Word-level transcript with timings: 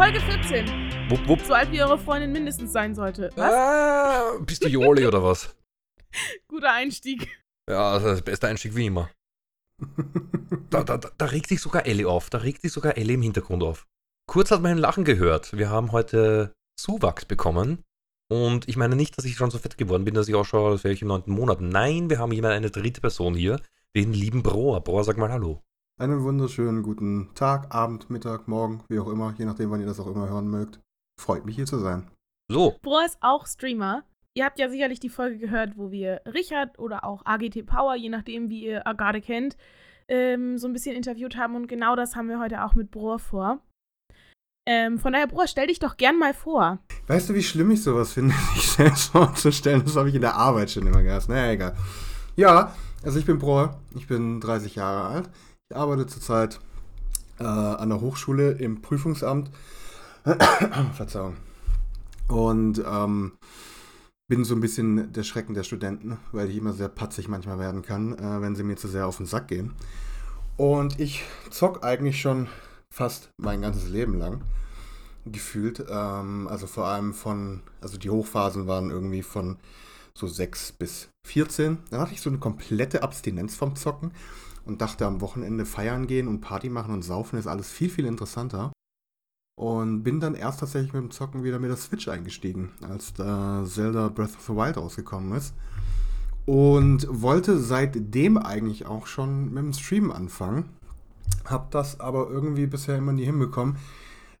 Folge 0.00 0.18
14. 0.18 0.66
Wupp, 1.10 1.28
wupp. 1.28 1.40
So 1.42 1.52
alt 1.52 1.70
wie 1.72 1.82
eure 1.82 1.98
Freundin 1.98 2.32
mindestens 2.32 2.72
sein 2.72 2.94
sollte. 2.94 3.28
Was? 3.36 3.52
Ah, 3.52 4.38
bist 4.40 4.64
du 4.64 4.68
Joli 4.68 5.06
oder 5.06 5.22
was? 5.22 5.54
Guter 6.48 6.72
Einstieg. 6.72 7.28
Ja, 7.68 7.98
das 7.98 8.04
ist 8.04 8.16
der 8.20 8.30
beste 8.32 8.48
Einstieg 8.48 8.74
wie 8.74 8.86
immer. 8.86 9.10
Da, 10.70 10.84
da, 10.84 10.96
da, 10.96 11.26
regt 11.26 11.48
sich 11.48 11.60
sogar 11.60 11.84
Ellie 11.84 12.08
auf. 12.08 12.30
Da 12.30 12.38
regt 12.38 12.62
sich 12.62 12.72
sogar 12.72 12.96
Ellie 12.96 13.12
im 13.12 13.20
Hintergrund 13.20 13.62
auf. 13.62 13.86
Kurz 14.26 14.50
hat 14.50 14.62
man 14.62 14.70
ein 14.70 14.78
Lachen 14.78 15.04
gehört. 15.04 15.54
Wir 15.58 15.68
haben 15.68 15.92
heute 15.92 16.54
Zuwachs 16.78 17.26
bekommen. 17.26 17.84
Und 18.30 18.70
ich 18.70 18.78
meine 18.78 18.96
nicht, 18.96 19.18
dass 19.18 19.26
ich 19.26 19.36
schon 19.36 19.50
so 19.50 19.58
fett 19.58 19.76
geworden 19.76 20.06
bin, 20.06 20.14
dass 20.14 20.28
ich 20.28 20.34
ausschaue, 20.34 20.70
als 20.70 20.82
wäre 20.82 20.94
ich 20.94 21.02
im 21.02 21.08
neunten 21.08 21.32
Monat. 21.32 21.60
Nein, 21.60 22.08
wir 22.08 22.18
haben 22.18 22.32
jemand, 22.32 22.54
eine 22.54 22.70
dritte 22.70 23.02
Person 23.02 23.34
hier. 23.34 23.60
Den 23.94 24.14
lieben 24.14 24.42
Broer. 24.42 24.80
Broer, 24.80 25.04
sag 25.04 25.18
mal 25.18 25.30
Hallo. 25.30 25.62
Einen 26.00 26.22
wunderschönen 26.22 26.82
guten 26.82 27.28
Tag, 27.34 27.74
Abend, 27.74 28.08
Mittag, 28.08 28.48
Morgen, 28.48 28.82
wie 28.88 28.98
auch 28.98 29.08
immer, 29.08 29.34
je 29.36 29.44
nachdem, 29.44 29.70
wann 29.70 29.80
ihr 29.80 29.86
das 29.86 30.00
auch 30.00 30.06
immer 30.06 30.30
hören 30.30 30.48
mögt. 30.48 30.80
Freut 31.20 31.44
mich 31.44 31.56
hier 31.56 31.66
zu 31.66 31.78
sein. 31.78 32.10
So, 32.50 32.74
Bro 32.80 33.00
ist 33.04 33.18
auch 33.20 33.46
Streamer. 33.46 34.04
Ihr 34.32 34.46
habt 34.46 34.58
ja 34.58 34.70
sicherlich 34.70 34.98
die 34.98 35.10
Folge 35.10 35.36
gehört, 35.36 35.76
wo 35.76 35.90
wir 35.90 36.22
Richard 36.24 36.78
oder 36.78 37.04
auch 37.04 37.26
AGT 37.26 37.66
Power, 37.66 37.96
je 37.96 38.08
nachdem, 38.08 38.48
wie 38.48 38.64
ihr 38.64 38.82
gerade 38.96 39.20
kennt, 39.20 39.58
ähm, 40.08 40.56
so 40.56 40.68
ein 40.68 40.72
bisschen 40.72 40.96
interviewt 40.96 41.36
haben. 41.36 41.54
Und 41.54 41.66
genau 41.66 41.96
das 41.96 42.16
haben 42.16 42.30
wir 42.30 42.40
heute 42.40 42.64
auch 42.64 42.74
mit 42.74 42.90
Bro 42.90 43.18
vor. 43.18 43.60
Ähm, 44.66 44.98
von 44.98 45.12
daher, 45.12 45.26
Bro, 45.26 45.48
stell 45.48 45.66
dich 45.66 45.80
doch 45.80 45.98
gern 45.98 46.18
mal 46.18 46.32
vor. 46.32 46.78
Weißt 47.08 47.28
du, 47.28 47.34
wie 47.34 47.42
schlimm 47.42 47.72
ich 47.72 47.82
sowas 47.82 48.14
finde, 48.14 48.34
sich 48.54 48.70
selbst 48.70 49.12
vorzustellen? 49.12 49.82
Das 49.84 49.96
habe 49.96 50.08
ich 50.08 50.14
in 50.14 50.22
der 50.22 50.36
Arbeit 50.36 50.70
schon 50.70 50.86
immer 50.86 51.02
gehasst. 51.02 51.28
Naja, 51.28 51.52
egal. 51.52 51.76
Ja, 52.36 52.74
also 53.02 53.18
ich 53.18 53.26
bin 53.26 53.38
Broer, 53.38 53.78
ich 53.94 54.06
bin 54.06 54.40
30 54.40 54.76
Jahre 54.76 55.06
alt. 55.06 55.30
Ich 55.72 55.76
arbeite 55.76 56.04
zurzeit 56.08 56.58
äh, 57.38 57.44
an 57.44 57.90
der 57.90 58.00
Hochschule 58.00 58.50
im 58.50 58.82
Prüfungsamt. 58.82 59.52
Verzeihung. 60.94 61.36
Und 62.26 62.82
ähm, 62.84 63.34
bin 64.28 64.44
so 64.44 64.56
ein 64.56 64.60
bisschen 64.60 65.12
der 65.12 65.22
Schrecken 65.22 65.54
der 65.54 65.62
Studenten, 65.62 66.18
weil 66.32 66.50
ich 66.50 66.56
immer 66.56 66.72
sehr 66.72 66.88
patzig 66.88 67.28
manchmal 67.28 67.60
werden 67.60 67.82
kann, 67.82 68.18
äh, 68.18 68.42
wenn 68.42 68.56
sie 68.56 68.64
mir 68.64 68.78
zu 68.78 68.88
sehr 68.88 69.06
auf 69.06 69.18
den 69.18 69.26
Sack 69.26 69.46
gehen. 69.46 69.70
Und 70.56 70.98
ich 70.98 71.22
zock 71.50 71.84
eigentlich 71.84 72.20
schon 72.20 72.48
fast 72.92 73.30
mein 73.36 73.62
ganzes 73.62 73.88
Leben 73.88 74.18
lang 74.18 74.40
gefühlt. 75.24 75.84
Ähm, 75.88 76.48
also 76.48 76.66
vor 76.66 76.86
allem 76.86 77.14
von, 77.14 77.62
also 77.80 77.96
die 77.96 78.10
Hochphasen 78.10 78.66
waren 78.66 78.90
irgendwie 78.90 79.22
von 79.22 79.56
so 80.14 80.26
6 80.26 80.72
bis 80.72 81.10
14. 81.28 81.78
Dann 81.90 82.00
hatte 82.00 82.12
ich 82.12 82.20
so 82.20 82.28
eine 82.28 82.40
komplette 82.40 83.04
Abstinenz 83.04 83.54
vom 83.54 83.76
Zocken 83.76 84.10
und 84.64 84.80
dachte 84.80 85.06
am 85.06 85.20
Wochenende 85.20 85.64
feiern 85.64 86.06
gehen 86.06 86.28
und 86.28 86.40
Party 86.40 86.68
machen 86.68 86.94
und 86.94 87.02
saufen 87.02 87.38
ist 87.38 87.46
alles 87.46 87.70
viel, 87.70 87.90
viel 87.90 88.06
interessanter. 88.06 88.72
Und 89.58 90.02
bin 90.02 90.20
dann 90.20 90.34
erst 90.34 90.60
tatsächlich 90.60 90.92
mit 90.94 91.02
dem 91.02 91.10
Zocken 91.10 91.44
wieder 91.44 91.58
mit 91.58 91.68
der 91.68 91.76
Switch 91.76 92.08
eingestiegen, 92.08 92.70
als 92.88 93.12
da 93.12 93.62
Zelda 93.66 94.08
Breath 94.08 94.36
of 94.36 94.46
the 94.46 94.54
Wild 94.54 94.78
rausgekommen 94.78 95.36
ist. 95.36 95.54
Und 96.46 97.06
wollte 97.10 97.58
seitdem 97.58 98.38
eigentlich 98.38 98.86
auch 98.86 99.06
schon 99.06 99.52
mit 99.52 99.62
dem 99.62 99.72
Stream 99.74 100.10
anfangen. 100.10 100.70
Hab 101.44 101.70
das 101.72 102.00
aber 102.00 102.30
irgendwie 102.30 102.66
bisher 102.66 102.96
immer 102.96 103.12
nie 103.12 103.26
hinbekommen. 103.26 103.76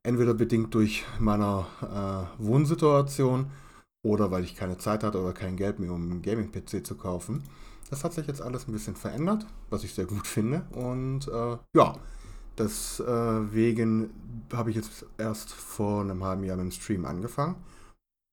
Entweder 0.02 0.32
bedingt 0.32 0.74
durch 0.74 1.04
meiner 1.18 1.66
äh, 1.82 2.42
Wohnsituation 2.42 3.50
oder 4.02 4.30
weil 4.30 4.44
ich 4.44 4.56
keine 4.56 4.78
Zeit 4.78 5.04
hatte 5.04 5.20
oder 5.20 5.34
kein 5.34 5.56
Geld 5.56 5.78
mehr, 5.78 5.92
um 5.92 6.10
einen 6.10 6.22
Gaming-PC 6.22 6.86
zu 6.86 6.94
kaufen. 6.96 7.42
Das 7.90 8.04
hat 8.04 8.12
sich 8.12 8.26
jetzt 8.26 8.40
alles 8.40 8.68
ein 8.68 8.72
bisschen 8.72 8.94
verändert, 8.94 9.46
was 9.68 9.82
ich 9.84 9.92
sehr 9.94 10.06
gut 10.06 10.26
finde. 10.26 10.64
Und 10.72 11.26
äh, 11.28 11.58
ja, 11.74 11.96
deswegen 12.56 14.10
habe 14.52 14.70
ich 14.70 14.76
jetzt 14.76 15.04
erst 15.18 15.52
vor 15.52 16.02
einem 16.02 16.22
halben 16.22 16.44
Jahr 16.44 16.56
mit 16.56 16.66
dem 16.66 16.70
Stream 16.70 17.04
angefangen. 17.04 17.56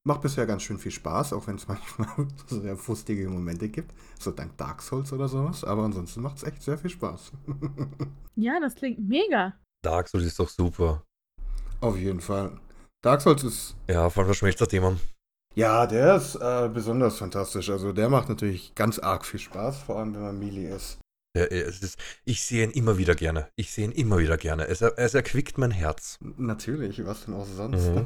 Macht 0.06 0.22
bisher 0.22 0.46
ganz 0.46 0.63
schön 0.63 0.78
viel 0.78 0.91
Spaß, 0.91 1.34
auch 1.34 1.47
wenn 1.47 1.56
es 1.56 1.67
manchmal 1.67 2.07
so 2.46 2.62
sehr 2.62 2.78
frustige 2.78 3.28
Momente 3.29 3.67
gibt. 3.67 3.94
So 4.19 4.31
dank 4.31 4.56
Dark 4.57 4.81
Souls 4.81 5.12
oder 5.12 5.28
sowas. 5.28 5.63
Aber 5.63 5.84
ansonsten 5.84 6.22
macht 6.22 6.38
es 6.38 6.44
echt 6.44 6.62
sehr 6.62 6.78
viel 6.78 6.90
Spaß. 6.91 7.31
Ja, 8.40 8.59
das 8.59 8.75
klingt 8.75 9.00
mega. 9.00 9.56
Dark 9.84 10.07
Souls 10.07 10.23
ist 10.25 10.40
doch 10.40 10.47
super. 10.47 11.03
Auf 11.81 11.97
jeden 11.97 12.22
Fall. 12.22 12.59
Dark 13.03 13.19
Souls 13.22 13.44
ist 13.44 13.75
Ja, 13.90 14.07
vor 14.12 14.22
allem 14.22 14.28
verschmelzt 14.28 14.62
das 14.62 14.67
Thema. 14.67 14.96
Ja, 15.57 15.88
der 15.88 16.18
ist 16.18 16.35
äh, 16.35 16.69
besonders 16.72 17.18
fantastisch. 17.18 17.72
Also 17.72 17.91
der 17.91 18.09
macht 18.09 18.29
natürlich 18.29 18.75
ganz 18.75 19.00
arg 19.00 19.25
viel 19.25 19.40
Spaß, 19.40 19.79
vor 19.79 19.97
allem 19.97 20.13
wenn 20.13 20.22
man 20.22 20.38
Melee 20.38 20.69
ist. 20.69 21.00
Ja, 21.35 21.45
es 21.45 21.79
ist, 21.81 21.97
ich 22.25 22.44
sehe 22.44 22.63
ihn 22.63 22.69
immer 22.69 23.00
wieder 23.00 23.16
gerne. 23.16 23.47
Ich 23.56 23.72
sehe 23.72 23.85
ihn 23.85 23.91
immer 23.91 24.19
wieder 24.19 24.38
gerne. 24.38 24.67
Es, 24.67 24.81
er- 24.81 25.00
es 25.00 25.16
erquickt 25.16 25.57
mein 25.57 25.72
Herz. 25.72 26.19
Natürlich, 26.38 27.03
was 27.07 27.25
denn 27.25 27.34
auch 27.34 27.47
sonst. 27.47 27.90
Mhm. 27.90 28.06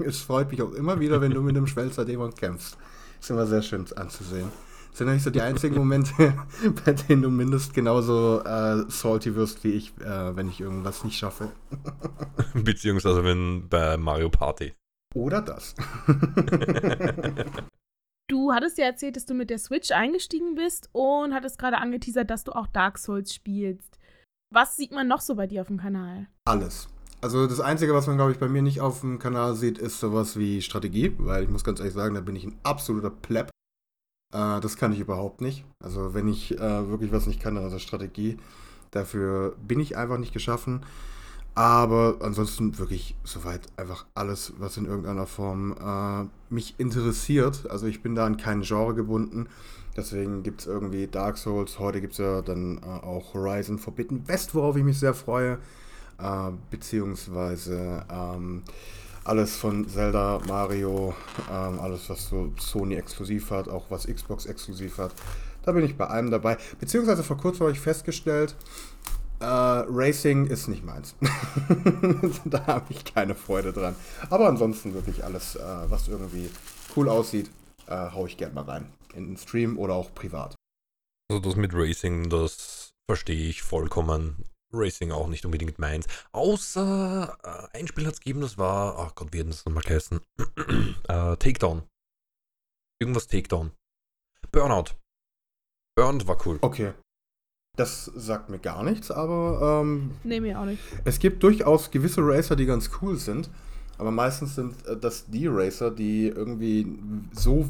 es 0.04 0.18
freut 0.18 0.50
mich 0.50 0.60
auch 0.60 0.72
immer 0.72 1.00
wieder, 1.00 1.22
wenn 1.22 1.32
du 1.32 1.40
mit 1.40 1.56
dem 1.56 1.66
Schwälzer 1.66 2.04
Dämon 2.04 2.34
kämpfst. 2.34 2.76
Ist 3.18 3.30
immer 3.30 3.46
sehr 3.46 3.62
schön 3.62 3.86
anzusehen. 3.96 4.52
Das 4.90 4.98
sind 4.98 5.10
nicht 5.10 5.22
so 5.22 5.30
die 5.30 5.40
einzigen 5.40 5.76
Momente, 5.76 6.12
bei 6.84 6.92
denen 6.92 7.22
du 7.22 7.30
mindestens 7.30 7.72
genauso 7.72 8.42
äh, 8.44 8.84
salty 8.88 9.34
wirst 9.36 9.64
wie 9.64 9.70
ich, 9.72 9.94
äh, 10.00 10.36
wenn 10.36 10.50
ich 10.50 10.60
irgendwas 10.60 11.02
nicht 11.02 11.16
schaffe. 11.16 11.50
Beziehungsweise 12.54 13.24
wenn 13.24 13.68
bei 13.70 13.96
Mario 13.96 14.28
Party. 14.28 14.74
Oder 15.14 15.42
das. 15.42 15.74
Du 18.30 18.52
hattest 18.52 18.78
ja 18.78 18.84
erzählt, 18.84 19.16
dass 19.16 19.26
du 19.26 19.34
mit 19.34 19.50
der 19.50 19.58
Switch 19.58 19.90
eingestiegen 19.90 20.54
bist 20.54 20.88
und 20.92 21.34
hattest 21.34 21.58
gerade 21.58 21.78
angeteasert, 21.78 22.30
dass 22.30 22.44
du 22.44 22.52
auch 22.52 22.68
Dark 22.68 22.96
Souls 22.96 23.34
spielst. 23.34 23.98
Was 24.54 24.76
sieht 24.76 24.92
man 24.92 25.08
noch 25.08 25.20
so 25.20 25.34
bei 25.34 25.48
dir 25.48 25.62
auf 25.62 25.66
dem 25.66 25.78
Kanal? 25.78 26.28
Alles. 26.44 26.88
Also 27.22 27.48
das 27.48 27.58
Einzige, 27.58 27.92
was 27.92 28.06
man, 28.06 28.16
glaube 28.16 28.30
ich, 28.30 28.38
bei 28.38 28.48
mir 28.48 28.62
nicht 28.62 28.80
auf 28.80 29.00
dem 29.00 29.18
Kanal 29.18 29.56
sieht, 29.56 29.78
ist 29.78 29.98
sowas 29.98 30.38
wie 30.38 30.62
Strategie, 30.62 31.12
weil 31.18 31.42
ich 31.42 31.50
muss 31.50 31.64
ganz 31.64 31.80
ehrlich 31.80 31.94
sagen, 31.94 32.14
da 32.14 32.20
bin 32.20 32.36
ich 32.36 32.44
ein 32.44 32.56
absoluter 32.62 33.10
Pleb. 33.10 33.50
Äh, 34.32 34.60
das 34.60 34.76
kann 34.76 34.92
ich 34.92 35.00
überhaupt 35.00 35.40
nicht. 35.40 35.64
Also 35.82 36.14
wenn 36.14 36.28
ich 36.28 36.56
äh, 36.56 36.88
wirklich 36.88 37.10
was 37.10 37.26
nicht 37.26 37.40
kann, 37.40 37.56
dann 37.56 37.66
ist 37.66 37.72
das 37.72 37.82
Strategie. 37.82 38.38
Dafür 38.92 39.56
bin 39.58 39.80
ich 39.80 39.96
einfach 39.96 40.18
nicht 40.18 40.32
geschaffen. 40.32 40.86
Aber 41.54 42.18
ansonsten 42.20 42.78
wirklich 42.78 43.16
soweit 43.24 43.62
einfach 43.76 44.06
alles, 44.14 44.52
was 44.58 44.76
in 44.76 44.86
irgendeiner 44.86 45.26
Form 45.26 45.72
äh, 45.72 46.54
mich 46.54 46.74
interessiert. 46.78 47.68
Also 47.68 47.86
ich 47.86 48.02
bin 48.02 48.14
da 48.14 48.24
an 48.24 48.36
kein 48.36 48.62
Genre 48.62 48.94
gebunden. 48.94 49.48
Deswegen 49.96 50.42
gibt 50.42 50.60
es 50.60 50.66
irgendwie 50.66 51.08
Dark 51.08 51.36
Souls. 51.36 51.78
Heute 51.78 52.00
gibt 52.00 52.12
es 52.12 52.18
ja 52.18 52.42
dann 52.42 52.78
äh, 52.78 52.86
auch 52.86 53.34
Horizon 53.34 53.78
Forbidden 53.78 54.26
West, 54.28 54.54
worauf 54.54 54.76
ich 54.76 54.84
mich 54.84 54.98
sehr 54.98 55.14
freue. 55.14 55.58
Äh, 56.18 56.50
beziehungsweise 56.70 58.04
ähm, 58.10 58.62
alles 59.24 59.56
von 59.56 59.88
Zelda, 59.88 60.40
Mario, 60.46 61.14
ähm, 61.50 61.80
alles 61.80 62.08
was 62.08 62.28
so 62.28 62.52
Sony 62.58 62.94
exklusiv 62.94 63.50
hat, 63.50 63.68
auch 63.68 63.90
was 63.90 64.06
Xbox 64.06 64.46
exklusiv 64.46 64.98
hat. 64.98 65.12
Da 65.62 65.72
bin 65.72 65.84
ich 65.84 65.96
bei 65.96 66.06
allem 66.06 66.30
dabei. 66.30 66.56
Beziehungsweise 66.78 67.22
vor 67.22 67.36
kurzem 67.36 67.62
habe 67.62 67.72
ich 67.72 67.80
festgestellt, 67.80 68.56
äh, 69.40 69.44
Racing 69.44 70.46
ist 70.46 70.68
nicht 70.68 70.84
meins. 70.84 71.14
da 72.44 72.66
habe 72.66 72.92
ich 72.92 73.04
keine 73.04 73.34
Freude 73.34 73.72
dran. 73.72 73.96
Aber 74.28 74.48
ansonsten 74.48 74.94
wirklich 74.94 75.24
alles, 75.24 75.56
äh, 75.56 75.90
was 75.90 76.08
irgendwie 76.08 76.50
cool 76.96 77.08
aussieht, 77.08 77.50
äh, 77.86 78.10
hau 78.12 78.26
ich 78.26 78.36
gerne 78.36 78.54
mal 78.54 78.64
rein. 78.64 78.92
In 79.14 79.26
den 79.26 79.36
Stream 79.36 79.78
oder 79.78 79.94
auch 79.94 80.14
privat. 80.14 80.54
Also 81.30 81.40
das 81.40 81.56
mit 81.56 81.72
Racing, 81.74 82.28
das 82.28 82.90
verstehe 83.08 83.48
ich 83.48 83.62
vollkommen. 83.62 84.44
Racing 84.72 85.10
auch 85.10 85.26
nicht 85.26 85.44
unbedingt 85.44 85.78
meins. 85.78 86.06
Außer 86.32 87.36
äh, 87.42 87.78
ein 87.78 87.88
Spiel 87.88 88.06
hat 88.06 88.14
es 88.14 88.20
gegeben, 88.20 88.40
das 88.40 88.58
war, 88.58 88.98
ach 88.98 89.14
Gott, 89.14 89.32
wie 89.32 89.40
hat 89.40 89.48
das 89.48 89.64
nochmal 89.64 89.82
geheißen? 89.82 90.20
äh, 91.08 91.36
Takedown. 91.36 91.82
Irgendwas 93.00 93.26
Takedown. 93.26 93.72
Burnout. 94.52 94.96
Burnout 95.96 96.26
war 96.26 96.46
cool. 96.46 96.58
Okay. 96.60 96.92
Das 97.76 98.06
sagt 98.14 98.50
mir 98.50 98.58
gar 98.58 98.82
nichts, 98.82 99.10
aber 99.10 99.80
ähm, 99.82 100.10
Nee, 100.24 100.40
mir 100.40 100.60
auch 100.60 100.64
nicht. 100.66 100.82
es 101.04 101.18
gibt 101.18 101.42
durchaus 101.42 101.90
gewisse 101.90 102.20
Racer, 102.22 102.56
die 102.56 102.66
ganz 102.66 102.90
cool 103.00 103.16
sind. 103.16 103.48
Aber 103.96 104.10
meistens 104.10 104.54
sind 104.54 104.74
äh, 104.86 104.96
das 104.96 105.26
die 105.26 105.46
Racer, 105.46 105.90
die 105.90 106.28
irgendwie 106.28 106.98
so 107.32 107.68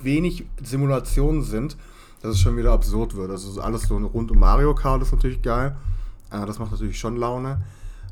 wenig 0.00 0.46
Simulationen 0.62 1.42
sind, 1.42 1.76
dass 2.22 2.32
es 2.32 2.40
schon 2.40 2.56
wieder 2.56 2.72
absurd 2.72 3.14
wird. 3.14 3.30
Also 3.30 3.50
so 3.50 3.60
alles 3.60 3.82
so 3.82 3.96
rund 3.96 4.30
um 4.30 4.38
Mario 4.38 4.74
Kart 4.74 5.02
ist 5.02 5.12
natürlich 5.12 5.42
geil. 5.42 5.76
Äh, 6.30 6.44
das 6.44 6.58
macht 6.58 6.72
natürlich 6.72 6.98
schon 6.98 7.16
Laune. 7.16 7.62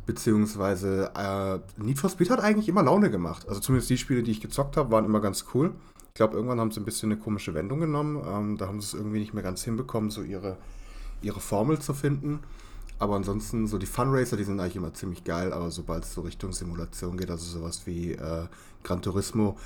Beziehungsweise 0.07 1.11
äh, 1.17 1.59
Need 1.83 1.99
for 1.99 2.11
Speed 2.11 2.31
hat 2.31 2.41
eigentlich 2.41 2.69
immer 2.69 2.83
Laune 2.83 3.11
gemacht. 3.11 3.49
Also 3.49 3.61
zumindest 3.61 3.91
die 3.91 3.99
Spiele, 3.99 4.23
die 4.23 4.31
ich 4.31 4.41
gezockt 4.41 4.77
habe, 4.77 4.91
waren 4.93 5.05
immer 5.07 5.21
ganz 5.21 5.47
cool. 5.55 5.73
Ich 6.09 6.15
glaube, 6.15 6.35
irgendwann 6.37 6.61
haben 6.61 6.71
sie 6.71 6.81
ein 6.81 6.85
bisschen 6.85 7.11
eine 7.11 7.21
komische 7.21 7.55
Wendung 7.55 7.81
genommen. 7.81 8.23
Ähm, 8.27 8.57
da 8.59 8.67
haben 8.69 8.81
sie 8.81 8.89
es 8.89 8.95
irgendwie 8.95 9.19
nicht 9.19 9.35
mehr 9.35 9.43
ganz 9.43 9.65
hinbekommen, 9.65 10.11
so 10.11 10.23
ihre, 10.23 10.59
ihre 11.25 11.41
Formel 11.41 11.79
zu 11.79 11.95
finden. 11.95 12.41
Aber 12.99 13.17
ansonsten, 13.17 13.67
so 13.67 13.79
die 13.79 13.87
Funracer, 13.87 14.37
die 14.37 14.45
sind 14.45 14.61
eigentlich 14.61 14.77
immer 14.77 14.95
ziemlich 14.95 15.25
geil, 15.25 15.53
aber 15.53 15.71
sobald 15.71 16.05
es 16.05 16.15
so 16.15 16.21
Richtung 16.21 16.53
Simulation 16.53 17.17
geht, 17.17 17.31
also 17.31 17.45
sowas 17.59 17.87
wie 17.87 18.13
äh, 18.13 18.47
Gran 18.83 19.03
Turismo, 19.03 19.59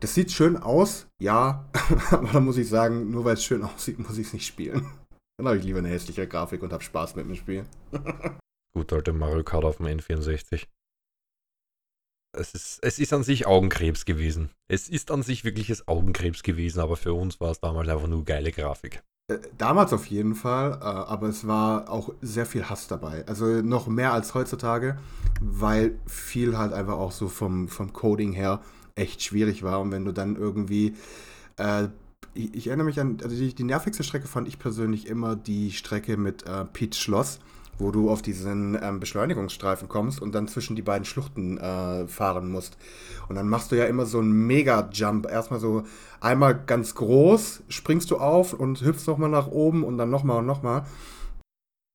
das 0.00 0.14
sieht 0.14 0.30
schön 0.30 0.56
aus, 0.56 1.06
ja, 1.20 1.68
aber 2.10 2.28
da 2.32 2.40
muss 2.40 2.58
ich 2.58 2.68
sagen, 2.68 3.10
nur 3.10 3.24
weil 3.24 3.34
es 3.34 3.44
schön 3.44 3.62
aussieht, 3.64 3.98
muss 3.98 4.18
ich 4.18 4.26
es 4.26 4.32
nicht 4.32 4.46
spielen. 4.46 4.86
Dann 5.38 5.48
habe 5.48 5.58
ich 5.58 5.64
lieber 5.64 5.78
eine 5.78 5.88
hässliche 5.88 6.26
Grafik 6.26 6.62
und 6.62 6.72
habe 6.72 6.82
Spaß 6.82 7.16
mit 7.16 7.26
dem 7.26 7.34
Spiel. 7.34 7.64
Gut, 8.74 8.92
alte 8.92 9.12
Mario 9.12 9.42
Kart 9.42 9.64
auf 9.64 9.78
dem 9.78 9.86
N64. 9.86 10.66
es 12.36 12.54
ist, 12.54 12.78
es 12.82 12.98
ist 12.98 13.12
an 13.14 13.22
sich 13.22 13.46
Augenkrebs 13.46 14.04
gewesen. 14.04 14.50
Es 14.68 14.88
ist 14.88 15.10
an 15.10 15.22
sich 15.22 15.44
wirkliches 15.44 15.88
Augenkrebs 15.88 16.42
gewesen, 16.42 16.80
aber 16.80 16.96
für 16.96 17.14
uns 17.14 17.40
war 17.40 17.50
es 17.50 17.60
damals 17.60 17.88
einfach 17.88 18.06
nur 18.06 18.24
geile 18.24 18.52
Grafik. 18.52 19.02
Äh, 19.28 19.38
damals 19.58 19.92
auf 19.92 20.06
jeden 20.06 20.36
Fall, 20.36 20.78
äh, 20.80 20.84
aber 20.84 21.28
es 21.28 21.46
war 21.46 21.90
auch 21.90 22.14
sehr 22.22 22.46
viel 22.46 22.68
Hass 22.68 22.86
dabei. 22.86 23.26
Also 23.26 23.46
noch 23.62 23.88
mehr 23.88 24.12
als 24.12 24.34
heutzutage, 24.34 24.98
weil 25.40 25.98
viel 26.06 26.56
halt 26.56 26.72
einfach 26.72 26.94
auch 26.94 27.12
so 27.12 27.28
vom, 27.28 27.68
vom 27.68 27.92
Coding 27.92 28.32
her 28.32 28.60
echt 28.94 29.22
schwierig 29.22 29.62
war. 29.64 29.80
Und 29.80 29.90
wenn 29.90 30.04
du 30.04 30.12
dann 30.12 30.36
irgendwie, 30.36 30.94
äh, 31.56 31.88
ich, 32.34 32.54
ich, 32.54 32.66
erinnere 32.68 32.86
mich 32.86 33.00
an, 33.00 33.18
also 33.22 33.34
die, 33.34 33.52
die 33.52 33.64
nervigste 33.64 34.04
Strecke 34.04 34.28
fand 34.28 34.46
ich 34.46 34.60
persönlich 34.60 35.08
immer 35.08 35.34
die 35.34 35.72
Strecke 35.72 36.16
mit 36.16 36.46
äh, 36.46 36.64
Peach 36.64 36.94
Schloss 36.94 37.40
wo 37.78 37.90
du 37.90 38.10
auf 38.10 38.22
diesen 38.22 38.78
ähm, 38.80 39.00
Beschleunigungsstreifen 39.00 39.88
kommst 39.88 40.20
und 40.20 40.34
dann 40.34 40.48
zwischen 40.48 40.76
die 40.76 40.82
beiden 40.82 41.04
Schluchten 41.04 41.58
äh, 41.58 42.06
fahren 42.06 42.50
musst. 42.50 42.76
Und 43.28 43.36
dann 43.36 43.48
machst 43.48 43.72
du 43.72 43.76
ja 43.76 43.84
immer 43.84 44.06
so 44.06 44.18
einen 44.18 44.46
Mega-Jump. 44.46 45.26
Erstmal 45.30 45.60
so 45.60 45.84
einmal 46.20 46.58
ganz 46.64 46.94
groß, 46.94 47.64
springst 47.68 48.10
du 48.10 48.16
auf 48.16 48.52
und 48.52 48.80
hüpfst 48.80 49.06
nochmal 49.06 49.30
nach 49.30 49.48
oben 49.48 49.84
und 49.84 49.98
dann 49.98 50.10
nochmal 50.10 50.38
und 50.38 50.46
nochmal. 50.46 50.84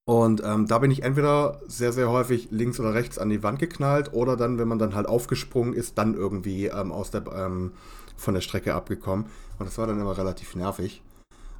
Und 0.06 0.42
ähm, 0.44 0.68
da 0.68 0.80
bin 0.80 0.92
ich 0.92 1.04
entweder 1.04 1.62
sehr, 1.68 1.94
sehr 1.94 2.10
häufig 2.10 2.50
links 2.52 2.80
oder 2.80 2.94
rechts 2.94 3.18
an 3.18 3.30
die 3.30 3.44
Wand 3.44 3.60
geknallt 3.60 4.14
oder 4.14 4.36
dann, 4.36 4.58
wenn 4.58 4.68
man 4.68 4.80
dann 4.80 4.96
halt 4.96 5.08
aufgesprungen 5.08 5.74
ist, 5.74 5.98
dann 5.98 6.16
irgendwie 6.16 6.66
ähm, 6.66 6.92
aus 6.92 7.12
der, 7.12 7.24
ähm, 7.34 7.74
von 8.18 8.34
der 8.34 8.42
Strecke 8.42 8.74
abgekommen. 8.74 9.28
Und 9.60 9.66
das 9.68 9.78
war 9.78 9.88
dann 9.88 10.00
immer 10.00 10.18
relativ 10.18 10.56
nervig. 10.56 11.04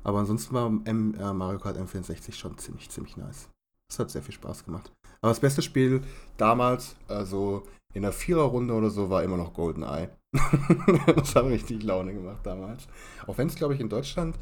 Aber 0.04 0.20
ansonsten 0.20 0.56
war 0.56 0.72
äh, 0.86 1.34
Mario 1.34 1.60
Kart 1.60 1.78
M64 1.78 2.34
schon 2.34 2.58
ziemlich, 2.58 2.90
ziemlich 2.90 3.16
nice. 3.16 3.51
Das 3.92 4.00
hat 4.00 4.10
sehr 4.10 4.22
viel 4.22 4.34
Spaß 4.34 4.64
gemacht. 4.64 4.90
Aber 5.20 5.32
das 5.32 5.42
beste 5.42 5.62
Spiel 5.62 6.02
damals, 6.38 6.96
also 7.10 7.64
in 7.94 8.04
der 8.04 8.14
Viererrunde 8.14 8.74
oder 8.74 8.90
so, 8.90 9.10
war 9.10 9.22
immer 9.22 9.36
noch 9.36 9.54
GoldenEye. 9.54 10.10
das 11.14 11.36
hat 11.36 11.44
richtig 11.46 11.84
Laune 11.84 12.14
gemacht 12.14 12.40
damals. 12.44 12.88
Auch 13.28 13.38
wenn 13.38 13.48
es, 13.48 13.56
glaube 13.56 13.74
ich, 13.74 13.82
in 13.82 13.90
Deutschland 13.90 14.38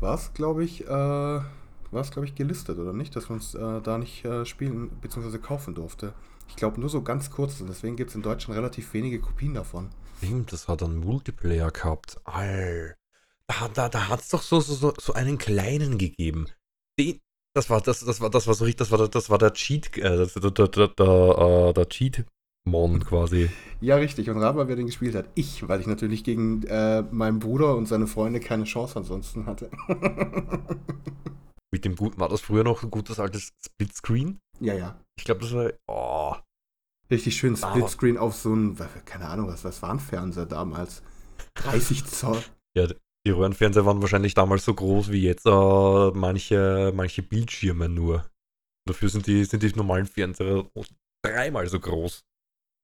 war 0.00 0.16
es, 0.16 0.34
glaube 0.34 0.64
ich, 0.64 0.84
äh, 0.84 0.88
war 0.88 1.44
es, 1.92 2.10
glaube 2.10 2.26
ich, 2.26 2.34
gelistet, 2.34 2.80
oder 2.80 2.92
nicht? 2.92 3.14
Dass 3.14 3.28
man 3.28 3.38
es 3.38 3.54
äh, 3.54 3.80
da 3.82 3.98
nicht 3.98 4.24
äh, 4.24 4.44
spielen 4.44 4.90
bzw. 5.00 5.38
kaufen 5.38 5.76
durfte. 5.76 6.12
Ich 6.48 6.56
glaube 6.56 6.80
nur 6.80 6.88
so 6.88 7.02
ganz 7.02 7.30
kurz 7.30 7.60
und 7.60 7.68
deswegen 7.68 7.94
gibt 7.94 8.10
es 8.10 8.16
in 8.16 8.22
Deutschland 8.22 8.58
relativ 8.58 8.92
wenige 8.94 9.20
Kopien 9.20 9.54
davon. 9.54 9.90
Stimmt, 10.18 10.52
das 10.52 10.66
hat 10.66 10.82
einen 10.82 10.98
Multiplayer 10.98 11.70
gehabt. 11.70 12.20
All. 12.24 12.96
Da, 13.46 13.68
da, 13.68 13.88
da 13.88 14.08
hat 14.08 14.22
es 14.22 14.28
doch 14.30 14.42
so, 14.42 14.58
so, 14.58 14.92
so 14.98 15.12
einen 15.12 15.38
kleinen 15.38 15.98
gegeben. 15.98 16.48
Den, 16.98 17.20
das 17.54 17.70
war, 17.70 17.80
das, 17.80 18.00
das 18.00 18.20
war, 18.20 18.30
das 18.30 18.46
war 18.46 18.54
so 18.54 18.64
richtig, 18.64 18.88
das 18.88 18.90
war, 18.90 19.08
das 19.08 19.30
war 19.30 19.38
der 19.38 19.52
Cheat, 19.52 19.98
äh, 19.98 20.16
das, 20.16 20.34
der, 20.34 20.50
der, 20.50 20.68
der, 20.68 20.88
der, 20.88 21.72
der 21.72 21.88
Cheat. 21.88 22.24
Mon 22.64 23.04
quasi. 23.04 23.50
Ja, 23.80 23.96
richtig. 23.96 24.30
Und 24.30 24.38
rat 24.38 24.54
mal, 24.54 24.68
wer 24.68 24.76
den 24.76 24.86
gespielt 24.86 25.16
hat. 25.16 25.28
Ich, 25.34 25.66
weil 25.66 25.80
ich 25.80 25.88
natürlich 25.88 26.22
gegen 26.22 26.62
äh, 26.64 27.02
meinen 27.02 27.40
Bruder 27.40 27.74
und 27.74 27.86
seine 27.86 28.06
Freunde 28.06 28.38
keine 28.38 28.64
Chance 28.64 29.00
ansonsten 29.00 29.46
hatte. 29.46 29.68
Mit 31.72 31.84
dem 31.84 31.96
guten, 31.96 32.20
war 32.20 32.28
das 32.28 32.40
früher 32.40 32.62
noch 32.62 32.84
ein 32.84 32.90
gutes 32.90 33.18
altes 33.18 33.52
Splitscreen? 33.64 34.38
Ja, 34.60 34.74
ja. 34.74 35.00
Ich 35.18 35.24
glaube, 35.24 35.40
das 35.40 35.52
war. 35.52 35.72
Oh. 35.88 36.36
Richtig 37.10 37.36
schön 37.36 37.56
Splitscreen 37.56 38.16
auf 38.16 38.36
so 38.36 38.54
ein, 38.54 38.78
keine 39.04 39.28
Ahnung, 39.28 39.48
was, 39.48 39.64
was 39.64 39.82
war 39.82 39.90
ein 39.90 39.98
Fernseher 39.98 40.46
damals? 40.46 41.02
30 41.54 42.04
Zoll. 42.06 42.42
Ja, 42.76 42.86
die 43.26 43.30
Röhrenfernseher 43.30 43.86
waren 43.86 44.00
wahrscheinlich 44.00 44.34
damals 44.34 44.64
so 44.64 44.74
groß 44.74 45.10
wie 45.10 45.22
jetzt 45.22 45.46
äh, 45.46 46.10
manche, 46.10 46.92
manche 46.94 47.22
Bildschirme 47.22 47.88
nur. 47.88 48.28
Dafür 48.86 49.08
sind 49.08 49.26
die, 49.26 49.44
sind 49.44 49.62
die 49.62 49.72
normalen 49.74 50.06
Fernseher 50.06 50.68
dreimal 51.24 51.68
so 51.68 51.78
groß. 51.78 52.24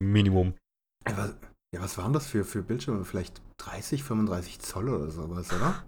Minimum. 0.01 0.55
Ja, 1.09 1.19
was, 1.19 1.37
ja, 1.75 1.81
was 1.81 1.99
waren 1.99 2.13
das 2.13 2.29
für, 2.29 2.45
für 2.45 2.63
Bildschirme? 2.63 3.05
Vielleicht 3.05 3.43
30, 3.59 4.05
35 4.05 4.61
Zoll 4.61 4.89
oder 4.89 5.11
sowas, 5.11 5.53
oder? 5.53 5.85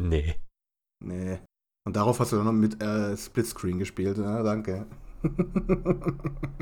Nee. 0.00 0.40
Nee. 1.04 1.38
Und 1.86 1.96
darauf 1.96 2.18
hast 2.18 2.32
du 2.32 2.36
dann 2.36 2.46
noch 2.46 2.52
mit 2.52 2.82
äh, 2.82 3.14
Splitscreen 3.16 3.78
gespielt, 3.78 4.16
ja, 4.16 4.42
danke. 4.42 4.86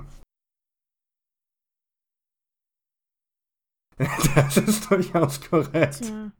Das 4.34 4.56
ist 4.56 4.90
durchaus 4.90 5.40
korrekt. 5.40 6.02
Tja. 6.02 6.32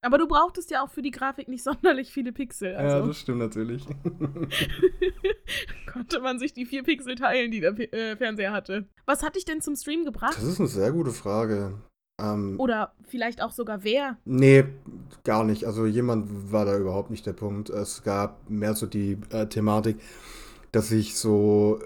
Aber 0.00 0.18
du 0.18 0.28
brauchtest 0.28 0.70
ja 0.70 0.82
auch 0.82 0.90
für 0.90 1.02
die 1.02 1.10
Grafik 1.10 1.48
nicht 1.48 1.64
sonderlich 1.64 2.12
viele 2.12 2.32
Pixel. 2.32 2.74
Also. 2.76 2.96
Ja, 2.96 3.06
das 3.06 3.18
stimmt 3.18 3.38
natürlich. 3.40 3.84
Konnte 5.92 6.20
man 6.20 6.38
sich 6.38 6.52
die 6.52 6.66
vier 6.66 6.84
Pixel 6.84 7.16
teilen, 7.16 7.50
die 7.50 7.60
der 7.60 7.72
P 7.72 7.84
äh, 7.84 8.16
Fernseher 8.16 8.52
hatte. 8.52 8.86
Was 9.06 9.22
hat 9.22 9.34
dich 9.34 9.44
denn 9.44 9.60
zum 9.60 9.74
Stream 9.74 10.04
gebracht? 10.04 10.36
Das 10.36 10.44
ist 10.44 10.60
eine 10.60 10.68
sehr 10.68 10.92
gute 10.92 11.10
Frage. 11.10 11.74
Ähm, 12.20 12.60
Oder 12.60 12.94
vielleicht 13.08 13.42
auch 13.42 13.50
sogar 13.50 13.82
wer? 13.82 14.18
Nee, 14.24 14.64
gar 15.24 15.42
nicht. 15.42 15.64
Also 15.64 15.86
jemand 15.86 16.52
war 16.52 16.64
da 16.64 16.76
überhaupt 16.76 17.10
nicht 17.10 17.26
der 17.26 17.32
Punkt. 17.32 17.68
Es 17.68 18.04
gab 18.04 18.48
mehr 18.48 18.74
so 18.74 18.86
die 18.86 19.18
äh, 19.30 19.46
Thematik, 19.46 20.00
dass 20.70 20.92
ich 20.92 21.16
so 21.16 21.80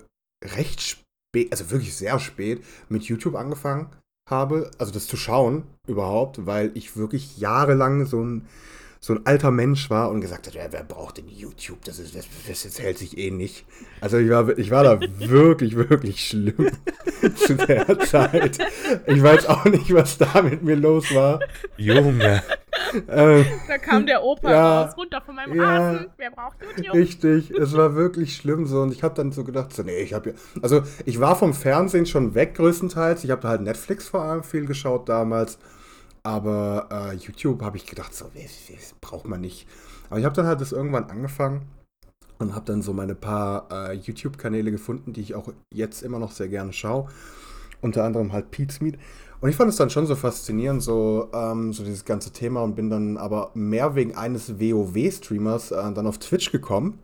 recht 0.44 0.82
spät, 0.82 1.50
also 1.50 1.70
wirklich 1.70 1.96
sehr 1.96 2.18
spät 2.18 2.62
mit 2.90 3.04
YouTube 3.04 3.36
angefangen 3.36 3.88
habe, 4.28 4.70
also 4.78 4.92
das 4.92 5.06
zu 5.06 5.16
schauen 5.16 5.64
überhaupt, 5.86 6.46
weil 6.46 6.70
ich 6.74 6.96
wirklich 6.96 7.38
jahrelang 7.38 8.06
so 8.06 8.22
ein, 8.22 8.46
so 9.04 9.14
ein 9.14 9.26
alter 9.26 9.50
Mensch 9.50 9.90
war 9.90 10.10
und 10.12 10.20
gesagt 10.20 10.46
hat, 10.46 10.54
ja, 10.54 10.62
wer 10.70 10.84
braucht 10.84 11.18
denn 11.18 11.28
YouTube? 11.28 11.84
Das, 11.84 11.98
ist, 11.98 12.14
das, 12.14 12.24
das 12.46 12.78
hält 12.78 12.98
sich 12.98 13.18
eh 13.18 13.32
nicht. 13.32 13.66
Also 14.00 14.18
ich 14.18 14.30
war, 14.30 14.56
ich 14.56 14.70
war 14.70 14.84
da 14.84 15.00
wirklich, 15.18 15.74
wirklich 15.74 16.24
schlimm 16.24 16.70
zu 17.34 17.56
der 17.56 17.98
Zeit. 17.98 18.58
Ich 19.06 19.20
weiß 19.20 19.46
auch 19.46 19.64
nicht, 19.64 19.92
was 19.92 20.18
da 20.18 20.40
mit 20.42 20.62
mir 20.62 20.76
los 20.76 21.12
war. 21.12 21.40
Junge. 21.76 22.44
Ähm, 23.08 23.44
da 23.66 23.78
kam 23.78 24.06
der 24.06 24.22
Opa 24.22 24.50
ja, 24.50 24.82
raus, 24.82 24.96
runter 24.96 25.20
von 25.20 25.34
meinem 25.34 25.56
ja, 25.56 25.64
Rasen. 25.64 26.06
Wer 26.16 26.30
braucht 26.30 26.58
YouTube? 26.76 26.94
Richtig, 26.94 27.50
es 27.50 27.76
war 27.76 27.96
wirklich 27.96 28.36
schlimm 28.36 28.66
so. 28.66 28.82
Und 28.82 28.92
ich 28.92 29.02
habe 29.02 29.16
dann 29.16 29.32
so 29.32 29.42
gedacht, 29.42 29.72
so, 29.72 29.82
nee, 29.82 29.98
ich 29.98 30.14
habe 30.14 30.30
ja. 30.30 30.36
Also, 30.62 30.82
ich 31.06 31.18
war 31.18 31.34
vom 31.34 31.54
Fernsehen 31.54 32.06
schon 32.06 32.36
weg 32.36 32.54
größtenteils. 32.54 33.24
Ich 33.24 33.32
habe 33.32 33.48
halt 33.48 33.62
Netflix 33.62 34.06
vor 34.06 34.22
allem 34.22 34.44
viel 34.44 34.66
geschaut 34.66 35.08
damals. 35.08 35.58
Aber 36.24 36.88
äh, 36.90 37.14
YouTube 37.16 37.62
habe 37.62 37.76
ich 37.76 37.86
gedacht, 37.86 38.14
so, 38.14 38.26
das 38.34 38.94
braucht 39.00 39.26
man 39.26 39.40
nicht. 39.40 39.66
Aber 40.08 40.20
ich 40.20 40.24
habe 40.24 40.36
dann 40.36 40.46
halt 40.46 40.60
das 40.60 40.72
irgendwann 40.72 41.04
angefangen 41.04 41.62
und 42.38 42.54
habe 42.54 42.66
dann 42.66 42.82
so 42.82 42.92
meine 42.92 43.14
paar 43.14 43.68
äh, 43.70 43.94
YouTube-Kanäle 43.94 44.70
gefunden, 44.70 45.12
die 45.12 45.20
ich 45.20 45.34
auch 45.34 45.52
jetzt 45.72 46.02
immer 46.02 46.18
noch 46.18 46.32
sehr 46.32 46.48
gerne 46.48 46.72
schaue. 46.72 47.08
Unter 47.80 48.04
anderem 48.04 48.32
halt 48.32 48.50
Pete's 48.52 48.80
Meat. 48.80 48.98
Und 49.40 49.50
ich 49.50 49.56
fand 49.56 49.68
es 49.68 49.76
dann 49.76 49.90
schon 49.90 50.06
so 50.06 50.14
faszinierend, 50.14 50.82
so, 50.82 51.28
ähm, 51.32 51.72
so 51.72 51.82
dieses 51.82 52.04
ganze 52.04 52.32
Thema 52.32 52.62
und 52.62 52.76
bin 52.76 52.90
dann 52.90 53.16
aber 53.16 53.50
mehr 53.54 53.96
wegen 53.96 54.14
eines 54.14 54.60
WoW-Streamers 54.60 55.72
äh, 55.72 55.92
dann 55.92 56.06
auf 56.06 56.18
Twitch 56.18 56.52
gekommen 56.52 57.00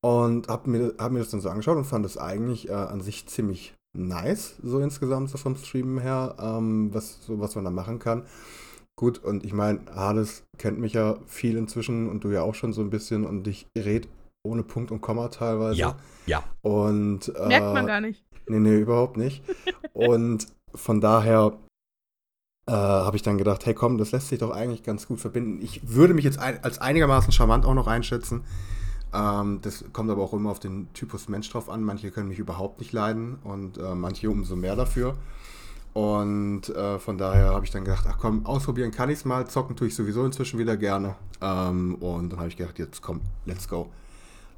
und 0.00 0.46
habe 0.46 0.70
mir, 0.70 0.94
hab 0.98 1.10
mir 1.10 1.18
das 1.18 1.30
dann 1.30 1.40
so 1.40 1.48
angeschaut 1.48 1.76
und 1.76 1.84
fand 1.84 2.06
es 2.06 2.16
eigentlich 2.16 2.68
äh, 2.68 2.74
an 2.74 3.00
sich 3.00 3.26
ziemlich 3.26 3.74
nice, 3.96 4.56
so 4.62 4.80
insgesamt, 4.80 5.30
so 5.30 5.38
vom 5.38 5.56
Streamen 5.56 5.98
her, 5.98 6.36
ähm, 6.40 6.92
was, 6.92 7.24
so, 7.24 7.40
was 7.40 7.54
man 7.54 7.64
da 7.64 7.70
machen 7.70 7.98
kann. 7.98 8.24
Gut, 8.96 9.18
und 9.22 9.44
ich 9.44 9.52
meine, 9.52 9.80
Hades 9.94 10.42
kennt 10.58 10.78
mich 10.78 10.94
ja 10.94 11.18
viel 11.26 11.56
inzwischen 11.56 12.08
und 12.08 12.24
du 12.24 12.30
ja 12.30 12.42
auch 12.42 12.54
schon 12.54 12.72
so 12.72 12.80
ein 12.80 12.90
bisschen 12.90 13.24
und 13.24 13.46
ich 13.46 13.68
rede 13.76 14.08
ohne 14.44 14.62
Punkt 14.62 14.90
und 14.90 15.00
Komma 15.00 15.28
teilweise. 15.28 15.78
Ja, 15.78 15.96
ja. 16.26 16.42
Und, 16.62 17.32
äh, 17.36 17.46
Merkt 17.46 17.74
man 17.74 17.86
gar 17.86 18.00
nicht. 18.00 18.24
Nee, 18.48 18.58
nee, 18.58 18.78
überhaupt 18.78 19.16
nicht. 19.16 19.44
und 19.92 20.48
von 20.74 21.00
daher 21.00 21.58
äh, 22.66 22.72
habe 22.72 23.16
ich 23.16 23.22
dann 23.22 23.38
gedacht, 23.38 23.64
hey 23.66 23.74
komm, 23.74 23.98
das 23.98 24.12
lässt 24.12 24.28
sich 24.28 24.38
doch 24.38 24.50
eigentlich 24.50 24.82
ganz 24.82 25.06
gut 25.06 25.20
verbinden. 25.20 25.62
Ich 25.62 25.88
würde 25.88 26.14
mich 26.14 26.24
jetzt 26.24 26.38
ein, 26.38 26.62
als 26.62 26.78
einigermaßen 26.78 27.32
charmant 27.32 27.64
auch 27.64 27.74
noch 27.74 27.86
einschätzen. 27.86 28.44
Ähm, 29.12 29.60
das 29.62 29.84
kommt 29.92 30.10
aber 30.10 30.22
auch 30.22 30.32
immer 30.32 30.50
auf 30.50 30.60
den 30.60 30.92
Typus 30.92 31.28
Mensch 31.28 31.50
drauf 31.50 31.68
an. 31.68 31.82
Manche 31.82 32.10
können 32.10 32.28
mich 32.28 32.38
überhaupt 32.38 32.80
nicht 32.80 32.92
leiden 32.92 33.38
und 33.44 33.78
äh, 33.78 33.94
manche 33.94 34.30
umso 34.30 34.56
mehr 34.56 34.76
dafür. 34.76 35.16
Und 35.94 36.68
äh, 36.68 36.98
von 36.98 37.18
daher 37.18 37.48
habe 37.48 37.64
ich 37.64 37.70
dann 37.70 37.84
gedacht, 37.84 38.06
ach 38.08 38.18
komm, 38.18 38.46
ausprobieren 38.46 38.90
kann 38.90 39.10
ich 39.10 39.18
es 39.20 39.24
mal. 39.24 39.46
Zocken 39.46 39.74
tue 39.74 39.88
ich 39.88 39.94
sowieso 39.94 40.24
inzwischen 40.24 40.58
wieder 40.58 40.76
gerne. 40.76 41.16
Ähm, 41.40 41.96
und 41.96 42.30
dann 42.30 42.38
habe 42.38 42.48
ich 42.48 42.56
gedacht, 42.56 42.78
jetzt 42.78 43.02
komm, 43.02 43.20
let's 43.46 43.68
go 43.68 43.88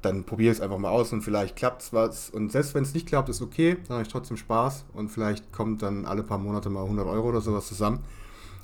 dann 0.01 0.23
probiere 0.23 0.51
ich 0.51 0.57
es 0.57 0.61
einfach 0.61 0.77
mal 0.77 0.89
aus 0.89 1.13
und 1.13 1.21
vielleicht 1.21 1.55
klappt 1.55 1.83
es 1.83 1.93
was. 1.93 2.29
Und 2.29 2.51
selbst 2.51 2.73
wenn 2.73 2.83
es 2.83 2.93
nicht 2.93 3.07
klappt, 3.07 3.29
ist 3.29 3.41
okay, 3.41 3.77
dann 3.87 3.95
habe 3.95 4.03
ich 4.03 4.11
trotzdem 4.11 4.37
Spaß 4.37 4.85
und 4.93 5.09
vielleicht 5.09 5.51
kommt 5.51 5.81
dann 5.81 6.05
alle 6.05 6.23
paar 6.23 6.37
Monate 6.37 6.69
mal 6.69 6.83
100 6.83 7.07
Euro 7.07 7.29
oder 7.29 7.41
sowas 7.41 7.67
zusammen. 7.67 7.99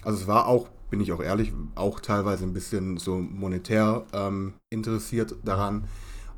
Also 0.04 0.20
es 0.20 0.28
war 0.28 0.48
auch, 0.48 0.68
bin 0.90 1.02
ich 1.02 1.12
auch 1.12 1.22
ehrlich, 1.22 1.52
auch 1.76 2.00
teilweise 2.00 2.44
ein 2.44 2.54
bisschen 2.54 2.98
so 2.98 3.18
monetär 3.18 4.06
ähm, 4.14 4.54
interessiert 4.70 5.36
daran 5.44 5.86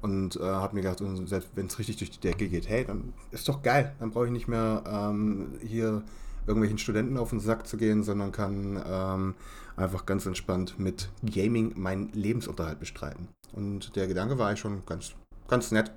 und 0.02 0.38
äh, 0.38 0.44
habe 0.44 0.76
mir 0.76 0.82
gedacht, 0.82 1.02
selbst 1.28 1.50
wenn 1.56 1.68
es 1.68 1.78
richtig 1.78 1.98
durch 1.98 2.12
die 2.12 2.20
Decke 2.20 2.48
geht, 2.48 2.70
hey, 2.70 2.86
dann 2.86 3.14
ist 3.32 3.48
doch 3.48 3.62
geil, 3.62 3.94
dann 4.00 4.12
brauche 4.12 4.26
ich 4.26 4.32
nicht 4.32 4.48
mehr 4.48 4.84
ähm, 4.88 5.58
hier 5.62 6.04
irgendwelchen 6.48 6.78
Studenten 6.78 7.18
auf 7.18 7.30
den 7.30 7.40
Sack 7.40 7.68
zu 7.68 7.78
gehen, 7.78 8.04
sondern 8.04 8.32
kann 8.32 8.82
ähm, 8.86 9.36
einfach 9.76 10.06
ganz 10.06 10.26
entspannt 10.26 10.80
mit 10.80 11.10
Gaming 11.24 11.74
meinen 11.80 12.12
Lebensunterhalt 12.14 12.80
bestreiten. 12.80 13.28
Und 13.54 13.96
der 13.96 14.08
Gedanke 14.08 14.38
war 14.38 14.48
eigentlich 14.48 14.60
schon 14.60 14.86
ganz, 14.86 15.14
ganz 15.48 15.72
nett. 15.72 15.92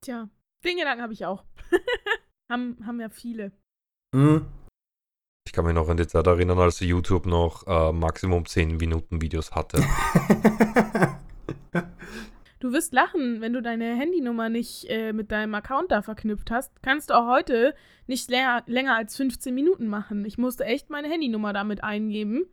Tja, 0.00 0.28
den 0.64 0.76
Gedanken 0.76 1.02
habe 1.02 1.12
ich 1.12 1.26
auch. 1.26 1.44
haben, 2.50 2.78
haben 2.86 3.00
ja 3.00 3.08
viele. 3.08 3.52
Mhm. 4.12 4.46
Ich 5.48 5.52
kann 5.52 5.64
mich 5.64 5.72
noch 5.72 5.88
an 5.88 5.96
die 5.96 6.06
Zeit 6.06 6.26
erinnern, 6.26 6.58
als 6.58 6.78
YouTube 6.80 7.24
noch 7.24 7.66
äh, 7.66 7.90
Maximum 7.90 8.44
10 8.44 8.76
Minuten 8.76 9.22
Videos 9.22 9.52
hatte. 9.52 9.82
Du 12.60 12.72
wirst 12.72 12.92
lachen, 12.92 13.40
wenn 13.40 13.52
du 13.52 13.62
deine 13.62 13.96
Handynummer 13.96 14.48
nicht 14.48 14.90
äh, 14.90 15.12
mit 15.12 15.30
deinem 15.30 15.54
Account 15.54 15.92
da 15.92 16.02
verknüpft 16.02 16.50
hast. 16.50 16.72
Kannst 16.82 17.08
du 17.08 17.14
auch 17.14 17.28
heute 17.28 17.72
nicht 18.08 18.28
länger, 18.28 18.64
länger 18.66 18.96
als 18.96 19.16
15 19.16 19.54
Minuten 19.54 19.86
machen. 19.86 20.24
Ich 20.24 20.38
musste 20.38 20.64
echt 20.64 20.90
meine 20.90 21.08
Handynummer 21.08 21.52
damit 21.52 21.84
eingeben, 21.84 22.46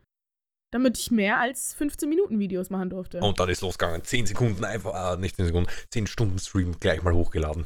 damit 0.72 1.00
ich 1.00 1.10
mehr 1.10 1.40
als 1.40 1.74
15 1.74 2.08
Minuten 2.08 2.38
Videos 2.38 2.70
machen 2.70 2.92
durfte. 2.92 3.20
Und 3.20 3.40
dann 3.40 3.50
ist 3.50 3.62
losgegangen. 3.62 4.04
10 4.04 4.28
Sekunden 4.28 4.64
einfach, 4.64 5.16
äh, 5.16 5.20
nicht 5.20 5.38
10 5.38 5.48
Sekunden, 5.48 5.72
10 5.90 6.06
Stunden 6.06 6.38
Stream 6.38 6.80
gleich 6.80 7.02
mal 7.02 7.14
hochgeladen. 7.16 7.66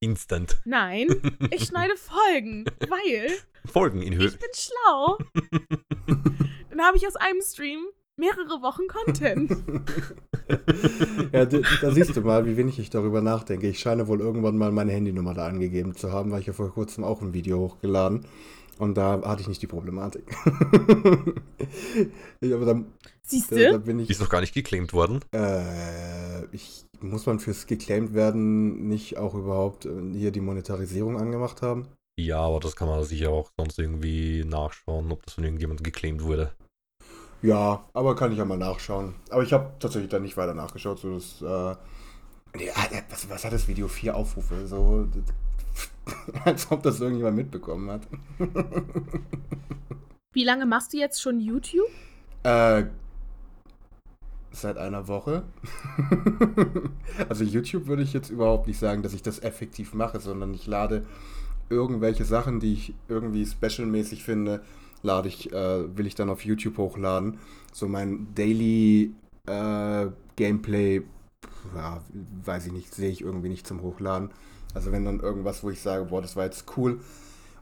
Instant. 0.00 0.56
Nein, 0.64 1.08
ich 1.50 1.64
schneide 1.66 1.96
Folgen, 1.98 2.64
weil 2.88 3.30
Folgen 3.72 4.02
in 4.02 4.14
Höhe. 4.14 4.28
ich 4.28 4.38
bin 4.38 4.50
schlau. 4.54 5.18
Dann 6.70 6.80
habe 6.80 6.96
ich 6.96 7.06
aus 7.06 7.16
einem 7.16 7.40
Stream 7.42 7.80
mehrere 8.16 8.62
Wochen 8.62 8.86
Content. 8.88 9.50
ja, 11.32 11.46
da, 11.46 11.58
da 11.80 11.90
siehst 11.90 12.16
du 12.16 12.20
mal, 12.20 12.46
wie 12.46 12.56
wenig 12.56 12.78
ich 12.78 12.90
darüber 12.90 13.20
nachdenke. 13.20 13.68
Ich 13.68 13.80
scheine 13.80 14.06
wohl 14.08 14.20
irgendwann 14.20 14.56
mal 14.56 14.70
meine 14.72 14.92
Handynummer 14.92 15.34
da 15.34 15.46
angegeben 15.46 15.96
zu 15.96 16.12
haben, 16.12 16.30
weil 16.30 16.40
ich 16.40 16.46
ja 16.46 16.52
vor 16.52 16.70
kurzem 16.72 17.04
auch 17.04 17.22
ein 17.22 17.32
Video 17.34 17.58
hochgeladen. 17.58 18.26
Und 18.78 18.96
da 18.96 19.20
hatte 19.24 19.42
ich 19.42 19.48
nicht 19.48 19.62
die 19.62 19.66
Problematik. 19.66 20.24
ja, 22.40 22.56
aber 22.56 22.66
dann, 22.66 22.86
Siehst 23.22 23.52
da, 23.52 23.56
da 23.56 23.70
du? 23.72 23.80
bin 23.80 24.00
ich. 24.00 24.10
Ist 24.10 24.20
noch 24.20 24.28
gar 24.28 24.40
nicht 24.40 24.54
geclaimed 24.54 24.92
worden. 24.92 25.20
Äh, 25.32 26.44
ich 26.52 26.84
muss 27.00 27.26
man 27.26 27.38
fürs 27.38 27.66
geclaimed 27.66 28.14
werden 28.14 28.88
nicht 28.88 29.18
auch 29.18 29.34
überhaupt 29.34 29.86
äh, 29.86 29.90
hier 30.14 30.30
die 30.30 30.40
Monetarisierung 30.40 31.18
angemacht 31.20 31.62
haben? 31.62 31.88
Ja, 32.18 32.40
aber 32.40 32.60
das 32.60 32.76
kann 32.76 32.88
man 32.88 33.02
sicher 33.04 33.30
auch 33.30 33.50
sonst 33.56 33.78
irgendwie 33.78 34.44
nachschauen, 34.44 35.10
ob 35.12 35.24
das 35.24 35.34
von 35.34 35.44
irgendjemandem 35.44 35.84
geclaimed 35.84 36.22
wurde. 36.22 36.52
Ja, 37.42 37.84
aber 37.92 38.14
kann 38.14 38.32
ich 38.32 38.38
ja 38.38 38.44
mal 38.44 38.58
nachschauen. 38.58 39.14
Aber 39.30 39.42
ich 39.42 39.52
habe 39.52 39.72
tatsächlich 39.80 40.10
da 40.10 40.20
nicht 40.20 40.36
weiter 40.36 40.54
nachgeschaut. 40.54 41.00
So 41.00 41.14
das, 41.14 41.42
äh, 41.42 41.76
nee, 42.56 42.68
äh, 42.68 43.02
was, 43.10 43.28
was 43.28 43.44
hat 43.44 43.52
das 43.52 43.66
Video? 43.66 43.88
Vier 43.88 44.14
Aufrufe. 44.14 44.66
So, 44.68 45.08
als 46.44 46.70
ob 46.70 46.82
das 46.82 47.00
irgendjemand 47.00 47.36
mitbekommen 47.36 47.90
hat. 47.90 48.02
Wie 50.32 50.44
lange 50.44 50.66
machst 50.66 50.92
du 50.92 50.98
jetzt 50.98 51.20
schon 51.20 51.40
YouTube? 51.40 51.88
Äh, 52.44 52.84
seit 54.52 54.78
einer 54.78 55.08
Woche. 55.08 55.42
also 57.28 57.44
YouTube 57.44 57.86
würde 57.86 58.02
ich 58.02 58.12
jetzt 58.12 58.30
überhaupt 58.30 58.66
nicht 58.66 58.78
sagen, 58.78 59.02
dass 59.02 59.14
ich 59.14 59.22
das 59.22 59.40
effektiv 59.40 59.94
mache, 59.94 60.20
sondern 60.20 60.54
ich 60.54 60.66
lade 60.66 61.04
irgendwelche 61.70 62.24
Sachen, 62.24 62.60
die 62.60 62.72
ich 62.72 62.94
irgendwie 63.08 63.46
specialmäßig 63.46 64.24
finde, 64.24 64.62
lade 65.02 65.28
ich, 65.28 65.52
äh, 65.52 65.96
will 65.96 66.06
ich 66.06 66.14
dann 66.14 66.30
auf 66.30 66.44
YouTube 66.44 66.78
hochladen. 66.78 67.38
So 67.72 67.88
mein 67.88 68.28
Daily 68.34 69.14
äh, 69.46 70.06
Gameplay, 70.36 71.02
ja, 71.74 72.02
weiß 72.44 72.66
ich 72.66 72.72
nicht, 72.72 72.94
sehe 72.94 73.10
ich 73.10 73.22
irgendwie 73.22 73.48
nicht 73.48 73.66
zum 73.66 73.82
Hochladen. 73.82 74.30
Also 74.74 74.92
wenn 74.92 75.04
dann 75.04 75.20
irgendwas, 75.20 75.62
wo 75.62 75.70
ich 75.70 75.80
sage, 75.80 76.06
boah, 76.06 76.22
das 76.22 76.36
war 76.36 76.44
jetzt 76.44 76.64
cool. 76.76 77.00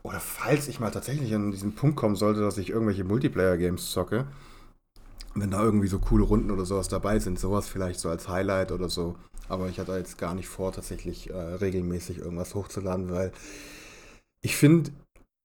Oder 0.03 0.21
falls 0.21 0.69
ich 0.69 0.81
mal 0.81 0.91
tatsächlich 0.91 1.35
an 1.35 1.51
diesen 1.51 1.75
Punkt 1.75 1.97
kommen 1.97 2.17
sollte, 2.17 2.41
dass 2.41 2.59
ich 2.59 2.71
irgendwelche 2.71 3.05
Multiplayer-Games 3.05 3.91
zocke, 3.91 4.27
wenn 5.35 5.51
da 5.51 5.63
irgendwie 5.63 5.89
so 5.89 5.99
coole 5.99 6.25
Runden 6.25 6.51
oder 6.51 6.65
sowas 6.65 6.89
dabei 6.89 7.19
sind, 7.19 7.39
sowas 7.39 7.69
vielleicht 7.69 8.01
so 8.01 8.09
als 8.09 8.29
Highlight 8.29 8.73
oder 8.73 8.89
so. 8.89 9.17
Aber 9.49 9.69
ich 9.69 9.79
hatte 9.79 9.93
jetzt 9.93 10.17
gar 10.17 10.35
nicht 10.35 10.49
vor, 10.49 10.73
tatsächlich 10.73 11.31
äh, 11.31 11.37
regelmäßig 11.37 12.19
irgendwas 12.19 12.55
hochzuladen, 12.55 13.11
weil 13.11 13.33
ich 14.43 14.57
finde, 14.57 14.91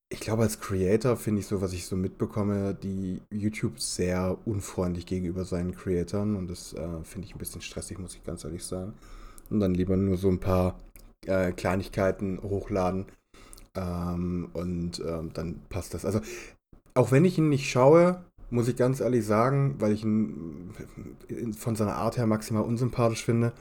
ich 0.08 0.20
glaube, 0.20 0.42
als 0.42 0.60
Creator 0.60 1.16
finde 1.16 1.40
ich 1.40 1.46
so, 1.46 1.60
was 1.60 1.72
ich 1.72 1.86
so 1.86 1.96
mitbekomme, 1.96 2.74
die 2.74 3.22
YouTube 3.30 3.80
sehr 3.80 4.38
unfreundlich 4.46 5.06
gegenüber 5.06 5.44
seinen 5.44 5.74
Creatoren 5.74 6.36
und 6.36 6.48
das 6.48 6.74
äh, 6.74 7.02
finde 7.02 7.26
ich 7.26 7.34
ein 7.34 7.38
bisschen 7.38 7.60
stressig, 7.62 7.98
muss 7.98 8.14
ich 8.14 8.24
ganz 8.24 8.44
ehrlich 8.44 8.64
sagen. 8.64 8.94
Und 9.50 9.60
dann 9.60 9.74
lieber 9.74 9.96
nur 9.96 10.16
so 10.16 10.28
ein 10.28 10.40
paar 10.40 10.78
äh, 11.26 11.52
Kleinigkeiten 11.52 12.40
hochladen 12.42 13.06
ähm, 13.76 14.48
und 14.52 15.00
ähm, 15.06 15.30
dann 15.34 15.60
passt 15.68 15.94
das. 15.94 16.04
Also, 16.04 16.20
auch 16.94 17.12
wenn 17.12 17.24
ich 17.24 17.38
ihn 17.38 17.48
nicht 17.48 17.68
schaue, 17.70 18.24
muss 18.50 18.68
ich 18.68 18.76
ganz 18.76 19.00
ehrlich 19.00 19.24
sagen, 19.26 19.76
weil 19.80 19.92
ich 19.92 20.04
ihn 20.04 20.70
in- 21.28 21.52
von 21.54 21.76
seiner 21.76 21.96
Art 21.96 22.16
her 22.16 22.26
maximal 22.26 22.62
unsympathisch 22.62 23.24
finde. 23.24 23.52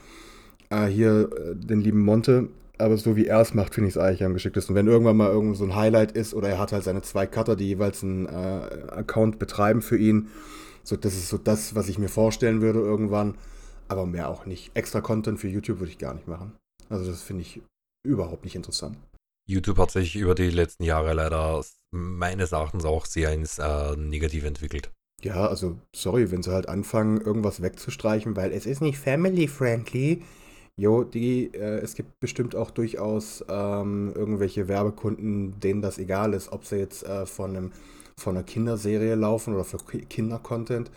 Äh, 0.70 0.88
hier 0.88 1.30
äh, 1.38 1.56
den 1.56 1.82
lieben 1.82 2.02
Monte, 2.02 2.50
aber 2.78 2.98
so 2.98 3.16
wie 3.16 3.28
er 3.28 3.42
es 3.42 3.54
macht, 3.54 3.74
finde 3.74 3.90
ich 3.90 3.96
es 3.96 4.02
eigentlich 4.02 4.24
am 4.24 4.34
geschicktesten. 4.34 4.76
Wenn 4.76 4.88
irgendwann 4.88 5.18
mal 5.18 5.30
irgend 5.30 5.58
so 5.58 5.64
ein 5.64 5.76
Highlight 5.76 6.12
ist 6.12 6.34
oder 6.34 6.50
er 6.50 6.60
hat 6.60 6.72
halt 6.72 6.84
seine 6.84 7.02
zwei 7.02 7.26
Cutter, 7.28 7.56
die 7.56 7.68
jeweils 7.68 8.04
einen 8.04 8.26
äh, 8.26 8.92
Account 8.92 9.40
betreiben 9.40 9.82
für 9.82 9.98
ihn. 9.98 10.30
So, 10.84 10.96
das 10.96 11.14
ist 11.14 11.30
so 11.30 11.38
das, 11.38 11.76
was 11.76 11.90
ich 11.90 11.98
mir 11.98 12.10
vorstellen 12.10 12.62
würde 12.62 12.80
irgendwann. 12.80 13.36
Aber 13.88 14.06
mehr 14.06 14.30
auch 14.30 14.46
nicht. 14.46 14.72
Extra 14.76 15.02
Content 15.02 15.40
für 15.40 15.48
YouTube 15.48 15.80
würde 15.80 15.92
ich 15.92 15.98
gar 15.98 16.14
nicht 16.14 16.28
machen. 16.28 16.54
Also 16.90 17.10
das 17.10 17.22
finde 17.22 17.42
ich 17.44 17.62
überhaupt 18.04 18.44
nicht 18.44 18.56
interessant. 18.56 18.98
YouTube 19.48 19.78
hat 19.78 19.92
sich 19.92 20.16
über 20.16 20.36
die 20.36 20.50
letzten 20.50 20.84
Jahre 20.84 21.14
leider 21.14 21.64
meines 21.92 22.52
Erachtens 22.52 22.86
auch 22.86 23.06
sehr 23.06 23.32
ins 23.32 23.60
äh, 23.60 23.96
Negative 23.96 24.48
entwickelt. 24.48 24.92
Ja, 25.22 25.48
also 25.48 25.78
sorry, 25.96 26.32
wenn 26.32 26.44
sie 26.44 26.52
halt 26.52 26.68
anfangen, 26.68 27.22
irgendwas 27.22 27.62
wegzustreichen, 27.62 28.36
weil 28.36 28.52
es 28.52 28.66
ist 28.66 28.82
nicht 28.82 28.98
family-friendly. 28.98 30.24
Jo, 30.78 31.04
die, 31.04 31.54
äh, 31.54 31.80
es 31.80 31.96
gibt 31.96 32.20
bestimmt 32.20 32.56
auch 32.56 32.70
durchaus 32.70 33.44
ähm, 33.48 34.12
irgendwelche 34.14 34.68
Werbekunden, 34.68 35.58
denen 35.60 35.82
das 35.82 35.98
egal 35.98 36.34
ist, 36.34 36.52
ob 36.52 36.66
sie 36.66 36.76
jetzt 36.78 37.04
äh, 37.04 37.26
von, 37.26 37.56
einem, 37.56 37.72
von 38.18 38.36
einer 38.36 38.44
Kinderserie 38.46 39.16
laufen 39.16 39.54
oder 39.54 39.64
für 39.64 39.78
Ki- 39.78 40.06
Kinder-Content 40.06 40.92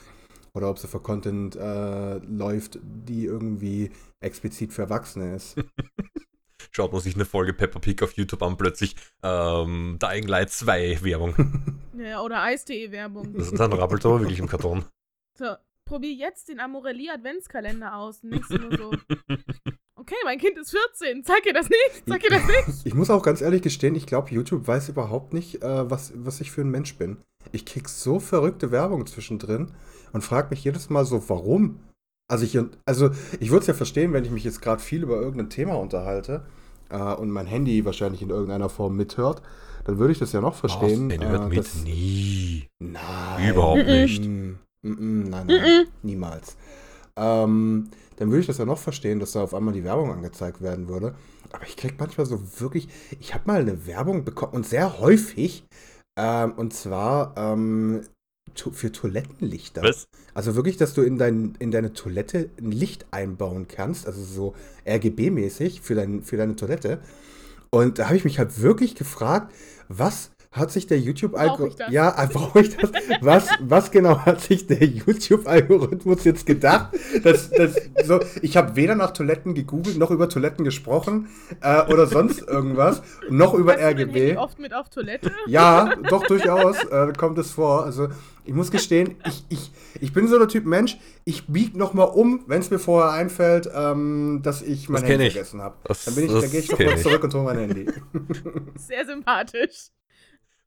oder 0.54 0.68
ob 0.70 0.78
sie 0.80 0.88
für 0.88 0.98
Content 0.98 1.54
äh, 1.54 2.18
läuft, 2.18 2.80
die 2.82 3.26
irgendwie 3.26 3.90
explizit 4.20 4.72
für 4.72 4.82
Erwachsene 4.82 5.36
ist. 5.36 5.54
Schaut 6.72 6.92
man 6.92 7.00
sich 7.00 7.14
eine 7.14 7.24
Folge 7.24 7.54
Peppa 7.54 7.78
Pig 7.78 8.02
auf 8.02 8.12
YouTube 8.14 8.42
an, 8.42 8.56
plötzlich 8.56 8.96
ähm, 9.22 9.96
Dying 10.02 10.26
Light 10.26 10.50
2 10.50 11.02
Werbung. 11.02 11.34
Ja, 11.98 12.22
oder 12.22 12.44
Eis.de-Werbung. 12.44 13.34
Das, 13.34 13.50
dann 13.54 13.72
rappelt 13.72 14.06
aber 14.06 14.20
wirklich 14.20 14.38
im 14.38 14.46
Karton. 14.46 14.84
So, 15.36 15.56
probier 15.88 16.12
jetzt 16.12 16.48
den 16.48 16.60
Amorelie 16.60 17.10
Adventskalender 17.12 17.96
aus. 17.96 18.22
Und 18.22 18.30
denkst 18.32 18.48
du 18.48 18.58
nur 18.58 18.76
so, 18.76 18.90
okay, 19.96 20.14
mein 20.24 20.38
Kind 20.38 20.56
ist 20.58 20.70
14, 20.70 21.24
zeig 21.24 21.44
ihr 21.46 21.52
das 21.54 21.68
nicht, 21.68 22.02
zeig 22.06 22.22
ihr 22.24 22.30
das 22.30 22.46
nicht. 22.46 22.58
Ich 22.86 22.94
muss 22.94 23.10
auch 23.10 23.22
ganz 23.22 23.40
ehrlich 23.40 23.62
gestehen, 23.62 23.94
ich 23.94 24.06
glaube, 24.06 24.30
YouTube 24.30 24.66
weiß 24.66 24.88
überhaupt 24.90 25.32
nicht, 25.34 25.62
äh, 25.62 25.90
was, 25.90 26.12
was 26.14 26.40
ich 26.40 26.50
für 26.50 26.60
ein 26.62 26.70
Mensch 26.70 26.96
bin. 26.96 27.18
Ich 27.52 27.64
krieg 27.64 27.88
so 27.88 28.20
verrückte 28.20 28.70
Werbung 28.70 29.06
zwischendrin 29.06 29.72
und 30.12 30.22
frage 30.22 30.48
mich 30.50 30.62
jedes 30.64 30.90
Mal 30.90 31.04
so, 31.04 31.28
warum? 31.28 31.80
Also 32.30 32.44
ich, 32.44 32.58
also 32.84 33.10
ich 33.40 33.50
würde 33.50 33.60
es 33.62 33.66
ja 33.68 33.74
verstehen, 33.74 34.12
wenn 34.12 34.24
ich 34.24 34.30
mich 34.30 34.44
jetzt 34.44 34.60
gerade 34.60 34.82
viel 34.82 35.02
über 35.02 35.16
irgendein 35.20 35.48
Thema 35.50 35.74
unterhalte 35.78 36.44
äh, 36.90 36.98
und 37.14 37.30
mein 37.30 37.46
Handy 37.46 37.84
wahrscheinlich 37.86 38.20
in 38.22 38.28
irgendeiner 38.30 38.68
Form 38.68 38.96
mithört, 38.96 39.40
dann 39.84 39.98
würde 39.98 40.12
ich 40.12 40.18
das 40.18 40.32
ja 40.32 40.42
noch 40.42 40.54
verstehen. 40.54 41.08
Was? 41.10 41.16
Den 41.18 41.28
hört 41.28 41.44
äh, 41.44 41.48
mit? 41.48 41.58
dass- 41.58 41.82
Nie. 41.84 42.68
Nein. 42.78 43.50
Überhaupt 43.50 43.86
Mhm. 43.86 43.92
nicht. 43.92 44.28
Mm, 44.82 44.88
mm, 44.90 44.94
mm, 45.24 45.30
nein, 45.30 45.46
nein, 45.46 45.72
Mhm. 45.84 45.88
niemals. 46.02 46.56
Ähm, 47.16 47.90
dann 48.16 48.30
würde 48.30 48.40
ich 48.40 48.46
das 48.46 48.58
ja 48.58 48.64
noch 48.64 48.78
verstehen, 48.78 49.20
dass 49.20 49.32
da 49.32 49.42
auf 49.42 49.54
einmal 49.54 49.74
die 49.74 49.84
Werbung 49.84 50.12
angezeigt 50.12 50.62
werden 50.62 50.88
würde. 50.88 51.14
Aber 51.52 51.64
ich 51.66 51.76
krieg 51.76 51.94
manchmal 51.98 52.26
so 52.26 52.40
wirklich, 52.60 52.88
ich 53.20 53.34
habe 53.34 53.44
mal 53.46 53.60
eine 53.60 53.86
Werbung 53.86 54.24
bekommen 54.24 54.52
und 54.54 54.66
sehr 54.66 54.98
häufig, 55.00 55.64
ähm, 56.18 56.52
und 56.52 56.74
zwar 56.74 57.34
ähm, 57.36 58.02
to 58.54 58.70
für 58.70 58.92
Toilettenlichter. 58.92 59.82
Was? 59.82 60.06
Also 60.34 60.54
wirklich, 60.56 60.76
dass 60.76 60.94
du 60.94 61.02
in, 61.02 61.18
dein, 61.18 61.54
in 61.58 61.70
deine 61.70 61.92
Toilette 61.92 62.50
ein 62.60 62.72
Licht 62.72 63.06
einbauen 63.12 63.66
kannst, 63.68 64.06
also 64.06 64.22
so 64.22 64.54
RGB-mäßig 64.86 65.80
für, 65.80 65.94
dein, 65.94 66.22
für 66.22 66.36
deine 66.36 66.56
Toilette. 66.56 67.00
Und 67.70 67.98
da 67.98 68.06
habe 68.06 68.16
ich 68.16 68.24
mich 68.24 68.38
halt 68.38 68.60
wirklich 68.60 68.94
gefragt, 68.94 69.52
was 69.88 70.30
hat 70.50 70.70
sich 70.72 70.86
der 70.86 70.98
YouTube-Algorithmus. 70.98 71.76
das? 71.76 71.92
Ja, 71.92 72.22
äh, 72.22 72.26
brauche 72.26 72.60
ich 72.60 72.74
das? 72.76 72.90
Was, 73.20 73.48
was 73.60 73.90
genau 73.90 74.18
hat 74.20 74.40
sich 74.40 74.66
der 74.66 74.82
YouTube-Algorithmus 74.82 76.24
jetzt 76.24 76.46
gedacht? 76.46 76.94
Dass, 77.22 77.50
dass, 77.50 77.76
so, 78.04 78.20
ich 78.42 78.56
habe 78.56 78.74
weder 78.76 78.94
nach 78.94 79.10
Toiletten 79.12 79.54
gegoogelt, 79.54 79.98
noch 79.98 80.10
über 80.10 80.28
Toiletten 80.28 80.64
gesprochen 80.64 81.28
äh, 81.60 81.82
oder 81.92 82.06
sonst 82.06 82.40
irgendwas, 82.42 83.02
noch 83.28 83.54
über 83.54 83.72
Hast 83.72 83.80
du 83.80 83.86
RGB. 83.86 84.36
oft 84.36 84.58
mit 84.58 84.72
auf 84.74 84.88
Toilette? 84.88 85.30
Ja, 85.46 85.94
doch 86.08 86.26
durchaus 86.26 86.82
äh, 86.84 87.12
kommt 87.16 87.38
es 87.38 87.50
vor. 87.50 87.84
Also 87.84 88.08
ich 88.44 88.54
muss 88.54 88.70
gestehen, 88.70 89.16
ich, 89.26 89.44
ich, 89.50 89.70
ich 90.00 90.12
bin 90.14 90.26
so 90.28 90.38
der 90.38 90.48
Typ 90.48 90.64
Mensch, 90.64 90.96
ich 91.24 91.46
biege 91.46 91.76
nochmal 91.78 92.08
um, 92.08 92.44
wenn 92.46 92.60
es 92.60 92.70
mir 92.70 92.78
vorher 92.78 93.12
einfällt, 93.12 93.68
ähm, 93.74 94.40
dass 94.42 94.62
ich 94.62 94.88
mein 94.88 95.02
Das 95.02 95.10
Handy 95.10 95.26
ich. 95.26 95.32
vergessen 95.34 95.60
habe. 95.60 95.76
Das- 95.84 96.06
Dann 96.06 96.14
bin 96.14 96.24
ich, 96.24 96.32
das 96.32 96.40
dann 96.42 96.50
gehe 96.50 96.60
ich 96.60 96.70
nochmal 96.70 96.94
ich. 96.94 97.02
zurück 97.02 97.24
und 97.24 97.34
hole 97.34 97.44
mein 97.44 97.58
Handy. 97.58 97.86
Sehr 98.76 99.04
sympathisch. 99.04 99.88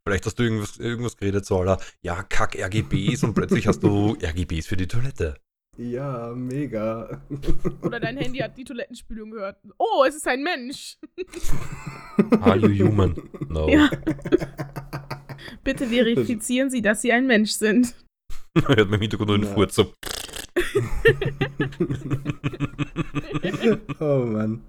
Vielleicht 0.07 0.25
hast 0.25 0.39
du 0.39 0.43
irgendwas, 0.43 0.77
irgendwas 0.77 1.15
geredet, 1.15 1.45
so, 1.45 1.59
Alter, 1.59 1.79
ja, 2.01 2.23
kack 2.23 2.55
RGBs 2.55 3.23
und 3.23 3.35
plötzlich 3.35 3.67
hast 3.67 3.81
du 3.81 4.17
RGBs 4.23 4.65
für 4.65 4.77
die 4.77 4.87
Toilette. 4.87 5.35
Ja, 5.77 6.33
mega. 6.35 7.21
Oder 7.81 7.99
dein 7.99 8.17
Handy 8.17 8.39
hat 8.39 8.57
die 8.57 8.63
Toilettenspülung 8.63 9.31
gehört. 9.31 9.57
Oh, 9.77 10.03
es 10.07 10.15
ist 10.15 10.27
ein 10.27 10.43
Mensch. 10.43 10.97
Are 12.41 12.57
you 12.57 12.87
human? 12.87 13.15
No. 13.47 13.69
Ja. 13.69 13.89
Bitte 15.63 15.87
verifizieren 15.87 16.69
Sie, 16.69 16.81
dass 16.81 17.01
Sie 17.01 17.11
ein 17.11 17.27
Mensch 17.27 17.51
sind. 17.51 17.95
Hört 18.55 18.89
man 18.89 18.95
im 18.95 19.01
Hintergrund 19.01 19.29
nur 19.29 19.37
einen 19.37 19.45
Ja. 19.45 19.53
Furz 19.53 19.75
so. 19.75 19.93
oh 23.99 24.25
Mann. 24.25 24.61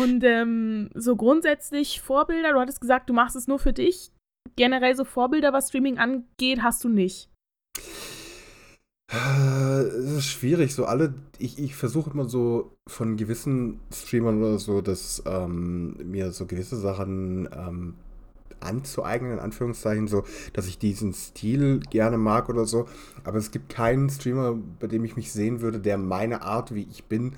Und 0.00 0.22
ähm, 0.24 0.90
so 0.94 1.16
grundsätzlich 1.16 2.00
Vorbilder, 2.00 2.52
du 2.52 2.60
hattest 2.60 2.80
gesagt, 2.80 3.08
du 3.08 3.14
machst 3.14 3.36
es 3.36 3.48
nur 3.48 3.58
für 3.58 3.72
dich. 3.72 4.12
Generell 4.56 4.96
so 4.96 5.04
Vorbilder, 5.04 5.52
was 5.52 5.68
Streaming 5.68 5.98
angeht, 5.98 6.62
hast 6.62 6.84
du 6.84 6.88
nicht. 6.88 7.30
Äh, 9.10 9.80
Es 9.80 10.12
ist 10.12 10.26
schwierig, 10.26 10.74
so 10.74 10.84
alle, 10.84 11.14
ich, 11.38 11.58
ich 11.58 11.74
versuche 11.74 12.10
immer 12.10 12.28
so 12.28 12.76
von 12.88 13.16
gewissen 13.16 13.80
Streamern 13.92 14.42
oder 14.42 14.58
so, 14.58 14.80
dass 14.80 15.22
ähm, 15.26 15.96
mir 16.04 16.32
so 16.32 16.46
gewisse 16.46 16.76
Sachen 16.76 17.48
ähm, 17.52 17.94
anzueignen, 18.60 19.32
in 19.32 19.38
Anführungszeichen, 19.38 20.08
so, 20.08 20.24
dass 20.52 20.66
ich 20.66 20.78
diesen 20.78 21.14
Stil 21.14 21.80
gerne 21.90 22.18
mag 22.18 22.48
oder 22.48 22.64
so. 22.64 22.86
Aber 23.24 23.38
es 23.38 23.50
gibt 23.50 23.68
keinen 23.68 24.10
Streamer, 24.10 24.58
bei 24.80 24.86
dem 24.88 25.04
ich 25.04 25.16
mich 25.16 25.32
sehen 25.32 25.60
würde, 25.60 25.78
der 25.80 25.96
meine 25.98 26.42
Art, 26.42 26.74
wie 26.74 26.86
ich 26.90 27.04
bin, 27.04 27.34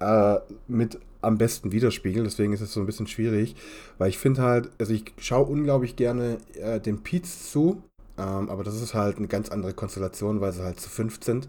äh, 0.00 0.38
mit 0.66 0.98
am 1.24 1.38
besten 1.38 1.72
widerspiegelt. 1.72 2.26
Deswegen 2.26 2.52
ist 2.52 2.60
es 2.60 2.72
so 2.72 2.80
ein 2.80 2.86
bisschen 2.86 3.06
schwierig, 3.06 3.56
weil 3.98 4.08
ich 4.08 4.18
finde 4.18 4.42
halt, 4.42 4.70
also 4.78 4.92
ich 4.92 5.12
schaue 5.18 5.46
unglaublich 5.46 5.96
gerne 5.96 6.38
äh, 6.54 6.80
den 6.80 7.02
Pete's 7.02 7.50
zu, 7.50 7.82
ähm, 8.18 8.48
aber 8.48 8.64
das 8.64 8.80
ist 8.80 8.94
halt 8.94 9.18
eine 9.18 9.28
ganz 9.28 9.48
andere 9.50 9.74
Konstellation, 9.74 10.40
weil 10.40 10.52
sie 10.52 10.62
halt 10.62 10.80
zu 10.80 10.88
fünft 10.88 11.24
sind. 11.24 11.48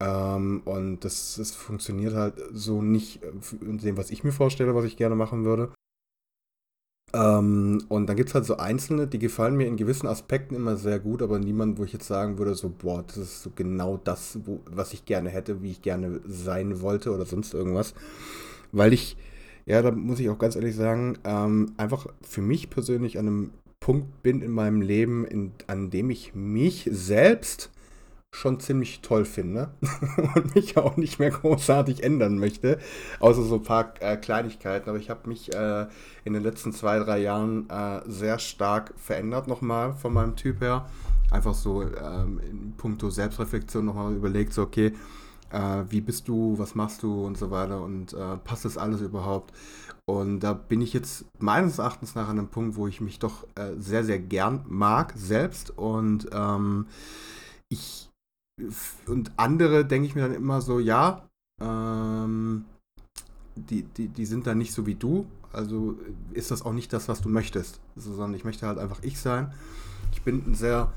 Ähm, 0.00 0.62
und 0.64 1.00
das, 1.04 1.36
das 1.36 1.52
funktioniert 1.52 2.14
halt 2.14 2.34
so 2.52 2.82
nicht 2.82 3.22
äh, 3.22 3.30
in 3.60 3.78
dem, 3.78 3.96
was 3.96 4.10
ich 4.10 4.24
mir 4.24 4.32
vorstelle, 4.32 4.74
was 4.74 4.84
ich 4.84 4.96
gerne 4.96 5.14
machen 5.14 5.44
würde. 5.44 5.72
Ähm, 7.14 7.84
und 7.88 8.06
dann 8.06 8.16
gibt 8.16 8.30
es 8.30 8.34
halt 8.34 8.46
so 8.46 8.56
Einzelne, 8.56 9.06
die 9.06 9.18
gefallen 9.18 9.56
mir 9.56 9.66
in 9.66 9.76
gewissen 9.76 10.06
Aspekten 10.06 10.54
immer 10.54 10.76
sehr 10.76 10.98
gut, 10.98 11.20
aber 11.22 11.38
niemand, 11.38 11.78
wo 11.78 11.84
ich 11.84 11.92
jetzt 11.92 12.06
sagen 12.06 12.38
würde, 12.38 12.54
so, 12.54 12.70
boah, 12.70 13.04
das 13.06 13.18
ist 13.18 13.42
so 13.42 13.50
genau 13.54 13.98
das, 14.02 14.38
wo, 14.44 14.60
was 14.64 14.94
ich 14.94 15.04
gerne 15.04 15.28
hätte, 15.28 15.62
wie 15.62 15.72
ich 15.72 15.82
gerne 15.82 16.20
sein 16.26 16.80
wollte 16.80 17.12
oder 17.12 17.26
sonst 17.26 17.52
irgendwas. 17.52 17.94
Weil 18.72 18.92
ich, 18.92 19.16
ja, 19.66 19.82
da 19.82 19.90
muss 19.90 20.20
ich 20.20 20.28
auch 20.28 20.38
ganz 20.38 20.56
ehrlich 20.56 20.74
sagen, 20.74 21.18
ähm, 21.24 21.72
einfach 21.76 22.06
für 22.22 22.42
mich 22.42 22.70
persönlich 22.70 23.18
an 23.18 23.26
einem 23.26 23.50
Punkt 23.80 24.22
bin 24.22 24.42
in 24.42 24.50
meinem 24.50 24.80
Leben, 24.80 25.24
in, 25.24 25.52
an 25.66 25.90
dem 25.90 26.10
ich 26.10 26.34
mich 26.34 26.88
selbst 26.90 27.70
schon 28.34 28.60
ziemlich 28.60 29.02
toll 29.02 29.26
finde 29.26 29.74
und 30.34 30.54
mich 30.54 30.78
auch 30.78 30.96
nicht 30.96 31.18
mehr 31.18 31.30
großartig 31.30 32.02
ändern 32.02 32.38
möchte, 32.38 32.78
außer 33.20 33.42
so 33.42 33.56
ein 33.56 33.62
paar 33.62 33.92
äh, 34.00 34.16
Kleinigkeiten. 34.16 34.88
Aber 34.88 34.98
ich 34.98 35.10
habe 35.10 35.28
mich 35.28 35.54
äh, 35.54 35.86
in 36.24 36.32
den 36.32 36.42
letzten 36.42 36.72
zwei, 36.72 36.98
drei 36.98 37.18
Jahren 37.18 37.68
äh, 37.68 38.00
sehr 38.06 38.38
stark 38.38 38.94
verändert 38.96 39.48
nochmal 39.48 39.92
von 39.94 40.14
meinem 40.14 40.34
Typ 40.34 40.62
her. 40.62 40.86
Einfach 41.30 41.54
so 41.54 41.82
ähm, 41.82 42.40
in 42.48 42.72
puncto 42.76 43.10
Selbstreflexion 43.10 43.84
nochmal 43.84 44.14
überlegt, 44.14 44.54
so 44.54 44.62
okay, 44.62 44.92
äh, 45.52 45.84
wie 45.88 46.00
bist 46.00 46.28
du, 46.28 46.58
was 46.58 46.74
machst 46.74 47.02
du 47.02 47.24
und 47.24 47.38
so 47.38 47.50
weiter 47.50 47.82
und 47.82 48.12
äh, 48.14 48.36
passt 48.38 48.64
das 48.64 48.78
alles 48.78 49.00
überhaupt? 49.00 49.52
Und 50.06 50.40
da 50.40 50.52
bin 50.52 50.80
ich 50.80 50.92
jetzt 50.92 51.24
meines 51.38 51.78
Erachtens 51.78 52.14
nach 52.14 52.28
an 52.28 52.38
einem 52.38 52.48
Punkt, 52.48 52.76
wo 52.76 52.88
ich 52.88 53.00
mich 53.00 53.18
doch 53.18 53.46
äh, 53.54 53.74
sehr, 53.78 54.04
sehr 54.04 54.18
gern 54.18 54.64
mag 54.68 55.12
selbst 55.16 55.70
und 55.78 56.28
ähm, 56.32 56.86
ich 57.68 58.08
und 59.06 59.32
andere 59.36 59.84
denke 59.84 60.06
ich 60.06 60.14
mir 60.14 60.22
dann 60.22 60.34
immer 60.34 60.60
so, 60.60 60.78
ja, 60.78 61.22
ähm, 61.60 62.64
die, 63.56 63.82
die, 63.82 64.08
die 64.08 64.26
sind 64.26 64.46
dann 64.46 64.58
nicht 64.58 64.72
so 64.72 64.86
wie 64.86 64.94
du, 64.94 65.26
also 65.52 65.98
ist 66.32 66.50
das 66.50 66.62
auch 66.62 66.72
nicht 66.72 66.92
das, 66.92 67.08
was 67.08 67.20
du 67.20 67.28
möchtest, 67.28 67.80
sondern 67.96 68.34
ich 68.34 68.44
möchte 68.44 68.66
halt 68.66 68.78
einfach 68.78 69.02
ich 69.02 69.18
sein. 69.18 69.52
Ich 70.12 70.22
bin 70.22 70.42
ein 70.46 70.54
sehr 70.54 70.92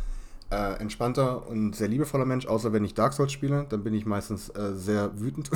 äh, 0.51 0.79
entspannter 0.79 1.47
und 1.47 1.75
sehr 1.75 1.87
liebevoller 1.87 2.25
Mensch, 2.25 2.45
außer 2.45 2.71
wenn 2.73 2.85
ich 2.85 2.93
Dark 2.93 3.13
Souls 3.13 3.31
spiele, 3.31 3.65
dann 3.69 3.83
bin 3.83 3.93
ich 3.93 4.05
meistens 4.05 4.49
äh, 4.49 4.73
sehr 4.75 5.19
wütend 5.19 5.49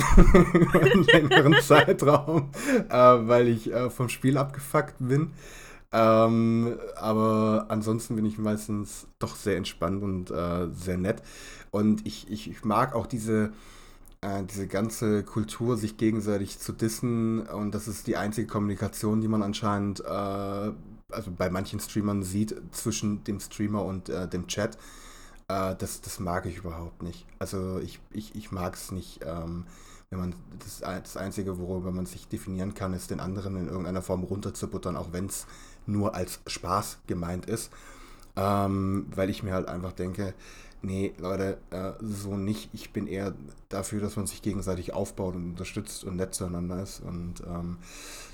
über 0.54 0.80
einen 0.80 1.04
längeren 1.04 1.54
Zeitraum, 1.62 2.50
äh, 2.88 2.94
weil 2.94 3.48
ich 3.48 3.72
äh, 3.72 3.90
vom 3.90 4.08
Spiel 4.08 4.36
abgefuckt 4.36 4.96
bin. 4.98 5.30
Ähm, 5.92 6.78
aber 6.96 7.66
ansonsten 7.68 8.14
bin 8.16 8.24
ich 8.24 8.38
meistens 8.38 9.08
doch 9.18 9.34
sehr 9.34 9.56
entspannt 9.56 10.02
und 10.02 10.30
äh, 10.30 10.68
sehr 10.72 10.98
nett. 10.98 11.22
Und 11.70 12.06
ich, 12.06 12.30
ich, 12.30 12.50
ich 12.50 12.64
mag 12.64 12.94
auch 12.94 13.06
diese, 13.06 13.52
äh, 14.20 14.44
diese 14.44 14.66
ganze 14.68 15.24
Kultur, 15.24 15.76
sich 15.76 15.96
gegenseitig 15.96 16.58
zu 16.58 16.72
dissen. 16.72 17.40
Und 17.46 17.74
das 17.74 17.88
ist 17.88 18.06
die 18.06 18.16
einzige 18.16 18.46
Kommunikation, 18.46 19.20
die 19.20 19.28
man 19.28 19.42
anscheinend, 19.42 20.00
äh, 20.00 20.70
also 21.12 21.30
bei 21.30 21.50
manchen 21.50 21.80
Streamern 21.80 22.22
sieht, 22.22 22.54
zwischen 22.72 23.24
dem 23.24 23.40
Streamer 23.40 23.84
und 23.84 24.08
äh, 24.08 24.28
dem 24.28 24.46
Chat. 24.46 24.76
Äh, 25.48 25.74
das, 25.76 26.00
das 26.00 26.20
mag 26.20 26.46
ich 26.46 26.58
überhaupt 26.58 27.02
nicht. 27.02 27.26
Also 27.38 27.78
ich, 27.78 28.00
ich, 28.12 28.34
ich 28.34 28.52
mag 28.52 28.74
es 28.74 28.92
nicht. 28.92 29.20
Ähm, 29.24 29.66
wenn 30.10 30.18
man 30.18 30.34
das, 30.58 30.80
das 30.80 31.16
Einzige, 31.16 31.58
worüber 31.58 31.92
man 31.92 32.06
sich 32.06 32.26
definieren 32.26 32.74
kann, 32.74 32.94
ist 32.94 33.10
den 33.10 33.20
anderen 33.20 33.56
in 33.56 33.68
irgendeiner 33.68 34.02
Form 34.02 34.24
runterzubuttern, 34.24 34.96
auch 34.96 35.12
wenn 35.12 35.26
es 35.26 35.46
nur 35.86 36.14
als 36.14 36.40
Spaß 36.46 36.98
gemeint 37.06 37.46
ist. 37.46 37.70
Ähm, 38.36 39.06
weil 39.14 39.30
ich 39.30 39.42
mir 39.42 39.52
halt 39.52 39.68
einfach 39.68 39.92
denke, 39.92 40.34
nee, 40.82 41.12
Leute, 41.18 41.58
äh, 41.70 41.92
so 42.00 42.36
nicht. 42.36 42.70
Ich 42.72 42.92
bin 42.92 43.06
eher 43.06 43.34
dafür, 43.68 44.00
dass 44.00 44.16
man 44.16 44.26
sich 44.26 44.42
gegenseitig 44.42 44.92
aufbaut 44.92 45.34
und 45.34 45.50
unterstützt 45.50 46.04
und 46.04 46.16
nett 46.16 46.34
zueinander 46.34 46.82
ist. 46.82 47.00
Und 47.00 47.42
ähm, 47.46 47.78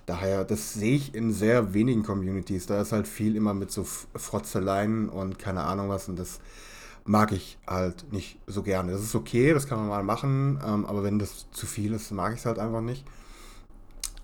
daher, 0.07 0.45
das 0.45 0.75
sehe 0.75 0.97
ich 0.97 1.15
in 1.15 1.33
sehr 1.33 1.75
wenigen 1.75 2.03
Communities. 2.03 2.67
Da 2.67 2.81
ist 2.81 2.93
halt 2.93 3.09
viel 3.09 3.37
immer 3.37 3.55
mit 3.55 3.71
so 3.71 3.85
Frotzeleien 3.85 5.09
und 5.09 5.39
keine 5.39 5.63
Ahnung 5.63 5.89
was. 5.89 6.09
Und 6.09 6.19
das 6.19 6.41
mag 7.05 7.33
ich 7.33 7.59
halt 7.67 8.13
nicht 8.13 8.39
so 8.47 8.63
gerne. 8.63 8.93
Das 8.93 9.03
ist 9.03 9.15
okay, 9.15 9.53
das 9.53 9.67
kann 9.67 9.79
man 9.79 9.89
mal 9.89 10.03
machen, 10.03 10.61
ähm, 10.67 10.87
aber 10.87 11.03
wenn 11.03 11.19
das 11.19 11.47
zu 11.53 11.67
viel 11.67 11.93
ist, 11.93 12.11
mag 12.11 12.33
ich 12.33 12.41
es 12.41 12.47
halt 12.47 12.59
einfach 12.59 12.81
nicht. 12.81 13.05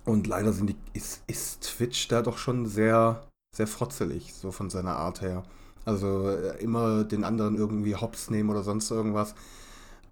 Und 0.05 0.27
leider 0.27 0.51
die, 0.51 0.75
ist, 0.91 1.23
ist 1.27 1.61
Twitch 1.61 2.09
da 2.09 2.21
doch 2.21 2.37
schon 2.37 2.65
sehr, 2.65 3.25
sehr 3.55 3.67
frotzelig, 3.67 4.33
so 4.33 4.51
von 4.51 4.69
seiner 4.69 4.97
Art 4.97 5.21
her. 5.21 5.43
Also 5.85 6.29
äh, 6.29 6.61
immer 6.61 7.03
den 7.03 7.23
anderen 7.23 7.55
irgendwie 7.55 7.95
hops 7.95 8.29
nehmen 8.29 8.49
oder 8.49 8.63
sonst 8.63 8.89
irgendwas. 8.91 9.35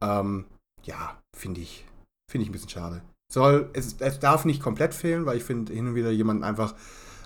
Ähm, 0.01 0.45
ja, 0.84 1.17
finde 1.36 1.62
ich, 1.62 1.86
finde 2.29 2.43
ich 2.43 2.49
ein 2.49 2.53
bisschen 2.53 2.69
schade. 2.69 3.01
Soll, 3.31 3.69
es, 3.73 3.95
es 3.99 4.19
darf 4.19 4.45
nicht 4.45 4.62
komplett 4.62 4.93
fehlen, 4.93 5.25
weil 5.25 5.38
ich 5.38 5.43
finde, 5.43 5.73
hin 5.73 5.88
und 5.88 5.95
wieder 5.95 6.12
jemanden 6.12 6.43
einfach 6.43 6.75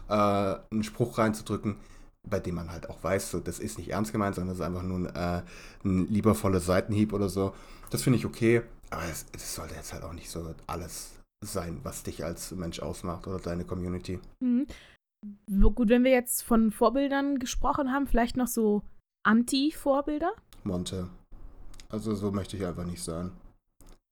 äh, 0.08 0.58
einen 0.72 0.84
Spruch 0.84 1.18
reinzudrücken, 1.18 1.78
bei 2.28 2.40
dem 2.40 2.56
man 2.56 2.72
halt 2.72 2.90
auch 2.90 3.04
weiß, 3.04 3.32
so, 3.32 3.40
das 3.40 3.60
ist 3.60 3.78
nicht 3.78 3.90
ernst 3.90 4.12
gemeint, 4.12 4.36
sondern 4.36 4.50
das 4.50 4.60
ist 4.60 4.66
einfach 4.66 4.84
nur 4.84 5.00
ein, 5.00 5.16
äh, 5.16 5.42
ein 5.84 6.08
liebevoller 6.08 6.60
Seitenhieb 6.60 7.14
oder 7.14 7.30
so. 7.30 7.56
Das 7.90 8.04
finde 8.04 8.20
ich 8.20 8.26
okay, 8.26 8.62
aber 8.90 9.04
es, 9.06 9.26
es 9.34 9.56
sollte 9.56 9.76
jetzt 9.76 9.94
halt 9.94 10.04
auch 10.04 10.14
nicht 10.14 10.30
so 10.30 10.54
alles 10.68 11.14
sein, 11.44 11.80
was 11.84 12.04
dich 12.04 12.24
als 12.24 12.52
Mensch 12.52 12.80
ausmacht 12.80 13.28
oder 13.28 13.40
deine 13.40 13.66
Community. 13.66 14.20
Mhm. 14.40 14.68
Gut, 15.76 15.90
wenn 15.90 16.04
wir 16.04 16.12
jetzt 16.12 16.44
von 16.44 16.72
Vorbildern 16.72 17.40
gesprochen 17.40 17.92
haben, 17.92 18.08
vielleicht 18.08 18.38
noch 18.38 18.48
so 18.48 18.84
Anti-Vorbilder? 19.24 20.32
Monte. 20.64 21.08
Also 21.90 22.16
so 22.16 22.32
möchte 22.32 22.58
ich 22.58 22.66
einfach 22.66 22.86
nicht 22.86 23.04
sein. 23.04 23.32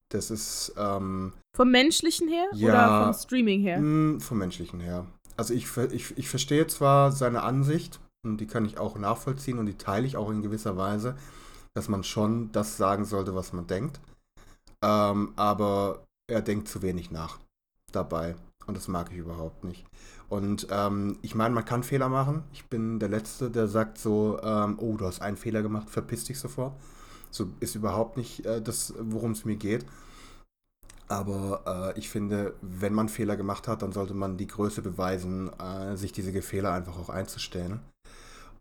Das 0.10 0.30
ist 0.30 0.73
ähm, 0.78 1.34
Vom 1.56 1.71
menschlichen 1.71 2.28
her 2.28 2.45
Ja. 2.54 2.69
oder 2.69 3.06
vom 3.06 3.13
Streaming 3.21 3.62
her? 3.62 3.80
mh, 3.80 4.19
vom 4.19 4.38
Menschlichen 4.38 4.80
her. 4.80 5.06
Also 5.38 5.54
ich, 5.54 5.76
ich, 5.91 6.15
ich 6.17 6.30
verstehe 6.30 6.67
zwar 6.67 7.12
seine 7.12 7.41
Ansicht 7.41 7.99
und 8.23 8.38
die 8.38 8.45
kann 8.47 8.65
ich 8.65 8.78
auch 8.78 8.97
nachvollziehen 8.97 9.58
und 9.58 9.65
die 9.65 9.78
teile 9.78 10.06
ich 10.06 10.15
auch 10.15 10.30
in 10.30 10.43
gewisser 10.43 10.78
Weise, 10.78 11.17
dass 11.73 11.89
man 11.89 12.04
schon 12.04 12.52
das 12.52 12.78
sagen 12.78 13.06
sollte, 13.06 13.34
was 13.34 13.54
man 13.54 13.65
denkt. 13.65 13.99
Ähm, 14.84 15.34
aber 15.36 16.04
er 16.30 16.41
denkt 16.41 16.67
zu 16.67 16.82
wenig 16.84 17.10
nach 17.10 17.39
dabei 17.91 18.36
und 18.65 18.78
das 18.78 18.88
mag 18.88 19.12
ich 19.12 19.17
überhaupt 19.17 19.63
nicht. 19.63 19.86
Und 20.30 20.67
ähm, 20.71 21.17
ich 21.21 21.36
meine, 21.36 21.54
man 21.54 21.65
kann 21.65 21.84
Fehler 21.84 22.10
machen. 22.10 22.43
Ich 22.54 22.65
bin 22.65 22.99
der 22.99 23.10
Letzte, 23.10 23.52
der 23.52 23.67
sagt 23.67 23.97
so, 23.97 24.39
ähm, 24.41 24.78
oh, 24.80 24.95
du 24.97 25.06
hast 25.06 25.21
einen 25.21 25.38
Fehler 25.38 25.62
gemacht, 25.62 25.89
verpiss 25.89 26.23
dich 26.26 26.39
sofort. 26.39 26.73
So 27.30 27.49
ist 27.60 27.76
überhaupt 27.76 28.17
nicht 28.17 28.45
äh, 28.45 28.62
das, 28.62 28.93
worum 28.99 29.32
es 29.32 29.45
mir 29.45 29.56
geht. 29.56 29.86
Aber 31.08 31.93
äh, 31.95 31.99
ich 31.99 32.10
finde, 32.10 32.54
wenn 32.62 32.93
man 32.93 33.10
Fehler 33.10 33.36
gemacht 33.36 33.67
hat, 33.67 33.82
dann 33.82 33.91
sollte 33.91 34.13
man 34.13 34.38
die 34.38 34.47
Größe 34.47 34.82
beweisen, 34.82 35.52
äh, 35.60 35.97
sich 35.97 36.12
diese 36.13 36.41
Fehler 36.41 36.71
einfach 36.71 36.97
auch 36.97 37.10
einzustellen. 37.10 37.82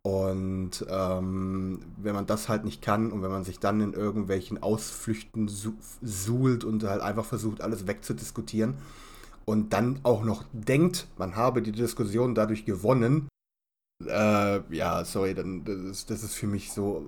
Und 0.02 0.84
ähm, 0.90 1.78
wenn 1.96 2.14
man 2.14 2.26
das 2.26 2.48
halt 2.48 2.64
nicht 2.64 2.82
kann 2.82 3.12
und 3.12 3.22
wenn 3.22 3.30
man 3.30 3.44
sich 3.44 3.60
dann 3.60 3.80
in 3.80 3.92
irgendwelchen 3.92 4.60
Ausflüchten 4.60 5.46
su 5.46 5.74
suhlt 6.02 6.64
und 6.64 6.82
halt 6.82 7.00
einfach 7.00 7.24
versucht, 7.24 7.60
alles 7.60 7.86
wegzudiskutieren 7.86 8.74
und 9.44 9.72
dann 9.72 10.00
auch 10.02 10.24
noch 10.24 10.44
denkt, 10.52 11.08
man 11.18 11.36
habe 11.36 11.62
die 11.62 11.72
Diskussion 11.72 12.34
dadurch 12.34 12.64
gewonnen, 12.64 13.28
äh, 14.06 14.74
ja, 14.74 15.04
sorry, 15.04 15.34
dann 15.34 15.64
das 15.64 15.76
ist, 15.78 16.10
das 16.10 16.22
ist 16.24 16.34
für 16.34 16.46
mich 16.46 16.72
so 16.72 17.06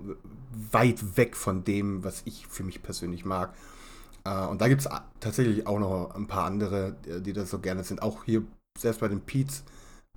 weit 0.71 1.17
weg 1.17 1.35
von 1.35 1.63
dem, 1.63 2.03
was 2.03 2.21
ich 2.25 2.47
für 2.47 2.63
mich 2.63 2.83
persönlich 2.83 3.25
mag. 3.25 3.53
Äh, 4.25 4.45
und 4.47 4.61
da 4.61 4.67
gibt 4.67 4.81
es 4.81 4.89
tatsächlich 5.19 5.67
auch 5.67 5.79
noch 5.79 6.15
ein 6.15 6.27
paar 6.27 6.45
andere, 6.45 6.95
die- 7.21 7.33
das 7.33 7.49
so 7.51 7.59
gerne 7.59 7.83
sind. 7.83 8.01
Auch 8.01 8.23
hier, 8.25 8.43
selbst 8.79 8.99
bei 9.01 9.07
den 9.07 9.21
Peets, 9.21 9.63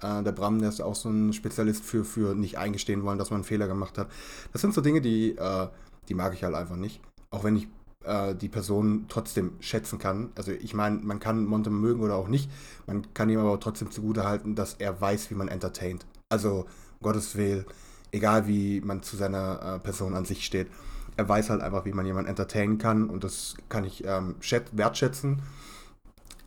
Äh, 0.03 0.23
der 0.25 0.33
Bram, 0.33 0.61
der 0.61 0.69
ist 0.71 0.81
auch 0.81 0.95
so 0.95 1.11
ein 1.11 1.33
Spezialist 1.33 1.85
für, 1.85 2.05
für 2.05 2.35
nicht 2.35 2.59
eingestehen 2.59 3.05
wollen, 3.05 3.19
dass 3.19 3.31
man 3.31 3.39
einen 3.39 3.45
Fehler 3.45 3.69
gemacht 3.69 3.99
hat. 3.99 4.09
Das 4.53 4.63
sind 4.63 4.75
so 4.75 4.81
Dinge, 4.81 5.01
die, 5.01 5.37
äh, 5.37 5.69
die 6.09 6.15
mag 6.15 6.35
ich 6.35 6.45
halt 6.45 6.55
einfach 6.55 6.77
nicht. 6.77 7.01
Auch 7.31 7.45
wenn 7.45 7.57
ich 7.57 7.69
äh, 8.05 8.35
die 8.35 8.49
Person 8.49 9.07
trotzdem 9.09 9.53
schätzen 9.61 9.99
kann. 9.99 10.31
Also 10.35 10.53
ich 10.53 10.75
meine, 10.75 10.99
man 10.99 11.21
kann 11.21 11.45
Monte 11.45 11.71
mögen 11.71 12.03
oder 12.03 12.17
auch 12.17 12.29
nicht. 12.29 12.51
Man 12.87 13.13
kann 13.15 13.31
ihm 13.31 13.39
aber 13.39 13.59
trotzdem 13.61 13.91
zugutehalten, 13.91 14.55
dass 14.55 14.75
er 14.75 15.01
weiß, 15.01 15.31
wie 15.31 15.35
man 15.35 15.49
entertaint. 15.49 16.07
Also, 16.31 16.67
um 17.01 17.03
Gottes 17.03 17.37
Willen, 17.37 17.65
egal 18.13 18.47
wie 18.47 18.81
man 18.81 19.03
zu 19.03 19.17
seiner 19.17 19.77
äh, 19.77 19.79
Person 19.79 20.15
an 20.15 20.25
sich 20.25 20.45
steht. 20.45 20.69
Er 21.17 21.29
weiß 21.29 21.51
halt 21.51 21.63
einfach, 21.63 21.85
wie 21.85 21.93
man 21.93 22.07
jemanden 22.07 22.29
entertainen 22.29 22.79
kann 22.79 23.11
und 23.11 23.25
das 23.25 23.57
kann 23.69 23.85
ich 23.85 24.05
ähm, 24.05 24.37
wertschätzen. 24.73 25.43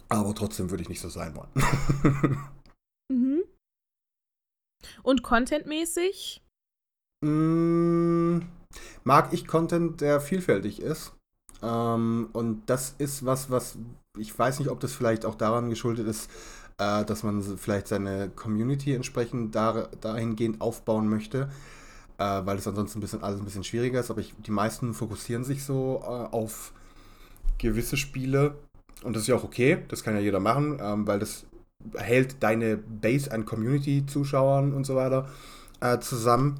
Aber 0.08 0.34
trotzdem 0.34 0.70
würde 0.70 0.84
ich 0.84 0.90
nicht 0.90 1.02
so 1.02 1.10
sein 1.10 1.36
wollen. 1.36 1.50
mhm. 3.12 3.44
Und 5.04 5.24
contentmäßig? 5.24 6.42
Mm, 7.24 8.40
mag 9.04 9.34
ich 9.34 9.48
Content, 9.48 10.02
der 10.02 10.22
vielfältig 10.22 10.82
ist. 10.82 11.14
Ähm, 11.62 12.30
und 12.34 12.64
das 12.68 12.96
ist 12.98 13.26
was, 13.26 13.50
was 13.50 13.78
ich 14.18 14.38
weiß 14.38 14.60
nicht, 14.60 14.70
ob 14.70 14.80
das 14.80 14.94
vielleicht 14.94 15.26
auch 15.26 15.36
daran 15.36 15.70
geschuldet 15.70 16.08
ist, 16.08 16.30
äh, 16.78 17.06
dass 17.06 17.24
man 17.24 17.42
vielleicht 17.42 17.88
seine 17.88 18.30
Community 18.30 18.94
entsprechend 18.94 19.56
da, 19.56 19.88
dahingehend 20.02 20.62
aufbauen 20.62 21.08
möchte, 21.08 21.50
äh, 22.18 22.42
weil 22.44 22.58
es 22.58 22.68
ansonsten 22.68 23.00
ein 23.00 23.02
bisschen 23.02 23.24
alles 23.24 23.40
ein 23.40 23.46
bisschen 23.46 23.64
schwieriger 23.64 24.00
ist. 24.00 24.12
Aber 24.12 24.22
ich, 24.22 24.34
die 24.46 24.52
meisten 24.52 24.94
fokussieren 24.94 25.44
sich 25.44 25.64
so 25.64 26.02
äh, 26.04 26.08
auf 26.08 26.74
gewisse 27.58 27.96
Spiele 27.96 28.56
und 29.04 29.16
das 29.16 29.24
ist 29.24 29.28
ja 29.28 29.36
auch 29.36 29.44
okay, 29.44 29.80
das 29.88 30.04
kann 30.04 30.16
ja 30.16 30.22
jeder 30.22 30.40
machen, 30.40 30.78
ähm, 30.82 31.08
weil 31.08 31.20
das 31.20 31.46
hält 31.96 32.44
deine 32.44 32.78
Base 32.78 33.32
an 33.32 33.46
Community-Zuschauern 33.46 34.74
und 34.74 34.86
so 34.86 34.96
weiter 34.96 35.28
äh, 35.80 36.00
zusammen. 36.00 36.60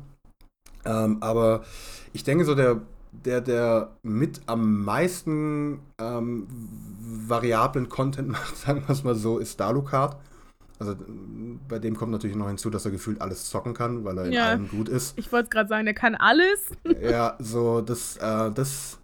Ähm, 0.86 1.18
aber 1.22 1.64
ich 2.14 2.24
denke 2.24 2.46
so, 2.46 2.56
der, 2.56 2.82
der, 3.12 3.42
der 3.42 3.92
mit 4.04 4.42
am 4.46 4.84
meisten 4.84 5.80
ähm, 6.00 6.48
variablen 7.00 7.90
Content 7.90 8.30
macht, 8.30 8.58
sagen 8.66 8.84
wir 8.86 8.94
es 8.94 9.04
mal 9.04 9.16
so, 9.16 9.38
ist 9.40 9.60
Dalukart. 9.60 10.18
Also 10.80 10.96
bei 11.68 11.78
dem 11.78 11.96
kommt 11.96 12.12
natürlich 12.12 12.36
noch 12.36 12.48
hinzu, 12.48 12.72
dass 12.72 12.86
er 12.86 12.92
gefühlt 12.92 13.22
alles 13.22 13.50
zocken 13.50 13.76
kann, 13.76 14.04
weil 14.04 14.18
er 14.18 14.26
in 14.26 14.38
allem 14.38 14.68
gut 14.68 14.90
ist. 14.90 15.16
Ich 15.16 15.32
wollte 15.32 15.44
es 15.44 15.50
gerade 15.52 15.70
sagen, 15.70 15.86
der 15.86 15.94
kann 15.94 16.16
alles. 16.16 16.72
ja, 17.02 17.36
so 17.38 17.82
das, 17.82 18.18
äh, 18.18 18.52
das 18.52 18.98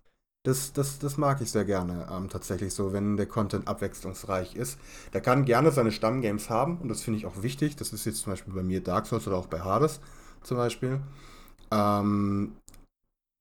das, 0.47 0.71
das, 0.71 0.97
das 0.97 1.17
mag 1.17 1.41
ich 1.41 1.51
sehr 1.51 1.65
gerne, 1.65 2.07
ähm, 2.09 2.29
tatsächlich 2.29 2.73
so, 2.73 2.93
wenn 2.93 3.17
der 3.17 3.25
Content 3.25 3.67
abwechslungsreich 3.67 4.55
ist. 4.55 4.79
Der 5.11 5.19
kann 5.19 5.43
gerne 5.43 5.71
seine 5.71 5.91
Stammgames 5.91 6.49
haben 6.49 6.77
und 6.77 6.87
das 6.87 7.01
finde 7.01 7.19
ich 7.19 7.25
auch 7.25 7.43
wichtig. 7.43 7.75
Das 7.75 7.91
ist 7.91 8.05
jetzt 8.05 8.21
zum 8.21 8.31
Beispiel 8.31 8.53
bei 8.53 8.63
mir 8.63 8.81
Dark 8.81 9.07
Souls 9.07 9.27
oder 9.27 9.35
auch 9.35 9.47
bei 9.47 9.59
Hades 9.59 9.99
zum 10.43 10.55
Beispiel. 10.55 11.01
Ähm, 11.69 12.53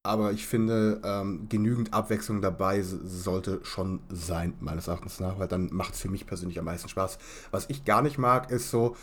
aber 0.06 0.32
ich 0.32 0.46
finde, 0.46 1.00
ähm, 1.04 1.46
genügend 1.48 1.92
Abwechslung 1.92 2.40
dabei 2.40 2.82
sollte 2.82 3.60
schon 3.64 4.00
sein, 4.08 4.54
meines 4.60 4.88
Erachtens 4.88 5.20
nach, 5.20 5.38
weil 5.38 5.48
dann 5.48 5.68
macht 5.72 5.94
es 5.94 6.00
für 6.00 6.08
mich 6.08 6.26
persönlich 6.26 6.58
am 6.58 6.64
meisten 6.64 6.88
Spaß. 6.88 7.18
Was 7.50 7.68
ich 7.68 7.84
gar 7.84 8.02
nicht 8.02 8.16
mag, 8.16 8.50
ist 8.50 8.70
so, 8.70 8.96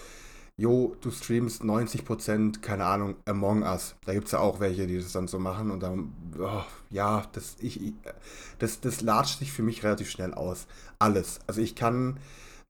jo, 0.56 0.96
du 1.02 1.12
streamst 1.12 1.64
90%, 1.64 2.62
keine 2.62 2.86
Ahnung, 2.86 3.16
Among 3.26 3.64
Us. 3.64 3.96
Da 4.06 4.14
gibt 4.14 4.26
es 4.26 4.32
ja 4.32 4.40
auch 4.40 4.60
welche, 4.60 4.88
die 4.88 4.98
das 4.98 5.12
dann 5.12 5.28
so 5.28 5.40
machen 5.40 5.72
und 5.72 5.82
dann, 5.82 6.14
oh, 6.40 6.64
ja, 6.90 7.26
das, 7.34 7.58
ich, 7.60 7.94
das, 8.60 8.80
das 8.80 9.02
latscht 9.02 9.40
sich 9.40 9.52
für 9.52 9.64
mich 9.64 9.84
relativ 9.84 10.10
schnell 10.10 10.34
aus. 10.34 10.68
Alles. 11.00 11.40
Also 11.48 11.62
ich 11.62 11.76
kann 11.76 12.20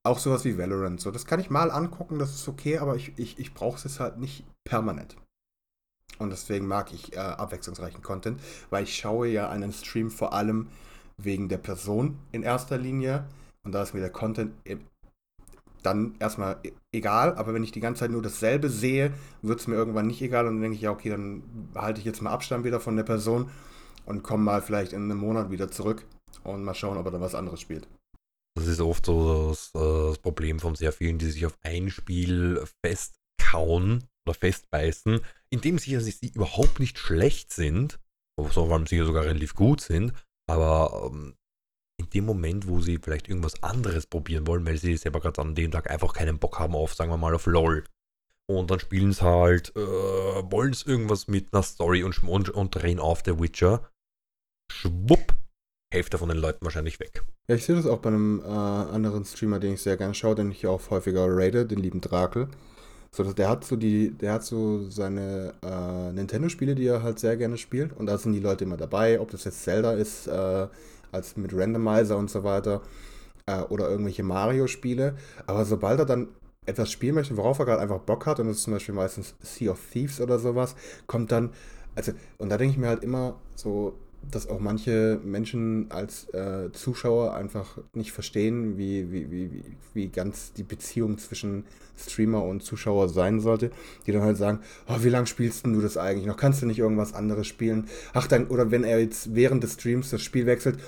auch 0.02 0.18
sowas 0.18 0.44
wie 0.44 0.58
Valorant, 0.58 1.00
so, 1.00 1.10
das 1.10 1.24
kann 1.24 1.40
ich 1.40 1.48
mal 1.48 1.70
angucken, 1.70 2.18
das 2.18 2.34
ist 2.34 2.46
okay, 2.46 2.78
aber 2.78 2.96
ich, 2.96 3.12
ich, 3.16 3.38
ich 3.38 3.54
brauche 3.54 3.86
es 3.86 4.00
halt 4.00 4.18
nicht 4.18 4.44
permanent. 4.64 5.16
Und 6.18 6.30
deswegen 6.30 6.66
mag 6.66 6.92
ich 6.92 7.14
äh, 7.14 7.18
abwechslungsreichen 7.18 8.02
Content, 8.02 8.40
weil 8.70 8.84
ich 8.84 8.96
schaue 8.96 9.28
ja 9.28 9.48
einen 9.48 9.72
Stream 9.72 10.10
vor 10.10 10.32
allem 10.32 10.68
wegen 11.16 11.48
der 11.48 11.58
Person 11.58 12.18
in 12.32 12.42
erster 12.42 12.78
Linie. 12.78 13.24
Und 13.64 13.72
da 13.72 13.82
ist 13.82 13.94
mir 13.94 14.00
der 14.00 14.10
Content 14.10 14.52
dann 15.82 16.14
erstmal 16.18 16.58
e-, 16.62 16.72
egal, 16.92 17.34
aber 17.36 17.54
wenn 17.54 17.64
ich 17.64 17.72
die 17.72 17.80
ganze 17.80 18.00
Zeit 18.00 18.10
nur 18.10 18.22
dasselbe 18.22 18.68
sehe, 18.68 19.12
wird 19.42 19.60
es 19.60 19.66
mir 19.66 19.74
irgendwann 19.74 20.06
nicht 20.06 20.22
egal 20.22 20.46
und 20.46 20.54
dann 20.54 20.62
denke 20.62 20.76
ich, 20.76 20.82
ja, 20.82 20.90
okay, 20.90 21.10
dann 21.10 21.42
halte 21.74 22.00
ich 22.00 22.06
jetzt 22.06 22.22
mal 22.22 22.30
Abstand 22.30 22.64
wieder 22.64 22.80
von 22.80 22.96
der 22.96 23.04
Person 23.04 23.50
und 24.06 24.22
komme 24.22 24.44
mal 24.44 24.62
vielleicht 24.62 24.92
in 24.92 25.04
einem 25.04 25.18
Monat 25.18 25.50
wieder 25.50 25.70
zurück 25.70 26.06
und 26.42 26.64
mal 26.64 26.74
schauen, 26.74 26.96
ob 26.96 27.06
er 27.06 27.12
dann 27.12 27.20
was 27.20 27.34
anderes 27.34 27.60
spielt. 27.60 27.88
Das 28.56 28.66
ist 28.66 28.80
oft 28.80 29.04
so 29.06 29.48
das, 29.48 29.70
äh, 29.74 30.08
das 30.08 30.18
Problem 30.18 30.60
von 30.60 30.74
sehr 30.74 30.92
vielen, 30.92 31.18
die 31.18 31.30
sich 31.30 31.44
auf 31.44 31.56
ein 31.62 31.90
Spiel 31.90 32.64
festkauen 32.84 34.04
oder 34.26 34.34
festbeißen, 34.34 35.20
indem 35.50 35.78
sie, 35.78 35.98
sie 36.00 36.28
überhaupt 36.28 36.80
nicht 36.80 36.98
schlecht 36.98 37.52
sind, 37.52 37.98
vor 38.36 38.70
allem 38.70 38.86
sicher 38.86 39.04
sogar 39.04 39.24
relativ 39.24 39.54
gut 39.54 39.80
sind, 39.80 40.12
aber 40.48 41.10
ähm, 41.12 41.34
in 41.98 42.10
dem 42.10 42.24
Moment, 42.26 42.66
wo 42.68 42.80
sie 42.80 42.98
vielleicht 42.98 43.28
irgendwas 43.28 43.62
anderes 43.62 44.06
probieren 44.06 44.46
wollen, 44.46 44.66
weil 44.66 44.78
sie 44.78 44.96
selber 44.96 45.20
gerade 45.20 45.40
an 45.40 45.54
dem 45.54 45.70
Tag 45.70 45.90
einfach 45.90 46.12
keinen 46.12 46.38
Bock 46.38 46.58
haben 46.58 46.74
auf, 46.74 46.94
sagen 46.94 47.10
wir 47.10 47.16
mal, 47.16 47.34
auf 47.34 47.46
LOL. 47.46 47.84
Und 48.46 48.70
dann 48.70 48.80
spielen 48.80 49.12
sie 49.12 49.22
halt, 49.22 49.74
äh, 49.76 49.80
wollen 49.80 50.72
es 50.72 50.82
irgendwas 50.82 51.28
mit 51.28 51.52
einer 51.52 51.62
Story 51.62 52.02
und, 52.02 52.22
und, 52.24 52.50
und 52.50 52.74
drehen 52.74 52.98
auf 52.98 53.22
The 53.24 53.38
Witcher. 53.38 53.88
Schwupp, 54.70 55.34
Hälfte 55.92 56.18
von 56.18 56.28
den 56.28 56.38
Leuten 56.38 56.64
wahrscheinlich 56.64 57.00
weg. 57.00 57.24
Ja, 57.46 57.54
ich 57.54 57.64
sehe 57.64 57.76
das 57.76 57.86
auch 57.86 58.00
bei 58.00 58.08
einem 58.08 58.40
äh, 58.40 58.48
anderen 58.48 59.24
Streamer, 59.24 59.60
den 59.60 59.74
ich 59.74 59.82
sehr 59.82 59.96
gerne 59.96 60.14
schaue, 60.14 60.34
den 60.34 60.50
ich 60.50 60.66
auch 60.66 60.90
häufiger 60.90 61.26
rate, 61.28 61.64
den 61.64 61.78
lieben 61.78 62.00
Drakel. 62.00 62.48
So, 63.14 63.22
der 63.32 63.48
hat 63.48 63.64
so 63.64 63.76
die, 63.76 64.10
der 64.10 64.32
hat 64.32 64.42
so 64.42 64.90
seine 64.90 65.54
äh, 65.62 66.12
Nintendo-Spiele, 66.12 66.74
die 66.74 66.88
er 66.88 67.04
halt 67.04 67.20
sehr 67.20 67.36
gerne 67.36 67.56
spielt. 67.58 67.92
Und 67.96 68.06
da 68.06 68.18
sind 68.18 68.32
die 68.32 68.40
Leute 68.40 68.64
immer 68.64 68.76
dabei, 68.76 69.20
ob 69.20 69.30
das 69.30 69.44
jetzt 69.44 69.62
Zelda 69.62 69.92
ist, 69.92 70.26
äh, 70.26 70.66
als 71.12 71.36
mit 71.36 71.54
Randomizer 71.54 72.18
und 72.18 72.28
so 72.28 72.42
weiter 72.42 72.82
äh, 73.46 73.60
oder 73.60 73.88
irgendwelche 73.88 74.24
Mario-Spiele. 74.24 75.14
Aber 75.46 75.64
sobald 75.64 76.00
er 76.00 76.06
dann 76.06 76.26
etwas 76.66 76.90
spielen 76.90 77.14
möchte, 77.14 77.36
worauf 77.36 77.60
er 77.60 77.66
gerade 77.66 77.82
einfach 77.82 78.00
Bock 78.00 78.26
hat, 78.26 78.40
und 78.40 78.48
das 78.48 78.56
ist 78.56 78.64
zum 78.64 78.72
Beispiel 78.72 78.96
meistens 78.96 79.36
Sea 79.40 79.70
of 79.70 79.80
Thieves 79.92 80.20
oder 80.20 80.40
sowas, 80.40 80.74
kommt 81.06 81.30
dann, 81.30 81.50
also, 81.94 82.10
und 82.38 82.48
da 82.48 82.58
denke 82.58 82.72
ich 82.72 82.78
mir 82.78 82.88
halt 82.88 83.04
immer 83.04 83.36
so, 83.54 83.94
dass 84.30 84.48
auch 84.48 84.60
manche 84.60 85.20
Menschen 85.24 85.90
als 85.90 86.28
äh, 86.34 86.70
Zuschauer 86.72 87.34
einfach 87.34 87.78
nicht 87.92 88.12
verstehen, 88.12 88.78
wie, 88.78 89.10
wie, 89.10 89.30
wie, 89.30 89.62
wie 89.92 90.08
ganz 90.08 90.52
die 90.52 90.62
Beziehung 90.62 91.18
zwischen 91.18 91.64
Streamer 91.96 92.42
und 92.42 92.62
Zuschauer 92.62 93.08
sein 93.08 93.40
sollte, 93.40 93.70
die 94.06 94.12
dann 94.12 94.22
halt 94.22 94.36
sagen, 94.36 94.60
oh, 94.88 94.96
wie 95.02 95.08
lange 95.08 95.26
spielst 95.26 95.66
du 95.66 95.80
das 95.80 95.96
eigentlich 95.96 96.26
noch? 96.26 96.36
Kannst 96.36 96.62
du 96.62 96.66
nicht 96.66 96.78
irgendwas 96.78 97.14
anderes 97.14 97.46
spielen? 97.46 97.88
Ach, 98.12 98.26
dann, 98.26 98.48
oder 98.48 98.70
wenn 98.70 98.84
er 98.84 99.00
jetzt 99.00 99.34
während 99.34 99.62
des 99.62 99.74
Streams 99.74 100.10
das 100.10 100.22
Spiel 100.22 100.46
wechselt, 100.46 100.78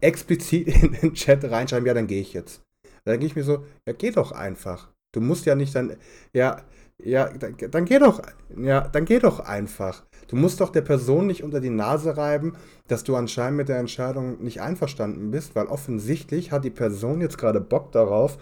explizit 0.00 0.68
in 0.68 0.92
den 0.92 1.14
Chat 1.14 1.44
reinschreiben, 1.44 1.86
ja, 1.86 1.94
dann 1.94 2.06
gehe 2.06 2.20
ich 2.20 2.32
jetzt. 2.32 2.62
Da 3.04 3.12
denke 3.12 3.26
ich 3.26 3.36
mir 3.36 3.44
so, 3.44 3.64
ja, 3.86 3.92
geh 3.92 4.10
doch 4.10 4.32
einfach. 4.32 4.88
Du 5.12 5.20
musst 5.20 5.46
ja 5.46 5.54
nicht 5.54 5.74
dann, 5.74 5.96
ja, 6.32 6.62
ja, 7.02 7.28
dann, 7.28 7.56
dann 7.70 7.84
geh 7.84 7.98
doch, 7.98 8.22
ja, 8.56 8.88
dann 8.88 9.04
geh 9.04 9.18
doch 9.18 9.40
einfach. 9.40 10.04
Du 10.28 10.36
musst 10.36 10.60
doch 10.60 10.70
der 10.70 10.82
Person 10.82 11.26
nicht 11.26 11.42
unter 11.42 11.60
die 11.60 11.70
Nase 11.70 12.16
reiben, 12.16 12.54
dass 12.88 13.04
du 13.04 13.16
anscheinend 13.16 13.58
mit 13.58 13.68
der 13.68 13.78
Entscheidung 13.78 14.42
nicht 14.42 14.60
einverstanden 14.60 15.30
bist, 15.30 15.54
weil 15.54 15.66
offensichtlich 15.66 16.52
hat 16.52 16.64
die 16.64 16.70
Person 16.70 17.20
jetzt 17.20 17.38
gerade 17.38 17.60
Bock 17.60 17.92
darauf, 17.92 18.38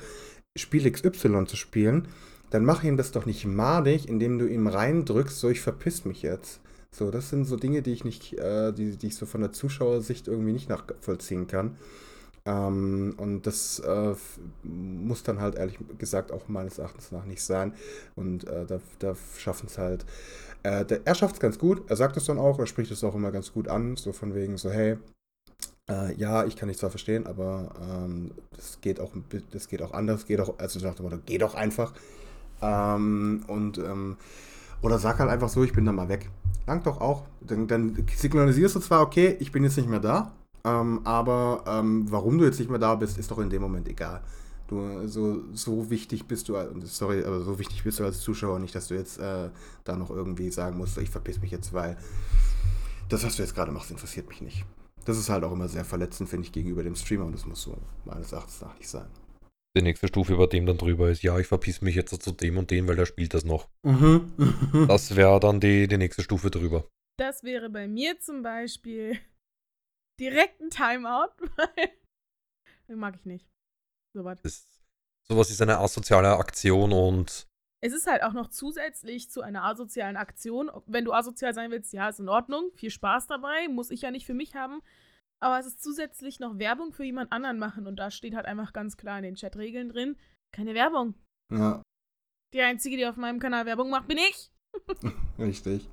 Spiel 0.57 0.91
XY 0.91 1.47
zu 1.47 1.57
spielen. 1.57 2.09
Dann 2.51 2.65
mach 2.65 2.83
ihm 2.83 2.97
das 2.97 3.13
doch 3.13 3.27
nicht 3.27 3.47
madig, 3.47 4.09
indem 4.09 4.39
du 4.39 4.47
ihm 4.47 4.67
reindrückst, 4.67 5.39
so 5.39 5.49
ich 5.49 5.61
verpiss 5.61 6.05
mich 6.05 6.23
jetzt. 6.23 6.61
So, 6.91 7.11
das 7.13 7.31
sind 7.31 7.45
so 7.45 7.57
Dinge, 7.57 7.83
die 7.83 7.93
ich 7.93 8.05
nicht, 8.05 8.37
äh, 8.39 8.73
die, 8.73 8.97
die 8.97 9.09
ich 9.09 9.17
so 9.17 9.25
von 9.25 9.41
der 9.41 9.53
Zuschauersicht 9.53 10.27
irgendwie 10.27 10.53
nicht 10.53 10.69
nachvollziehen 10.69 11.47
kann. 11.47 11.77
Ähm, 12.45 13.15
und 13.17 13.47
das 13.47 13.79
äh, 13.81 14.15
muss 14.63 15.23
dann 15.23 15.41
halt 15.41 15.55
ehrlich 15.55 15.79
gesagt 15.99 16.33
auch 16.33 16.49
meines 16.49 16.79
Erachtens 16.79 17.13
nach 17.13 17.27
nicht 17.27 17.43
sein. 17.43 17.75
Und 18.17 18.47
äh, 18.49 18.67
da, 18.67 18.81
da 18.99 19.15
schaffen 19.39 19.67
es 19.67 19.79
halt. 19.79 20.05
Äh, 20.63 20.85
er 21.05 21.15
schafft 21.15 21.37
es 21.37 21.41
ganz 21.41 21.59
gut, 21.59 21.83
er 21.89 21.97
sagt 21.97 22.17
es 22.17 22.25
dann 22.25 22.39
auch, 22.39 22.59
er 22.59 22.67
spricht 22.67 22.91
es 22.91 23.03
auch 23.05 23.15
immer 23.15 23.33
ganz 23.33 23.53
gut 23.53 23.69
an, 23.69 23.97
so 23.97 24.13
von 24.13 24.35
wegen 24.35 24.59
so, 24.59 24.71
hey, 24.71 24.99
äh, 25.89 26.15
ja, 26.15 26.45
ich 26.45 26.57
kann 26.57 26.69
dich 26.69 26.79
zwar 26.79 26.91
verstehen, 26.91 27.27
aber 27.27 27.73
ähm, 27.83 28.33
das 28.55 28.81
geht 28.81 29.01
auch 29.01 29.13
das 29.53 29.69
geht 29.69 29.83
auch 29.83 29.93
anders, 29.93 30.27
geht 30.27 30.41
auch, 30.41 30.59
also 30.59 30.79
nach 30.81 30.95
dem 30.95 31.23
geh 31.27 31.39
doch 31.39 31.55
einfach. 31.55 31.93
Ähm, 32.63 33.45
und 33.47 33.79
ähm, 33.79 34.17
oder 34.83 34.99
sag 34.99 35.19
halt 35.19 35.31
einfach 35.31 35.49
so, 35.49 35.63
ich 35.65 35.73
bin 35.73 35.85
dann 35.85 35.95
mal 35.95 36.09
weg. 36.09 36.29
Langt 36.67 36.87
doch 36.87 37.01
auch. 37.01 37.25
Dann, 37.41 37.67
dann 37.67 38.07
signalisierst 38.15 38.77
du 38.77 38.81
zwar, 38.81 39.03
okay, 39.03 39.37
ich 39.41 39.53
bin 39.53 39.65
jetzt 39.65 39.77
nicht 39.77 39.89
mehr 39.89 40.01
da, 40.01 40.33
ähm, 40.65 41.01
aber 41.05 41.65
ähm, 41.67 42.07
warum 42.11 42.39
du 42.39 42.45
jetzt 42.45 42.59
nicht 42.59 42.71
mehr 42.71 42.79
da 42.79 42.95
bist, 42.95 43.19
ist 43.19 43.31
doch 43.31 43.39
in 43.39 43.51
dem 43.51 43.63
Moment 43.63 43.89
egal. 43.89 44.21
Du, 44.71 45.09
so, 45.09 45.43
so 45.53 45.91
wichtig 45.91 46.27
bist 46.27 46.49
du, 46.49 46.55
sorry, 46.85 47.25
aber 47.25 47.41
so 47.41 47.59
wichtig 47.59 47.83
bist 47.83 47.99
du 47.99 48.05
als 48.05 48.21
Zuschauer 48.21 48.61
nicht, 48.61 48.73
dass 48.73 48.87
du 48.87 48.95
jetzt 48.95 49.19
äh, 49.19 49.51
da 49.83 49.97
noch 49.97 50.11
irgendwie 50.11 50.49
sagen 50.51 50.79
musst, 50.79 50.97
ich 50.99 51.11
verpiss 51.11 51.41
mich 51.41 51.51
jetzt, 51.51 51.73
weil 51.73 51.97
das, 53.09 53.25
was 53.25 53.35
du 53.35 53.43
jetzt 53.43 53.57
gerade 53.57 53.73
machst, 53.73 53.91
interessiert 53.91 54.29
mich 54.29 54.41
nicht. 54.41 54.65
Das 55.05 55.19
ist 55.19 55.29
halt 55.29 55.43
auch 55.43 55.51
immer 55.51 55.67
sehr 55.67 55.85
verletzend, 55.85 56.29
finde 56.29 56.47
ich, 56.47 56.53
gegenüber 56.53 56.85
dem 56.85 56.95
Streamer 56.95 57.25
und 57.25 57.33
das 57.33 57.47
muss 57.47 57.63
so 57.63 57.77
meines 58.05 58.31
Erachtens 58.31 58.61
nach 58.61 58.79
nicht 58.79 58.89
sein. 58.89 59.11
die 59.77 59.83
nächste 59.83 60.07
Stufe 60.07 60.35
über 60.35 60.47
dem 60.47 60.67
dann 60.67 60.79
drüber 60.79 61.11
ist, 61.11 61.25
ja, 61.25 61.37
ich 61.37 61.49
verpiss 61.49 61.81
mich 61.81 61.97
jetzt 61.97 62.23
zu 62.23 62.31
dem 62.31 62.57
und 62.57 62.71
dem, 62.71 62.87
weil 62.87 62.95
der 62.95 63.07
spielt 63.07 63.35
das 63.35 63.45
noch. 63.45 63.69
Mhm. 63.83 64.33
Das 64.87 65.17
wäre 65.17 65.41
dann 65.41 65.59
die, 65.59 65.89
die 65.89 65.99
nächste 65.99 66.23
Stufe 66.23 66.49
drüber. 66.49 66.89
Das 67.19 67.43
wäre 67.43 67.71
bei 67.71 67.89
mir 67.89 68.21
zum 68.21 68.43
Beispiel 68.43 69.19
direkt 70.21 70.61
ein 70.61 70.71
Timeout, 70.71 71.33
weil 71.57 71.91
den 72.89 72.99
mag 73.01 73.17
ich 73.17 73.25
nicht. 73.25 73.49
Sowas. 74.15 74.41
Das, 74.43 74.67
sowas 75.29 75.51
ist 75.51 75.63
eine 75.63 75.79
asoziale 75.79 76.37
Aktion 76.37 76.93
und 76.93 77.47
Es 77.83 77.93
ist 77.93 78.07
halt 78.07 78.23
auch 78.23 78.33
noch 78.33 78.49
zusätzlich 78.49 79.31
zu 79.31 79.41
einer 79.43 79.65
asozialen 79.65 80.17
Aktion. 80.17 80.71
Wenn 80.87 81.05
du 81.05 81.13
asozial 81.13 81.55
sein 81.55 81.71
willst, 81.71 81.93
ja, 81.93 82.09
ist 82.09 82.21
in 82.21 82.29
Ordnung. 82.29 82.71
Viel 82.75 82.91
Spaß 82.91 83.27
dabei. 83.27 83.69
Muss 83.69 83.91
ich 83.91 84.03
ja 84.03 84.11
nicht 84.11 84.27
für 84.27 84.35
mich 84.35 84.55
haben. 84.55 84.81
Aber 85.43 85.59
es 85.59 85.67
ist 85.67 85.83
zusätzlich 85.83 86.41
noch 86.41 86.59
Werbung 86.59 86.93
für 86.93 87.05
jemand 87.05 87.33
anderen 87.33 87.59
machen. 87.59 87.87
Und 87.87 87.97
da 87.97 88.11
steht 88.11 88.35
halt 88.35 88.47
einfach 88.47 88.73
ganz 88.73 88.97
klar 88.97 89.17
in 89.19 89.25
den 89.25 89.37
Chatregeln 89.37 89.89
drin: 89.89 90.17
keine 90.53 90.75
Werbung. 90.75 91.15
ja, 91.53 91.83
Die 92.53 92.61
einzige, 92.61 92.97
die 92.97 93.07
auf 93.07 93.17
meinem 93.17 93.39
Kanal 93.39 93.65
Werbung 93.65 93.89
macht, 93.91 94.09
bin 94.09 94.19
ich. 94.19 94.51
richtig. 95.39 95.89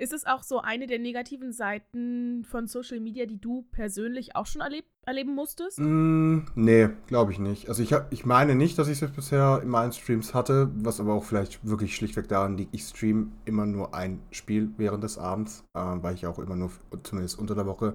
Ist 0.00 0.14
es 0.14 0.24
auch 0.24 0.42
so 0.42 0.60
eine 0.60 0.86
der 0.86 0.98
negativen 0.98 1.52
Seiten 1.52 2.42
von 2.44 2.66
Social 2.66 3.00
Media, 3.00 3.26
die 3.26 3.38
du 3.38 3.66
persönlich 3.70 4.34
auch 4.34 4.46
schon 4.46 4.62
erleb 4.62 4.86
erleben 5.04 5.34
musstest? 5.34 5.78
Mm, 5.78 6.46
nee, 6.54 6.88
glaube 7.06 7.32
ich 7.32 7.38
nicht. 7.38 7.68
Also 7.68 7.82
ich, 7.82 7.92
hab, 7.92 8.10
ich 8.10 8.24
meine 8.24 8.54
nicht, 8.54 8.78
dass 8.78 8.88
ich 8.88 9.02
es 9.02 9.10
bisher 9.10 9.60
in 9.62 9.68
meinen 9.68 9.92
Streams 9.92 10.32
hatte, 10.32 10.70
was 10.74 11.00
aber 11.00 11.12
auch 11.12 11.24
vielleicht 11.24 11.66
wirklich 11.68 11.94
schlichtweg 11.94 12.28
daran 12.28 12.56
liegt, 12.56 12.74
ich 12.74 12.84
stream 12.84 13.32
immer 13.44 13.66
nur 13.66 13.94
ein 13.94 14.22
Spiel 14.30 14.70
während 14.78 15.04
des 15.04 15.18
Abends, 15.18 15.64
äh, 15.74 15.80
weil 15.80 16.14
ich 16.14 16.26
auch 16.26 16.38
immer 16.38 16.56
nur, 16.56 16.70
zumindest 17.02 17.38
unter 17.38 17.54
der 17.54 17.66
Woche, 17.66 17.94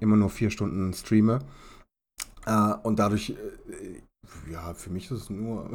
immer 0.00 0.16
nur 0.16 0.28
vier 0.28 0.50
Stunden 0.50 0.92
streame. 0.92 1.38
Äh, 2.44 2.74
und 2.82 2.98
dadurch, 2.98 3.30
äh, 3.30 4.52
ja, 4.52 4.74
für 4.74 4.90
mich 4.90 5.10
ist 5.10 5.22
es 5.22 5.30
nur. 5.30 5.70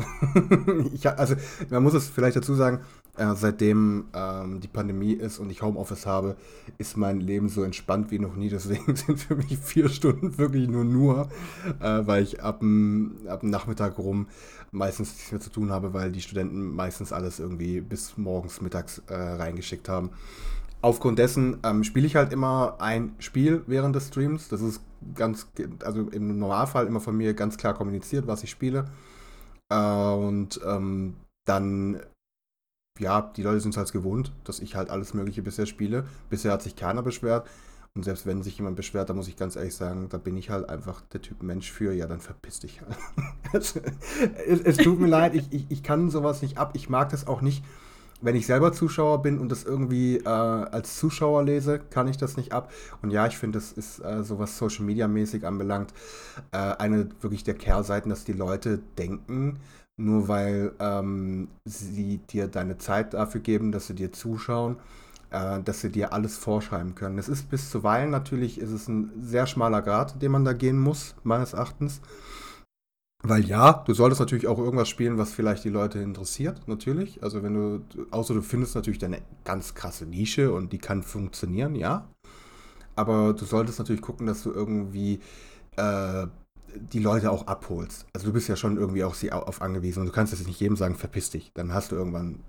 ich, 0.93 1.09
also, 1.09 1.33
man 1.71 1.81
muss 1.81 1.95
es 1.95 2.09
vielleicht 2.09 2.36
dazu 2.36 2.53
sagen, 2.53 2.81
äh, 3.17 3.36
seitdem 3.36 4.06
ähm, 4.13 4.60
die 4.60 4.67
Pandemie 4.67 5.13
ist 5.13 5.39
und 5.39 5.52
ich 5.52 5.62
Homeoffice 5.62 6.06
habe, 6.06 6.36
ist 6.78 6.97
mein 6.97 7.19
Leben 7.19 7.49
so 7.49 7.63
entspannt 7.63 8.10
wie 8.12 8.19
noch 8.19 8.36
nie. 8.36 8.49
Deswegen 8.49 8.95
sind 8.95 9.19
für 9.19 9.36
mich 9.36 9.58
vier 9.58 9.89
Stunden 9.89 10.38
wirklich 10.38 10.67
nur 10.67 10.84
nur, 10.84 11.30
äh, 11.80 12.02
weil 12.06 12.23
ich 12.23 12.41
ab 12.41 12.60
dem, 12.60 13.17
ab 13.28 13.43
Nachmittag 13.43 13.97
rum 13.97 14.28
meistens 14.71 15.13
nichts 15.13 15.32
mehr 15.32 15.41
zu 15.41 15.52
tun 15.52 15.71
habe, 15.71 15.93
weil 15.93 16.12
die 16.12 16.21
Studenten 16.21 16.73
meistens 16.73 17.13
alles 17.13 17.39
irgendwie 17.39 17.82
bis 17.82 18.17
morgens, 18.17 18.62
mittags 18.62 19.02
äh, 19.08 19.13
reingeschickt 19.13 19.88
haben. 19.88 20.10
Aufgrund 20.82 21.17
dessen 21.17 21.60
ähm, 21.63 21.84
spiele 21.84 22.08
ich 22.08 22.15
halt 22.15 22.34
immer 22.34 22.76
ein 22.80 23.15
Spiel 23.19 23.63
während 23.67 23.95
des 23.95 24.08
Streams. 24.08 24.49
Das 24.49 24.62
ist 24.62 24.82
ganz, 25.15 25.47
also 25.84 26.10
im 26.10 26.39
Normalfall 26.39 26.88
immer 26.88 26.99
von 26.99 27.15
mir 27.15 27.34
ganz 27.34 27.58
klar 27.58 27.73
kommuniziert, 27.73 28.28
was 28.28 28.43
ich 28.43 28.49
spiele. 28.49 28.86
Äh, 29.69 29.76
und 29.76 30.60
ähm, 30.65 31.15
dann, 31.45 32.02
ja, 32.99 33.32
die 33.36 33.43
Leute 33.43 33.60
sind 33.60 33.71
es 33.71 33.77
halt 33.77 33.91
gewohnt, 33.91 34.32
dass 34.43 34.60
ich 34.60 34.75
halt 34.75 34.89
alles 34.89 35.13
Mögliche 35.13 35.41
bisher 35.41 35.65
spiele. 35.65 36.06
Bisher 36.29 36.51
hat 36.51 36.62
sich 36.62 36.75
keiner 36.75 37.01
beschwert. 37.01 37.47
Und 37.95 38.03
selbst 38.03 38.25
wenn 38.25 38.41
sich 38.41 38.58
jemand 38.58 38.75
beschwert, 38.75 39.10
da 39.10 39.13
muss 39.13 39.27
ich 39.27 39.36
ganz 39.36 39.56
ehrlich 39.56 39.75
sagen, 39.75 40.10
da 40.10 40.17
bin 40.17 40.36
ich 40.36 40.49
halt 40.49 40.67
einfach 40.67 41.01
der 41.13 41.21
Typ 41.21 41.43
Mensch 41.43 41.71
für, 41.71 41.93
ja, 41.93 42.08
dann 42.08 42.19
verpiss 42.19 42.60
dich 42.60 42.82
halt. 42.82 42.97
es, 43.53 43.75
es, 44.47 44.77
tut 44.77 44.99
mir 44.99 45.08
leid, 45.08 45.36
ich, 45.36 45.51
ich, 45.51 45.65
ich 45.69 45.84
kann 45.84 46.10
sowas 46.10 46.41
nicht 46.41 46.58
ab. 46.58 46.71
Ich 46.73 46.89
mag 46.89 47.10
das 47.10 47.27
auch 47.27 47.41
nicht, 47.41 47.63
wenn 48.21 48.36
ich 48.36 48.47
selber 48.47 48.73
Zuschauer 48.73 49.21
bin 49.21 49.38
und 49.38 49.49
das 49.49 49.63
irgendwie 49.63 50.17
äh, 50.17 50.27
als 50.27 50.97
Zuschauer 50.97 51.43
lese, 51.43 51.79
kann 51.91 52.08
ich 52.08 52.17
das 52.17 52.36
nicht 52.36 52.51
ab. 52.51 52.71
Und 53.03 53.12
ja, 53.12 53.27
ich 53.27 53.38
finde, 53.38 53.60
das 53.60 53.71
ist 53.71 53.99
äh, 53.99 54.23
so 54.23 54.39
was 54.39 54.58
Social 54.58 54.86
Media 54.86 55.08
mäßig 55.08 55.45
anbelangt, 55.45 55.93
äh, 56.51 56.58
eine 56.58 57.10
wirklich 57.21 57.43
der 57.43 57.56
Kehrseiten, 57.56 58.10
dass 58.10 58.23
die 58.23 58.34
Leute 58.34 58.79
denken, 58.97 59.60
nur 59.97 60.27
weil 60.27 60.73
ähm, 60.79 61.49
sie 61.65 62.17
dir 62.17 62.47
deine 62.47 62.77
Zeit 62.77 63.13
dafür 63.13 63.41
geben, 63.41 63.71
dass 63.71 63.88
sie 63.88 63.95
dir 63.95 64.12
zuschauen, 64.12 64.77
äh, 65.29 65.62
dass 65.62 65.82
sie 65.82 65.91
dir 65.91 66.13
alles 66.13 66.38
vorschreiben 66.38 66.95
können. 66.95 67.17
Es 67.17 67.29
ist 67.29 67.49
bis 67.49 67.69
zuweilen 67.69 68.10
natürlich, 68.10 68.60
ist 68.60 68.71
es 68.71 68.88
ein 68.88 69.12
sehr 69.21 69.45
schmaler 69.47 69.82
Grad, 69.82 70.21
den 70.21 70.32
man 70.32 70.45
da 70.45 70.53
gehen 70.53 70.79
muss, 70.79 71.15
meines 71.23 71.53
Erachtens. 71.53 72.01
Weil 73.25 73.45
ja, 73.45 73.84
du 73.86 73.93
solltest 73.93 74.19
natürlich 74.19 74.47
auch 74.47 74.58
irgendwas 74.58 74.89
spielen, 74.89 75.17
was 75.17 75.32
vielleicht 75.32 75.63
die 75.63 75.69
Leute 75.69 75.99
interessiert, 75.99 76.67
natürlich. 76.67 77.23
Also 77.23 77.41
wenn 77.41 77.53
du, 77.53 78.08
außer 78.12 78.34
du 78.34 78.41
findest 78.41 78.75
natürlich 78.75 78.99
deine 78.99 79.21
ganz 79.45 79.75
krasse 79.75 80.06
Nische 80.06 80.51
und 80.53 80.73
die 80.73 80.77
kann 80.77 81.03
funktionieren, 81.03 81.75
ja. 81.75 82.10
Aber 82.95 83.34
du 83.34 83.45
solltest 83.45 83.79
natürlich 83.79 84.01
gucken, 84.01 84.27
dass 84.27 84.43
du 84.43 84.51
irgendwie 84.51 85.19
äh, 85.77 86.27
die 86.77 86.99
Leute 86.99 87.31
auch 87.31 87.47
abholst. 87.47 88.05
Also 88.13 88.27
du 88.27 88.33
bist 88.33 88.47
ja 88.47 88.55
schon 88.55 88.77
irgendwie 88.77 89.03
auch 89.03 89.13
sie 89.13 89.31
au- 89.31 89.43
auf 89.43 89.62
angewiesen 89.62 90.01
und 90.01 90.05
du 90.07 90.12
kannst 90.12 90.33
jetzt 90.33 90.47
nicht 90.47 90.59
jedem 90.59 90.75
sagen, 90.77 90.95
verpiss 90.95 91.29
dich. 91.29 91.51
Dann 91.53 91.73
hast 91.73 91.91
du 91.91 91.95
irgendwann 91.95 92.39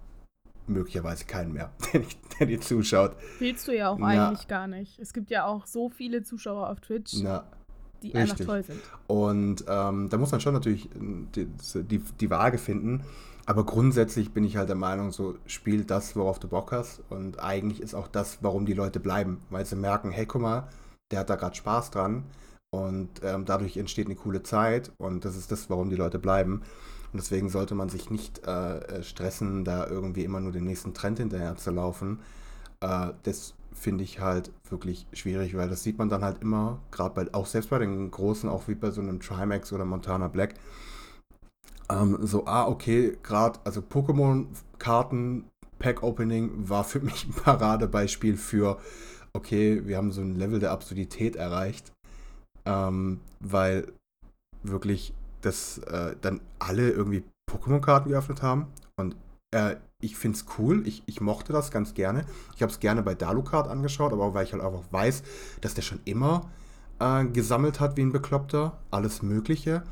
möglicherweise 0.66 1.24
keinen 1.26 1.52
mehr, 1.52 1.70
der, 1.92 2.00
nicht- 2.00 2.18
der 2.38 2.46
dir 2.46 2.60
zuschaut. 2.60 3.16
Willst 3.38 3.68
du 3.68 3.76
ja 3.76 3.90
auch 3.90 3.98
Ja. 3.98 4.06
eigentlich 4.28 4.48
gar 4.48 4.66
nicht. 4.66 4.98
Es 4.98 5.12
gibt 5.12 5.30
ja 5.30 5.44
auch 5.46 5.66
so 5.66 5.90
viele 5.90 6.22
Zuschauer 6.22 6.70
auf 6.70 6.80
Twitch, 6.80 7.14
Na, 7.22 7.44
die 8.02 8.14
einfach 8.14 8.36
toll 8.38 8.62
sind. 8.62 8.80
Und 9.06 9.64
ähm, 9.68 10.08
da 10.08 10.16
muss 10.16 10.32
man 10.32 10.40
schon 10.40 10.54
natürlich 10.54 10.86
äh, 10.94 10.98
die, 11.34 11.46
die, 11.84 11.98
die 11.98 12.30
Waage 12.30 12.58
finden. 12.58 13.02
Aber 13.46 13.64
grundsätzlich 13.66 14.32
bin 14.32 14.42
ich 14.44 14.56
halt 14.56 14.70
der 14.70 14.76
Meinung, 14.76 15.10
so 15.12 15.36
spiel 15.46 15.84
das, 15.84 16.16
worauf 16.16 16.38
du 16.38 16.48
Bock 16.48 16.72
hast. 16.72 17.02
Und 17.10 17.40
eigentlich 17.40 17.82
ist 17.82 17.94
auch 17.94 18.08
das, 18.08 18.38
warum 18.40 18.64
die 18.64 18.72
Leute 18.72 19.00
bleiben. 19.00 19.42
Weil 19.50 19.66
sie 19.66 19.76
merken, 19.76 20.10
hey, 20.10 20.24
guck 20.24 20.40
mal, 20.40 20.66
der 21.12 21.20
hat 21.20 21.28
da 21.28 21.36
gerade 21.36 21.54
Spaß 21.54 21.90
dran. 21.90 22.24
Und 22.74 23.08
ähm, 23.22 23.44
dadurch 23.44 23.76
entsteht 23.76 24.06
eine 24.06 24.16
coole 24.16 24.42
Zeit. 24.42 24.92
Und 24.98 25.24
das 25.24 25.36
ist 25.36 25.52
das, 25.52 25.70
warum 25.70 25.90
die 25.90 25.96
Leute 25.96 26.18
bleiben. 26.18 26.62
Und 27.12 27.20
deswegen 27.20 27.48
sollte 27.48 27.74
man 27.74 27.88
sich 27.88 28.10
nicht 28.10 28.44
äh, 28.46 28.78
äh, 28.78 29.02
stressen, 29.02 29.64
da 29.64 29.86
irgendwie 29.86 30.24
immer 30.24 30.40
nur 30.40 30.50
den 30.50 30.64
nächsten 30.64 30.94
Trend 30.94 31.18
hinterher 31.18 31.56
zu 31.56 31.70
laufen. 31.70 32.18
Äh, 32.80 33.12
das 33.22 33.54
finde 33.72 34.02
ich 34.02 34.20
halt 34.20 34.50
wirklich 34.68 35.06
schwierig, 35.12 35.56
weil 35.56 35.68
das 35.68 35.82
sieht 35.82 35.98
man 35.98 36.08
dann 36.08 36.24
halt 36.24 36.42
immer, 36.42 36.80
gerade 36.90 37.14
bei, 37.14 37.34
auch 37.34 37.46
selbst 37.46 37.70
bei 37.70 37.78
den 37.78 38.10
großen, 38.10 38.48
auch 38.48 38.66
wie 38.66 38.74
bei 38.74 38.90
so 38.90 39.00
einem 39.00 39.20
Trimax 39.20 39.72
oder 39.72 39.84
Montana 39.84 40.28
Black. 40.28 40.54
Ähm, 41.88 42.18
so, 42.22 42.46
ah, 42.46 42.66
okay, 42.66 43.16
gerade, 43.22 43.60
also 43.64 43.80
Pokémon-Karten, 43.80 45.44
Pack-Opening 45.78 46.68
war 46.68 46.82
für 46.82 47.00
mich 47.00 47.26
ein 47.26 47.32
Paradebeispiel 47.44 48.36
für, 48.36 48.78
okay, 49.32 49.86
wir 49.86 49.96
haben 49.96 50.10
so 50.12 50.20
ein 50.20 50.34
Level 50.34 50.58
der 50.58 50.72
Absurdität 50.72 51.36
erreicht, 51.36 51.92
ähm, 52.66 53.20
weil 53.40 53.92
wirklich 54.62 55.14
das 55.42 55.78
äh, 55.78 56.16
dann 56.20 56.40
alle 56.58 56.90
irgendwie 56.90 57.24
Pokémon-Karten 57.50 58.08
geöffnet 58.08 58.42
haben 58.42 58.66
und 58.96 59.16
äh, 59.50 59.76
ich 60.00 60.16
finde 60.16 60.36
es 60.38 60.46
cool, 60.58 60.86
ich, 60.86 61.02
ich 61.06 61.20
mochte 61.20 61.52
das 61.52 61.70
ganz 61.70 61.94
gerne. 61.94 62.24
Ich 62.56 62.62
habe 62.62 62.70
es 62.70 62.80
gerne 62.80 63.02
bei 63.02 63.14
Dalukart 63.14 63.68
angeschaut, 63.68 64.12
aber 64.12 64.24
auch 64.24 64.34
weil 64.34 64.44
ich 64.44 64.52
halt 64.52 64.62
einfach 64.62 64.82
weiß, 64.90 65.22
dass 65.62 65.74
der 65.74 65.82
schon 65.82 66.00
immer 66.04 66.50
äh, 67.00 67.24
gesammelt 67.26 67.80
hat 67.80 67.96
wie 67.96 68.02
ein 68.02 68.12
Bekloppter, 68.12 68.78
alles 68.90 69.22
Mögliche. 69.22 69.82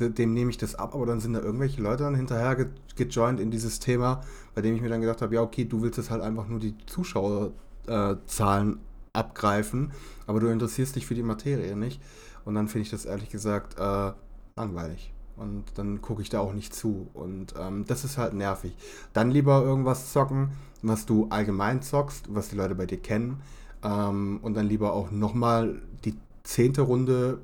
De- 0.00 0.10
Dem 0.10 0.34
nehme 0.34 0.50
ich 0.50 0.58
das 0.58 0.74
ab, 0.74 0.94
aber 0.94 1.06
dann 1.06 1.20
sind 1.20 1.34
da 1.34 1.40
irgendwelche 1.40 1.80
Leute 1.82 2.02
dann 2.04 2.14
hinterher 2.14 2.56
ge 2.56 2.66
gejoint 2.96 3.40
in 3.40 3.50
dieses 3.50 3.80
Thema, 3.80 4.20
bei 4.54 4.60
dem 4.62 4.74
ich 4.76 4.82
mir 4.82 4.88
dann 4.88 5.00
gedacht 5.00 5.20
habe, 5.22 5.34
ja 5.34 5.42
okay, 5.42 5.64
du 5.64 5.82
willst 5.82 5.98
jetzt 5.98 6.10
halt 6.10 6.22
einfach 6.22 6.46
nur 6.46 6.60
die 6.60 6.76
Zuschauerzahlen 6.86 8.78
abgreifen, 9.14 9.92
aber 10.26 10.40
du 10.40 10.48
interessierst 10.48 10.96
dich 10.96 11.06
für 11.06 11.14
die 11.14 11.22
Materie 11.22 11.76
nicht. 11.76 12.00
Und 12.44 12.54
dann 12.54 12.68
finde 12.68 12.82
ich 12.82 12.90
das 12.90 13.06
ehrlich 13.06 13.30
gesagt 13.30 13.78
äh, 13.78 14.12
langweilig. 14.56 15.12
Und 15.36 15.64
dann 15.76 16.00
gucke 16.00 16.22
ich 16.22 16.28
da 16.28 16.40
auch 16.40 16.52
nicht 16.52 16.74
zu. 16.74 17.08
Und 17.14 17.54
ähm, 17.58 17.84
das 17.86 18.04
ist 18.04 18.18
halt 18.18 18.34
nervig. 18.34 18.76
Dann 19.12 19.30
lieber 19.30 19.62
irgendwas 19.62 20.12
zocken, 20.12 20.50
was 20.82 21.06
du 21.06 21.26
allgemein 21.30 21.82
zockst, 21.82 22.26
was 22.34 22.50
die 22.50 22.56
Leute 22.56 22.74
bei 22.74 22.86
dir 22.86 22.98
kennen. 22.98 23.40
Ähm, 23.82 24.38
und 24.42 24.54
dann 24.54 24.66
lieber 24.66 24.92
auch 24.92 25.10
nochmal 25.10 25.82
die 26.04 26.14
zehnte 26.44 26.82
Runde 26.82 27.40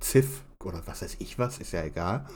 Ziff 0.00 0.42
oder 0.64 0.82
was 0.86 1.02
weiß 1.02 1.16
ich 1.20 1.38
was, 1.38 1.58
ist 1.58 1.72
ja 1.72 1.84
egal. 1.84 2.26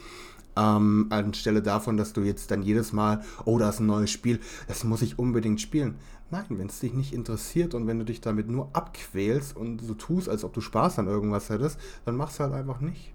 Ähm, 0.56 1.08
anstelle 1.10 1.62
davon, 1.62 1.96
dass 1.96 2.12
du 2.14 2.22
jetzt 2.22 2.50
dann 2.50 2.62
jedes 2.62 2.92
Mal, 2.92 3.22
oh, 3.44 3.58
da 3.58 3.68
ist 3.68 3.80
ein 3.80 3.86
neues 3.86 4.10
Spiel, 4.10 4.40
das 4.68 4.84
muss 4.84 5.02
ich 5.02 5.18
unbedingt 5.18 5.60
spielen. 5.60 5.96
Nein, 6.30 6.46
wenn 6.50 6.66
es 6.66 6.80
dich 6.80 6.92
nicht 6.92 7.12
interessiert 7.12 7.74
und 7.74 7.86
wenn 7.86 7.98
du 7.98 8.04
dich 8.04 8.20
damit 8.20 8.48
nur 8.48 8.70
abquälst 8.72 9.56
und 9.56 9.80
so 9.80 9.94
tust, 9.94 10.28
als 10.28 10.42
ob 10.42 10.52
du 10.52 10.60
Spaß 10.60 10.98
an 10.98 11.06
irgendwas 11.06 11.50
hättest, 11.50 11.78
dann 12.04 12.16
mach's 12.16 12.40
halt 12.40 12.52
einfach 12.52 12.80
nicht. 12.80 13.14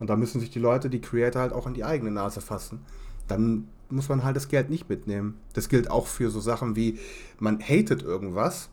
Und 0.00 0.10
da 0.10 0.16
müssen 0.16 0.40
sich 0.40 0.50
die 0.50 0.58
Leute, 0.58 0.90
die 0.90 1.00
Creator 1.00 1.40
halt 1.40 1.52
auch 1.52 1.66
an 1.66 1.74
die 1.74 1.84
eigene 1.84 2.10
Nase 2.10 2.40
fassen. 2.40 2.80
Dann 3.28 3.68
muss 3.88 4.08
man 4.08 4.24
halt 4.24 4.36
das 4.36 4.48
Geld 4.48 4.68
nicht 4.68 4.88
mitnehmen. 4.88 5.38
Das 5.52 5.68
gilt 5.68 5.90
auch 5.90 6.06
für 6.06 6.30
so 6.30 6.40
Sachen 6.40 6.74
wie, 6.74 6.98
man 7.38 7.60
hatet 7.60 8.02
irgendwas, 8.02 8.70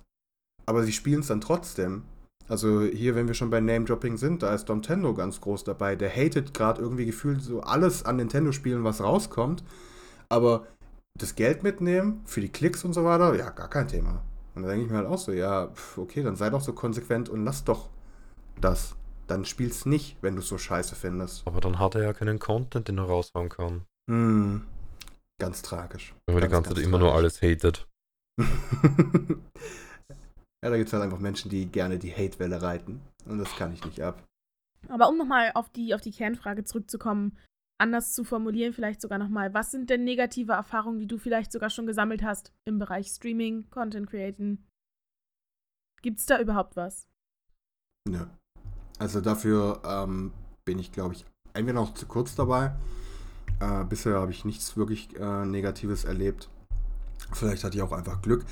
aber 0.66 0.84
sie 0.84 0.92
spielen 0.92 1.20
es 1.20 1.28
dann 1.28 1.42
trotzdem. 1.42 2.04
Also 2.50 2.82
hier, 2.82 3.16
wenn 3.16 3.28
wir 3.28 3.36
schon 3.36 3.52
bei 3.52 3.62
Name-Dropping 3.62 4.18
sind, 4.18 4.44
da 4.44 4.54
ist 4.54 4.68
Nintendo 4.68 5.14
ganz 5.14 5.40
groß 5.40 5.64
dabei. 5.64 5.96
Der 5.96 6.10
hatet 6.10 6.54
gerade 6.54 6.82
irgendwie 6.82 7.06
gefühlt 7.06 7.42
so 7.42 7.62
alles 7.62 8.04
an 8.04 8.18
Nintendo-Spielen, 8.18 8.84
was 8.84 9.02
rauskommt. 9.02 9.64
Aber 10.30 10.68
das 11.20 11.36
Geld 11.36 11.64
mitnehmen 11.64 12.22
für 12.26 12.42
die 12.42 12.50
Klicks 12.50 12.84
und 12.84 12.94
so 12.94 13.04
weiter, 13.04 13.36
ja, 13.36 13.50
gar 13.50 13.70
kein 13.70 13.88
Thema. 13.88 14.24
Und 14.56 14.64
da 14.64 14.70
denke 14.70 14.86
ich 14.86 14.92
mir 14.92 14.98
halt 14.98 15.08
auch 15.08 15.18
so, 15.18 15.32
ja, 15.32 15.72
okay, 15.98 16.24
dann 16.24 16.36
sei 16.36 16.50
doch 16.50 16.62
so 16.62 16.74
konsequent 16.74 17.30
und 17.30 17.44
lass 17.44 17.64
doch 17.64 17.90
das. 18.60 18.96
Dann 19.28 19.46
spiel's 19.46 19.86
nicht, 19.86 20.18
wenn 20.22 20.36
du 20.36 20.42
so 20.42 20.58
scheiße 20.58 20.96
findest. 20.96 21.48
Aber 21.48 21.62
dann 21.62 21.80
hat 21.80 21.96
er 21.96 22.04
ja 22.04 22.14
keinen 22.14 22.40
Content, 22.40 22.88
den 22.88 22.98
er 22.98 23.06
raushauen 23.06 23.50
kann. 23.50 23.86
Hm. 24.10 24.64
Ganz 25.40 25.62
tragisch. 25.62 26.14
Wenn 26.26 26.36
man 26.36 26.44
die 26.44 26.50
Ganz, 26.50 26.68
ganze 26.68 26.76
Zeit 26.76 26.84
immer 26.86 27.00
nur 27.00 27.16
alles 27.16 27.42
hatet. 27.42 27.88
ja, 28.40 28.46
da 30.62 30.78
gibt 30.78 30.88
es 30.88 30.94
halt 30.94 31.04
einfach 31.04 31.20
Menschen, 31.20 31.50
die 31.50 31.66
gerne 31.68 31.98
die 31.98 32.14
Hate-Welle 32.14 32.62
reiten. 32.62 33.02
Und 33.26 33.40
das 33.40 33.56
kann 33.56 33.74
ich 33.74 33.84
nicht 33.86 34.02
ab. 34.02 34.24
Aber 34.90 35.08
um 35.08 35.18
nochmal 35.18 35.52
auf 35.56 35.70
die, 35.70 35.96
auf 35.96 36.02
die 36.02 36.12
Kernfrage 36.12 36.66
zurückzukommen, 36.66 37.38
anders 37.78 38.14
zu 38.14 38.24
formulieren, 38.24 38.74
vielleicht 38.74 39.02
sogar 39.02 39.18
nochmal, 39.18 39.54
was 39.54 39.72
sind 39.72 39.90
denn 39.90 40.04
negative 40.04 40.54
Erfahrungen, 40.54 41.00
die 41.00 41.08
du 41.08 41.18
vielleicht 41.18 41.52
sogar 41.52 41.70
schon 41.70 41.88
gesammelt 41.88 42.24
hast 42.24 42.54
im 42.66 42.80
Bereich 42.80 43.08
Streaming, 43.08 43.70
Content 43.70 44.10
Creating? 44.10 44.64
Gibt 46.02 46.20
es 46.20 46.26
da 46.26 46.40
überhaupt 46.40 46.76
was? 46.76 47.08
Nö. 48.08 48.26
Also 49.00 49.22
dafür 49.22 49.82
ähm, 49.86 50.32
bin 50.66 50.80
ich, 50.80 50.92
glaube 50.92 51.14
ich, 51.14 51.26
entweder 51.54 51.80
noch 51.80 51.94
zu 51.94 52.06
kurz 52.06 52.36
dabei. 52.36 52.76
Äh, 53.60 53.86
bisher 53.86 54.20
habe 54.20 54.32
ich 54.32 54.46
nichts 54.46 54.76
wirklich 54.78 55.16
äh, 55.20 55.46
Negatives 55.46 56.04
erlebt. 56.04 56.50
Vielleicht 57.32 57.64
hatte 57.64 57.78
ich 57.78 57.84
auch 57.84 57.92
einfach 57.92 58.22
Glück. 58.22 58.46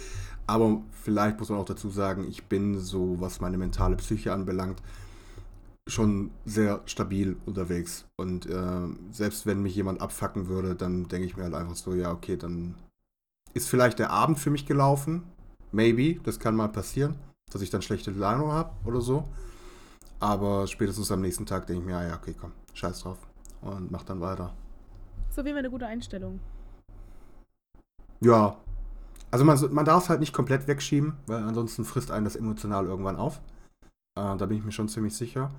Aber 0.47 0.81
vielleicht 0.91 1.39
muss 1.39 1.49
man 1.49 1.59
auch 1.59 1.65
dazu 1.65 1.89
sagen, 1.89 2.27
ich 2.27 2.45
bin 2.45 2.79
so, 2.79 3.19
was 3.19 3.41
meine 3.41 3.57
mentale 3.57 3.95
Psyche 3.97 4.33
anbelangt, 4.33 4.81
schon 5.87 6.31
sehr 6.45 6.81
stabil 6.85 7.37
unterwegs. 7.45 8.05
Und 8.15 8.45
äh, 8.45 8.87
selbst 9.11 9.45
wenn 9.45 9.61
mich 9.61 9.75
jemand 9.75 10.01
abfacken 10.01 10.47
würde, 10.47 10.75
dann 10.75 11.07
denke 11.07 11.25
ich 11.25 11.35
mir 11.35 11.43
halt 11.43 11.53
einfach 11.53 11.75
so, 11.75 11.93
ja, 11.93 12.11
okay, 12.11 12.37
dann 12.37 12.75
ist 13.53 13.67
vielleicht 13.67 13.99
der 13.99 14.11
Abend 14.11 14.39
für 14.39 14.49
mich 14.49 14.65
gelaufen. 14.65 15.23
Maybe, 15.71 16.19
das 16.23 16.39
kann 16.39 16.55
mal 16.55 16.67
passieren, 16.67 17.15
dass 17.51 17.61
ich 17.61 17.69
dann 17.69 17.81
schlechte 17.81 18.11
Laune 18.11 18.51
habe 18.51 18.71
oder 18.85 19.01
so. 19.01 19.27
Aber 20.19 20.67
spätestens 20.67 21.11
am 21.11 21.21
nächsten 21.21 21.45
Tag 21.45 21.65
denke 21.67 21.81
ich 21.81 21.87
mir, 21.87 21.97
ah 21.97 22.07
ja, 22.07 22.15
okay, 22.15 22.35
komm, 22.39 22.51
scheiß 22.73 23.01
drauf. 23.01 23.17
Und 23.61 23.91
mach 23.91 24.03
dann 24.03 24.21
weiter. 24.21 24.53
So 25.29 25.43
wie 25.45 25.53
eine 25.53 25.69
gute 25.69 25.87
Einstellung. 25.87 26.39
Ja. 28.19 28.57
Also 29.31 29.45
man, 29.45 29.57
man 29.73 29.85
darf 29.85 30.03
es 30.03 30.09
halt 30.09 30.19
nicht 30.19 30.33
komplett 30.33 30.67
wegschieben, 30.67 31.13
weil 31.25 31.43
ansonsten 31.43 31.85
frisst 31.85 32.11
einen 32.11 32.25
das 32.25 32.35
emotional 32.35 32.85
irgendwann 32.85 33.15
auf. 33.15 33.39
Äh, 34.15 34.37
da 34.37 34.45
bin 34.45 34.57
ich 34.57 34.63
mir 34.63 34.71
schon 34.71 34.89
ziemlich 34.89 35.15
sicher. 35.15 35.51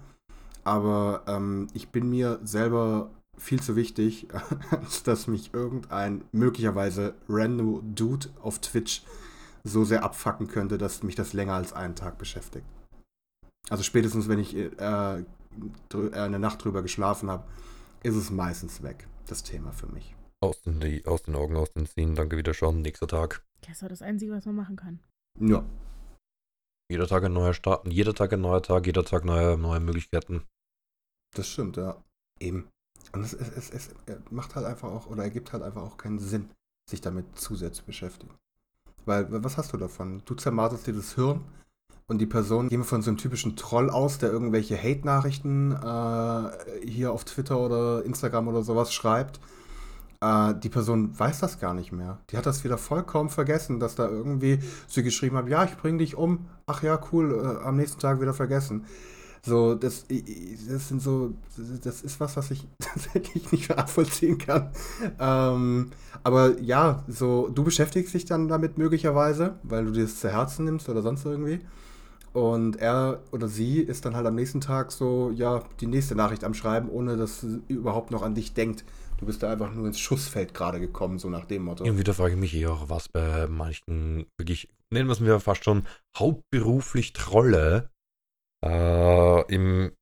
Aber 0.64 1.22
ähm, 1.26 1.66
ich 1.74 1.88
bin 1.88 2.08
mir 2.08 2.38
selber 2.44 3.10
viel 3.36 3.60
zu 3.60 3.76
wichtig, 3.76 4.28
als 4.70 5.02
dass 5.04 5.26
mich 5.26 5.52
irgendein 5.52 6.24
möglicherweise 6.32 7.14
random 7.28 7.94
Dude 7.94 8.28
auf 8.42 8.60
Twitch 8.60 9.02
so 9.64 9.84
sehr 9.84 10.04
abfacken 10.04 10.48
könnte, 10.48 10.78
dass 10.78 11.02
mich 11.02 11.14
das 11.14 11.32
länger 11.32 11.54
als 11.54 11.72
einen 11.72 11.94
Tag 11.94 12.18
beschäftigt. 12.18 12.66
Also 13.70 13.82
spätestens, 13.82 14.28
wenn 14.28 14.38
ich 14.38 14.56
äh, 14.56 14.70
äh, 14.76 15.24
eine 16.12 16.38
Nacht 16.38 16.64
drüber 16.64 16.82
geschlafen 16.82 17.30
habe, 17.30 17.44
ist 18.02 18.16
es 18.16 18.30
meistens 18.30 18.82
weg, 18.82 19.06
das 19.26 19.42
Thema 19.42 19.72
für 19.72 19.86
mich. 19.86 20.14
Aus 20.40 20.60
den, 20.62 20.80
die, 20.80 21.06
aus 21.06 21.22
den 21.22 21.36
Augen, 21.36 21.56
aus 21.56 21.70
den 21.70 21.86
Sinn. 21.86 22.16
Danke 22.16 22.36
wieder 22.36 22.52
schauen. 22.52 22.82
Nächster 22.82 23.06
Tag. 23.06 23.44
Das 23.60 23.74
ist 23.74 23.82
doch 23.82 23.88
das 23.88 24.02
Einzige, 24.02 24.32
was 24.32 24.44
man 24.44 24.56
machen 24.56 24.74
kann. 24.74 24.98
Ja. 25.38 25.64
Jeder 26.90 27.06
Tag 27.06 27.24
ein 27.24 27.32
neuer 27.32 27.54
Start. 27.54 27.86
Jeder 27.88 28.14
Tag 28.14 28.32
ein 28.32 28.40
neuer 28.40 28.62
Tag. 28.62 28.86
Jeder 28.86 29.04
Tag 29.04 29.24
neue, 29.24 29.56
neue 29.56 29.80
Möglichkeiten. 29.80 30.42
Das 31.34 31.48
stimmt, 31.48 31.76
ja. 31.76 31.96
Eben. 32.40 32.68
Und 33.12 33.22
es, 33.24 33.32
es, 33.32 33.70
es, 33.70 33.70
es 33.70 33.90
macht 34.30 34.54
halt 34.54 34.66
einfach 34.66 34.88
auch, 34.90 35.06
oder 35.06 35.22
ergibt 35.22 35.52
halt 35.52 35.62
einfach 35.62 35.82
auch 35.82 35.96
keinen 35.96 36.18
Sinn, 36.18 36.50
sich 36.88 37.00
damit 37.00 37.26
zusätzlich 37.38 37.80
zu 37.80 37.84
beschäftigen. 37.84 38.34
Weil, 39.04 39.26
was 39.42 39.56
hast 39.56 39.72
du 39.72 39.76
davon? 39.76 40.22
Du 40.24 40.34
zermarterst 40.34 40.86
dir 40.86 40.94
das 40.94 41.14
Hirn 41.14 41.44
und 42.06 42.18
die 42.18 42.26
Person, 42.26 42.68
gehen 42.68 42.80
wir 42.80 42.84
von 42.84 43.02
so 43.02 43.10
einem 43.10 43.18
typischen 43.18 43.56
Troll 43.56 43.90
aus, 43.90 44.18
der 44.18 44.30
irgendwelche 44.30 44.76
Hate-Nachrichten 44.76 45.72
äh, 45.72 46.86
hier 46.86 47.12
auf 47.12 47.24
Twitter 47.24 47.58
oder 47.58 48.04
Instagram 48.04 48.48
oder 48.48 48.62
sowas 48.62 48.92
schreibt. 48.92 49.40
Äh, 50.22 50.54
die 50.54 50.68
Person 50.68 51.18
weiß 51.18 51.40
das 51.40 51.58
gar 51.58 51.74
nicht 51.74 51.90
mehr. 51.90 52.18
Die 52.30 52.36
hat 52.36 52.46
das 52.46 52.62
wieder 52.62 52.78
vollkommen 52.78 53.28
vergessen, 53.28 53.80
dass 53.80 53.96
da 53.96 54.08
irgendwie 54.08 54.60
sie 54.86 55.02
geschrieben 55.02 55.36
hat, 55.36 55.48
ja, 55.48 55.64
ich 55.64 55.76
bring 55.76 55.98
dich 55.98 56.16
um. 56.16 56.46
Ach 56.66 56.82
ja, 56.82 56.98
cool, 57.10 57.58
äh, 57.60 57.66
am 57.66 57.76
nächsten 57.76 58.00
Tag 58.00 58.20
wieder 58.20 58.32
vergessen. 58.32 58.84
So, 59.44 59.74
das, 59.74 60.06
das 60.06 60.88
sind 60.88 61.02
so, 61.02 61.32
das 61.82 62.02
ist 62.02 62.20
was, 62.20 62.36
was 62.36 62.52
ich 62.52 62.64
tatsächlich 62.78 63.50
nicht 63.50 63.70
nachvollziehen 63.70 64.38
kann. 64.38 64.70
Ähm, 65.18 65.90
aber 66.22 66.60
ja, 66.60 67.02
so, 67.08 67.48
du 67.48 67.64
beschäftigst 67.64 68.14
dich 68.14 68.24
dann 68.24 68.46
damit 68.46 68.78
möglicherweise, 68.78 69.56
weil 69.64 69.86
du 69.86 69.90
dir 69.90 70.04
das 70.04 70.20
zu 70.20 70.30
Herzen 70.30 70.64
nimmst 70.64 70.88
oder 70.88 71.02
sonst 71.02 71.24
irgendwie. 71.24 71.58
Und 72.32 72.76
er 72.76 73.20
oder 73.32 73.48
sie 73.48 73.80
ist 73.80 74.04
dann 74.06 74.14
halt 74.14 74.26
am 74.26 74.36
nächsten 74.36 74.60
Tag 74.60 74.92
so, 74.92 75.32
ja, 75.34 75.62
die 75.80 75.88
nächste 75.88 76.14
Nachricht 76.14 76.44
am 76.44 76.54
Schreiben, 76.54 76.88
ohne 76.88 77.16
dass 77.16 77.40
sie 77.40 77.60
überhaupt 77.66 78.12
noch 78.12 78.22
an 78.22 78.36
dich 78.36 78.54
denkt. 78.54 78.84
Du 79.22 79.26
bist 79.26 79.40
da 79.40 79.52
einfach 79.52 79.72
nur 79.72 79.86
ins 79.86 80.00
Schussfeld 80.00 80.52
gerade 80.52 80.80
gekommen, 80.80 81.20
so 81.20 81.30
nach 81.30 81.44
dem 81.44 81.62
Motto. 81.62 81.84
Und 81.84 81.96
wieder 81.96 82.12
frage 82.12 82.34
ich 82.34 82.40
mich 82.40 82.56
eher, 82.56 82.76
was 82.88 83.08
bei 83.08 83.46
manchen 83.46 84.26
wirklich, 84.36 84.68
nennen 84.90 85.06
wir 85.08 85.12
es 85.12 85.20
mir 85.20 85.38
fast 85.38 85.62
schon, 85.62 85.86
hauptberuflich 86.18 87.12
Trolle 87.12 87.92
äh, 88.66 89.42
im, 89.46 89.92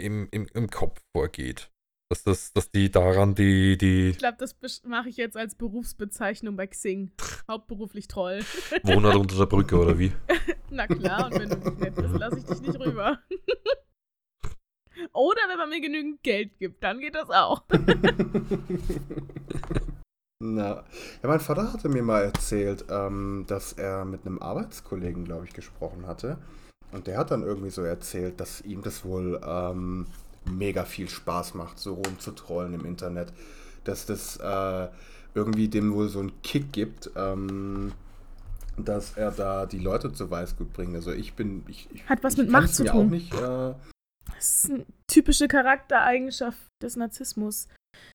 im, 0.00 0.26
im, 0.32 0.48
im 0.52 0.68
Kopf 0.68 1.00
vorgeht. 1.16 1.70
Dass, 2.10 2.24
das, 2.24 2.52
dass 2.52 2.72
die 2.72 2.90
daran 2.90 3.36
die, 3.36 3.78
die 3.78 4.08
Ich 4.08 4.18
glaube, 4.18 4.38
das 4.38 4.56
mache 4.82 5.10
ich 5.10 5.16
jetzt 5.16 5.36
als 5.36 5.54
Berufsbezeichnung 5.54 6.56
bei 6.56 6.66
Xing. 6.66 7.12
Hauptberuflich 7.48 8.08
Troll. 8.08 8.40
Wohnort 8.82 9.14
unter 9.14 9.36
der 9.36 9.46
Brücke 9.46 9.78
oder 9.78 9.96
wie? 9.96 10.10
Na 10.70 10.88
klar, 10.88 11.26
und 11.26 11.38
wenn 11.38 11.50
du 11.50 11.56
nicht 11.56 11.78
nett 11.78 11.94
bist, 11.94 12.18
lasse 12.18 12.38
ich 12.38 12.44
dich 12.46 12.62
nicht 12.62 12.80
rüber. 12.80 13.20
Oder 15.12 15.40
wenn 15.48 15.58
man 15.58 15.68
mir 15.68 15.80
genügend 15.80 16.22
Geld 16.22 16.58
gibt, 16.58 16.82
dann 16.82 17.00
geht 17.00 17.14
das 17.14 17.30
auch. 17.30 17.62
Na, 20.42 20.84
ja, 21.22 21.28
mein 21.28 21.40
Vater 21.40 21.70
hatte 21.70 21.90
mir 21.90 22.02
mal 22.02 22.22
erzählt, 22.22 22.86
ähm, 22.88 23.44
dass 23.46 23.74
er 23.74 24.06
mit 24.06 24.24
einem 24.24 24.40
Arbeitskollegen, 24.40 25.26
glaube 25.26 25.44
ich, 25.44 25.52
gesprochen 25.52 26.06
hatte. 26.06 26.38
Und 26.92 27.06
der 27.06 27.18
hat 27.18 27.30
dann 27.30 27.42
irgendwie 27.42 27.68
so 27.70 27.82
erzählt, 27.82 28.40
dass 28.40 28.62
ihm 28.62 28.82
das 28.82 29.04
wohl 29.04 29.38
ähm, 29.46 30.06
mega 30.50 30.84
viel 30.84 31.10
Spaß 31.10 31.54
macht, 31.54 31.78
so 31.78 31.94
rumzutrollen 31.94 32.72
im 32.72 32.86
Internet. 32.86 33.32
Dass 33.84 34.06
das 34.06 34.38
äh, 34.38 34.88
irgendwie 35.34 35.68
dem 35.68 35.92
wohl 35.92 36.08
so 36.08 36.20
einen 36.20 36.32
Kick 36.42 36.72
gibt, 36.72 37.10
ähm, 37.16 37.92
dass 38.78 39.16
er 39.16 39.30
da 39.30 39.66
die 39.66 39.78
Leute 39.78 40.12
zu 40.12 40.30
Weißgut 40.30 40.72
bringt. 40.72 40.94
Also 40.94 41.12
ich 41.12 41.34
bin. 41.34 41.64
Ich, 41.68 41.88
ich, 41.92 42.08
Hat 42.08 42.24
was 42.24 42.34
ich 42.34 42.40
mit 42.40 42.50
Macht 42.50 42.74
zu 42.74 42.84
tun. 42.84 43.06
Auch 43.06 43.10
nicht, 43.10 43.34
äh, 43.34 43.74
Das 44.26 44.64
ist 44.64 44.70
eine 44.70 44.86
typische 45.06 45.48
Charaktereigenschaft 45.48 46.68
des 46.82 46.96
Narzissmus. 46.96 47.68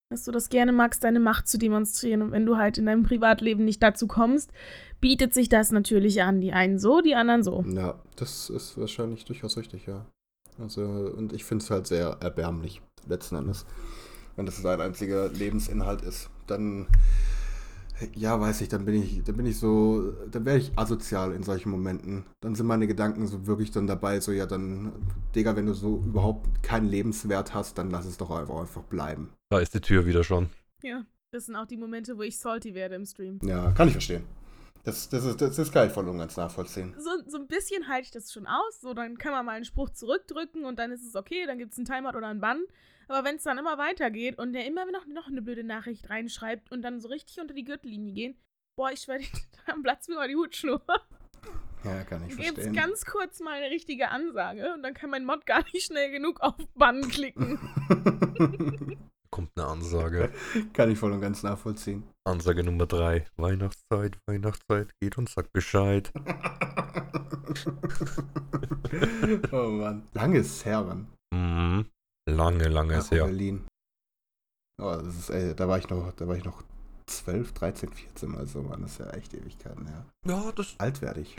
Dass 0.09 0.23
du 0.23 0.31
das 0.31 0.49
gerne 0.49 0.71
magst, 0.71 1.03
deine 1.03 1.19
Macht 1.19 1.47
zu 1.47 1.57
demonstrieren. 1.57 2.21
Und 2.21 2.31
wenn 2.31 2.45
du 2.45 2.57
halt 2.57 2.77
in 2.77 2.85
deinem 2.85 3.03
Privatleben 3.03 3.65
nicht 3.65 3.83
dazu 3.83 4.07
kommst, 4.07 4.51
bietet 5.01 5.33
sich 5.33 5.49
das 5.49 5.71
natürlich 5.71 6.21
an. 6.21 6.41
Die 6.41 6.53
einen 6.53 6.79
so, 6.79 7.01
die 7.01 7.15
anderen 7.15 7.43
so. 7.43 7.63
Ja, 7.67 7.99
das 8.15 8.49
ist 8.49 8.77
wahrscheinlich 8.77 9.25
durchaus 9.25 9.57
richtig, 9.57 9.85
ja. 9.85 10.05
Also, 10.57 10.83
und 10.83 11.33
ich 11.33 11.43
finde 11.43 11.63
es 11.63 11.69
halt 11.69 11.87
sehr 11.87 12.17
erbärmlich, 12.21 12.81
letzten 13.07 13.35
Endes. 13.35 13.65
Wenn 14.35 14.45
das 14.45 14.57
sein 14.57 14.79
einziger 14.79 15.29
Lebensinhalt 15.29 16.01
ist, 16.01 16.29
dann, 16.47 16.87
ja, 18.15 18.39
weiß 18.39 18.61
ich, 18.61 18.69
dann 18.69 18.85
bin 18.85 19.01
ich, 19.01 19.23
dann 19.23 19.37
bin 19.37 19.45
ich 19.45 19.57
so, 19.57 20.11
dann 20.31 20.45
wäre 20.45 20.57
ich 20.57 20.71
asozial 20.75 21.33
in 21.33 21.43
solchen 21.43 21.69
Momenten. 21.69 22.25
Dann 22.41 22.55
sind 22.55 22.67
meine 22.67 22.87
Gedanken 22.87 23.27
so 23.27 23.47
wirklich 23.47 23.71
dann 23.71 23.87
dabei, 23.87 24.19
so, 24.19 24.31
ja, 24.31 24.45
dann, 24.45 24.91
Digga, 25.35 25.55
wenn 25.55 25.65
du 25.65 25.73
so 25.73 26.03
überhaupt 26.05 26.63
keinen 26.63 26.87
Lebenswert 26.87 27.53
hast, 27.53 27.77
dann 27.77 27.89
lass 27.89 28.05
es 28.05 28.17
doch 28.17 28.31
einfach, 28.31 28.59
einfach 28.59 28.83
bleiben. 28.83 29.29
Da 29.49 29.59
ist 29.59 29.73
die 29.73 29.81
Tür 29.81 30.05
wieder 30.05 30.23
schon. 30.23 30.49
Ja. 30.81 31.05
Das 31.35 31.47
sind 31.47 31.57
auch 31.57 31.65
die 31.65 31.75
Momente, 31.75 32.17
wo 32.17 32.21
ich 32.21 32.37
salty 32.37 32.73
werde 32.73 32.95
im 32.95 33.05
Stream. 33.05 33.39
Ja, 33.43 33.71
kann 33.71 33.89
ich 33.89 33.93
verstehen. 33.93 34.23
Das, 34.85 35.09
das, 35.09 35.25
ist, 35.25 35.41
das, 35.41 35.55
das 35.55 35.71
kann 35.71 35.87
ich 35.87 35.93
voll 35.93 36.07
und 36.07 36.19
ganz 36.19 36.37
nachvollziehen. 36.37 36.93
so, 36.97 37.09
so 37.25 37.37
ein 37.37 37.47
bisschen 37.47 37.87
halte 37.87 38.03
ich 38.05 38.11
das 38.11 38.31
schon 38.31 38.45
aus. 38.45 38.79
So, 38.81 38.93
dann 38.93 39.17
kann 39.17 39.31
man 39.31 39.45
mal 39.45 39.53
einen 39.53 39.65
Spruch 39.65 39.89
zurückdrücken 39.89 40.63
und 40.63 40.77
dann 40.77 40.91
ist 40.91 41.03
es 41.03 41.15
okay, 41.15 41.45
dann 41.47 41.57
gibt 41.57 41.71
es 41.71 41.77
einen 41.79 41.85
Timeout 41.87 42.15
oder 42.15 42.27
einen 42.27 42.39
Bann. 42.39 42.63
Aber 43.07 43.27
wenn 43.27 43.35
es 43.35 43.43
dann 43.43 43.57
immer 43.57 43.77
weitergeht 43.79 44.37
und 44.37 44.53
der 44.53 44.65
immer 44.65 44.85
noch, 44.91 45.05
noch 45.07 45.27
eine 45.27 45.41
blöde 45.41 45.63
Nachricht 45.63 46.09
reinschreibt 46.09 46.71
und 46.71 46.83
dann 46.83 47.01
so 47.01 47.07
richtig 47.07 47.39
unter 47.39 47.53
die 47.55 47.63
Gürtellinie 47.63 48.13
gehen, 48.13 48.37
boah, 48.75 48.91
ich 48.91 49.01
schwöre, 49.01 49.21
dann 49.65 49.81
platzt 49.81 50.07
mir 50.07 50.15
mal 50.15 50.27
die 50.27 50.35
Hutschnur. 50.35 50.81
Ja, 51.83 52.03
kann 52.03 52.23
ich 52.27 52.35
Dann 52.35 52.45
gibt 52.45 52.57
es 52.57 52.63
verstehen. 52.65 52.73
ganz 52.73 53.05
kurz 53.05 53.39
mal 53.39 53.53
eine 53.53 53.69
richtige 53.69 54.09
Ansage 54.09 54.73
und 54.73 54.81
dann 54.83 54.93
kann 54.93 55.09
mein 55.09 55.25
Mod 55.25 55.45
gar 55.45 55.63
nicht 55.73 55.85
schnell 55.85 56.11
genug 56.11 56.41
auf 56.41 56.55
Bann 56.75 57.01
klicken. 57.09 57.59
Kommt 59.31 59.51
eine 59.55 59.67
Ansage. 59.67 60.31
kann 60.73 60.91
ich 60.91 60.99
voll 60.99 61.11
und 61.11 61.21
ganz 61.21 61.43
nachvollziehen. 61.43 62.03
Ansage 62.25 62.63
Nummer 62.63 62.85
3. 62.85 63.25
Weihnachtszeit, 63.37 64.17
Weihnachtszeit, 64.27 64.93
geht 64.99 65.17
und 65.17 65.29
sagt 65.29 65.51
Bescheid. 65.53 66.11
oh 69.51 69.69
Mann. 69.69 70.03
Lange 70.13 70.39
ist 70.39 70.65
her, 70.65 70.83
Mann. 70.83 71.07
Mhm. 71.33 71.85
Lange, 72.29 72.67
lange 72.67 72.93
Nach 72.93 72.99
ist 72.99 73.11
her. 73.11 73.25
Berlin. 73.25 73.65
Oh, 74.81 74.95
das 74.95 75.15
ist, 75.15 75.29
ey, 75.29 75.55
da 75.55 75.67
war 75.67 75.77
ich 75.77 75.89
noch, 75.89 76.11
da 76.13 76.27
war 76.27 76.35
ich 76.35 76.43
noch 76.43 76.63
12, 77.07 77.53
13, 77.53 77.93
14 77.93 78.33
oder 78.33 78.47
so, 78.47 78.61
Mann. 78.61 78.81
Das 78.81 78.93
ist 78.93 78.99
ja 78.99 79.09
echt 79.11 79.33
Ewigkeiten, 79.33 79.87
ja. 79.87 80.05
Ja, 80.27 80.51
das. 80.51 80.75
Alt 80.79 81.01
werde 81.01 81.21
ich. 81.21 81.35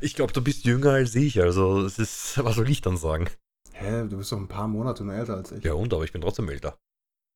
Ich 0.00 0.14
glaube, 0.14 0.32
du 0.32 0.42
bist 0.42 0.64
jünger 0.64 0.92
als 0.92 1.14
ich, 1.14 1.40
also 1.40 1.84
es 1.84 1.98
ist. 1.98 2.42
Was 2.44 2.56
soll 2.56 2.68
ich 2.68 2.82
dann 2.82 2.96
sagen? 2.96 3.28
Hä, 3.72 4.06
du 4.08 4.18
bist 4.18 4.32
doch 4.32 4.38
ein 4.38 4.48
paar 4.48 4.68
Monate 4.68 5.04
nur 5.04 5.14
älter 5.14 5.36
als 5.36 5.52
ich. 5.52 5.64
Ja 5.64 5.74
und, 5.74 5.92
aber 5.94 6.04
ich 6.04 6.12
bin 6.12 6.20
trotzdem 6.20 6.48
älter. 6.48 6.76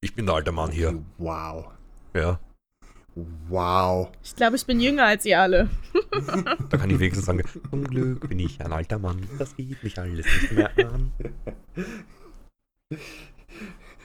Ich 0.05 0.16
bin 0.16 0.26
der 0.26 0.34
alte 0.34 0.50
Mann 0.50 0.72
hier. 0.72 1.00
Wow. 1.18 1.66
Ja. 2.12 2.40
Wow. 3.48 4.11
Ich 4.24 4.34
glaube, 4.34 4.57
ich 4.57 4.66
bin 4.66 4.80
jünger 4.80 5.07
als 5.07 5.24
ihr 5.24 5.40
alle. 5.40 5.70
Da 6.70 6.76
kann 6.76 6.90
ich 6.90 6.98
wenigstens 6.98 7.26
sagen, 7.26 7.42
zum 7.70 7.84
Glück 7.84 8.28
bin 8.28 8.38
ich 8.38 8.61
ein 8.61 8.72
alter 8.72 8.98
Mann. 8.98 9.26
Das 9.38 9.55
geht 9.57 9.82
mich 9.82 9.98
alles 9.98 10.26
nicht 10.26 10.53
mehr 10.53 10.70
an. 10.78 11.12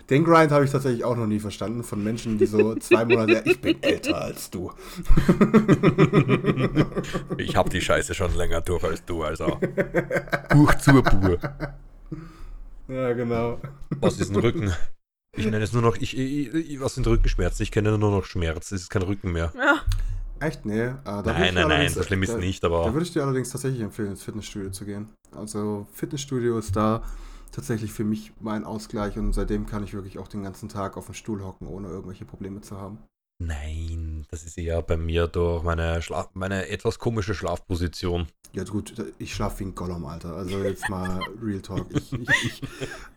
Den 0.10 0.24
Grind 0.24 0.52
habe 0.52 0.66
ich 0.66 0.72
tatsächlich 0.72 1.04
auch 1.04 1.16
noch 1.16 1.26
nie 1.26 1.40
verstanden 1.40 1.84
von 1.84 2.04
Menschen, 2.04 2.38
die 2.38 2.46
so 2.46 2.76
zwei 2.76 3.04
Monate, 3.06 3.42
ich 3.50 3.60
bin 3.60 3.82
älter 3.82 4.22
als 4.22 4.50
du. 4.50 4.72
Ich 7.38 7.56
hab 7.56 7.70
die 7.70 7.82
Scheiße 7.82 8.14
schon 8.14 8.36
länger 8.36 8.62
durch 8.62 8.84
als 8.84 9.04
du, 9.04 9.24
also. 9.24 9.60
Buch 10.50 10.76
zur 10.76 11.02
Bur. 11.02 11.40
Ja, 12.88 13.14
genau. 13.14 13.60
Was 14.00 14.20
ist 14.20 14.30
ein 14.30 14.38
Rücken? 14.38 14.72
Ich 15.38 15.46
nenne 15.46 15.64
es 15.64 15.72
nur 15.72 15.84
noch, 15.84 15.96
ich, 15.98 16.18
ich, 16.18 16.54
ich 16.54 16.80
was 16.80 16.96
sind 16.96 17.06
Rückenschmerzen? 17.06 17.64
Ich 17.64 17.72
kenne 17.72 17.98
nur 17.98 18.12
noch 18.12 18.26
Schmerz. 18.26 18.72
Es 18.72 18.82
ist 18.82 18.90
kein 18.90 19.04
Rücken 19.04 19.32
mehr. 19.32 19.54
Ja. 19.56 19.82
Echt? 20.40 20.66
Nee. 20.66 20.82
Äh, 20.82 20.94
da 21.04 21.22
Nein, 21.24 21.54
nein, 21.54 21.68
nein, 21.68 21.90
so 21.90 22.04
schlimm 22.04 22.24
ist 22.24 22.34
da, 22.34 22.38
nicht, 22.38 22.64
Da 22.64 22.68
aber 22.68 22.94
würde 22.94 23.06
ich 23.06 23.14
dir 23.14 23.24
allerdings 23.24 23.50
tatsächlich 23.50 23.82
empfehlen, 23.82 24.10
ins 24.10 24.24
Fitnessstudio 24.24 24.72
zu 24.72 24.86
gehen. 24.86 25.10
Also 25.32 25.88
Fitnessstudio 25.94 26.58
ist 26.58 26.76
da 26.76 27.04
tatsächlich 27.52 27.92
für 27.92 28.04
mich 28.04 28.34
mein 28.40 28.64
Ausgleich 28.64 29.18
und 29.18 29.34
seitdem 29.34 29.66
kann 29.66 29.84
ich 29.84 29.94
wirklich 29.94 30.20
auch 30.20 30.28
den 30.28 30.44
ganzen 30.44 30.70
Tag 30.70 30.98
auf 30.98 31.06
dem 31.06 31.16
Stuhl 31.16 31.44
hocken, 31.44 31.68
ohne 31.68 31.88
irgendwelche 31.88 32.26
Probleme 32.26 32.62
zu 32.62 32.80
haben. 32.80 33.00
Nein, 33.40 34.26
das 34.30 34.44
ist 34.44 34.58
eher 34.58 34.82
bei 34.82 34.98
mir 34.98 35.28
durch 35.28 35.64
meine, 35.64 36.02
Schlaf, 36.02 36.30
meine 36.34 36.68
etwas 36.70 37.00
komische 37.00 37.34
Schlafposition. 37.34 38.28
Ja 38.54 38.64
gut, 38.64 38.94
ich 39.20 39.36
schlafe 39.36 39.60
wie 39.60 39.66
ein 39.66 39.76
Gollum, 39.76 40.06
Alter. 40.06 40.34
Also 40.36 40.64
jetzt 40.64 40.90
mal 40.90 41.20
Real 41.44 41.62
Talk. 41.62 41.86
Ich, 41.92 42.14
ich, 42.14 42.30
ich, 42.46 42.62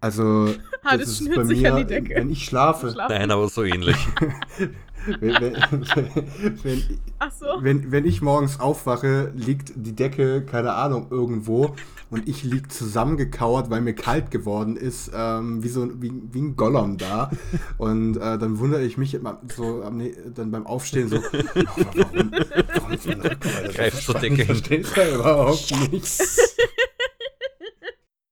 also 0.00 0.46
das 0.46 0.56
das 0.82 1.08
ist 1.08 1.18
schnürt 1.18 1.36
bei 1.36 1.44
sich 1.44 1.60
mir, 1.62 1.72
an 1.72 1.78
die 1.78 1.86
Decke. 1.86 2.14
wenn 2.16 2.30
ich 2.30 2.44
schlafe, 2.44 2.90
Schlafen. 2.90 3.16
Nein, 3.16 3.30
aber 3.30 3.48
so 3.48 3.64
ähnlich. 3.64 3.96
wenn, 5.20 5.34
wenn, 5.40 5.54
wenn, 6.62 6.82
Ach 7.18 7.32
so. 7.32 7.46
wenn, 7.60 7.90
wenn 7.92 8.04
ich 8.04 8.20
morgens 8.22 8.60
aufwache, 8.60 9.32
liegt 9.34 9.72
die 9.76 9.94
Decke, 9.96 10.42
keine 10.44 10.74
Ahnung, 10.74 11.06
irgendwo 11.10 11.74
und 12.10 12.28
ich 12.28 12.42
lieg 12.42 12.70
zusammengekauert, 12.72 13.70
weil 13.70 13.80
mir 13.80 13.94
kalt 13.94 14.30
geworden 14.30 14.76
ist, 14.76 15.10
ähm, 15.14 15.62
wie 15.62 15.68
so 15.68 15.82
ein- 15.82 16.02
wie, 16.02 16.12
wie 16.32 16.40
ein 16.40 16.56
Gollum 16.56 16.98
da. 16.98 17.30
Und 17.78 18.16
äh, 18.16 18.38
dann 18.38 18.58
wundere 18.58 18.82
ich 18.82 18.98
mich 18.98 19.14
immer 19.14 19.40
so 19.56 19.82
am, 19.82 20.02
dann 20.34 20.50
beim 20.50 20.66
Aufstehen 20.66 21.08
so, 21.08 21.16
warum, 21.22 22.32
warum 22.74 22.92
ist 22.92 23.06
mein 23.06 23.20
Rücken 23.20 23.48
heute 23.56 23.66
so 23.68 23.72
Greifst 23.74 24.02
zur? 24.04 24.14
Decke 24.16 24.34
hin. 24.34 24.40
Ich 24.40 24.46
versteh's 24.46 24.88
ja 24.96 25.14
überhaupt 25.14 25.92
nicht. 25.92 26.22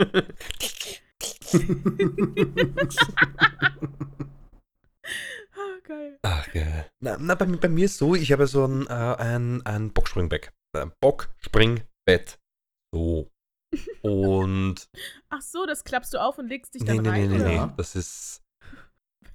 Geil. 6.22 6.32
Ach, 6.48 6.54
ja. 6.54 6.86
Na, 7.00 7.16
na 7.18 7.34
bei, 7.34 7.46
mir- 7.46 7.58
bei 7.58 7.68
mir 7.68 7.84
ist 7.86 7.98
so, 7.98 8.14
ich 8.14 8.32
habe 8.32 8.46
so 8.46 8.64
ein, 8.66 8.86
äh, 8.86 8.92
ein, 8.92 9.64
ein 9.64 9.92
Boxspringbett. 9.92 10.52
Ein 10.76 10.92
Boxspringbett. 11.00 12.38
So. 12.92 13.30
Und. 14.02 14.88
Ach 15.28 15.42
so, 15.42 15.66
das 15.66 15.84
klappst 15.84 16.14
du 16.14 16.18
auf 16.18 16.38
und 16.38 16.48
legst 16.48 16.74
dich 16.74 16.82
nee, 16.82 16.88
dann 16.88 16.96
nee, 16.96 17.02
nee, 17.02 17.10
rein, 17.10 17.28
nee, 17.28 17.36
oder? 17.36 17.44
nee. 17.48 17.54
Ja. 17.56 17.74
Das 17.76 17.94
ist. 17.94 18.42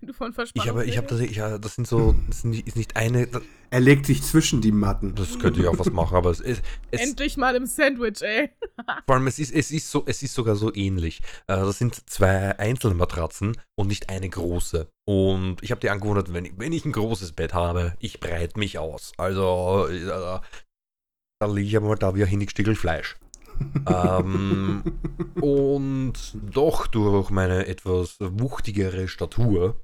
Du 0.08 0.14
von 0.14 0.30
Ich 0.30 0.36
Verspannung 0.36 0.70
habe, 0.70 0.86
ich 0.86 0.98
habe 0.98 1.08
tatsächlich, 1.08 1.38
ja, 1.38 1.58
das 1.58 1.76
sind 1.76 1.88
so, 1.88 2.16
das 2.28 2.42
sind 2.42 2.52
nicht- 2.52 2.68
ist 2.68 2.76
nicht 2.78 2.96
eine, 2.96 3.28
das, 3.28 3.42
Er 3.70 3.80
legt 3.80 4.06
sich 4.06 4.22
zwischen 4.22 4.62
die 4.62 4.72
Matten. 4.72 5.16
das 5.16 5.40
könnte 5.40 5.62
ich 5.62 5.68
auch 5.68 5.80
was 5.80 5.90
machen, 5.92 6.16
aber 6.16 6.30
es 6.30 6.40
ist, 6.40 6.62
es, 6.92 7.02
Endlich 7.02 7.38
mal 7.38 7.56
im 7.56 7.66
Sandwich, 7.66 8.22
ey. 8.22 8.50
vor 9.06 9.16
allem, 9.16 9.28
es 9.28 9.40
ist, 9.40 9.54
es 9.54 9.72
ist 9.72 9.90
so, 9.90 10.04
es 10.06 10.22
ist 10.24 10.34
sogar 10.34 10.56
so 10.56 10.74
ähnlich. 10.74 11.22
Äh, 11.48 11.56
das 11.56 11.78
sind 11.78 12.10
zwei 12.10 12.58
Einzelmatratzen 12.60 13.58
und 13.76 13.88
nicht 13.88 14.10
eine 14.10 14.30
große. 14.30 14.88
Und 15.06 15.58
ich 15.62 15.72
habe 15.72 15.82
die 15.82 15.90
angewohnt, 15.90 16.34
wenn 16.34 16.46
ich, 16.46 16.54
wenn 16.58 16.72
ich 16.74 16.86
ein 16.86 16.92
großes 16.92 17.32
Bett 17.32 17.54
habe, 17.54 17.96
ich 18.00 18.20
breite 18.20 18.60
mich 18.60 18.78
aus. 18.80 19.12
Also, 19.18 19.88
äh, 19.90 20.06
da 21.40 21.48
liege 21.48 21.68
ich 21.68 21.78
aber 21.78 21.96
da 21.96 22.16
wie 22.16 22.24
ein 22.24 22.30
Hinnigstickel 22.30 22.76
Fleisch. 22.76 23.18
ähm, 23.88 24.84
und 25.40 26.14
doch 26.34 26.88
durch 26.88 27.30
meine 27.30 27.68
etwas 27.68 28.18
wuchtigere 28.20 29.08
Statur 29.08 29.80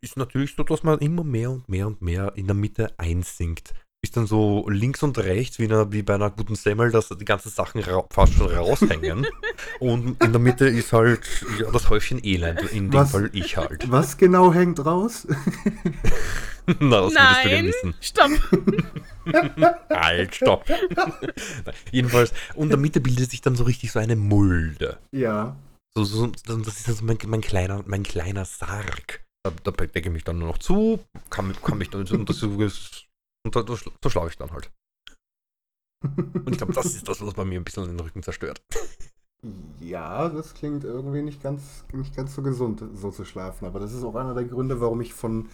ist 0.00 0.16
natürlich 0.16 0.54
so, 0.56 0.62
dass 0.62 0.82
man 0.82 0.98
immer 0.98 1.24
mehr 1.24 1.50
und 1.50 1.68
mehr 1.68 1.86
und 1.86 2.02
mehr 2.02 2.32
in 2.36 2.46
der 2.46 2.54
Mitte 2.54 2.92
einsinkt. 2.98 3.74
Ist 4.02 4.18
dann 4.18 4.26
so 4.26 4.68
links 4.68 5.02
und 5.02 5.16
rechts 5.16 5.58
wie, 5.58 5.64
einer, 5.64 5.90
wie 5.90 6.02
bei 6.02 6.14
einer 6.16 6.30
guten 6.30 6.56
Semmel, 6.56 6.90
dass 6.90 7.08
die 7.08 7.24
ganzen 7.24 7.50
Sachen 7.50 7.80
ra 7.80 8.04
fast 8.10 8.34
schon 8.34 8.50
raushängen. 8.50 9.26
und 9.80 10.22
in 10.22 10.32
der 10.32 10.40
Mitte 10.40 10.68
ist 10.68 10.92
halt 10.92 11.20
ja, 11.58 11.70
das 11.70 11.88
Häufchen 11.88 12.22
Elend, 12.22 12.60
in 12.70 12.90
dem 12.90 12.92
Was? 13.00 13.12
Fall 13.12 13.30
ich 13.32 13.56
halt. 13.56 13.90
Was 13.90 14.18
genau 14.18 14.52
hängt 14.52 14.84
raus? 14.84 15.26
Na, 16.80 17.00
das 17.02 17.12
würdest 17.14 17.44
du 17.44 17.48
Nein, 17.48 17.66
wissen. 17.66 17.94
stopp. 18.00 18.30
Halt, 19.90 20.34
stopp. 20.34 20.64
Jedenfalls, 21.90 22.32
und 22.54 22.64
in 22.64 22.68
der 22.70 22.78
Mitte 22.78 23.00
bildet 23.00 23.30
sich 23.30 23.40
dann 23.42 23.54
so 23.54 23.64
richtig 23.64 23.92
so 23.92 23.98
eine 23.98 24.16
Mulde. 24.16 24.98
ja. 25.12 25.56
So, 25.96 26.02
so, 26.04 26.32
so- 26.44 26.56
das 26.58 26.80
ist 26.80 26.88
also 26.88 27.04
mein, 27.04 27.18
mein, 27.26 27.40
kleiner, 27.40 27.82
mein 27.86 28.02
kleiner 28.02 28.44
Sarg. 28.44 29.23
Da, 29.44 29.50
da 29.62 29.70
decke 29.72 30.08
ich 30.08 30.12
mich 30.12 30.24
dann 30.24 30.38
nur 30.38 30.48
noch 30.48 30.58
zu, 30.58 31.00
kann, 31.28 31.54
kann 31.62 31.76
mich 31.76 31.90
dann 31.90 32.00
und 32.08 32.28
das 32.28 32.42
und 32.42 33.54
da, 33.54 33.62
da, 33.62 33.74
schla- 33.74 33.92
da 34.00 34.08
schlafe 34.08 34.28
ich 34.30 34.38
dann 34.38 34.50
halt. 34.52 34.72
Und 36.02 36.50
ich 36.50 36.56
glaube, 36.56 36.72
das 36.72 36.86
ist 36.86 37.06
das, 37.06 37.20
was 37.20 37.34
bei 37.34 37.44
mir 37.44 37.60
ein 37.60 37.64
bisschen 37.64 37.84
den 37.86 38.00
Rücken 38.00 38.22
zerstört. 38.22 38.62
Ja, 39.80 40.30
das 40.30 40.54
klingt 40.54 40.84
irgendwie 40.84 41.20
nicht 41.20 41.42
ganz, 41.42 41.84
nicht 41.92 42.16
ganz 42.16 42.34
so 42.34 42.40
gesund, 42.42 42.82
so 42.94 43.10
zu 43.10 43.26
schlafen. 43.26 43.66
Aber 43.66 43.80
das 43.80 43.92
ist 43.92 44.02
auch 44.02 44.14
einer 44.14 44.32
der 44.32 44.44
Gründe, 44.44 44.80
warum 44.80 45.02
ich 45.02 45.12
von, 45.12 45.50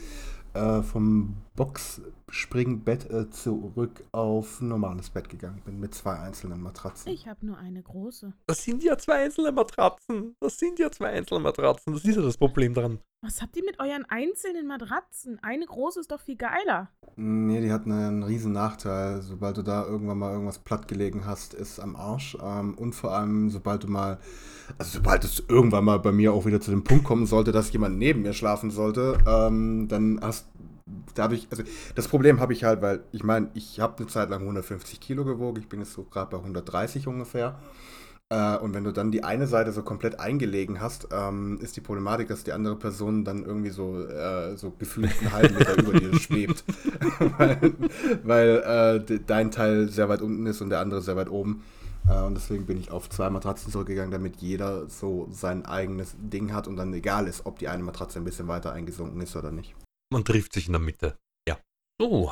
äh, 0.55 0.83
vom 0.83 1.35
Boxspringbett 1.57 3.11
äh, 3.11 3.29
zurück 3.31 4.05
auf 4.13 4.61
ein 4.61 4.69
normales 4.69 5.11
Bett 5.11 5.29
gegangen 5.29 5.63
bin, 5.65 5.81
mit 5.81 5.95
zwei 5.97 6.17
einzelnen 6.21 6.63
Matratzen. 6.63 7.11
Ich 7.13 7.27
habe 7.27 7.45
nur 7.45 7.59
eine 7.59 7.83
große. 7.83 8.33
Das 8.47 8.63
sind 8.63 8.85
ja 8.85 8.97
zwei 8.99 9.25
einzelne 9.25 9.51
Matratzen. 9.51 10.37
Das 10.39 10.59
sind 10.61 10.79
ja 10.79 10.93
zwei 10.93 11.09
einzelne 11.09 11.41
Matratzen. 11.41 11.93
Das 11.93 12.05
ist 12.05 12.15
ja 12.15 12.23
das 12.23 12.37
Problem 12.37 12.73
dran. 12.75 13.01
Was 13.23 13.43
habt 13.43 13.55
ihr 13.59 13.65
mit 13.67 13.79
euren 13.79 14.07
einzelnen 14.07 14.67
Matratzen? 14.67 15.39
Eine 15.43 15.67
große 15.67 16.01
ist 16.01 16.11
doch 16.11 16.23
viel 16.23 16.37
geiler. 16.37 16.89
Nee, 17.17 17.61
die 17.61 17.71
hat 17.71 17.85
einen 17.85 18.23
riesen 18.23 18.53
Nachteil. 18.53 19.21
Sobald 19.21 19.59
du 19.59 19.63
da 19.63 19.85
irgendwann 19.85 20.17
mal 20.17 20.33
irgendwas 20.33 20.59
plattgelegen 20.59 21.27
hast, 21.27 21.53
ist 21.53 21.81
am 21.81 21.97
Arsch. 21.97 22.39
Ähm, 22.43 22.73
und 22.79 22.95
vor 22.95 23.13
allem, 23.13 23.51
sobald 23.51 23.83
du 23.83 23.89
mal, 23.89 24.19
also 24.79 24.93
sobald 24.93 25.23
es 25.25 25.43
irgendwann 25.47 25.85
mal 25.85 25.99
bei 25.99 26.13
mir 26.13 26.33
auch 26.33 26.47
wieder 26.47 26.63
zu 26.63 26.71
dem 26.71 26.83
Punkt 26.83 27.05
kommen 27.05 27.27
sollte, 27.27 27.53
dass 27.53 27.71
jemand 27.75 27.99
neben 27.99 28.23
mir 28.23 28.33
schlafen 28.33 28.71
sollte, 28.71 29.19
ähm, 29.27 29.87
dann 29.89 30.19
hast 30.23 30.47
dadurch, 31.15 31.47
also 31.51 31.63
das 31.95 32.09
Problem 32.09 32.41
habe 32.41 32.55
ich 32.55 32.65
halt, 32.65 32.81
weil 32.81 33.05
ich 33.13 33.23
meine, 33.23 33.51
ich 33.53 33.81
habe 33.81 33.99
eine 33.99 34.07
Zeit 34.07 34.31
lang 34.31 34.41
150 34.41 34.99
Kilo 34.99 35.27
gewogen, 35.27 35.61
ich 35.61 35.69
bin 35.69 35.81
jetzt 35.81 35.93
so 35.93 36.05
gerade 36.05 36.31
bei 36.31 36.39
130 36.39 37.07
ungefähr. 37.07 37.59
Äh, 38.33 38.57
und 38.59 38.75
wenn 38.75 38.85
du 38.85 38.93
dann 38.93 39.11
die 39.11 39.25
eine 39.25 39.47
Seite 39.49 39.73
so 39.73 39.83
komplett 39.83 40.21
eingelegen 40.21 40.81
hast, 40.81 41.09
ähm, 41.11 41.59
ist 41.61 41.77
die 41.77 41.81
Problematik, 41.81 42.29
dass 42.29 42.45
die 42.45 42.53
andere 42.53 42.77
Person 42.77 43.25
dann 43.25 43.45
irgendwie 43.45 43.71
so, 43.71 44.07
äh, 44.07 44.57
so 44.57 44.71
gefühlt 44.71 45.11
einen 45.21 45.33
halben 45.33 45.55
Meter 45.57 45.77
über 45.77 45.99
dir 45.99 46.15
schwebt. 46.21 46.65
weil 47.39 47.75
weil 48.23 48.49
äh, 49.01 49.05
de- 49.05 49.21
dein 49.27 49.51
Teil 49.51 49.89
sehr 49.89 50.09
weit 50.09 50.23
unten 50.23 50.47
ist 50.47 50.61
und 50.61 50.71
der 50.71 50.79
andere 50.81 51.03
sehr 51.03 51.17
weit 51.17 51.29
oben. 51.29 51.65
Äh, 52.09 52.23
und 52.23 52.35
deswegen 52.35 52.67
bin 52.67 52.79
ich 52.79 52.93
auf 52.93 53.11
zwei 53.11 53.31
Matratzen 53.31 53.73
zurückgegangen, 53.73 54.13
damit 54.13 54.37
jeder 54.37 54.89
so 54.89 55.29
sein 55.33 55.67
eigenes 55.67 56.15
Ding 56.19 56.53
hat 56.53 56.69
und 56.69 56.77
dann 56.77 56.95
egal 56.95 57.27
ist, 57.27 57.47
ob 57.47 57.59
die 57.59 57.67
eine 57.67 57.83
Matratze 57.83 58.21
ein 58.21 58.25
bisschen 58.25 58.47
weiter 58.47 58.73
eingesunken 58.73 59.21
ist 59.21 59.35
oder 59.35 59.51
nicht. 59.51 59.75
Man 60.13 60.25
trifft 60.25 60.53
sich 60.53 60.67
in 60.67 60.73
der 60.75 60.81
Mitte. 60.81 61.19
Ja. 61.49 61.59
So. 62.01 62.31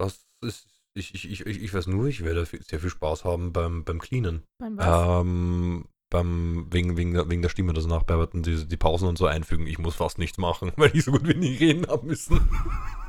Das 0.00 0.24
ist. 0.42 0.66
Ich, 0.98 1.14
ich, 1.14 1.30
ich, 1.30 1.46
ich 1.46 1.62
ich 1.62 1.74
weiß 1.74 1.86
nur, 1.86 2.06
ich 2.06 2.24
werde 2.24 2.44
sehr 2.44 2.80
viel 2.80 2.90
Spaß 2.90 3.24
haben 3.24 3.52
beim, 3.52 3.84
beim 3.84 4.00
Cleanen. 4.00 4.42
Beim 4.58 4.76
was? 4.76 5.20
Ähm, 5.22 5.84
beim, 6.10 6.66
wegen, 6.72 6.96
wegen, 6.96 7.12
der, 7.14 7.28
wegen 7.28 7.42
der 7.42 7.50
Stimme, 7.50 7.74
das 7.74 7.86
Nachbearbeiten, 7.86 8.42
die, 8.42 8.66
die 8.66 8.76
Pausen 8.76 9.08
und 9.08 9.18
so 9.18 9.26
einfügen. 9.26 9.66
Ich 9.66 9.78
muss 9.78 9.94
fast 9.94 10.18
nichts 10.18 10.38
machen, 10.38 10.72
weil 10.76 10.94
ich 10.96 11.04
so 11.04 11.12
gut 11.12 11.26
wie 11.28 11.34
nie 11.34 11.56
reden 11.56 11.86
haben 11.86 12.06
müssen. 12.06 12.40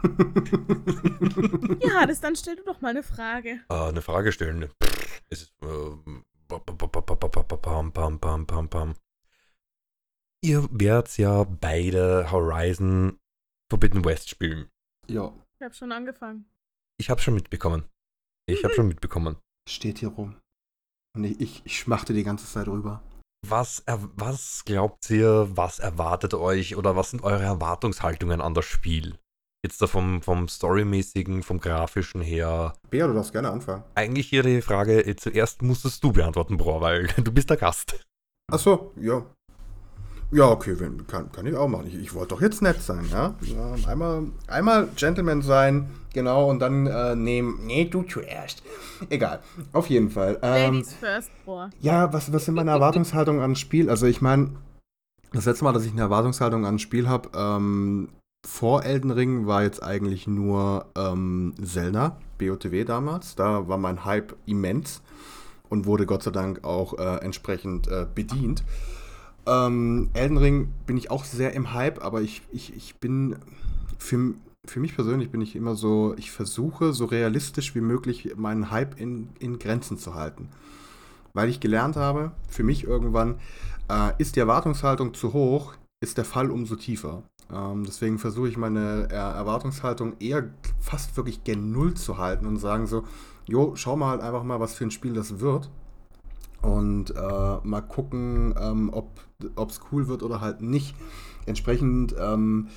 Ja, 1.82 2.06
das 2.06 2.22
dann 2.22 2.36
stell 2.38 2.56
du 2.56 2.64
doch 2.64 2.80
mal 2.80 2.90
eine 2.90 3.04
Frage. 3.04 3.60
Äh, 3.70 3.74
eine 3.74 4.02
Frage 4.02 4.32
stellen. 4.32 4.70
Pff, 4.82 5.22
Es 5.30 5.42
ist. 5.42 5.58
pam. 5.58 6.24
Ihr 10.42 10.68
werdet 10.72 11.18
ja 11.18 11.44
beide 11.44 12.32
Horizon 12.32 13.20
Forbidden 13.70 14.06
West 14.06 14.30
spielen. 14.30 14.70
ja, 15.08 15.34
Ich 15.60 15.66
habe 15.66 15.74
schon 15.74 15.92
angefangen. 15.92 16.46
Ich 17.00 17.10
habe 17.10 17.22
schon 17.22 17.34
mitbekommen. 17.34 17.86
Ich 18.46 18.64
habe 18.64 18.74
schon 18.74 18.88
mitbekommen. 18.88 19.38
steht 19.70 20.00
hier 20.00 20.10
rum. 20.10 20.36
Und 21.16 21.24
ich, 21.24 21.40
ich, 21.40 21.62
ich 21.64 21.80
schmachte 21.80 22.14
die 22.14 22.24
ganze 22.24 22.46
Zeit 22.46 22.68
rüber. 22.68 23.02
Was, 23.48 23.80
er, 23.86 24.00
was 24.16 24.66
glaubt 24.66 25.10
ihr, 25.10 25.48
was 25.52 25.80
erwartet 25.80 26.34
euch 26.34 26.76
oder 26.76 26.96
was 26.96 27.12
sind 27.12 27.24
eure 27.24 27.44
Erwartungshaltungen 27.44 28.42
an 28.42 28.54
das 28.54 28.66
Spiel? 28.66 29.18
Jetzt 29.66 29.82
da 29.82 29.88
vom, 29.88 30.22
vom 30.22 30.48
Storymäßigen, 30.48 31.44
vom 31.44 31.60
Grafischen 31.60 32.22
her. 32.22 32.74
Bea, 32.90 33.08
du 33.08 33.14
darfst 33.14 33.32
gerne 33.32 33.50
anfangen. 33.50 33.84
Eigentlich 33.96 34.28
hier 34.28 34.44
die 34.44 34.62
Frage, 34.62 35.06
äh, 35.06 35.16
zuerst 35.16 35.62
musstest 35.62 36.04
du 36.04 36.12
beantworten, 36.12 36.58
Bro, 36.58 36.82
weil 36.82 37.08
du 37.18 37.32
bist 37.32 37.50
der 37.50 37.58
Gast. 37.58 38.06
Achso, 38.52 38.94
ja. 38.98 39.26
Ja, 40.32 40.50
okay, 40.50 40.80
wenn, 40.80 41.08
kann, 41.08 41.32
kann 41.32 41.48
ich 41.48 41.56
auch 41.56 41.68
machen. 41.68 41.88
Ich, 41.88 41.96
ich 41.96 42.14
wollte 42.14 42.36
doch 42.36 42.42
jetzt 42.42 42.62
nett 42.62 42.82
sein, 42.82 43.06
ja? 43.12 43.34
ja 43.42 43.76
einmal, 43.88 44.28
einmal 44.48 44.88
Gentleman 44.96 45.42
sein, 45.42 45.90
genau, 46.14 46.50
und 46.50 46.60
dann 46.60 46.86
äh, 46.86 47.16
nehmen. 47.16 47.62
Nee, 47.66 47.86
du 47.86 48.04
zuerst. 48.04 48.62
Egal, 49.10 49.40
auf 49.74 49.88
jeden 49.88 50.12
Fall. 50.12 50.38
Ähm, 50.44 50.76
Ladies 50.76 50.94
first, 50.94 51.32
boah. 51.46 51.72
Ja, 51.82 52.14
was, 52.14 52.32
was 52.32 52.46
sind 52.46 52.54
meine 52.54 52.72
Erwartungshaltungen 52.72 53.42
an 53.42 53.56
Spiel? 53.56 53.90
Also, 53.90 54.06
ich 54.06 54.22
meine, 54.22 54.52
das 55.34 55.46
letzte 55.46 55.64
Mal, 55.64 55.74
dass 55.74 55.86
ich 55.86 55.94
eine 55.94 56.02
Erwartungshaltung 56.02 56.66
an 56.66 56.76
ein 56.76 56.80
Spiel 56.80 57.08
habe, 57.08 57.30
ähm, 57.36 58.10
vor 58.48 58.84
Elden 58.84 59.12
Ring 59.12 59.48
war 59.48 59.64
jetzt 59.64 59.84
eigentlich 59.84 60.28
nur 60.28 60.86
ähm, 60.96 61.56
Zelda, 61.62 62.18
BOTW 62.38 62.84
damals. 62.86 63.36
Da 63.36 63.68
war 63.68 63.78
mein 63.78 64.06
Hype 64.06 64.36
immens 64.46 65.02
und 65.70 65.86
wurde 65.86 66.06
Gott 66.06 66.24
sei 66.24 66.32
Dank 66.32 66.64
auch 66.64 66.98
äh, 66.98 67.18
entsprechend 67.18 67.88
äh, 67.88 68.06
bedient. 68.14 68.64
Ähm, 69.50 70.10
Elden 70.14 70.38
Ring 70.38 70.74
bin 70.86 70.96
ich 70.96 71.10
auch 71.10 71.26
sehr 71.26 71.54
im 71.54 71.74
Hype, 71.74 72.04
aber 72.04 72.22
ich, 72.22 72.44
ich, 72.52 72.76
ich 72.76 72.98
bin 72.98 73.36
für, 73.98 74.36
für 74.68 74.80
mich 74.80 74.94
persönlich 74.94 75.32
bin 75.32 75.42
ich 75.42 75.56
immer 75.56 75.76
so, 75.76 76.14
ich 76.18 76.30
versuche 76.30 76.94
so 76.94 77.06
realistisch 77.06 77.74
wie 77.74 77.82
möglich 77.82 78.34
meinen 78.38 78.70
Hype 78.70 79.00
in, 79.00 79.30
in 79.40 79.58
Grenzen 79.58 79.98
zu 79.98 80.14
halten. 80.14 80.50
Weil 81.34 81.50
ich 81.50 81.60
gelernt 81.60 81.96
habe, 81.96 82.32
für 82.48 82.64
mich 82.64 82.84
irgendwann, 82.84 83.40
äh, 83.90 84.12
ist 84.20 84.36
die 84.36 84.40
Erwartungshaltung 84.40 85.16
zu 85.16 85.34
hoch, 85.34 85.74
ist 86.00 86.20
der 86.20 86.26
Fall 86.26 86.52
umso 86.52 86.76
tiefer. 86.76 87.24
Ähm, 87.52 87.86
deswegen 87.86 88.20
versuche 88.20 88.50
ich 88.50 88.58
meine 88.58 89.08
äh, 89.10 89.16
Erwartungshaltung 89.16 90.14
eher 90.20 90.50
fast 90.80 91.18
wirklich 91.18 91.44
gen 91.44 91.72
Null 91.72 91.96
zu 91.96 92.20
halten 92.20 92.46
und 92.46 92.58
sagen 92.58 92.86
so, 92.86 93.04
jo, 93.48 93.74
schau 93.76 93.96
mal 93.96 94.12
halt 94.12 94.22
einfach 94.22 94.44
mal, 94.44 94.60
was 94.60 94.76
für 94.76 94.84
ein 94.84 94.92
Spiel 94.92 95.14
das 95.14 95.40
wird. 95.40 95.72
Und 96.62 97.12
äh, 97.16 97.58
mal 97.64 97.82
gucken, 97.82 98.54
ähm, 98.60 98.92
ob 98.94 99.70
es 99.70 99.80
cool 99.92 100.08
wird 100.08 100.24
oder 100.24 100.42
halt 100.42 100.62
nicht. 100.62 100.96
Entsprechend 101.46 102.16
ähm, 102.20 102.68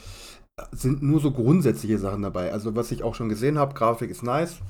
sind 0.71 1.03
nur 1.03 1.21
so 1.21 1.31
grundsätzliche 1.31 1.99
Sachen 1.99 2.23
dabei. 2.23 2.53
Also 2.53 2.77
was 2.77 2.93
ich 2.93 3.03
auch 3.03 3.15
schon 3.15 3.29
gesehen 3.29 3.59
habe, 3.59 3.75
Grafik 3.75 4.11
ist 4.11 4.23
nice. 4.23 4.61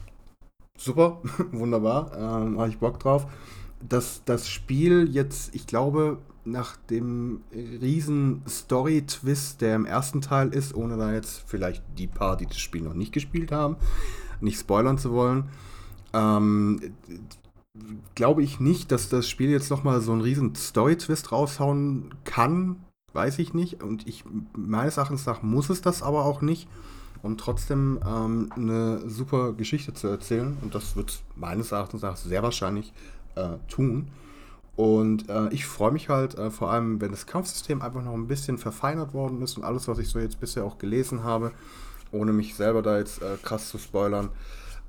Super, 0.78 1.20
wunderbar, 1.52 2.12
ähm, 2.16 2.58
habe 2.58 2.68
ich 2.68 2.78
Bock 2.78 2.98
drauf. 2.98 3.26
Dass 3.86 4.22
das 4.24 4.48
Spiel 4.48 5.08
jetzt, 5.10 5.54
ich 5.54 5.66
glaube, 5.66 6.18
nach 6.44 6.76
dem 6.76 7.42
riesen 7.52 8.42
Story-Twist, 8.48 9.60
der 9.60 9.76
im 9.76 9.86
ersten 9.86 10.20
Teil 10.20 10.48
ist, 10.48 10.74
ohne 10.74 10.96
da 10.96 11.12
jetzt 11.12 11.44
vielleicht 11.46 11.82
die 11.98 12.06
paar, 12.06 12.36
die 12.36 12.46
das 12.46 12.58
Spiel 12.58 12.82
noch 12.82 12.94
nicht 12.94 13.12
gespielt 13.12 13.52
haben, 13.52 13.76
nicht 14.40 14.58
spoilern 14.58 14.98
zu 14.98 15.12
wollen, 15.12 15.50
ähm, 16.12 16.80
glaube 18.14 18.42
ich 18.42 18.60
nicht, 18.60 18.92
dass 18.92 19.08
das 19.08 19.28
Spiel 19.28 19.50
jetzt 19.50 19.70
nochmal 19.70 20.00
so 20.00 20.12
einen 20.12 20.20
riesen 20.20 20.54
Story-Twist 20.54 21.32
raushauen 21.32 22.14
kann. 22.24 22.76
Weiß 23.12 23.38
ich 23.38 23.54
nicht. 23.54 23.82
Und 23.82 24.06
ich, 24.06 24.24
meines 24.56 24.96
Erachtens 24.96 25.26
nach 25.26 25.42
muss 25.42 25.70
es 25.70 25.82
das 25.82 26.02
aber 26.02 26.24
auch 26.24 26.40
nicht, 26.40 26.68
um 27.22 27.36
trotzdem 27.36 28.00
ähm, 28.06 28.50
eine 28.56 29.08
super 29.08 29.52
Geschichte 29.52 29.94
zu 29.94 30.08
erzählen. 30.08 30.56
Und 30.62 30.74
das 30.74 30.96
wird 30.96 31.10
es 31.10 31.22
meines 31.36 31.72
Erachtens 31.72 32.02
nach 32.02 32.16
sehr 32.16 32.42
wahrscheinlich 32.42 32.92
äh, 33.34 33.56
tun. 33.68 34.08
Und 34.74 35.28
äh, 35.28 35.48
ich 35.50 35.66
freue 35.66 35.92
mich 35.92 36.08
halt, 36.08 36.36
äh, 36.38 36.50
vor 36.50 36.70
allem, 36.70 37.00
wenn 37.00 37.10
das 37.10 37.26
Kampfsystem 37.26 37.82
einfach 37.82 38.02
noch 38.02 38.14
ein 38.14 38.26
bisschen 38.26 38.56
verfeinert 38.56 39.12
worden 39.12 39.42
ist 39.42 39.56
und 39.58 39.64
alles, 39.64 39.86
was 39.86 39.98
ich 39.98 40.08
so 40.08 40.18
jetzt 40.18 40.40
bisher 40.40 40.64
auch 40.64 40.78
gelesen 40.78 41.24
habe, 41.24 41.52
ohne 42.10 42.32
mich 42.32 42.54
selber 42.54 42.80
da 42.80 42.98
jetzt 42.98 43.20
äh, 43.20 43.36
krass 43.42 43.68
zu 43.68 43.78
spoilern, 43.78 44.30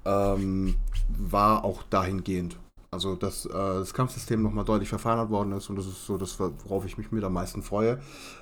ähm, 0.06 0.76
war 1.10 1.66
auch 1.66 1.84
dahingehend. 1.84 2.58
Also, 2.94 3.16
dass 3.16 3.46
äh, 3.46 3.52
das 3.52 3.94
Kampfsystem 3.94 4.42
nochmal 4.42 4.66
deutlich 4.66 4.90
verfeinert 4.90 5.30
worden 5.30 5.52
ist 5.54 5.70
und 5.70 5.76
das 5.76 5.88
ist 5.88 6.06
so 6.06 6.18
das, 6.18 6.40
worauf 6.40 6.86
ich 6.86 6.98
mich 6.98 7.12
mit 7.12 7.24
am 7.24 7.34
meisten 7.34 7.64
freue. 7.64 8.00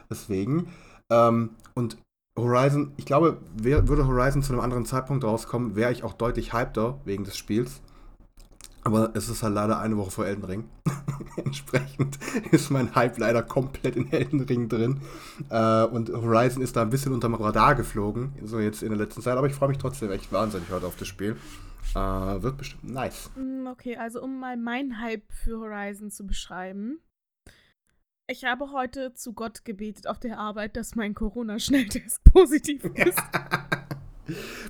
Deswegen. 0.10 0.68
Ähm, 1.10 1.52
und 1.74 1.98
Horizon, 2.38 2.94
ich 2.98 3.06
glaube, 3.06 3.38
wär, 3.56 3.88
würde 3.88 4.08
Horizon 4.08 4.44
zu 4.44 4.54
einem 4.54 4.62
anderen 4.62 4.86
Zeitpunkt 4.86 5.24
rauskommen, 5.24 5.76
wäre 5.76 5.92
ich 5.92 6.04
auch 6.04 6.14
deutlich 6.14 6.54
hypter 6.54 7.00
wegen 7.06 7.24
des 7.24 7.38
Spiels. 7.38 7.82
Aber 8.84 9.12
es 9.14 9.30
ist 9.30 9.44
halt 9.44 9.54
leider 9.54 9.80
eine 9.80 9.98
Woche 9.98 10.12
vor 10.12 10.26
Elden 10.26 10.44
Ring. 10.44 10.64
Entsprechend 11.36 12.18
ist 12.52 12.72
mein 12.72 12.96
Hype 12.96 13.20
leider 13.20 13.44
komplett 13.44 13.96
in 13.96 14.12
Elden 14.12 14.42
Ring 14.42 14.70
drin. 14.70 15.02
Äh, 15.50 15.84
und 15.84 16.10
Horizon 16.10 16.64
ist 16.64 16.76
da 16.76 16.82
ein 16.82 16.90
bisschen 16.90 17.14
unterm 17.14 17.36
Radar 17.36 17.76
geflogen, 17.76 18.34
so 18.44 18.60
jetzt 18.60 18.82
in 18.82 18.90
der 18.90 18.98
letzten 18.98 19.22
Zeit. 19.22 19.38
Aber 19.38 19.48
ich 19.48 19.54
freue 19.54 19.70
mich 19.70 19.78
trotzdem 19.78 20.12
echt 20.12 20.32
wahnsinnig 20.32 20.72
heute 20.72 20.88
auf 20.88 20.96
das 20.96 21.08
Spiel. 21.08 21.38
Äh, 21.94 22.42
wird 22.42 22.58
bestimmt 22.58 22.86
nice. 22.86 23.30
Mm, 23.36 23.68
okay, 23.68 23.98
also 23.98 24.22
um 24.22 24.40
mal 24.40 24.58
meinen 24.58 25.00
Hype 25.02 25.32
für 25.32 25.60
Horizon 25.60 26.12
zu 26.12 26.26
beschreiben. 26.26 27.00
Ich 28.28 28.46
habe 28.46 28.72
heute 28.72 29.14
zu 29.14 29.34
Gott 29.34 29.66
gebetet 29.66 30.08
auf 30.08 30.20
der 30.20 30.40
Arbeit, 30.40 30.78
dass 30.78 30.96
mein 30.96 31.14
Corona-Schnelltest 31.14 32.24
positiv 32.34 32.86
ist. 32.96 33.22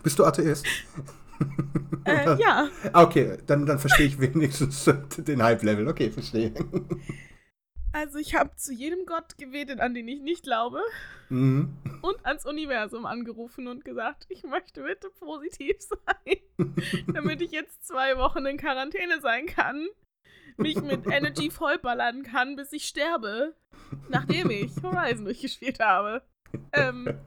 Bist 0.01 0.17
du 0.17 0.25
Atheist? 0.25 0.65
Äh, 2.05 2.39
ja. 2.39 2.69
Okay, 2.93 3.37
dann, 3.45 3.65
dann 3.65 3.79
verstehe 3.79 4.07
ich 4.07 4.19
wenigstens 4.19 4.89
den 5.17 5.43
Hype-Level. 5.43 5.87
Okay, 5.87 6.09
verstehe. 6.09 6.53
Also 7.93 8.19
ich 8.19 8.35
habe 8.35 8.55
zu 8.55 8.73
jedem 8.73 9.05
Gott 9.05 9.37
gebetet, 9.37 9.79
an 9.79 9.93
den 9.93 10.07
ich 10.07 10.21
nicht 10.21 10.43
glaube. 10.43 10.81
Mhm. 11.29 11.77
Und 12.01 12.25
ans 12.25 12.45
Universum 12.45 13.05
angerufen 13.05 13.67
und 13.67 13.83
gesagt, 13.83 14.25
ich 14.29 14.43
möchte 14.43 14.83
bitte 14.83 15.09
positiv 15.09 15.75
sein. 15.79 16.37
damit 17.13 17.41
ich 17.41 17.51
jetzt 17.51 17.85
zwei 17.85 18.17
Wochen 18.17 18.45
in 18.45 18.57
Quarantäne 18.57 19.19
sein 19.21 19.45
kann. 19.45 19.87
Mich 20.57 20.81
mit 20.81 21.07
Energy 21.07 21.49
vollballern 21.49 22.23
kann, 22.23 22.55
bis 22.55 22.71
ich 22.71 22.85
sterbe. 22.85 23.55
Nachdem 24.09 24.49
ich 24.51 24.71
Horizon 24.83 25.25
durchgespielt 25.25 25.79
habe. 25.79 26.21
Ähm, 26.73 27.19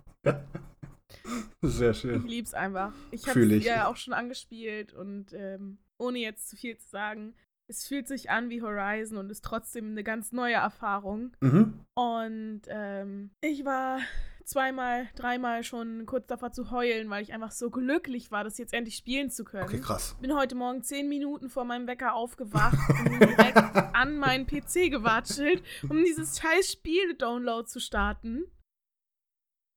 sehr 1.62 1.94
schön. 1.94 2.24
Ich 2.24 2.30
lieb's 2.30 2.54
einfach. 2.54 2.92
Ich 3.10 3.26
habe 3.26 3.40
es 3.40 3.64
ja 3.64 3.86
auch 3.86 3.96
schon 3.96 4.12
angespielt 4.12 4.92
und 4.92 5.32
ähm, 5.32 5.78
ohne 5.98 6.18
jetzt 6.18 6.50
zu 6.50 6.56
viel 6.56 6.76
zu 6.76 6.88
sagen, 6.88 7.34
es 7.74 7.86
fühlt 7.86 8.08
sich 8.08 8.30
an 8.30 8.50
wie 8.50 8.62
Horizon 8.62 9.18
und 9.18 9.30
ist 9.30 9.44
trotzdem 9.44 9.90
eine 9.90 10.04
ganz 10.04 10.32
neue 10.32 10.54
Erfahrung. 10.54 11.36
Mhm. 11.40 11.84
Und 11.94 12.62
ähm, 12.68 13.30
ich 13.40 13.64
war 13.64 13.98
zweimal, 14.44 15.08
dreimal 15.16 15.64
schon 15.64 16.06
kurz 16.06 16.26
davor 16.26 16.52
zu 16.52 16.70
heulen, 16.70 17.08
weil 17.10 17.22
ich 17.22 17.32
einfach 17.32 17.50
so 17.50 17.70
glücklich 17.70 18.30
war, 18.30 18.44
das 18.44 18.58
jetzt 18.58 18.74
endlich 18.74 18.96
spielen 18.96 19.30
zu 19.30 19.44
können. 19.44 19.64
Okay, 19.64 19.80
krass. 19.80 20.16
Bin 20.20 20.34
heute 20.34 20.54
Morgen 20.54 20.82
zehn 20.82 21.08
Minuten 21.08 21.48
vor 21.48 21.64
meinem 21.64 21.86
Wecker 21.86 22.14
aufgewacht 22.14 22.78
und 22.88 23.18
bin 23.18 23.28
direkt 23.28 23.56
an 23.94 24.18
meinen 24.18 24.46
PC 24.46 24.90
gewatschelt, 24.90 25.62
um 25.88 26.04
dieses 26.04 26.40
scheiß 26.40 26.72
Spiel-Download 26.72 27.66
zu 27.66 27.80
starten. 27.80 28.44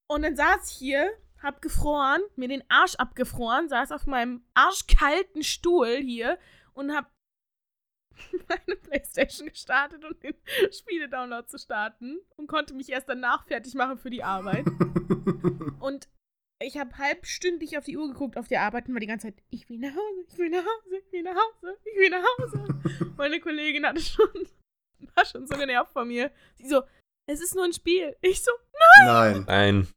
Und 0.10 0.22
dann 0.22 0.36
saß 0.36 0.72
ich 0.72 0.78
hier 0.78 1.10
hab 1.42 1.62
gefroren, 1.62 2.22
mir 2.36 2.48
den 2.48 2.64
Arsch 2.70 2.96
abgefroren, 2.96 3.70
saß 3.70 3.92
auf 3.92 4.08
meinem 4.08 4.44
arschkalten 4.54 5.44
Stuhl 5.44 5.98
hier 5.98 6.40
und 6.74 6.96
hab 6.96 7.12
meine 8.48 8.76
Playstation 8.78 9.50
gestartet 9.50 10.04
und 10.06 10.22
den 10.24 10.36
Spiele-Download 10.72 11.48
zu 11.48 11.58
starten 11.58 12.20
und 12.36 12.48
konnte 12.48 12.74
mich 12.74 12.90
erst 12.90 13.10
danach 13.10 13.46
fertig 13.46 13.74
machen 13.76 13.98
für 13.98 14.10
die 14.10 14.24
Arbeit. 14.24 14.66
und 15.80 16.08
ich 16.60 16.78
habe 16.78 16.98
halbstündlich 16.98 17.78
auf 17.78 17.86
die 17.86 17.98
Uhr 17.98 18.08
geguckt 18.08 18.38
auf 18.38 18.48
die 18.48 18.58
Arbeit 18.58 18.88
und 18.88 18.96
war 18.96 19.00
die 19.00 19.08
ganze 19.08 19.28
Zeit, 19.28 19.44
ich 19.50 19.70
will 19.70 19.78
nach 19.78 19.96
Hause, 19.96 20.26
ich 20.28 20.38
will 20.38 20.50
nach 20.50 20.66
Hause, 20.66 20.98
ich 21.06 21.12
will 21.12 21.24
nach 21.24 21.36
Hause, 21.36 21.78
ich 21.86 21.98
will 21.98 22.10
nach 22.10 22.26
Hause. 22.40 23.14
Meine 23.18 23.40
Kollegin 23.40 23.86
hatte 23.86 24.02
schon, 24.02 24.48
war 25.16 25.26
schon 25.26 25.46
so 25.46 25.56
genervt 25.56 25.94
von 25.94 26.08
mir. 26.08 26.32
Sie 26.56 26.68
so, 26.68 26.82
es 27.30 27.42
ist 27.42 27.56
nur 27.56 27.66
ein 27.66 27.74
Spiel. 27.74 28.16
Ich 28.22 28.42
so, 28.42 28.52
nein. 29.04 29.06
Nein. 29.06 29.46
Nein. 29.48 29.88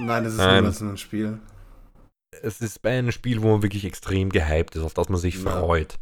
Nein, 0.00 0.24
es 0.24 0.32
ist 0.32 0.38
Nein. 0.38 0.64
nur 0.64 0.92
ein 0.92 0.96
Spiel. 0.96 1.40
Es 2.42 2.60
ist 2.60 2.82
bei 2.82 2.98
einem 2.98 3.10
Spiel, 3.10 3.42
wo 3.42 3.48
man 3.48 3.62
wirklich 3.62 3.84
extrem 3.84 4.30
gehypt 4.30 4.76
ist, 4.76 4.82
auf 4.82 4.94
das 4.94 5.08
man 5.08 5.18
sich 5.18 5.42
ja. 5.42 5.50
freut. 5.50 5.98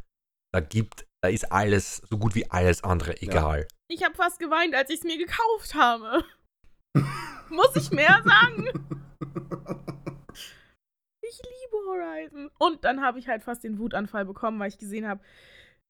Da 0.52 0.60
gibt, 0.60 1.06
da 1.26 1.30
ist 1.30 1.50
alles, 1.50 2.02
so 2.08 2.18
gut 2.18 2.36
wie 2.36 2.48
alles 2.52 2.84
andere, 2.84 3.20
egal. 3.20 3.62
Ja. 3.62 3.66
Ich 3.88 4.04
habe 4.04 4.14
fast 4.14 4.38
geweint, 4.38 4.76
als 4.76 4.90
ich 4.90 4.98
es 4.98 5.04
mir 5.04 5.18
gekauft 5.18 5.74
habe. 5.74 6.24
Muss 7.50 7.74
ich 7.74 7.90
mehr 7.90 8.22
sagen? 8.24 8.68
ich 11.20 11.40
liebe 11.42 11.76
Horizon. 11.88 12.48
Und 12.58 12.84
dann 12.84 13.00
habe 13.02 13.18
ich 13.18 13.26
halt 13.26 13.42
fast 13.42 13.64
den 13.64 13.80
Wutanfall 13.80 14.24
bekommen, 14.24 14.60
weil 14.60 14.68
ich 14.68 14.78
gesehen 14.78 15.08
habe, 15.08 15.20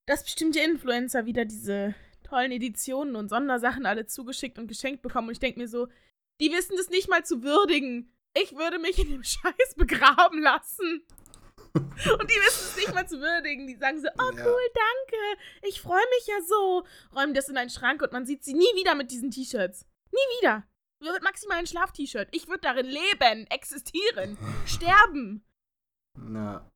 dass 0.06 0.24
bestimmte 0.24 0.60
Influencer 0.60 1.26
wieder 1.26 1.44
diese 1.44 1.94
tollen 2.24 2.52
Editionen 2.52 3.14
und 3.14 3.28
Sondersachen 3.28 3.84
alle 3.84 4.06
zugeschickt 4.06 4.58
und 4.58 4.68
geschenkt 4.68 5.02
bekommen. 5.02 5.28
Und 5.28 5.32
ich 5.32 5.40
denke 5.40 5.60
mir 5.60 5.68
so, 5.68 5.88
die 6.40 6.50
wissen 6.50 6.78
das 6.78 6.88
nicht 6.88 7.10
mal 7.10 7.26
zu 7.26 7.42
würdigen. 7.42 8.10
Ich 8.34 8.56
würde 8.56 8.78
mich 8.78 8.98
in 8.98 9.10
dem 9.10 9.24
Scheiß 9.24 9.74
begraben 9.76 10.40
lassen. 10.40 11.02
Und 12.18 12.30
die 12.30 12.40
wissen 12.46 12.68
es 12.70 12.76
nicht 12.76 12.94
mal 12.94 13.06
zu 13.06 13.20
würdigen. 13.20 13.66
Die 13.66 13.76
sagen 13.76 14.00
so, 14.00 14.08
oh 14.18 14.30
cool, 14.30 14.34
danke. 14.74 15.40
Ich 15.62 15.80
freue 15.80 16.04
mich 16.16 16.26
ja 16.26 16.36
so. 16.46 16.84
Räumen 17.14 17.34
das 17.34 17.48
in 17.48 17.56
einen 17.56 17.70
Schrank 17.70 18.02
und 18.02 18.12
man 18.12 18.26
sieht 18.26 18.44
sie 18.44 18.54
nie 18.54 18.74
wieder 18.74 18.94
mit 18.94 19.10
diesen 19.10 19.30
T-Shirts. 19.30 19.86
Nie 20.12 20.38
wieder. 20.38 20.64
Maximal 21.22 21.58
ein 21.58 21.66
Schlaf-T-Shirt. 21.66 22.28
Ich 22.32 22.48
würde 22.48 22.60
darin 22.62 22.86
leben, 22.86 23.46
existieren, 23.48 24.38
sterben. 24.66 25.44
Na. 26.18 26.70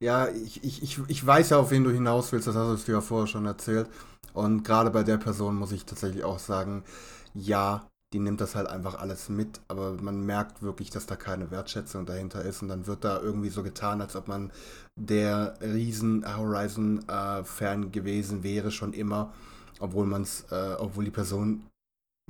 Ja, 0.00 0.28
ich, 0.28 0.62
ich, 0.62 0.82
ich, 0.82 0.98
ich 1.08 1.26
weiß 1.26 1.50
ja, 1.50 1.58
auf 1.58 1.70
wen 1.70 1.84
du 1.84 1.90
hinaus 1.90 2.32
willst, 2.32 2.48
das 2.48 2.56
hast 2.56 2.88
du 2.88 2.92
ja 2.92 3.00
vorher 3.00 3.26
schon 3.26 3.46
erzählt. 3.46 3.88
Und 4.34 4.64
gerade 4.64 4.90
bei 4.90 5.02
der 5.02 5.16
Person 5.16 5.56
muss 5.56 5.72
ich 5.72 5.86
tatsächlich 5.86 6.24
auch 6.24 6.38
sagen, 6.38 6.84
ja, 7.32 7.88
die 8.16 8.20
nimmt 8.20 8.40
das 8.40 8.54
halt 8.54 8.66
einfach 8.66 8.94
alles 8.94 9.28
mit, 9.28 9.60
aber 9.68 9.92
man 10.00 10.24
merkt 10.24 10.62
wirklich, 10.62 10.88
dass 10.88 11.04
da 11.04 11.16
keine 11.16 11.50
Wertschätzung 11.50 12.06
dahinter 12.06 12.42
ist 12.42 12.62
und 12.62 12.68
dann 12.68 12.86
wird 12.86 13.04
da 13.04 13.20
irgendwie 13.20 13.50
so 13.50 13.62
getan, 13.62 14.00
als 14.00 14.16
ob 14.16 14.26
man 14.26 14.50
der 14.98 15.58
riesen 15.60 16.24
Horizon-Fan 16.24 17.82
äh, 17.82 17.86
gewesen 17.88 18.42
wäre 18.42 18.70
schon 18.70 18.94
immer, 18.94 19.34
obwohl 19.80 20.06
man 20.06 20.22
es, 20.22 20.46
äh, 20.50 20.76
obwohl 20.78 21.04
die 21.04 21.10
Person 21.10 21.66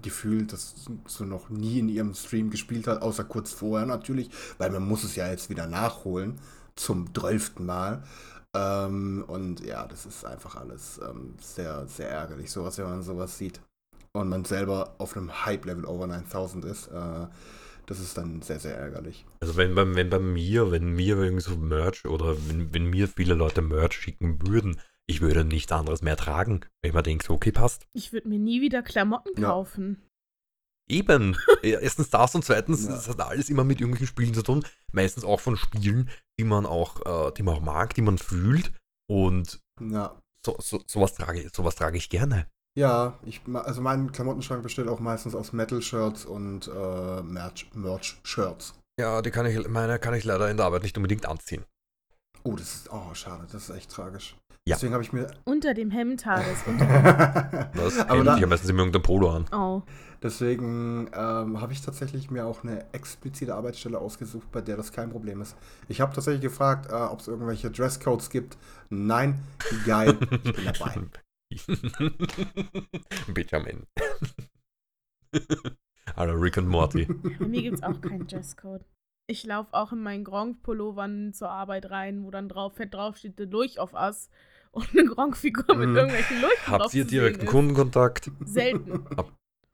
gefühlt 0.02 0.52
das 0.52 0.74
so 1.06 1.24
noch 1.24 1.50
nie 1.50 1.78
in 1.78 1.88
ihrem 1.88 2.14
Stream 2.14 2.50
gespielt 2.50 2.88
hat, 2.88 3.00
außer 3.00 3.22
kurz 3.22 3.52
vorher 3.52 3.86
natürlich, 3.86 4.30
weil 4.58 4.70
man 4.70 4.88
muss 4.88 5.04
es 5.04 5.14
ja 5.14 5.28
jetzt 5.28 5.50
wieder 5.50 5.68
nachholen 5.68 6.40
zum 6.74 7.14
zwölften 7.14 7.64
Mal. 7.64 8.02
Ähm, 8.54 9.22
und 9.28 9.60
ja, 9.60 9.86
das 9.86 10.04
ist 10.04 10.24
einfach 10.24 10.56
alles 10.56 10.98
ähm, 11.08 11.36
sehr, 11.40 11.86
sehr 11.86 12.10
ärgerlich, 12.10 12.50
sowas, 12.50 12.76
wenn 12.76 12.86
man 12.86 13.04
sowas 13.04 13.38
sieht 13.38 13.60
und 14.20 14.28
man 14.28 14.44
selber 14.44 14.94
auf 14.98 15.16
einem 15.16 15.44
Hype-Level 15.44 15.84
over 15.84 16.06
9000 16.06 16.64
ist, 16.64 16.88
äh, 16.88 17.26
das 17.86 18.00
ist 18.00 18.16
dann 18.18 18.42
sehr, 18.42 18.58
sehr 18.58 18.76
ärgerlich. 18.76 19.24
Also 19.40 19.56
wenn 19.56 19.74
bei, 19.74 19.94
wenn 19.94 20.10
bei 20.10 20.18
mir, 20.18 20.70
wenn 20.72 20.90
mir 20.92 21.16
irgendwie 21.18 21.42
so 21.42 21.56
Merch 21.56 22.04
oder 22.04 22.36
wenn, 22.48 22.74
wenn 22.74 22.86
mir 22.86 23.06
viele 23.08 23.34
Leute 23.34 23.62
Merch 23.62 23.92
schicken 23.94 24.46
würden, 24.46 24.80
ich 25.08 25.20
würde 25.20 25.44
nichts 25.44 25.70
anderes 25.70 26.02
mehr 26.02 26.16
tragen, 26.16 26.62
wenn 26.82 26.88
ich 26.90 26.94
mir 26.94 27.02
denke, 27.04 27.32
okay, 27.32 27.52
passt. 27.52 27.86
Ich 27.92 28.12
würde 28.12 28.28
mir 28.28 28.40
nie 28.40 28.60
wieder 28.60 28.82
Klamotten 28.82 29.40
Ja. 29.40 29.50
kaufen. 29.50 30.02
Eben. 30.88 31.36
Erstens 31.62 32.10
das 32.10 32.34
und 32.34 32.44
zweitens, 32.44 32.84
Ja. 32.84 32.90
das 32.92 33.08
hat 33.08 33.20
alles 33.20 33.48
immer 33.48 33.64
mit 33.64 33.80
irgendwelchen 33.80 34.06
Spielen 34.08 34.34
zu 34.34 34.42
tun. 34.42 34.64
Meistens 34.92 35.24
auch 35.24 35.40
von 35.40 35.56
Spielen, 35.56 36.08
die 36.38 36.44
man 36.44 36.66
auch, 36.66 37.28
äh, 37.28 37.32
die 37.34 37.42
man 37.42 37.56
auch 37.56 37.60
mag, 37.60 37.94
die 37.94 38.02
man 38.02 38.18
fühlt. 38.18 38.72
Und 39.08 39.60
Ja. 39.80 40.20
so, 40.44 40.56
so, 40.60 40.82
sowas, 40.86 41.14
trage, 41.14 41.40
ich- 41.42 41.54
sowas 41.54 41.76
trage 41.76 41.96
ich 41.98 42.08
gerne. 42.10 42.46
Ja, 42.76 43.14
ich, 43.24 43.40
also 43.54 43.80
mein 43.80 44.12
Klamottenschrank 44.12 44.62
besteht 44.62 44.86
auch 44.86 45.00
meistens 45.00 45.34
aus 45.34 45.52
Metal-Shirts 45.52 46.26
und 46.26 46.68
äh, 46.68 46.70
Merch- 47.22 47.66
Merch-Shirts. 47.74 48.74
Ja, 49.00 49.22
die 49.22 49.30
kann 49.30 49.46
ich, 49.46 49.66
meine 49.68 49.98
kann 49.98 50.14
ich 50.14 50.24
leider 50.24 50.50
in 50.50 50.56
der 50.58 50.66
Arbeit 50.66 50.82
nicht 50.82 50.96
unbedingt 50.96 51.26
anziehen. 51.26 51.64
oh, 52.44 52.54
das 52.54 52.74
ist, 52.74 52.92
oh, 52.92 53.14
schade, 53.14 53.44
das 53.50 53.68
ist 53.70 53.76
echt 53.76 53.90
tragisch. 53.90 54.36
Ja. 54.68 54.74
Deswegen 54.76 54.92
habe 54.94 55.02
ich 55.04 55.12
mir. 55.12 55.30
Unter 55.44 55.74
dem 55.74 55.90
Hemd. 55.90 56.24
Unter 56.66 57.70
Das 57.74 57.98
Aber 58.00 58.24
da- 58.24 58.34
ich 58.36 58.42
habe 58.42 58.46
meistens 58.48 58.68
immer 58.68 58.80
irgendein 58.80 59.02
Polo 59.02 59.30
an. 59.30 59.46
oh. 59.52 59.82
Deswegen 60.22 61.08
ähm, 61.14 61.60
habe 61.60 61.72
ich 61.72 61.82
tatsächlich 61.82 62.30
mir 62.30 62.46
auch 62.46 62.64
eine 62.64 62.84
explizite 62.92 63.54
Arbeitsstelle 63.54 63.98
ausgesucht, 63.98 64.50
bei 64.50 64.60
der 64.62 64.76
das 64.76 64.90
kein 64.90 65.10
Problem 65.10 65.40
ist. 65.42 65.54
Ich 65.88 66.00
habe 66.00 66.14
tatsächlich 66.14 66.40
gefragt, 66.42 66.90
äh, 66.90 66.94
ob 66.94 67.20
es 67.20 67.28
irgendwelche 67.28 67.70
Dresscodes 67.70 68.30
gibt. 68.30 68.56
Nein, 68.88 69.38
geil, 69.86 70.16
ich 70.42 70.52
bin 70.54 70.64
dabei. 70.64 70.94
Benjamin. 73.32 73.86
Hallo 76.16 76.34
Rick 76.34 76.56
und 76.56 76.68
Morty. 76.68 77.06
Bei 77.38 77.46
mir 77.46 77.62
gibt 77.62 77.76
es 77.76 77.82
auch 77.82 78.00
keinen 78.00 78.26
Dresscode. 78.28 78.84
Ich 79.28 79.44
laufe 79.44 79.74
auch 79.74 79.92
in 79.92 80.02
meinen 80.02 80.24
Gronk-Pullovern 80.24 81.32
zur 81.32 81.50
Arbeit 81.50 81.90
rein, 81.90 82.22
wo 82.24 82.30
dann 82.30 82.48
drauf 82.48 82.76
fett 82.76 82.94
draufsteht, 82.94 83.34
The 83.38 83.44
Lurch 83.44 83.78
of 83.80 83.92
Us. 83.92 84.30
Und 84.70 84.88
eine 84.92 85.04
Gronk-Figur 85.06 85.74
mit 85.74 85.88
Mhm. 85.88 85.96
irgendwelchen 85.96 86.40
Lurchen 86.40 86.66
Habt 86.66 86.82
drauf 86.84 86.94
ihr 86.94 87.04
direkten. 87.06 87.46
Kundenkontakt? 87.46 88.30
Selten. 88.44 89.04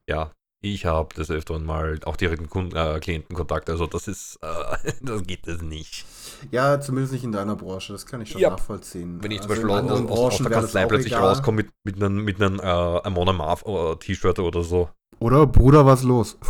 Ja, 0.08 0.32
ich 0.62 0.86
habe 0.86 1.14
des 1.14 1.30
Öfteren 1.30 1.66
mal 1.66 1.98
auch 2.04 2.16
direkten 2.16 2.48
Kunden, 2.48 2.76
äh, 2.76 2.98
Klientenkontakt. 3.00 3.68
Also 3.68 3.86
das 3.86 4.08
ist, 4.08 4.38
äh, 4.42 4.92
das 5.02 5.22
geht 5.24 5.46
es 5.46 5.60
nicht. 5.60 6.06
Ja, 6.50 6.80
zumindest 6.80 7.12
nicht 7.12 7.24
in 7.24 7.32
deiner 7.32 7.56
Branche, 7.56 7.92
das 7.92 8.06
kann 8.06 8.20
ich 8.22 8.30
schon 8.30 8.40
Ja. 8.40 8.50
nachvollziehen. 8.50 9.22
Wenn 9.22 9.32
ich 9.32 9.40
zum 9.42 9.50
Also 9.50 9.62
in 9.62 9.68
Beispiel 9.68 9.90
aus, 9.90 10.10
aus, 10.10 10.32
aus 10.32 10.38
der 10.38 10.48
das 10.50 10.60
Kanzlei 10.60 10.86
plötzlich 10.86 11.14
rauskomme 11.16 11.56
mit, 11.58 11.70
mit 11.84 11.96
einem 11.96 12.24
mit 12.24 12.40
einem, 12.40 12.60
äh, 12.60 12.62
Amon 12.62 13.28
Amarth 13.28 13.66
äh, 13.66 13.96
T-Shirt 13.96 14.38
oder 14.38 14.62
so. 14.62 14.88
Oder 15.18 15.46
Bruder, 15.46 15.84
was 15.84 16.02
los? 16.02 16.38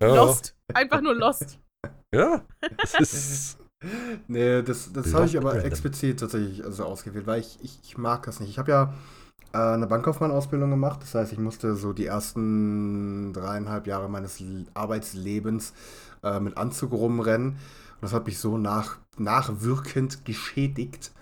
Ja, 0.00 0.14
Lost. 0.14 0.54
Einfach 0.74 1.00
nur 1.00 1.14
Lost. 1.14 1.58
Ja, 2.14 2.44
das 2.80 2.94
ist. 3.00 3.58
nee, 4.28 4.62
das, 4.62 4.92
das 4.92 5.12
habe 5.12 5.26
ich 5.26 5.36
aber 5.36 5.64
explizit 5.64 6.20
tatsächlich 6.20 6.64
also 6.64 6.84
ausgewählt, 6.84 7.26
weil 7.26 7.40
ich, 7.40 7.58
ich, 7.62 7.80
ich 7.82 7.98
mag 7.98 8.24
das 8.24 8.40
nicht. 8.40 8.50
Ich 8.50 8.58
habe 8.58 8.70
ja 8.70 8.94
eine 9.52 9.86
Bankkaufmann-Ausbildung 9.86 10.70
gemacht, 10.70 11.00
das 11.02 11.14
heißt, 11.14 11.32
ich 11.32 11.38
musste 11.38 11.74
so 11.74 11.92
die 11.92 12.06
ersten 12.06 13.32
dreieinhalb 13.32 13.86
Jahre 13.86 14.08
meines 14.08 14.42
Arbeitslebens 14.74 15.72
äh, 16.22 16.40
mit 16.40 16.56
Anzug 16.56 16.92
rumrennen. 16.92 17.52
Und 17.52 18.02
das 18.02 18.12
hat 18.12 18.26
mich 18.26 18.38
so 18.38 18.58
nach, 18.58 18.98
nachwirkend 19.16 20.24
geschädigt, 20.24 21.12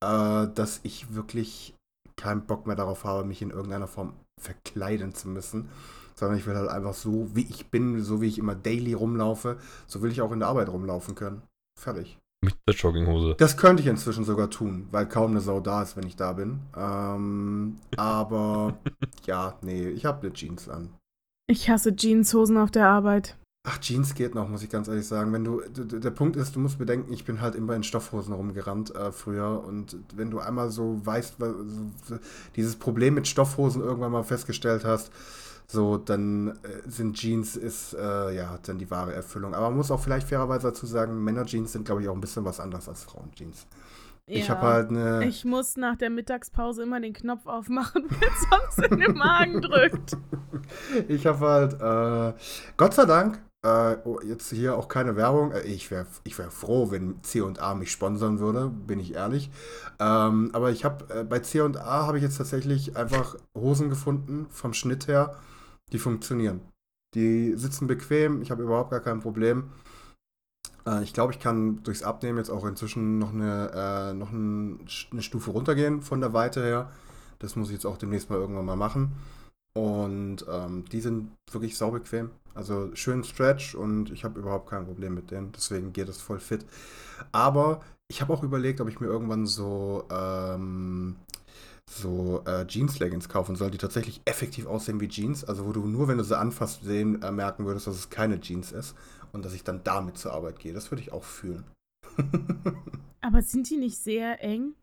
äh, 0.00 0.46
dass 0.54 0.80
ich 0.82 1.14
wirklich 1.14 1.74
keinen 2.16 2.46
Bock 2.46 2.66
mehr 2.66 2.76
darauf 2.76 3.04
habe, 3.04 3.24
mich 3.24 3.42
in 3.42 3.50
irgendeiner 3.50 3.86
Form 3.86 4.14
verkleiden 4.40 5.14
zu 5.14 5.28
müssen. 5.28 5.68
Sondern 6.16 6.36
ich 6.36 6.46
will 6.46 6.56
halt 6.56 6.68
einfach 6.68 6.94
so, 6.94 7.30
wie 7.34 7.46
ich 7.48 7.70
bin, 7.70 8.02
so 8.02 8.20
wie 8.20 8.26
ich 8.26 8.38
immer 8.38 8.56
daily 8.56 8.92
rumlaufe, 8.92 9.56
so 9.86 10.02
will 10.02 10.10
ich 10.10 10.20
auch 10.20 10.32
in 10.32 10.40
der 10.40 10.48
Arbeit 10.48 10.68
rumlaufen 10.68 11.14
können. 11.14 11.42
Fertig. 11.78 12.18
Mit 12.40 12.56
der 12.68 12.74
Jogginghose. 12.74 13.34
Das 13.36 13.56
könnte 13.56 13.82
ich 13.82 13.88
inzwischen 13.88 14.24
sogar 14.24 14.48
tun, 14.48 14.86
weil 14.92 15.08
kaum 15.08 15.32
eine 15.32 15.40
Sau 15.40 15.60
da 15.60 15.82
ist, 15.82 15.96
wenn 15.96 16.06
ich 16.06 16.16
da 16.16 16.32
bin. 16.32 16.60
Ähm, 16.76 17.76
aber 17.96 18.78
ja, 19.26 19.58
nee, 19.62 19.88
ich 19.88 20.04
habe 20.04 20.20
eine 20.20 20.32
Jeans 20.32 20.68
an. 20.68 20.94
Ich 21.50 21.68
hasse 21.68 21.94
Jeanshosen 21.96 22.56
auf 22.58 22.70
der 22.70 22.86
Arbeit. 22.86 23.36
Ach, 23.66 23.78
Jeans 23.80 24.14
geht 24.14 24.34
noch, 24.34 24.48
muss 24.48 24.62
ich 24.62 24.70
ganz 24.70 24.86
ehrlich 24.86 25.06
sagen. 25.06 25.32
Wenn 25.32 25.44
du, 25.44 25.60
der 25.60 26.10
Punkt 26.10 26.36
ist, 26.36 26.54
du 26.54 26.60
musst 26.60 26.78
bedenken, 26.78 27.12
ich 27.12 27.24
bin 27.24 27.40
halt 27.40 27.54
immer 27.54 27.74
in 27.74 27.82
Stoffhosen 27.82 28.32
rumgerannt 28.32 28.94
äh, 28.94 29.10
früher 29.10 29.64
und 29.64 29.96
wenn 30.14 30.30
du 30.30 30.38
einmal 30.38 30.70
so 30.70 31.04
weißt, 31.04 31.36
dieses 32.54 32.76
Problem 32.76 33.14
mit 33.14 33.26
Stoffhosen 33.26 33.82
irgendwann 33.82 34.12
mal 34.12 34.22
festgestellt 34.22 34.84
hast, 34.84 35.10
so, 35.70 35.98
dann 35.98 36.48
äh, 36.48 36.54
sind 36.86 37.14
Jeans 37.16 37.54
ist, 37.56 37.92
äh, 37.94 38.34
ja, 38.34 38.58
dann 38.64 38.78
die 38.78 38.90
wahre 38.90 39.12
Erfüllung. 39.12 39.54
Aber 39.54 39.68
man 39.68 39.76
muss 39.76 39.90
auch 39.90 40.00
vielleicht 40.00 40.26
fairerweise 40.28 40.68
dazu 40.68 40.86
sagen, 40.86 41.22
Männerjeans 41.22 41.72
sind, 41.72 41.84
glaube 41.84 42.02
ich, 42.02 42.08
auch 42.08 42.14
ein 42.14 42.20
bisschen 42.22 42.44
was 42.44 42.58
anderes 42.58 42.88
als 42.88 43.04
Frauenjeans. 43.04 43.66
Ich 44.26 44.48
Ja. 44.48 44.56
habe 44.56 44.66
halt 44.66 44.90
eine... 44.90 45.26
Ich 45.26 45.44
muss 45.44 45.76
nach 45.76 45.96
der 45.96 46.10
Mittagspause 46.10 46.82
immer 46.82 47.00
den 47.00 47.12
Knopf 47.12 47.46
aufmachen, 47.46 48.04
wenn 48.08 48.28
es 48.28 48.76
sonst 48.78 48.90
in 48.92 48.98
den 48.98 49.14
Magen 49.16 49.60
drückt. 49.62 50.16
Ich 51.08 51.26
habe 51.26 51.38
halt, 51.46 51.74
äh, 51.80 52.38
Gott 52.76 52.92
sei 52.94 53.04
Dank, 53.06 53.38
äh, 53.62 53.96
oh, 54.04 54.20
jetzt 54.24 54.50
hier 54.50 54.76
auch 54.76 54.88
keine 54.88 55.16
Werbung. 55.16 55.52
Äh, 55.52 55.62
ich 55.62 55.90
wäre 55.90 56.06
ich 56.24 56.38
wär 56.38 56.50
froh, 56.50 56.90
wenn 56.90 57.22
C&A 57.22 57.74
mich 57.74 57.90
sponsern 57.90 58.38
würde, 58.38 58.68
bin 58.68 59.00
ich 59.00 59.14
ehrlich. 59.14 59.50
Ähm, 59.98 60.50
aber 60.52 60.70
ich 60.70 60.84
habe, 60.84 61.04
äh, 61.14 61.24
bei 61.24 61.38
C&A 61.40 62.06
habe 62.06 62.18
ich 62.18 62.22
jetzt 62.24 62.36
tatsächlich 62.38 62.96
einfach 62.96 63.36
Hosen 63.54 63.88
gefunden, 63.88 64.46
vom 64.50 64.72
Schnitt 64.74 65.08
her, 65.08 65.36
die 65.92 65.98
funktionieren. 65.98 66.60
Die 67.14 67.54
sitzen 67.54 67.86
bequem, 67.86 68.42
ich 68.42 68.50
habe 68.50 68.62
überhaupt 68.62 68.90
gar 68.90 69.00
kein 69.00 69.20
Problem. 69.20 69.70
Äh, 70.86 71.02
ich 71.02 71.12
glaube, 71.12 71.32
ich 71.32 71.40
kann 71.40 71.82
durchs 71.82 72.02
Abnehmen 72.02 72.38
jetzt 72.38 72.50
auch 72.50 72.64
inzwischen 72.64 73.18
noch 73.18 73.32
eine, 73.32 73.70
äh, 73.74 74.14
noch 74.14 74.30
ein, 74.30 74.86
eine 75.12 75.22
Stufe 75.22 75.50
runtergehen 75.50 76.02
von 76.02 76.20
der 76.20 76.32
Weite 76.32 76.62
her. 76.62 76.90
Das 77.38 77.56
muss 77.56 77.68
ich 77.68 77.74
jetzt 77.74 77.86
auch 77.86 77.98
demnächst 77.98 78.30
mal 78.30 78.36
irgendwann 78.36 78.64
mal 78.64 78.76
machen. 78.76 79.12
Und 79.74 80.44
ähm, 80.50 80.84
die 80.90 81.00
sind 81.00 81.30
wirklich 81.50 81.76
saubequem. 81.76 82.30
Also 82.54 82.90
schön 82.94 83.22
Stretch 83.22 83.76
und 83.76 84.10
ich 84.10 84.24
habe 84.24 84.40
überhaupt 84.40 84.68
kein 84.68 84.86
Problem 84.86 85.14
mit 85.14 85.30
denen. 85.30 85.52
Deswegen 85.52 85.92
geht 85.92 86.08
es 86.08 86.20
voll 86.20 86.40
fit. 86.40 86.66
Aber 87.30 87.82
ich 88.08 88.20
habe 88.20 88.32
auch 88.32 88.42
überlegt, 88.42 88.80
ob 88.80 88.88
ich 88.88 88.98
mir 88.98 89.06
irgendwann 89.06 89.46
so, 89.46 90.04
ähm, 90.10 91.16
so 91.88 92.42
äh, 92.44 92.66
Jeans-Leggings 92.66 93.28
kaufen 93.28 93.56
soll, 93.56 93.70
die 93.70 93.78
tatsächlich 93.78 94.20
effektiv 94.24 94.66
aussehen 94.66 95.00
wie 95.00 95.08
Jeans. 95.08 95.44
Also 95.44 95.66
wo 95.66 95.72
du 95.72 95.86
nur, 95.86 96.08
wenn 96.08 96.18
du 96.18 96.24
sie 96.24 96.38
anfasst, 96.38 96.84
sehen, 96.84 97.22
äh, 97.22 97.32
merken 97.32 97.66
würdest, 97.66 97.86
dass 97.86 97.96
es 97.96 98.10
keine 98.10 98.40
Jeans 98.40 98.72
ist. 98.72 98.94
Und 99.32 99.44
dass 99.44 99.54
ich 99.54 99.64
dann 99.64 99.82
damit 99.84 100.16
zur 100.16 100.32
Arbeit 100.32 100.58
gehe. 100.58 100.72
Das 100.72 100.90
würde 100.90 101.02
ich 101.02 101.12
auch 101.12 101.24
fühlen. 101.24 101.64
Aber 103.20 103.42
sind 103.42 103.68
die 103.68 103.76
nicht 103.76 103.98
sehr 103.98 104.42
eng? 104.42 104.74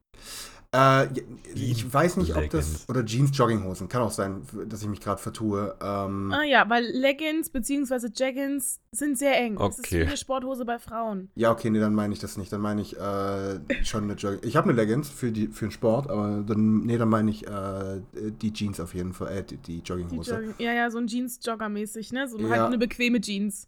Äh, 0.76 1.08
ich 1.54 1.94
weiß 1.94 2.18
nicht, 2.18 2.36
ob 2.36 2.42
Leggings. 2.42 2.74
das. 2.74 2.90
Oder 2.90 3.06
Jeans-Jogginghosen. 3.06 3.88
Kann 3.88 4.02
auch 4.02 4.12
sein, 4.12 4.42
dass 4.68 4.82
ich 4.82 4.88
mich 4.88 5.00
gerade 5.00 5.22
vertue. 5.22 5.76
Ähm, 5.82 6.32
Ah 6.34 6.44
ja, 6.44 6.70
weil 6.70 6.84
Leggings 6.86 7.50
bzw. 7.50 8.10
Jaggins 8.14 8.82
sind 8.92 9.18
sehr 9.18 9.38
eng. 9.40 9.56
Das 9.58 9.80
ist 9.80 9.86
Okay. 9.86 10.02
wie 10.02 10.08
eine 10.08 10.18
Sporthose 10.18 10.66
bei 10.66 10.78
Frauen. 10.80 11.30
Ja, 11.36 11.52
okay, 11.52 11.70
nee, 11.70 11.80
dann 11.80 11.94
meine 11.96 12.14
ich 12.14 12.20
das 12.20 12.38
nicht. 12.38 12.52
Dann 12.52 12.62
meine 12.62 12.82
ich 12.82 12.98
äh, 13.00 13.60
schon 13.86 14.04
eine 14.04 14.14
Jogging. 14.14 14.40
Ich 14.44 14.56
habe 14.56 14.70
eine 14.70 14.78
Leggings 14.80 15.10
für, 15.10 15.32
die, 15.32 15.48
für 15.48 15.66
den 15.68 15.72
Sport, 15.72 16.10
aber 16.10 16.44
dann, 16.46 16.82
nee, 16.82 16.98
dann 16.98 17.10
meine 17.10 17.32
ich 17.32 17.48
äh, 17.48 18.02
die 18.14 18.52
Jeans 18.52 18.80
auf 18.80 18.94
jeden 18.94 19.14
Fall, 19.14 19.38
äh, 19.38 19.44
die, 19.44 19.58
die 19.58 19.82
Die 19.82 19.88
Jogginghose. 19.88 20.36
Jogging 20.36 20.56
ja, 20.58 20.74
ja, 20.74 20.90
so 20.92 20.98
ein 20.98 21.08
Jeans-Jogger-mäßig, 21.08 22.12
ne? 22.14 22.28
So 22.28 22.38
Ja. 22.40 22.50
halt 22.50 22.62
eine 22.62 22.78
bequeme 22.78 23.22
Jeans. 23.22 23.68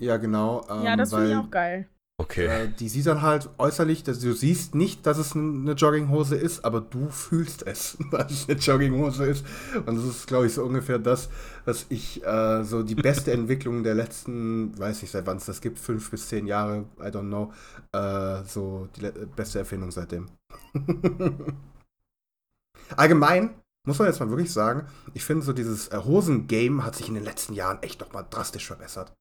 ja, 0.00 0.16
genau. 0.18 0.64
Ähm, 0.70 0.84
ja, 0.84 0.96
das 0.96 1.12
finde 1.12 1.30
ich 1.30 1.36
auch 1.36 1.50
geil. 1.50 1.88
Okay. 2.16 2.46
Äh, 2.46 2.68
die 2.68 2.88
sieht 2.88 3.06
dann 3.06 3.22
halt 3.22 3.50
äußerlich, 3.58 4.04
dass 4.04 4.20
du 4.20 4.32
siehst 4.32 4.76
nicht, 4.76 5.04
dass 5.04 5.18
es 5.18 5.34
eine 5.34 5.72
Jogginghose 5.72 6.36
ist, 6.36 6.64
aber 6.64 6.80
du 6.80 7.08
fühlst 7.08 7.66
es, 7.66 7.98
dass 8.12 8.30
es 8.30 8.48
eine 8.48 8.58
Jogginghose 8.58 9.26
ist. 9.26 9.44
Und 9.84 9.96
das 9.96 10.04
ist, 10.04 10.26
glaube 10.28 10.46
ich, 10.46 10.54
so 10.54 10.64
ungefähr 10.64 11.00
das, 11.00 11.28
was 11.64 11.86
ich 11.88 12.24
äh, 12.24 12.62
so 12.62 12.84
die 12.84 12.94
beste 12.94 13.32
Entwicklung 13.36 13.82
der 13.82 13.94
letzten, 13.94 14.78
weiß 14.78 15.02
nicht, 15.02 15.10
seit 15.10 15.26
wann 15.26 15.38
es 15.38 15.46
das 15.46 15.60
gibt, 15.60 15.80
fünf 15.80 16.08
bis 16.10 16.28
zehn 16.28 16.46
Jahre, 16.46 16.84
I 17.00 17.06
don't 17.06 17.26
know, 17.28 17.52
äh, 17.92 18.44
so 18.44 18.88
die 18.94 19.10
beste 19.34 19.58
Erfindung 19.58 19.90
seitdem. 19.90 20.28
Allgemein 22.96 23.54
muss 23.86 23.98
man 23.98 24.06
jetzt 24.06 24.20
mal 24.20 24.30
wirklich 24.30 24.52
sagen, 24.52 24.86
ich 25.14 25.24
finde 25.24 25.44
so 25.44 25.52
dieses 25.52 25.88
äh, 25.88 25.98
Hosen-Game 25.98 26.84
hat 26.84 26.94
sich 26.94 27.08
in 27.08 27.14
den 27.14 27.24
letzten 27.24 27.54
Jahren 27.54 27.82
echt 27.82 28.00
nochmal 28.00 28.24
drastisch 28.30 28.66
verbessert. 28.66 29.12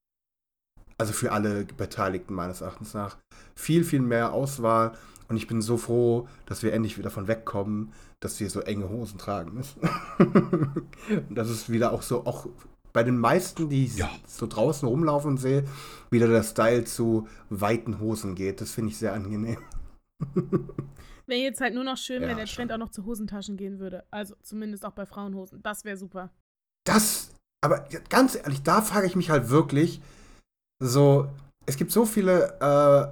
Also 1.03 1.11
für 1.11 1.33
alle 1.33 1.65
Beteiligten 1.65 2.33
meines 2.33 2.61
Erachtens 2.61 2.93
nach. 2.93 3.17
Viel, 3.55 3.83
viel 3.83 3.99
mehr 3.99 4.31
Auswahl. 4.31 4.93
Und 5.27 5.35
ich 5.35 5.47
bin 5.47 5.61
so 5.61 5.75
froh, 5.75 6.29
dass 6.45 6.63
wir 6.63 6.71
endlich 6.71 6.97
wieder 6.97 7.09
davon 7.09 7.27
wegkommen, 7.27 7.91
dass 8.21 8.39
wir 8.39 8.49
so 8.49 8.61
enge 8.61 8.87
Hosen 8.87 9.17
tragen 9.17 9.53
müssen. 9.53 9.81
das 11.29 11.49
ist 11.49 11.69
wieder 11.69 11.91
auch 11.91 12.03
so, 12.03 12.25
auch 12.25 12.47
bei 12.93 13.03
den 13.03 13.17
meisten, 13.17 13.67
die 13.67 13.83
ich 13.83 13.97
Ja. 13.97 14.09
so 14.25 14.47
draußen 14.47 14.87
rumlaufen 14.87 15.31
und 15.31 15.37
sehe, 15.39 15.65
wieder 16.09 16.27
der 16.29 16.41
Style 16.43 16.85
zu 16.85 17.27
weiten 17.49 17.99
Hosen 17.99 18.33
geht. 18.33 18.61
Das 18.61 18.71
finde 18.71 18.91
ich 18.91 18.97
sehr 18.97 19.11
angenehm. 19.11 19.57
Wäre 21.25 21.41
jetzt 21.41 21.59
halt 21.59 21.73
nur 21.73 21.83
noch 21.83 21.97
schön, 21.97 22.21
Ja, 22.21 22.29
wenn 22.29 22.37
der 22.37 22.47
schon. 22.47 22.69
Trend 22.69 22.71
auch 22.71 22.77
noch 22.77 22.91
zu 22.91 23.03
Hosentaschen 23.03 23.57
gehen 23.57 23.77
würde. 23.79 24.05
Also 24.09 24.35
zumindest 24.41 24.85
auch 24.85 24.93
bei 24.93 25.05
Frauenhosen. 25.05 25.61
Das 25.63 25.83
wäre 25.83 25.97
super. 25.97 26.29
Das, 26.85 27.33
aber 27.61 27.89
ganz 28.09 28.35
ehrlich, 28.35 28.63
da 28.63 28.81
frage 28.81 29.05
ich 29.07 29.17
mich 29.17 29.29
halt 29.29 29.49
wirklich, 29.49 30.01
so, 30.81 31.29
es 31.65 31.77
gibt 31.77 31.91
so 31.91 32.05
viele 32.05 32.59
äh, 32.59 33.07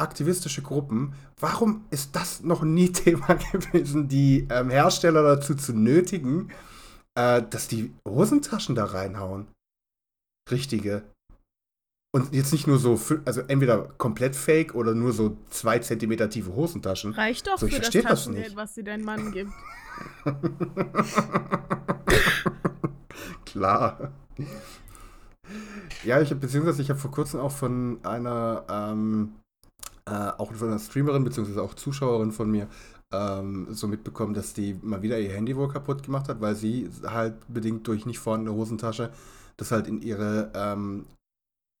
aktivistische 0.00 0.62
Gruppen, 0.62 1.14
warum 1.38 1.84
ist 1.90 2.14
das 2.16 2.42
noch 2.42 2.62
nie 2.62 2.88
Thema 2.92 3.34
gewesen, 3.34 4.08
die 4.08 4.46
ähm, 4.50 4.70
Hersteller 4.70 5.22
dazu 5.22 5.54
zu 5.54 5.72
nötigen, 5.72 6.50
äh, 7.14 7.42
dass 7.42 7.68
die 7.68 7.92
Hosentaschen 8.06 8.74
da 8.74 8.84
reinhauen? 8.86 9.46
Richtige. 10.50 11.02
Und 12.14 12.34
jetzt 12.34 12.52
nicht 12.52 12.66
nur 12.66 12.78
so, 12.78 13.00
also 13.24 13.40
entweder 13.42 13.84
komplett 13.96 14.36
fake 14.36 14.74
oder 14.74 14.94
nur 14.94 15.12
so 15.12 15.38
zwei 15.48 15.78
Zentimeter 15.78 16.28
tiefe 16.28 16.54
Hosentaschen. 16.54 17.14
Reicht 17.14 17.46
doch 17.46 17.56
So, 17.56 17.66
ich 17.66 17.76
für 17.76 17.80
das 17.80 17.90
das 17.90 18.02
Taschengeld, 18.02 18.46
nicht. 18.48 18.56
was 18.56 18.74
dir 18.74 18.84
dein 18.84 19.02
Mann 19.02 19.32
gibt. 19.32 19.50
Klar. 23.46 24.12
Ja, 26.04 26.20
ich 26.20 26.30
habe 26.30 26.40
beziehungsweise 26.40 26.82
ich 26.82 26.90
habe 26.90 26.98
vor 26.98 27.10
kurzem 27.10 27.40
auch 27.40 27.52
von 27.52 27.98
einer 28.02 28.64
ähm, 28.68 29.32
äh, 30.06 30.10
auch 30.10 30.52
von 30.52 30.68
einer 30.68 30.78
Streamerin 30.78 31.24
beziehungsweise 31.24 31.62
auch 31.62 31.74
Zuschauerin 31.74 32.32
von 32.32 32.50
mir 32.50 32.66
ähm, 33.12 33.68
so 33.70 33.86
mitbekommen, 33.86 34.34
dass 34.34 34.54
die 34.54 34.76
mal 34.82 35.02
wieder 35.02 35.18
ihr 35.18 35.32
Handy 35.32 35.56
wohl 35.56 35.68
kaputt 35.68 36.02
gemacht 36.02 36.28
hat, 36.28 36.40
weil 36.40 36.56
sie 36.56 36.90
halt 37.04 37.34
bedingt 37.48 37.86
durch 37.86 38.06
nicht 38.06 38.18
vorhandene 38.18 38.56
Hosentasche 38.56 39.10
das 39.56 39.70
halt 39.70 39.86
in 39.86 40.02
ihre 40.02 40.50
ähm, 40.54 41.06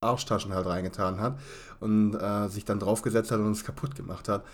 Arschtaschen 0.02 0.54
halt 0.54 0.66
reingetan 0.66 1.20
hat 1.20 1.38
und 1.80 2.14
äh, 2.14 2.48
sich 2.48 2.64
dann 2.64 2.80
draufgesetzt 2.80 3.30
hat 3.30 3.40
und 3.40 3.52
es 3.52 3.64
kaputt 3.64 3.94
gemacht 3.94 4.28
hat. 4.28 4.44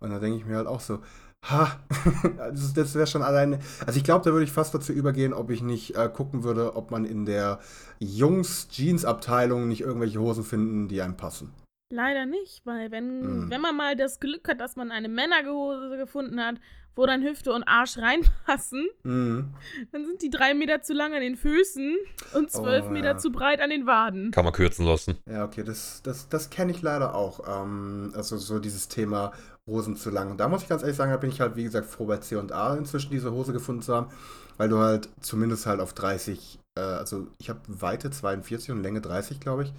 Und 0.00 0.10
da 0.10 0.18
denke 0.18 0.38
ich 0.38 0.46
mir 0.46 0.56
halt 0.56 0.66
auch 0.66 0.80
so, 0.80 1.00
ha, 1.44 1.78
das, 2.52 2.72
das 2.74 2.94
wäre 2.94 3.06
schon 3.06 3.22
alleine. 3.22 3.58
Also 3.86 3.96
ich 3.98 4.04
glaube, 4.04 4.24
da 4.24 4.32
würde 4.32 4.44
ich 4.44 4.52
fast 4.52 4.74
dazu 4.74 4.92
übergehen, 4.92 5.32
ob 5.32 5.50
ich 5.50 5.62
nicht 5.62 5.96
äh, 5.96 6.08
gucken 6.12 6.44
würde, 6.44 6.76
ob 6.76 6.90
man 6.90 7.04
in 7.04 7.24
der 7.26 7.60
Jungs-Jeans-Abteilung 8.00 9.68
nicht 9.68 9.80
irgendwelche 9.82 10.20
Hosen 10.20 10.44
finden, 10.44 10.88
die 10.88 11.00
einem 11.02 11.16
passen. 11.16 11.52
Leider 11.90 12.26
nicht, 12.26 12.60
weil 12.66 12.90
wenn, 12.90 13.46
Mm. 13.46 13.50
wenn 13.50 13.60
man 13.62 13.74
mal 13.76 13.96
das 13.96 14.20
Glück 14.20 14.46
hat, 14.48 14.60
dass 14.60 14.76
man 14.76 14.90
eine 14.92 15.08
Männerhose 15.08 15.96
gefunden 15.96 16.38
hat, 16.38 16.56
wo 16.94 17.06
dann 17.06 17.22
Hüfte 17.22 17.52
und 17.52 17.62
Arsch 17.62 17.96
reinpassen, 17.98 18.88
Mhm. 19.04 19.54
dann 19.92 20.04
sind 20.04 20.20
die 20.20 20.28
drei 20.30 20.52
Meter 20.52 20.82
zu 20.82 20.92
lang 20.92 21.14
an 21.14 21.20
den 21.22 21.36
Füßen 21.36 21.96
und 22.34 22.50
zwölf 22.50 22.86
Oh, 22.88 22.90
Meter 22.90 23.12
ja. 23.12 23.16
zu 23.16 23.30
breit 23.32 23.60
an 23.62 23.70
den 23.70 23.86
Waden. 23.86 24.32
Kann 24.32 24.44
man 24.44 24.52
kürzen 24.52 24.84
lassen. 24.84 25.16
Ja, 25.26 25.44
okay, 25.44 25.62
das, 25.62 26.02
das, 26.02 26.28
das 26.28 26.50
kenne 26.50 26.72
ich 26.72 26.82
leider 26.82 27.14
auch. 27.14 27.40
Ähm, 27.62 28.12
also 28.14 28.36
so 28.36 28.58
dieses 28.58 28.88
Thema 28.88 29.32
Hosen 29.68 29.96
zu 29.96 30.10
lang. 30.10 30.30
Und 30.30 30.38
da 30.38 30.48
muss 30.48 30.62
ich 30.62 30.68
ganz 30.68 30.82
ehrlich 30.82 30.96
sagen, 30.96 31.12
da 31.12 31.16
bin 31.16 31.30
ich 31.30 31.40
halt, 31.40 31.54
wie 31.56 31.64
gesagt, 31.64 31.86
froh 31.86 32.06
bei 32.06 32.16
C&A 32.16 32.74
inzwischen 32.74 33.10
diese 33.10 33.32
Hose 33.32 33.52
gefunden 33.52 33.82
zu 33.82 33.94
haben, 33.94 34.08
weil 34.56 34.68
du 34.68 34.78
halt 34.78 35.08
zumindest 35.20 35.66
halt 35.66 35.80
auf 35.80 35.92
30, 35.92 36.58
äh, 36.76 36.80
also 36.80 37.28
ich 37.38 37.48
habe 37.48 37.60
Weite 37.68 38.10
42 38.10 38.72
und 38.72 38.82
Länge 38.82 39.00
30, 39.00 39.38
glaube 39.40 39.64
ich. 39.64 39.72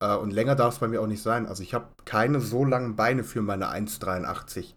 Äh, 0.00 0.14
und 0.16 0.32
länger 0.32 0.54
darf 0.54 0.74
es 0.74 0.80
bei 0.80 0.88
mir 0.88 1.00
auch 1.00 1.06
nicht 1.06 1.22
sein. 1.22 1.46
Also 1.46 1.62
ich 1.62 1.74
habe 1.74 1.86
keine 2.04 2.40
so 2.40 2.64
langen 2.64 2.96
Beine 2.96 3.24
für 3.24 3.42
meine 3.42 3.68
1,83. 3.70 4.74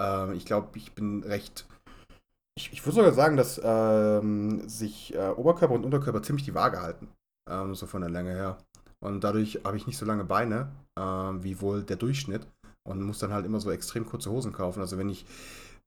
Ähm, 0.00 0.32
ich 0.32 0.44
glaube, 0.44 0.76
ich 0.78 0.94
bin 0.94 1.22
recht... 1.22 1.66
Ich, 2.56 2.72
ich 2.72 2.84
würde 2.84 2.96
sogar 2.96 3.12
sagen, 3.12 3.36
dass 3.36 3.60
ähm, 3.62 4.68
sich 4.68 5.14
äh, 5.14 5.28
Oberkörper 5.28 5.74
und 5.74 5.84
Unterkörper 5.84 6.22
ziemlich 6.22 6.44
die 6.44 6.54
Waage 6.54 6.82
halten. 6.82 7.08
Ähm, 7.48 7.74
so 7.76 7.86
von 7.86 8.00
der 8.00 8.10
Länge 8.10 8.32
her. 8.32 8.58
Und 9.00 9.22
dadurch 9.22 9.60
habe 9.64 9.76
ich 9.76 9.86
nicht 9.86 9.96
so 9.96 10.04
lange 10.04 10.24
Beine, 10.24 10.72
ähm, 10.98 11.42
wie 11.44 11.60
wohl 11.60 11.82
der 11.84 11.96
Durchschnitt. 11.96 12.46
Und 12.88 13.02
muss 13.02 13.18
dann 13.18 13.32
halt 13.32 13.44
immer 13.44 13.60
so 13.60 13.70
extrem 13.70 14.06
kurze 14.06 14.30
Hosen 14.30 14.52
kaufen. 14.52 14.80
Also 14.80 14.98
wenn 14.98 15.08
ich 15.08 15.26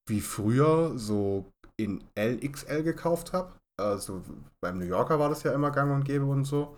wie 0.07 0.21
früher 0.21 0.93
so 0.97 1.45
in 1.77 2.03
LXL 2.15 2.83
gekauft 2.83 3.33
habe, 3.33 3.53
also 3.79 4.21
beim 4.61 4.77
New 4.77 4.85
Yorker 4.85 5.19
war 5.19 5.29
das 5.29 5.43
ja 5.43 5.51
immer 5.51 5.71
gang 5.71 5.91
und 5.93 6.05
gäbe 6.05 6.25
und 6.25 6.45
so, 6.45 6.77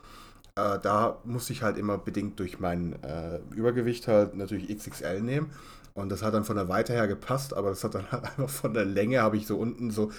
äh, 0.55 0.79
da 0.79 1.19
musste 1.23 1.53
ich 1.53 1.63
halt 1.63 1.77
immer 1.77 1.97
bedingt 1.97 2.39
durch 2.39 2.59
mein 2.59 3.01
äh, 3.03 3.39
Übergewicht 3.55 4.07
halt 4.07 4.35
natürlich 4.35 4.69
XXL 4.69 5.21
nehmen. 5.21 5.51
Und 5.95 6.09
das 6.09 6.23
hat 6.23 6.33
dann 6.33 6.43
von 6.43 6.55
der 6.55 6.69
Weite 6.69 6.93
her 6.93 7.07
gepasst, 7.07 7.53
aber 7.53 7.69
das 7.69 7.83
hat 7.83 7.95
dann 7.95 8.11
halt 8.11 8.23
einfach 8.37 8.49
von 8.49 8.73
der 8.73 8.85
Länge, 8.85 9.21
habe 9.21 9.37
ich 9.37 9.45
so 9.45 9.57
unten 9.57 9.91
so 9.91 10.11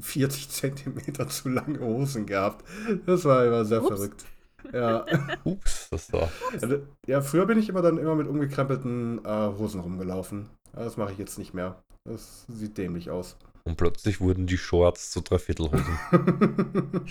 40 0.00 0.48
Zentimeter 0.50 1.28
zu 1.28 1.48
lange 1.48 1.80
Hosen 1.80 2.26
gehabt. 2.26 2.64
Das 3.06 3.24
war 3.24 3.44
immer 3.44 3.64
sehr 3.64 3.82
Ups. 3.82 3.88
verrückt. 3.88 4.24
Ja. 4.72 5.04
Ups, 5.44 5.88
das 5.90 6.12
war. 6.12 6.30
Also, 6.60 6.78
ja, 7.06 7.20
früher 7.22 7.46
bin 7.46 7.58
ich 7.58 7.68
immer 7.68 7.82
dann 7.82 7.98
immer 7.98 8.14
mit 8.14 8.28
umgekrempelten 8.28 9.24
äh, 9.24 9.48
Hosen 9.58 9.80
rumgelaufen. 9.80 10.48
Ja, 10.76 10.84
Das 10.84 10.96
mache 10.96 11.12
ich 11.12 11.18
jetzt 11.18 11.38
nicht 11.38 11.54
mehr. 11.54 11.82
Das 12.04 12.44
sieht 12.48 12.78
dämlich 12.78 13.10
aus. 13.10 13.36
Und 13.64 13.76
plötzlich 13.76 14.20
wurden 14.20 14.46
die 14.46 14.58
Shorts 14.58 15.10
zu 15.12 15.20
Dreiviertelhosen. 15.20 15.98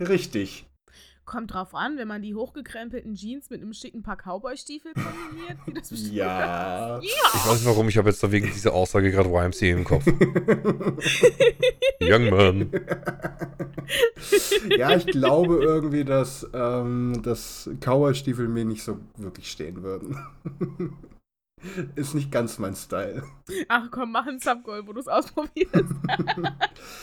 Richtig. 0.00 0.66
Kommt 1.26 1.52
drauf 1.54 1.74
an, 1.74 1.98
wenn 1.98 2.06
man 2.06 2.22
die 2.22 2.36
hochgekrempelten 2.36 3.16
Jeans 3.16 3.50
mit 3.50 3.60
einem 3.60 3.72
schicken 3.72 4.04
Paar 4.04 4.16
Cowboy-Stiefel 4.16 4.92
kombiniert. 4.94 5.58
sieht 5.66 5.76
das 5.76 5.90
bestimmt 5.90 6.12
Ja. 6.14 6.96
aus. 6.98 7.04
Ich 7.04 7.46
weiß 7.46 7.54
nicht 7.58 7.66
warum, 7.66 7.88
ich 7.88 7.98
habe 7.98 8.08
jetzt 8.10 8.22
da 8.22 8.30
wegen 8.30 8.46
dieser 8.46 8.72
Aussage 8.72 9.10
gerade 9.10 9.28
YMCA 9.28 9.66
im 9.66 9.82
Kopf. 9.84 10.06
Young 12.00 12.30
Man. 12.30 12.70
Ja, 14.76 14.96
ich 14.96 15.06
glaube 15.06 15.56
irgendwie, 15.62 16.04
dass, 16.04 16.46
ähm, 16.52 17.20
dass 17.22 17.68
Cowboy-Stiefel 17.80 18.48
mir 18.48 18.64
nicht 18.64 18.82
so 18.82 18.98
wirklich 19.16 19.50
stehen 19.50 19.82
würden. 19.82 20.18
Ist 21.96 22.14
nicht 22.14 22.30
ganz 22.30 22.58
mein 22.58 22.76
Style. 22.76 23.22
Ach 23.68 23.88
komm, 23.90 24.12
mach 24.12 24.26
einen 24.26 24.38
Subgoal, 24.38 24.86
wo 24.86 24.92
du 24.92 25.00
es 25.00 25.08
ausprobierst. 25.08 25.72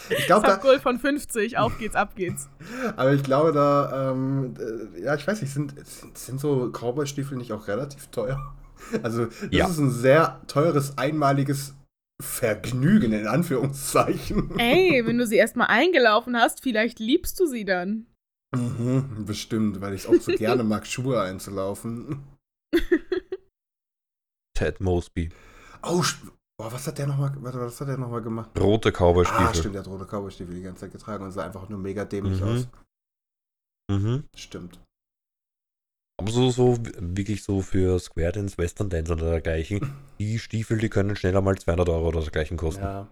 Ich 0.09 0.25
glaube, 0.27 0.45
da, 0.45 0.53
Subgoal 0.53 0.79
von 0.79 0.99
50. 0.99 1.57
Auf 1.57 1.77
geht's, 1.79 1.95
ab 1.95 2.15
geht's. 2.15 2.49
aber 2.95 3.13
ich 3.13 3.23
glaube, 3.23 3.51
da, 3.51 4.11
ähm, 4.11 4.53
äh, 4.95 5.01
ja, 5.01 5.15
ich 5.15 5.25
weiß 5.25 5.41
nicht, 5.41 5.51
sind, 5.53 5.73
sind, 5.87 6.17
sind 6.17 6.39
so 6.39 6.69
Cowboy-Stiefel 6.71 7.37
nicht 7.37 7.51
auch 7.53 7.67
relativ 7.67 8.07
teuer? 8.07 8.53
Also, 9.01 9.25
das 9.25 9.35
Ja. 9.49 9.67
ist 9.67 9.77
ein 9.79 9.89
sehr 9.89 10.41
teures, 10.47 10.97
einmaliges 10.97 11.73
Vergnügen, 12.21 13.11
in 13.13 13.27
Anführungszeichen. 13.27 14.57
Ey, 14.59 15.01
wenn 15.05 15.17
du 15.17 15.25
sie 15.25 15.35
erstmal 15.37 15.67
eingelaufen 15.67 16.35
hast, 16.37 16.61
vielleicht 16.61 16.99
liebst 16.99 17.39
du 17.39 17.45
sie 17.47 17.65
dann. 17.65 18.07
Mhm, 18.55 19.25
bestimmt, 19.25 19.81
weil 19.81 19.93
ich 19.95 20.07
auch 20.07 20.13
so 20.15 20.31
gerne 20.33 20.63
mag, 20.63 20.85
Schuhe 20.93 21.21
einzulaufen. 21.21 22.23
Ted 24.57 24.79
Mosby. 24.79 25.29
Oh, 25.81 26.03
boah, 26.57 26.71
was 26.71 26.85
hat 26.87 26.97
der 26.99 27.07
nochmal, 27.07 27.33
was 27.37 27.81
hat 27.81 27.87
der 27.87 27.97
noch 27.97 28.09
mal 28.09 28.21
gemacht? 28.21 28.51
Rote 28.59 28.91
Cowboy-Stiefel. 28.91 29.45
Ah, 29.45 29.53
stimmt, 29.53 29.75
der 29.75 29.81
hat 29.81 29.89
rote 29.89 30.05
Cowboy-Stiefel 30.05 30.53
die 30.53 30.61
ganze 30.61 30.81
Zeit 30.81 30.91
getragen 30.91 31.23
und 31.25 31.31
sah 31.31 31.43
einfach 31.45 31.67
nur 31.67 31.79
mega 31.79 32.05
dämlich 32.05 32.39
Mhm. 32.39 32.47
aus. 32.47 32.67
Mhm. 33.91 34.23
Stimmt. 34.35 34.79
Aber 36.19 36.31
so, 36.31 36.49
so 36.51 36.77
wirklich 36.99 37.43
so 37.43 37.61
für 37.61 37.99
Square 37.99 38.33
Dance, 38.33 38.57
Western 38.57 38.89
Dance 38.89 39.11
oder 39.13 39.31
dergleichen, 39.31 39.79
die 40.19 40.39
Stiefel, 40.39 40.77
die 40.77 40.89
können 40.89 41.15
schneller 41.15 41.41
mal 41.41 41.57
200 41.57 41.89
Euro 41.89 42.07
oder 42.09 42.21
dergleichen 42.21 42.57
kosten. 42.57 42.83
Ja. 42.83 43.07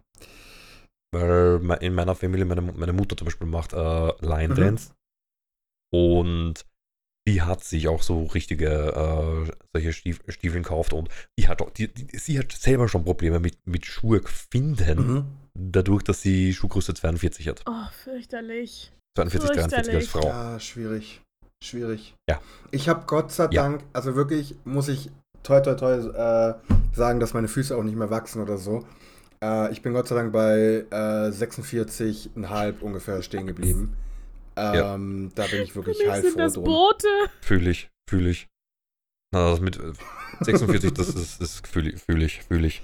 Weil 1.14 1.60
in 1.82 1.94
meiner 1.94 2.16
Familie, 2.16 2.46
meine, 2.46 2.62
meine 2.62 2.94
Mutter 2.94 3.18
zum 3.18 3.26
Beispiel 3.26 3.48
macht 3.48 3.74
äh, 3.74 4.12
Line 4.26 4.54
Mhm. 4.54 4.56
Dance. 4.56 4.92
Und 5.94 6.66
die 7.28 7.42
hat 7.42 7.64
sich 7.64 7.88
auch 7.88 8.02
so 8.02 8.24
richtige 8.26 8.68
äh, 9.48 9.52
solche 9.74 9.94
Stief 9.94 10.22
Stiefeln 10.30 10.64
gekauft 10.64 10.94
und 10.94 11.10
die 11.38 11.48
hat 11.48 11.62
auch, 11.62 11.70
die, 11.70 11.88
die, 11.94 12.18
sie 12.18 12.40
hat 12.40 12.52
selber 12.52 12.88
schon 12.88 13.04
Probleme 13.04 13.40
mit, 13.40 13.58
mit 13.68 13.86
Schuhe 13.86 14.22
finden, 14.24 15.00
Mhm. 15.18 15.26
dadurch, 15.54 16.04
dass 16.04 16.22
sie 16.22 16.54
Schuhgröße 16.54 16.94
42 16.94 17.48
hat. 17.50 17.62
Oh, 17.68 17.86
fürchterlich. 17.92 18.92
42, 19.18 19.50
43 19.52 19.76
als 19.76 20.08
Fürchterlich. 20.08 20.10
Frau. 20.10 20.28
Ja, 20.28 20.60
schwierig. 20.60 21.22
Schwierig. 21.64 22.16
Ja. 22.30 22.40
Ich 22.72 22.90
habe 22.90 23.04
Gott 23.06 23.32
sei 23.32 23.48
Ja. 23.52 23.64
Dank, 23.64 23.84
also 23.94 24.16
wirklich 24.16 24.56
muss 24.66 24.88
ich 24.88 25.10
toi 25.44 25.60
toi 25.62 25.76
toi 25.76 25.94
äh, 25.98 26.56
sagen, 26.94 27.20
dass 27.20 27.34
meine 27.34 27.48
Füße 27.48 27.76
auch 27.76 27.84
nicht 27.84 27.96
mehr 27.98 28.10
wachsen 28.10 28.42
oder 28.42 28.58
so. 28.58 28.86
Äh, 29.44 29.72
ich 29.72 29.82
bin 29.82 29.94
Gott 29.94 30.08
sei 30.08 30.16
Dank 30.16 30.32
bei 30.34 30.86
äh, 30.90 31.30
46,5 31.30 32.80
ungefähr 32.82 33.22
stehen 33.22 33.48
geblieben. 33.48 33.96
Ja. 34.58 34.96
Ähm, 34.96 35.32
Da 35.36 35.46
bin 35.48 35.62
ich 35.62 35.72
Für 35.72 35.78
wirklich 35.78 35.98
mich 36.00 36.08
sind 36.08 36.14
heilfroh 36.24 36.38
das 36.40 36.54
drum. 36.54 36.64
Boote. 36.66 37.08
Fühle 37.42 37.70
ich, 37.72 37.90
fühle 38.10 38.30
ich. 38.30 38.48
Na, 39.34 39.50
das 39.50 39.62
mit 39.62 39.78
äh, 39.78 39.94
46, 40.42 40.94
das 40.94 41.10
ist, 41.10 41.42
das 41.42 41.62
fühle 41.62 41.92
ich, 41.92 42.02
fühle 42.02 42.26
ich, 42.26 42.42
fühle 42.44 42.68
ich. 42.68 42.84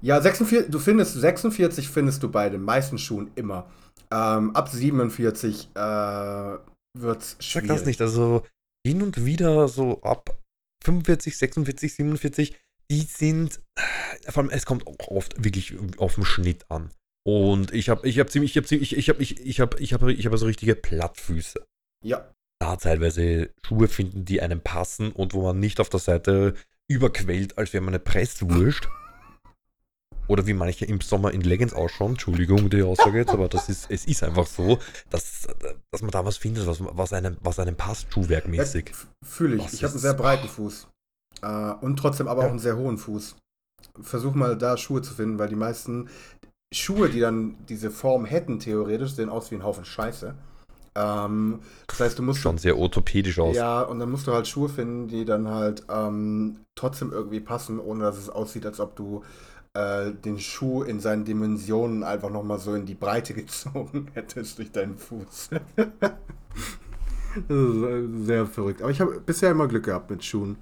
Ja, 0.00 0.20
46, 0.20 0.70
du 0.70 0.78
findest 0.78 1.14
46 1.14 1.88
findest 1.88 2.22
du 2.22 2.30
bei 2.30 2.48
den 2.48 2.62
meisten 2.62 2.96
Schuhen 2.98 3.30
immer. 3.34 3.66
Ähm, 4.10 4.54
ab 4.56 4.68
47 4.68 5.70
äh, 5.74 6.56
wird's 6.96 7.32
Sag 7.32 7.42
schwierig. 7.42 7.68
das 7.68 7.86
nicht, 7.86 8.00
also 8.00 8.44
hin 8.86 9.02
und 9.02 9.24
wieder 9.24 9.68
so 9.68 10.02
ab 10.02 10.38
45, 10.84 11.36
46, 11.36 11.94
47, 11.94 12.56
die 12.90 13.00
sind, 13.00 13.60
äh, 13.76 14.30
vor 14.30 14.42
allem 14.42 14.50
es 14.50 14.66
kommt 14.66 14.86
auch 14.86 15.08
oft 15.08 15.42
wirklich 15.42 15.74
auf 15.98 16.14
den 16.16 16.24
Schnitt 16.24 16.70
an. 16.70 16.90
Und 17.26 17.72
ich 17.72 17.88
habe 17.88 18.06
ich 18.06 18.18
hab 18.18 18.30
ziemlich, 18.30 18.52
ich 18.52 18.56
habe 18.58 18.66
ziemlich, 18.66 18.96
ich 18.96 19.08
habe 19.08 19.22
ich, 19.22 19.40
ich 19.40 19.60
habe 19.60 19.80
ich 19.80 19.92
habe 19.94 20.12
ich 20.12 20.26
habe 20.26 20.36
so 20.36 20.46
richtige 20.46 20.74
Plattfüße. 20.74 21.64
Ja, 22.04 22.30
Da 22.60 22.76
teilweise 22.76 23.50
Schuhe 23.66 23.88
finden, 23.88 24.26
die 24.26 24.42
einem 24.42 24.60
passen 24.60 25.10
und 25.10 25.32
wo 25.32 25.42
man 25.42 25.58
nicht 25.58 25.80
auf 25.80 25.88
der 25.88 26.00
Seite 26.00 26.54
überquellt, 26.86 27.56
als 27.56 27.72
wäre 27.72 27.82
man 27.82 27.94
eine 27.94 28.00
Presswurst. 28.00 28.86
Oder 30.26 30.46
wie 30.46 30.54
manche 30.54 30.84
im 30.86 31.00
Sommer 31.00 31.32
in 31.32 31.42
Leggings 31.42 31.74
ausschauen. 31.74 32.12
Entschuldigung, 32.12 32.70
die 32.70 32.82
Aussage 32.82 33.18
jetzt, 33.18 33.32
aber 33.32 33.48
das 33.48 33.68
ist, 33.68 33.90
es 33.90 34.06
ist 34.06 34.22
einfach 34.22 34.46
so, 34.46 34.78
dass, 35.10 35.46
dass 35.90 36.02
man 36.02 36.10
da 36.10 36.24
was 36.24 36.36
findet, 36.36 36.66
was, 36.66 36.78
was, 36.80 37.12
einem, 37.12 37.36
was 37.40 37.58
einem 37.58 37.76
passt, 37.76 38.12
schuhwerkmäßig. 38.12 38.92
Fühle 39.24 39.56
ich. 39.56 39.64
Was 39.64 39.74
ich 39.74 39.82
habe 39.84 39.92
einen 39.92 40.00
sehr 40.00 40.14
breiten 40.14 40.48
Fuß. 40.48 40.88
Äh, 41.42 41.72
und 41.80 41.96
trotzdem 41.96 42.28
aber 42.28 42.42
Ja. 42.42 42.46
auch 42.46 42.50
einen 42.52 42.58
sehr 42.58 42.76
hohen 42.76 42.96
Fuß. 42.98 43.36
Versuch 44.00 44.34
mal 44.34 44.56
da 44.56 44.76
Schuhe 44.76 45.02
zu 45.02 45.12
finden, 45.12 45.38
weil 45.38 45.48
die 45.48 45.56
meisten 45.56 46.08
Schuhe, 46.72 47.08
die 47.10 47.20
dann 47.20 47.56
diese 47.68 47.90
Form 47.90 48.24
hätten, 48.24 48.58
theoretisch, 48.58 49.12
sehen 49.12 49.28
aus 49.28 49.50
wie 49.50 49.56
ein 49.56 49.62
Haufen 49.62 49.84
Scheiße. 49.84 50.34
Ähm, 50.96 51.60
das 51.86 52.00
heißt, 52.00 52.18
du 52.18 52.22
musst. 52.22 52.40
Schon 52.40 52.58
sehr 52.58 52.78
orthopädisch 52.78 53.38
aus. 53.38 53.56
Ja, 53.56 53.82
und 53.82 53.98
dann 53.98 54.10
musst 54.10 54.26
du 54.26 54.32
halt 54.32 54.46
Schuhe 54.46 54.68
finden, 54.68 55.08
die 55.08 55.24
dann 55.24 55.48
halt 55.48 55.84
ähm, 55.90 56.60
trotzdem 56.76 57.12
irgendwie 57.12 57.40
passen, 57.40 57.78
ohne 57.78 58.04
dass 58.04 58.16
es 58.16 58.30
aussieht, 58.30 58.64
als 58.64 58.80
ob 58.80 58.96
du 58.96 59.22
äh, 59.74 60.12
den 60.12 60.38
Schuh 60.38 60.82
in 60.82 61.00
seinen 61.00 61.24
Dimensionen 61.24 62.02
einfach 62.04 62.30
nochmal 62.30 62.58
so 62.58 62.74
in 62.74 62.86
die 62.86 62.94
Breite 62.94 63.34
gezogen 63.42 64.08
hättest 64.14 64.58
durch 64.58 64.72
deinen 64.72 64.96
Fuß. 64.96 65.50
das 65.76 66.14
ist 67.48 67.82
äh, 67.82 68.08
sehr 68.24 68.46
verrückt. 68.46 68.82
Aber 68.82 68.90
ich 68.90 69.00
habe 69.00 69.20
bisher 69.20 69.50
immer 69.50 69.68
Glück 69.68 69.84
gehabt 69.84 70.10
mit 70.10 70.24
Schuhen. 70.24 70.56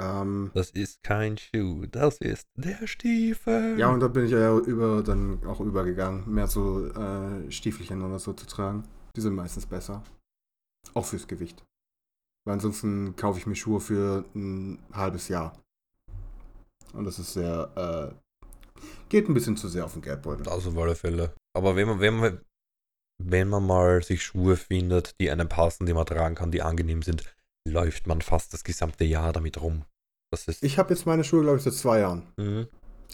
Ähm, 0.00 0.50
Das 0.54 0.70
ist 0.70 1.02
kein 1.02 1.36
Schuh, 1.38 1.86
das 1.90 2.18
ist 2.18 2.46
der 2.56 2.86
Stiefel. 2.86 3.78
ja, 3.78 3.88
und 3.90 4.00
da 4.00 4.08
bin 4.08 4.26
ich 4.26 4.30
ja 4.32 4.56
über, 4.56 5.02
dann 5.02 5.44
auch 5.46 5.60
übergegangen, 5.60 6.32
mehr 6.32 6.46
so 6.46 6.86
äh, 6.86 7.50
Stiefelchen 7.50 8.02
oder 8.02 8.18
so 8.18 8.32
zu 8.32 8.46
tragen. 8.46 8.84
Die 9.16 9.20
sind 9.20 9.34
meistens 9.34 9.66
besser. 9.66 10.02
Auch 10.94 11.04
fürs 11.04 11.26
Gewicht. 11.26 11.64
Weil 12.44 12.54
ansonsten 12.54 13.16
kaufe 13.16 13.38
ich 13.38 13.46
mir 13.46 13.56
Schuhe 13.56 13.80
für 13.80 14.24
ein 14.34 14.78
halbes 14.92 15.28
Jahr. 15.28 15.58
Und 16.92 17.04
das 17.04 17.18
ist 17.18 17.34
sehr, 17.34 17.70
äh, 18.14 18.14
geht 19.08 19.28
ein 19.28 19.34
bisschen 19.34 19.56
zu 19.56 19.68
sehr 19.68 19.84
auf 19.84 19.92
den 19.92 20.02
Geldbeutel. 20.02 20.44
Das 20.44 20.66
auf 20.66 20.76
alle 20.76 20.94
Fälle. 20.94 21.34
Aber 21.56 21.76
wenn 21.76 21.88
man, 21.88 22.00
wenn 22.00 22.16
man, 22.16 22.40
wenn 23.22 23.48
man 23.48 23.66
mal 23.66 24.02
sich 24.02 24.22
Schuhe 24.22 24.56
findet, 24.56 25.12
die 25.20 25.30
einem 25.30 25.48
passen, 25.48 25.86
die 25.86 25.94
man 25.94 26.06
tragen 26.06 26.34
kann, 26.34 26.50
die 26.50 26.62
angenehm 26.62 27.02
sind, 27.02 27.24
läuft 27.68 28.06
man 28.06 28.22
fast 28.22 28.52
das 28.54 28.64
gesamte 28.64 29.04
Jahr 29.04 29.32
damit 29.32 29.60
rum. 29.60 29.84
Das 30.30 30.46
ist. 30.46 30.62
Ich 30.62 30.78
habe 30.78 30.92
jetzt 30.92 31.06
meine 31.06 31.24
Schuhe, 31.24 31.42
glaube 31.42 31.58
ich, 31.58 31.62
seit 31.62 31.74
zwei 31.74 32.00
Jahren. 32.00 32.22
Mhm. 32.36 32.68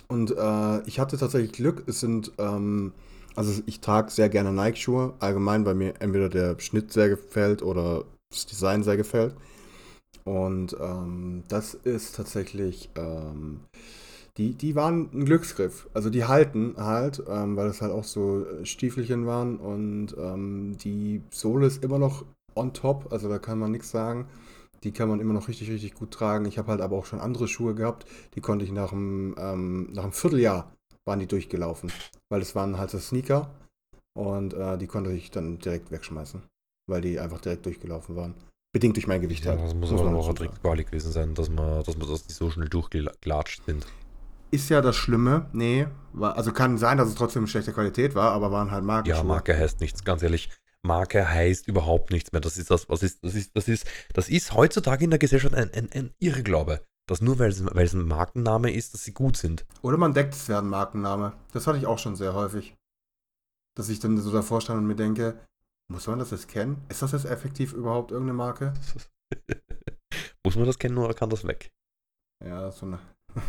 Und 0.09 0.33
äh, 0.37 0.83
ich 0.87 0.99
hatte 0.99 1.17
tatsächlich 1.17 1.53
Glück. 1.53 1.85
Es 1.87 2.01
sind, 2.01 2.33
ähm, 2.39 2.93
also 3.37 3.63
ich 3.67 3.81
trage 3.81 4.11
sehr 4.11 4.29
gerne 4.29 4.53
Nike-Schuhe, 4.53 5.15
allgemein, 5.21 5.65
weil 5.65 5.75
mir 5.75 5.95
entweder 6.01 6.29
der 6.29 6.59
Schnitt 6.61 6.93
sehr 6.93 7.09
gefällt 7.09 7.63
oder 7.63 8.05
das 8.31 8.47
Design 8.47 8.83
sehr 8.83 8.97
gefällt. 8.97 9.35
Und 10.25 10.77
ähm, 10.81 11.45
das 11.49 11.75
ist 11.75 12.17
tatsächlich, 12.17 12.91
ähm, 12.97 13.61
die, 14.37 14.55
die 14.55 14.75
waren 14.75 15.11
ein 15.13 15.25
Glücksgriff. 15.25 15.89
Also 15.95 16.11
die 16.11 16.25
halten 16.25 16.75
halt, 16.77 17.23
ähm, 17.29 17.57
weil 17.57 17.69
es 17.69 17.81
halt 17.81 17.93
auch 17.93 18.05
so 18.05 18.45
äh, 18.45 18.67
Stiefelchen 18.67 19.27
waren 19.27 19.59
und 19.59 20.15
ähm, 20.19 20.77
die 20.79 21.23
Sohle 21.31 21.67
ist 21.67 21.85
immer 21.85 21.99
noch 21.99 22.25
on 22.57 22.73
top, 22.73 23.13
also 23.13 23.29
da 23.29 23.39
kann 23.39 23.59
man 23.59 23.71
nichts 23.71 23.91
sagen. 23.91 24.27
Die 24.83 24.93
kann 24.93 25.09
man 25.09 25.21
immer 25.21 25.33
noch 25.33 25.49
richtig, 25.49 25.71
richtig 25.71 25.95
gut 25.95 26.11
tragen. 26.11 26.45
Ich 26.45 26.59
habe 26.59 26.69
halt 26.69 26.81
aber 26.81 26.97
auch 26.97 27.07
schon 27.07 27.21
andere 27.21 27.49
Schuhe 27.49 27.75
gehabt, 27.75 28.07
die 28.35 28.41
konnte 28.41 28.65
ich 28.65 28.73
nach 28.73 28.93
einem, 28.93 29.35
ähm, 29.39 29.89
nach 29.93 30.03
einem 30.03 30.13
Vierteljahr 30.13 30.73
waren 31.07 31.21
die 31.21 31.27
durchgelaufen. 31.27 31.91
Weil 32.29 32.43
es 32.43 32.55
waren 32.55 32.79
halt 32.79 32.91
so 32.91 32.99
Sneaker 32.99 33.51
und 34.19 34.53
äh, 34.53 34.77
die 34.77 34.87
konnte 34.87 35.13
ich 35.13 35.31
dann 35.31 35.59
direkt 35.59 35.91
wegschmeißen. 35.91 36.43
Weil 36.87 37.01
die 37.01 37.19
einfach 37.19 37.41
direkt 37.41 37.65
durchgelaufen 37.65 38.17
waren. 38.17 38.35
Bedingt 38.75 38.97
durch 38.97 39.07
mein 39.07 39.21
Gewicht 39.23 39.45
Ja, 39.45 39.53
halt. 39.53 39.63
das 39.63 39.75
muss 39.75 39.91
man 39.93 40.09
aber 40.09 40.19
auch 40.19 40.29
ein. 40.29 40.35
Trickquali 40.35 40.85
gewesen 40.85 41.13
sein, 41.13 41.35
dass 41.35 41.49
man, 41.49 41.83
dass 41.85 41.97
man 41.97 42.09
das 42.09 42.27
nicht 42.27 42.35
so 42.37 42.51
schnell 42.51 42.69
durchgelatscht 42.69 43.65
sind. 43.65 43.87
Ist 44.55 44.69
ja 44.71 44.81
das 44.81 44.95
Schlimme. 44.95 45.51
Nee, 45.53 45.89
war, 46.13 46.37
also 46.37 46.53
kann 46.53 46.79
sein, 46.79 46.97
dass 46.97 47.09
es 47.09 47.17
trotzdem 47.17 47.49
schlechte 47.49 47.73
Qualität 47.73 48.15
war, 48.15 48.31
aber 48.31 48.53
waren 48.53 48.71
halt 48.71 48.85
Marken. 48.85 49.09
Ja, 49.09 49.25
Marke 49.25 49.59
heißt 49.59 49.81
nichts, 49.81 50.05
ganz 50.05 50.23
ehrlich. 50.23 50.49
Marke 50.85 51.29
heißt 51.29 51.67
überhaupt 51.67 52.13
nichts 52.13 52.31
mehr. 52.31 52.41
Das 52.41 52.57
ist 52.57 52.71
das, 52.71 52.89
was 52.89 53.03
ist, 53.03 53.25
das 53.25 53.35
ist, 53.35 53.57
das 53.57 53.67
ist, 53.67 53.85
das 54.13 54.29
ist 54.29 54.55
heutzutage 54.55 55.03
in 55.03 55.11
der 55.11 55.19
Gesellschaft 55.19 55.57
ein, 55.57 55.75
ein, 55.75 55.91
ein 55.91 56.15
Irrglaube. 56.21 56.87
Dass 57.09 57.21
nur 57.21 57.41
weil 57.41 57.51
es, 57.51 57.65
weil 57.67 57.85
es 57.85 57.95
ein 57.95 58.07
Markenname 58.07 58.73
ist, 58.73 58.95
dass 58.95 59.03
sie 59.03 59.13
gut 59.13 59.37
sind. 59.37 59.67
Oder 59.83 59.97
man 59.97 60.15
deckt 60.15 60.35
es 60.35 60.49
wäre 60.49 60.61
ein 60.61 60.69
Markenname. 60.69 61.33
Das 61.53 61.67
hatte 61.67 61.79
ich 61.79 61.87
auch 61.87 61.99
schon 61.99 62.15
sehr 62.15 62.35
häufig. 62.35 62.77
Dass 63.77 63.89
ich 63.89 63.99
dann 63.99 64.17
so 64.19 64.31
davor 64.31 64.61
stand 64.61 64.79
und 64.79 64.87
mir 64.87 64.95
denke, 64.95 65.37
muss 65.89 66.07
man 66.07 66.21
das 66.21 66.31
jetzt 66.31 66.47
kennen? 66.47 66.81
Ist 66.89 67.03
das 67.03 67.11
jetzt 67.11 67.25
effektiv 67.25 67.73
überhaupt 67.73 68.13
irgendeine 68.13 68.37
Marke? 68.37 68.73
Muss 70.47 70.55
man 70.55 70.67
das 70.67 70.79
kennen 70.79 70.97
oder 70.99 71.15
kann 71.15 71.31
das 71.31 71.45
weg? 71.45 71.73
Ja, 72.45 72.71
so 72.71 72.87
eine. 72.87 73.01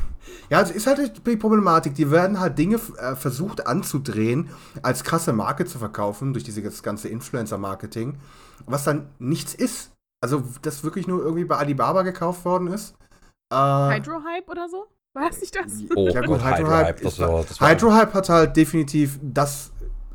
Ja, 0.49 0.61
es 0.61 0.69
ist 0.69 0.85
halt 0.85 1.25
die 1.25 1.37
Problematik. 1.37 1.95
Die 1.95 2.11
werden 2.11 2.39
halt 2.39 2.57
Dinge 2.57 2.75
äh, 2.75 3.15
versucht 3.15 3.65
anzudrehen, 3.65 4.49
als 4.83 5.03
krasse 5.03 5.33
Marke 5.33 5.65
zu 5.65 5.79
verkaufen, 5.79 6.33
durch 6.33 6.43
dieses 6.43 6.83
ganze 6.83 7.09
Influencer-Marketing, 7.09 8.17
was 8.67 8.83
dann 8.83 9.07
nichts 9.17 9.55
ist. 9.55 9.91
Also, 10.21 10.43
das 10.61 10.83
wirklich 10.83 11.07
nur 11.07 11.23
irgendwie 11.23 11.45
bei 11.45 11.57
Alibaba 11.57 12.03
gekauft 12.03 12.45
worden 12.45 12.67
ist. 12.67 12.95
Äh, 13.51 13.55
Hydro-Hype 13.55 14.47
oder 14.49 14.69
so? 14.69 14.85
War 15.13 15.29
das 15.29 15.39
nicht 15.39 15.55
das? 15.55 15.71
Oh 15.95 16.09
Ja, 16.09 16.21
gut, 16.21 16.43
Hydro 16.43 16.69
Hydro-Hype, 16.69 17.59
Hydro-Hype 17.59 18.13
hat 18.13 18.29
halt 18.29 18.57
definitiv 18.57 19.19
das 19.21 19.71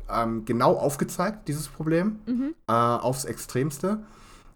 ähm, 0.09 0.45
genau 0.45 0.75
aufgezeigt, 0.75 1.47
dieses 1.47 1.67
Problem. 1.67 2.19
Mhm. 2.25 2.55
äh, 2.67 2.71
aufs 2.73 3.25
Extremste. 3.25 3.99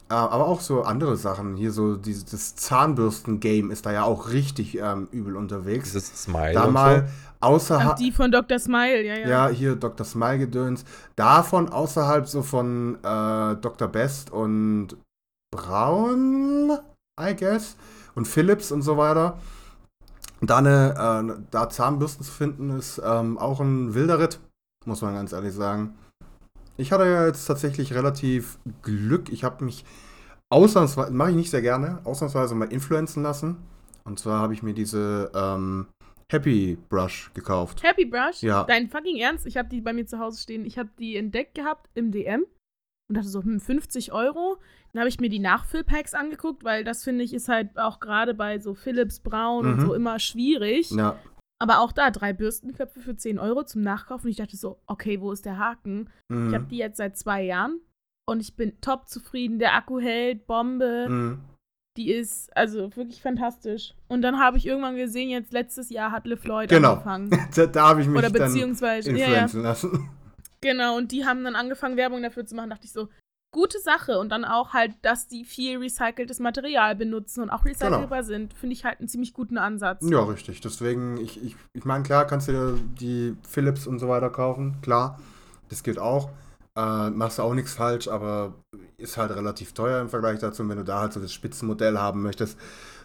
Äh, 0.10 0.14
aber 0.14 0.46
auch 0.46 0.62
so 0.62 0.84
andere 0.84 1.18
Sachen. 1.18 1.56
Hier 1.56 1.72
so 1.72 1.96
dieses 1.96 2.26
das 2.26 2.56
Zahnbürsten-Game 2.56 3.72
ist 3.72 3.86
da 3.86 3.92
ja 3.92 4.04
auch 4.04 4.30
richtig 4.30 4.78
ähm, 4.78 5.08
übel 5.12 5.36
unterwegs. 5.36 5.94
dieses 5.94 6.24
Smile 6.24 6.54
da 6.54 6.66
und 6.66 6.74
mal 6.74 7.08
Ach, 7.40 7.48
außerhalb. 7.48 7.96
die 7.96 8.12
von 8.12 8.32
Dr. 8.32 8.60
Smile, 8.60 9.04
ja, 9.04 9.16
ja. 9.16 9.28
Ja, 9.28 9.48
hier 9.48 9.76
Dr. 9.76 10.06
Smile 10.06 10.38
gedöns. 10.38 10.86
Davon 11.16 11.70
außerhalb 11.70 12.28
so 12.28 12.44
von 12.44 12.96
äh, 13.04 13.56
Dr. 13.56 13.88
Best 13.88 14.32
und 14.32 14.96
Braun, 15.52 16.78
I 17.20 17.36
guess. 17.36 17.76
Und 18.14 18.28
Philips 18.28 18.72
und 18.72 18.84
so 18.84 18.98
weiter. 18.98 19.40
Da, 20.42 20.58
eine, 20.58 21.34
äh, 21.34 21.44
da 21.50 21.70
Zahnbürsten 21.70 22.24
zu 22.24 22.32
finden, 22.32 22.78
ist 22.78 23.02
ähm, 23.04 23.40
auch 23.40 23.60
ein 23.60 23.96
wilder 23.96 24.20
Ritt, 24.20 24.40
muss 24.86 25.02
man 25.02 25.16
ganz 25.16 25.34
ehrlich 25.34 25.54
sagen. 25.54 25.96
Ich 26.78 26.92
hatte 26.92 27.06
ja 27.06 27.26
jetzt 27.28 27.46
tatsächlich 27.46 27.94
relativ 27.94 28.58
Glück. 28.82 29.30
Ich 29.32 29.44
habe 29.44 29.64
mich 29.64 29.86
ausnahmsweise, 30.50 31.12
mache 31.12 31.32
ich 31.32 31.36
nicht 31.36 31.50
sehr 31.52 31.62
gerne, 31.62 32.00
ausnahmsweise 32.04 32.56
mal 32.56 32.72
influenzen 32.72 33.24
lassen. 33.24 33.58
Und 34.04 34.20
zwar 34.20 34.40
habe 34.42 34.54
ich 34.54 34.62
mir 34.62 34.74
diese 34.74 35.32
ähm, 35.34 35.88
Happy 36.32 36.78
Brush 36.90 37.32
gekauft. 37.34 37.82
Happy 37.84 38.06
Brush? 38.06 38.42
Ja. 38.42 38.64
Dein 38.66 38.90
fucking 38.90 39.18
Ernst? 39.18 39.46
Ich 39.46 39.58
habe 39.58 39.70
die 39.70 39.82
bei 39.82 39.94
mir 39.94 40.06
zu 40.06 40.20
Hause 40.20 40.40
stehen. 40.42 40.66
Ich 40.66 40.78
habe 40.78 40.90
die 41.00 41.16
entdeckt 41.16 41.56
gehabt 41.56 41.90
im 41.96 42.12
DM 42.12 42.46
und 43.10 43.16
dachte 43.18 43.30
so, 43.30 43.42
hm, 43.44 43.60
50 43.60 44.12
Euro. 44.12 44.58
Dann 44.94 45.00
habe 45.02 45.10
ich 45.10 45.20
mir 45.20 45.30
die 45.30 45.40
Nachfüllpacks 45.40 46.14
angeguckt, 46.14 46.64
weil 46.64 46.84
das 46.84 47.04
finde 47.04 47.24
ich 47.24 47.34
ist 47.34 47.48
halt 47.50 47.78
auch 47.78 48.00
gerade 48.00 48.34
bei 48.34 48.60
so 48.60 48.74
Philips 48.76 49.20
Braun 49.20 49.66
und 49.66 49.78
Mhm. 49.78 49.86
so 49.88 49.94
immer 49.94 50.20
schwierig. 50.20 50.92
Ja, 50.92 51.18
Aber 51.62 51.80
auch 51.80 51.92
da 51.94 52.12
drei 52.12 52.34
Bürstenköpfe 52.34 53.00
für 53.00 53.16
10 53.16 53.40
Euro 53.40 53.64
zum 53.64 53.82
Nachkaufen. 53.82 54.26
Und 54.26 54.32
ich 54.32 54.38
dachte 54.38 54.58
so, 54.58 54.80
okay, 54.88 55.22
wo 55.22 55.32
ist 55.32 55.46
der 55.46 55.58
Haken? 55.58 56.10
mhm. 56.28 56.50
Ich 56.50 56.56
habe 56.56 56.66
die 56.66 56.78
jetzt 56.78 56.98
seit 56.98 57.18
zwei 57.18 57.44
Jahren 57.44 57.80
und 58.30 58.42
ich 58.42 58.56
bin 58.56 58.80
top 58.82 59.08
zufrieden. 59.08 59.60
Der 59.60 59.74
Akku 59.76 60.00
hält, 60.00 60.48
Bombe. 60.48 61.08
Mhm. 61.10 61.40
Die 61.98 62.12
ist 62.12 62.56
also 62.58 62.94
wirklich 62.98 63.22
fantastisch. 63.22 63.94
Und 64.10 64.22
dann 64.22 64.38
habe 64.38 64.58
ich 64.58 64.66
irgendwann 64.66 64.98
gesehen, 64.98 65.30
jetzt 65.30 65.54
letztes 65.54 65.90
Jahr 65.90 66.12
hat 66.12 66.28
LeFloid 66.28 66.70
Genau. 66.70 66.94
angefangen. 66.94 67.30
Da, 67.56 67.66
da 67.68 67.88
habe 67.88 68.02
ich 68.02 68.08
mich 68.08 68.18
Oder 68.18 68.30
dann 68.30 68.48
beziehungsweise, 68.52 69.12
ja, 69.12 69.18
ja, 69.18 69.26
influenzen 69.44 69.64
lassen. 69.64 70.10
genau. 70.60 70.98
Und 70.98 71.14
die 71.14 71.26
haben 71.26 71.44
dann 71.46 71.56
angefangen, 71.56 71.96
Werbung 71.96 72.22
dafür 72.22 72.46
zu 72.46 72.54
machen. 72.56 72.70
Dachte 72.70 72.84
ich 72.86 72.92
so, 72.92 73.08
gute 73.56 73.80
Sache. 73.80 74.20
Und 74.20 74.30
dann 74.30 74.44
auch 74.44 74.74
halt, 74.74 74.94
dass 75.02 75.28
die 75.28 75.46
viel 75.46 75.80
recyceltes 75.80 76.40
Material 76.40 76.96
benutzen 76.96 77.42
und 77.42 77.50
auch 77.50 77.64
recycelbar 77.64 78.20
genau. 78.20 78.22
sind, 78.22 78.54
finde 78.54 78.74
ich 78.74 78.84
halt 78.84 79.00
einen 79.00 79.08
ziemlich 79.08 79.34
guten 79.34 79.58
Ansatz. 79.58 80.04
Ja, 80.08 80.22
richtig. 80.24 80.60
Deswegen, 80.60 81.18
ich, 81.18 81.42
ich, 81.42 81.56
ich 81.74 81.86
meine, 81.86 82.04
klar 82.04 82.28
kannst 82.28 82.50
du 82.50 82.52
dir 82.52 82.80
die 83.00 83.38
Philips 83.48 83.88
und 83.88 84.00
so 84.00 84.10
weiter 84.10 84.30
kaufen, 84.30 84.76
klar. 84.82 85.20
Das 85.70 85.84
geht 85.84 85.98
auch. 85.98 86.30
Äh, 86.78 87.10
machst 87.10 87.40
du 87.40 87.44
auch 87.44 87.54
nichts 87.54 87.74
falsch, 87.74 88.10
aber 88.10 88.54
ist 88.98 89.16
halt 89.16 89.32
relativ 89.32 89.72
teuer 89.72 90.02
im 90.02 90.10
Vergleich 90.10 90.40
dazu. 90.40 90.62
Und 90.62 90.70
wenn 90.70 90.78
du 90.78 90.84
da 90.84 91.00
halt 91.00 91.14
so 91.14 91.22
das 91.22 91.32
Spitzenmodell 91.32 91.98
haben 91.98 92.22
möchtest, 92.22 92.60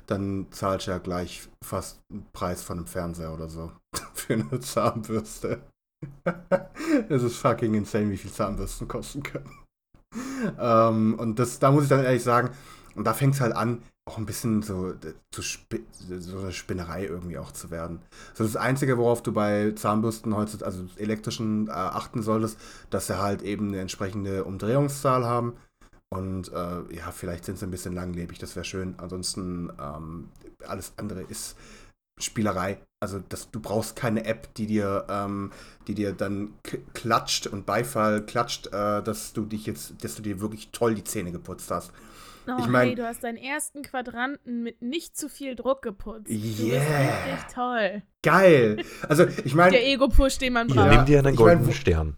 dann 0.07 0.49
zahlst 0.51 0.89
du 0.89 0.91
ja 0.91 0.99
gleich 0.99 1.49
fast 1.65 2.01
einen 2.11 2.27
Preis 2.33 2.65
von 2.65 2.79
einem 2.79 2.87
Fernseher 2.89 3.33
oder 3.33 3.49
so 3.49 3.71
für 4.15 4.35
eine 4.35 4.61
Zahnbürste. 4.61 5.63
Es 7.09 7.23
ist 7.23 7.37
fucking 7.37 7.75
insane, 7.75 8.11
wie 8.11 8.17
viel 8.17 8.33
Zahnbürsten 8.33 8.89
kosten 8.89 9.23
können. 9.23 9.51
Ähm, 10.59 11.15
und 11.19 11.39
das, 11.39 11.59
da 11.59 11.71
muss 11.71 11.85
ich 11.85 11.89
dann 11.89 12.05
ehrlich 12.05 12.23
sagen, 12.23 12.51
und 12.95 13.05
da 13.07 13.15
fängt 13.15 13.35
es 13.35 13.41
halt 13.41 13.55
an, 13.55 13.83
auch 14.07 14.19
ein 14.19 14.27
bisschen 14.27 14.63
so, 14.63 14.95
zu 15.31 15.43
so 15.43 16.39
eine 16.39 16.53
Spinnerei 16.53 17.07
irgendwie 17.07 17.39
auch 17.39 17.53
zu 17.53 17.71
werden. 17.71 18.01
So 18.35 18.43
das 18.43 18.57
Einzige, 18.57 18.99
worauf 18.99 19.23
du 19.23 19.33
bei 19.33 19.73
Zahnbürsten 19.73 20.35
heutzutage, 20.35 20.67
also 20.67 20.85
elektrischen, 20.97 21.69
äh, 21.69 21.73
achten 21.73 22.23
solltest, 22.23 22.59
dass 22.91 23.07
sie 23.07 23.21
halt 23.21 23.43
eben 23.43 23.69
eine 23.69 23.81
entsprechende 23.81 24.45
Umdrehungszahl 24.45 25.25
haben. 25.25 25.53
Und 26.09 26.53
äh, 26.53 26.95
ja, 26.97 27.13
vielleicht 27.13 27.45
sind 27.45 27.59
sie 27.59 27.67
ein 27.67 27.71
bisschen 27.71 27.95
langlebig, 27.95 28.39
das 28.39 28.57
wäre 28.57 28.65
schön. 28.65 28.95
Ansonsten 28.99 29.71
ähm, 29.81 30.29
alles 30.67 30.93
andere 30.97 31.23
ist 31.23 31.57
Spielerei. 32.21 32.79
Also 33.01 33.21
das, 33.29 33.51
du 33.51 33.61
brauchst 33.61 33.97
keine 33.97 34.25
App, 34.27 34.55
die 34.55 34.67
dir, 34.67 35.07
ähm, 35.09 35.53
die 35.87 35.95
dir 35.95 36.13
dann 36.13 36.53
klatscht 36.93 37.47
und 37.47 37.65
Beifall 37.65 38.25
klatscht, 38.25 38.67
äh, 38.69 39.03
dass 39.03 39.33
du 39.33 39.47
dich 39.47 39.67
jetzt, 39.67 40.05
dass 40.05 40.17
du 40.17 40.23
dir 40.23 40.41
wirklich 40.41 40.71
toll 40.71 40.95
die 40.95 41.05
Zähne 41.05 41.33
geputzt 41.33 41.71
hast. 41.71 41.93
Oh, 42.47 42.53
ich 42.59 42.67
mein, 42.67 42.89
hey, 42.89 42.95
du 42.95 43.07
hast 43.07 43.23
deinen 43.23 43.37
ersten 43.37 43.83
Quadranten 43.83 44.63
mit 44.63 44.83
nicht 44.83 45.17
zu 45.17 45.29
viel 45.29 45.55
Druck 45.55 45.83
geputzt. 45.83 46.29
Yeah. 46.29 46.39
Du 46.39 47.31
richtig 47.31 47.55
toll. 47.55 48.03
Geil. 48.23 48.85
Also, 49.09 49.27
ich 49.45 49.55
meine. 49.55 49.73
Der 49.73 49.87
Ego-Push, 49.87 50.39
den 50.39 50.55
man 50.55 50.67
braucht. 50.67 50.87
Ja, 50.87 50.97
nimm 50.97 51.05
dir 51.07 51.19
einen 51.21 51.37
goldenen 51.37 51.63
ich 51.63 51.75
mein, 51.75 51.81
Stern. 51.81 52.17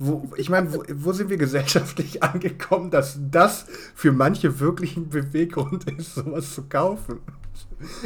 Wo, 0.00 0.30
ich 0.36 0.48
meine, 0.48 0.72
wo, 0.72 0.84
wo, 0.94 1.12
sind 1.12 1.28
wir 1.28 1.38
gesellschaftlich 1.38 2.22
angekommen, 2.22 2.90
dass 2.90 3.18
das 3.30 3.66
für 3.94 4.12
manche 4.12 4.60
wirklich 4.60 4.96
ein 4.96 5.08
Beweggrund 5.08 5.90
ist, 5.90 6.14
sowas 6.14 6.54
zu 6.54 6.62
kaufen? 6.68 7.18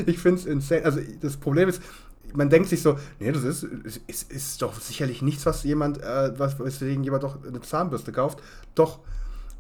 Ich 0.07 0.19
finde 0.19 0.41
es 0.41 0.47
insane. 0.47 0.85
Also, 0.85 1.01
das 1.21 1.37
Problem 1.37 1.69
ist, 1.69 1.83
man 2.35 2.49
denkt 2.49 2.69
sich 2.69 2.83
so, 2.83 2.99
nee, 3.19 3.31
das 3.31 3.45
ist, 3.45 3.65
ist, 4.07 4.33
ist 4.33 4.63
doch 4.63 4.81
sicherlich 4.81 5.23
nichts, 5.23 5.45
was 5.45 5.65
jemand, 5.65 6.01
äh, 6.01 6.39
was, 6.39 6.59
weswegen 6.59 7.05
jemand 7.05 7.25
doch 7.25 7.45
eine 7.45 7.61
Zahnbürste 7.61 8.13
kauft. 8.13 8.43
Doch, 8.75 9.01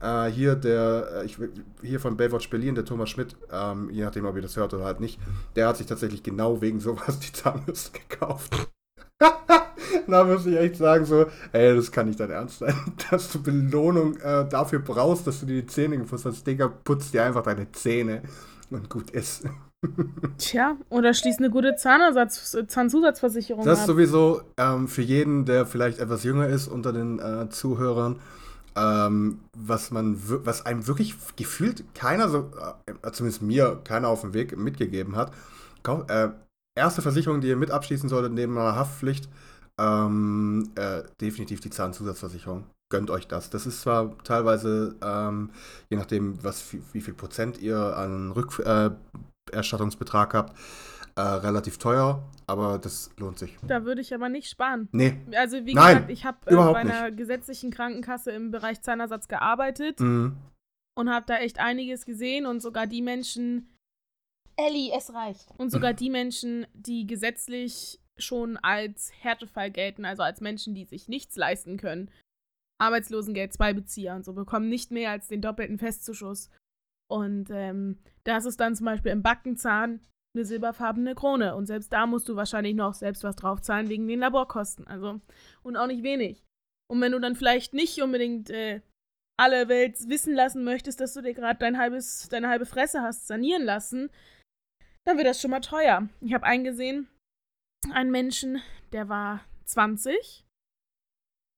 äh, 0.00 0.26
hier 0.26 0.56
der, 0.56 1.22
äh, 1.22 1.26
ich, 1.26 1.38
hier 1.82 2.00
von 2.00 2.16
Baywatch 2.16 2.50
Berlin, 2.50 2.74
der 2.74 2.84
Thomas 2.84 3.10
Schmidt, 3.10 3.36
ähm, 3.50 3.90
je 3.90 4.04
nachdem, 4.04 4.26
ob 4.26 4.36
ihr 4.36 4.42
das 4.42 4.56
hört 4.56 4.74
oder 4.74 4.84
halt 4.84 5.00
nicht, 5.00 5.20
der 5.54 5.68
hat 5.68 5.76
sich 5.76 5.86
tatsächlich 5.86 6.22
genau 6.22 6.60
wegen 6.60 6.80
sowas 6.80 7.18
die 7.18 7.32
Zahnbürste 7.32 7.98
gekauft. 8.08 8.72
da 10.06 10.24
muss 10.24 10.46
ich 10.46 10.56
echt 10.56 10.76
sagen, 10.76 11.04
so, 11.04 11.26
ey, 11.52 11.74
das 11.74 11.90
kann 11.90 12.06
nicht 12.06 12.20
dein 12.20 12.30
Ernst 12.30 12.58
sein, 12.58 12.74
dass 13.10 13.30
du 13.30 13.42
Belohnung 13.42 14.16
äh, 14.16 14.46
dafür 14.48 14.80
brauchst, 14.80 15.26
dass 15.26 15.40
du 15.40 15.46
dir 15.46 15.62
die 15.62 15.66
Zähne 15.66 15.98
geputzt 15.98 16.24
hast. 16.24 16.46
Digga, 16.46 16.68
putzt 16.68 17.14
dir 17.14 17.24
einfach 17.24 17.42
deine 17.42 17.70
Zähne 17.72 18.22
und 18.70 18.88
gut 18.88 19.10
ist. 19.10 19.44
Tja, 20.38 20.76
oder 20.90 21.12
schließ 21.12 21.38
eine 21.38 21.50
gute 21.50 21.74
Zahnersatz, 21.74 22.56
Zahnzusatzversicherung 22.68 23.64
Das 23.64 23.80
ist 23.80 23.86
sowieso 23.86 24.42
ähm, 24.56 24.86
für 24.86 25.02
jeden, 25.02 25.44
der 25.44 25.66
vielleicht 25.66 25.98
etwas 25.98 26.22
jünger 26.22 26.46
ist 26.46 26.68
unter 26.68 26.92
den 26.92 27.18
äh, 27.18 27.48
Zuhörern, 27.50 28.20
ähm, 28.76 29.40
was 29.56 29.90
man, 29.90 30.16
was 30.44 30.64
einem 30.64 30.86
wirklich 30.86 31.16
gefühlt 31.36 31.84
keiner 31.94 32.28
so, 32.28 32.50
äh, 32.86 33.10
zumindest 33.10 33.42
mir 33.42 33.80
keiner 33.84 34.08
auf 34.08 34.20
dem 34.20 34.34
Weg 34.34 34.56
mitgegeben 34.56 35.16
hat. 35.16 35.32
Äh, 36.08 36.28
erste 36.74 37.02
Versicherung, 37.02 37.40
die 37.40 37.48
ihr 37.48 37.56
mit 37.56 37.70
abschließen 37.70 38.08
solltet 38.08 38.32
neben 38.32 38.56
einer 38.56 38.76
Haftpflicht, 38.76 39.28
ähm, 39.78 40.70
äh, 40.74 41.02
definitiv 41.20 41.60
die 41.60 41.70
Zahnzusatzversicherung. 41.70 42.64
Gönnt 42.90 43.10
euch 43.10 43.26
das. 43.26 43.50
Das 43.50 43.66
ist 43.66 43.80
zwar 43.80 44.16
teilweise, 44.22 44.96
ähm, 45.02 45.50
je 45.88 45.96
nachdem, 45.96 46.42
was, 46.44 46.76
wie, 46.92 47.00
viel 47.00 47.14
Prozent 47.14 47.60
ihr 47.60 47.96
an 47.96 48.32
Rückerstattungsbetrag 48.32 50.34
äh, 50.34 50.36
habt, 50.36 50.58
äh, 51.16 51.20
relativ 51.20 51.78
teuer, 51.78 52.22
aber 52.46 52.78
das 52.78 53.10
lohnt 53.18 53.38
sich. 53.38 53.56
Da 53.66 53.84
würde 53.84 54.00
ich 54.00 54.14
aber 54.14 54.28
nicht 54.28 54.48
sparen. 54.48 54.88
Nee. 54.92 55.20
Also 55.34 55.64
wie 55.64 55.74
Nein, 55.74 55.94
gesagt, 55.94 56.10
ich 56.10 56.24
habe 56.24 56.38
äh, 56.46 56.54
bei 56.54 56.76
einer 56.76 57.06
nicht. 57.06 57.18
gesetzlichen 57.18 57.70
Krankenkasse 57.70 58.30
im 58.30 58.50
Bereich 58.50 58.80
Zahnersatz 58.82 59.28
gearbeitet 59.28 60.00
mhm. 60.00 60.36
und 60.94 61.10
habe 61.10 61.24
da 61.26 61.36
echt 61.36 61.60
einiges 61.60 62.04
gesehen 62.04 62.46
und 62.46 62.60
sogar 62.60 62.86
die 62.86 63.02
Menschen. 63.02 63.68
Ellie, 64.66 64.92
es 64.96 65.12
reicht. 65.12 65.48
Und 65.58 65.70
sogar 65.70 65.92
die 65.94 66.10
Menschen, 66.10 66.66
die 66.74 67.06
gesetzlich 67.06 68.00
schon 68.18 68.56
als 68.58 69.10
Härtefall 69.20 69.70
gelten, 69.70 70.04
also 70.04 70.22
als 70.22 70.40
Menschen, 70.40 70.74
die 70.74 70.84
sich 70.84 71.08
nichts 71.08 71.36
leisten 71.36 71.76
können, 71.76 72.10
Arbeitslosengeld 72.80 73.52
2 73.52 73.74
Bezieher 73.74 74.14
und 74.14 74.24
so, 74.24 74.32
bekommen 74.32 74.68
nicht 74.68 74.90
mehr 74.90 75.10
als 75.10 75.28
den 75.28 75.40
doppelten 75.40 75.78
Festzuschuss. 75.78 76.50
Und 77.10 77.50
ähm, 77.50 77.98
das 78.24 78.44
ist 78.44 78.60
dann 78.60 78.74
zum 78.74 78.86
Beispiel 78.86 79.12
im 79.12 79.22
Backenzahn 79.22 80.00
eine 80.34 80.44
silberfarbene 80.44 81.14
Krone. 81.14 81.54
Und 81.54 81.66
selbst 81.66 81.92
da 81.92 82.06
musst 82.06 82.28
du 82.28 82.36
wahrscheinlich 82.36 82.74
noch 82.74 82.94
selbst 82.94 83.22
was 83.22 83.36
draufzahlen 83.36 83.88
wegen 83.88 84.08
den 84.08 84.20
Laborkosten. 84.20 84.86
Also, 84.86 85.20
und 85.62 85.76
auch 85.76 85.86
nicht 85.86 86.02
wenig. 86.02 86.42
Und 86.90 87.00
wenn 87.00 87.12
du 87.12 87.20
dann 87.20 87.36
vielleicht 87.36 87.74
nicht 87.74 88.02
unbedingt 88.02 88.50
äh, 88.50 88.80
alle 89.38 89.68
Welt 89.68 90.08
wissen 90.08 90.34
lassen 90.34 90.64
möchtest, 90.64 91.00
dass 91.00 91.14
du 91.14 91.20
dir 91.20 91.34
gerade 91.34 91.58
dein 91.58 91.74
deine 91.74 92.48
halbe 92.48 92.66
Fresse 92.66 93.02
hast 93.02 93.26
sanieren 93.26 93.62
lassen, 93.62 94.10
dann 95.06 95.16
wird 95.16 95.26
das 95.26 95.40
schon 95.40 95.50
mal 95.50 95.60
teuer. 95.60 96.08
Ich 96.20 96.32
habe 96.34 96.44
eingesehen, 96.44 97.08
einen 97.92 98.10
Menschen, 98.10 98.62
der 98.92 99.08
war 99.08 99.40
20 99.64 100.44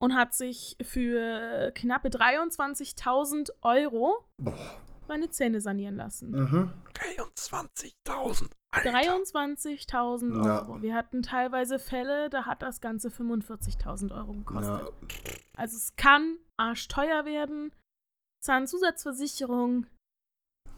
und 0.00 0.14
hat 0.14 0.34
sich 0.34 0.76
für 0.82 1.72
knappe 1.74 2.08
23.000 2.08 3.50
Euro 3.62 4.24
Boah 4.38 4.80
meine 5.08 5.30
Zähne 5.30 5.60
sanieren 5.60 5.96
lassen. 5.96 6.30
Mhm. 6.30 6.72
23.000. 6.94 8.50
23.000 8.72 10.44
Euro. 10.44 10.76
Ja. 10.76 10.82
Wir 10.82 10.94
hatten 10.94 11.22
teilweise 11.22 11.78
Fälle, 11.78 12.30
da 12.30 12.46
hat 12.46 12.62
das 12.62 12.80
Ganze 12.80 13.08
45.000 13.08 14.14
Euro 14.14 14.32
gekostet. 14.32 14.80
Ja. 14.80 15.34
Also 15.56 15.76
es 15.76 15.94
kann 15.96 16.38
arschteuer 16.56 17.24
werden. 17.24 17.72
Zahnzusatzversicherung, 18.42 19.86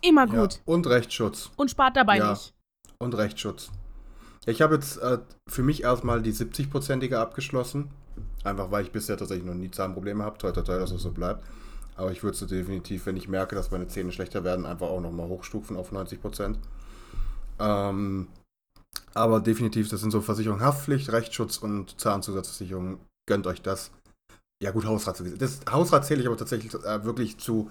immer 0.02 0.26
gut. 0.26 0.54
Ja. 0.54 0.60
Und 0.66 0.86
Rechtsschutz. 0.86 1.50
Und 1.56 1.70
spart 1.70 1.96
dabei 1.96 2.18
nicht. 2.18 2.54
Und 2.98 3.14
Rechtsschutz. 3.14 3.70
Ich 4.46 4.62
habe 4.62 4.76
jetzt 4.76 4.98
äh, 4.98 5.18
für 5.48 5.62
mich 5.62 5.82
erstmal 5.82 6.22
die 6.22 6.32
70-prozentige 6.32 7.16
abgeschlossen. 7.16 7.90
Einfach 8.44 8.70
weil 8.70 8.84
ich 8.84 8.92
bisher 8.92 9.16
tatsächlich 9.16 9.46
noch 9.46 9.54
nie 9.54 9.70
Zahnprobleme 9.70 10.24
habe. 10.24 10.38
Toi, 10.38 10.52
toi, 10.52 10.62
toi, 10.62 10.78
dass 10.78 10.92
es 10.92 11.02
so 11.02 11.10
bleibt. 11.10 11.44
Aber 11.96 12.12
ich 12.12 12.22
würde 12.22 12.36
es 12.36 12.46
definitiv, 12.46 13.06
wenn 13.06 13.16
ich 13.16 13.28
merke, 13.28 13.54
dass 13.54 13.70
meine 13.70 13.88
Zähne 13.88 14.12
schlechter 14.12 14.44
werden, 14.44 14.66
einfach 14.66 14.88
auch 14.88 15.00
nochmal 15.00 15.28
hochstufen 15.28 15.76
auf 15.76 15.92
90 15.92 16.20
Prozent. 16.20 16.58
Ähm, 17.58 18.28
aber 19.14 19.40
definitiv, 19.40 19.88
das 19.88 20.00
sind 20.00 20.10
so 20.10 20.20
Versicherung 20.20 20.60
Haftpflicht, 20.60 21.10
Rechtsschutz 21.10 21.56
und 21.58 21.98
Zahnzusatzversicherung. 21.98 22.98
Gönnt 23.26 23.46
euch 23.46 23.62
das. 23.62 23.90
Ja, 24.62 24.70
gut, 24.70 24.84
Hausrat. 24.84 25.22
Das 25.38 25.60
Hausrat 25.70 26.06
zähle 26.06 26.20
ich 26.20 26.26
aber 26.26 26.36
tatsächlich 26.36 26.72
äh, 26.74 27.04
wirklich 27.04 27.38
zu. 27.38 27.70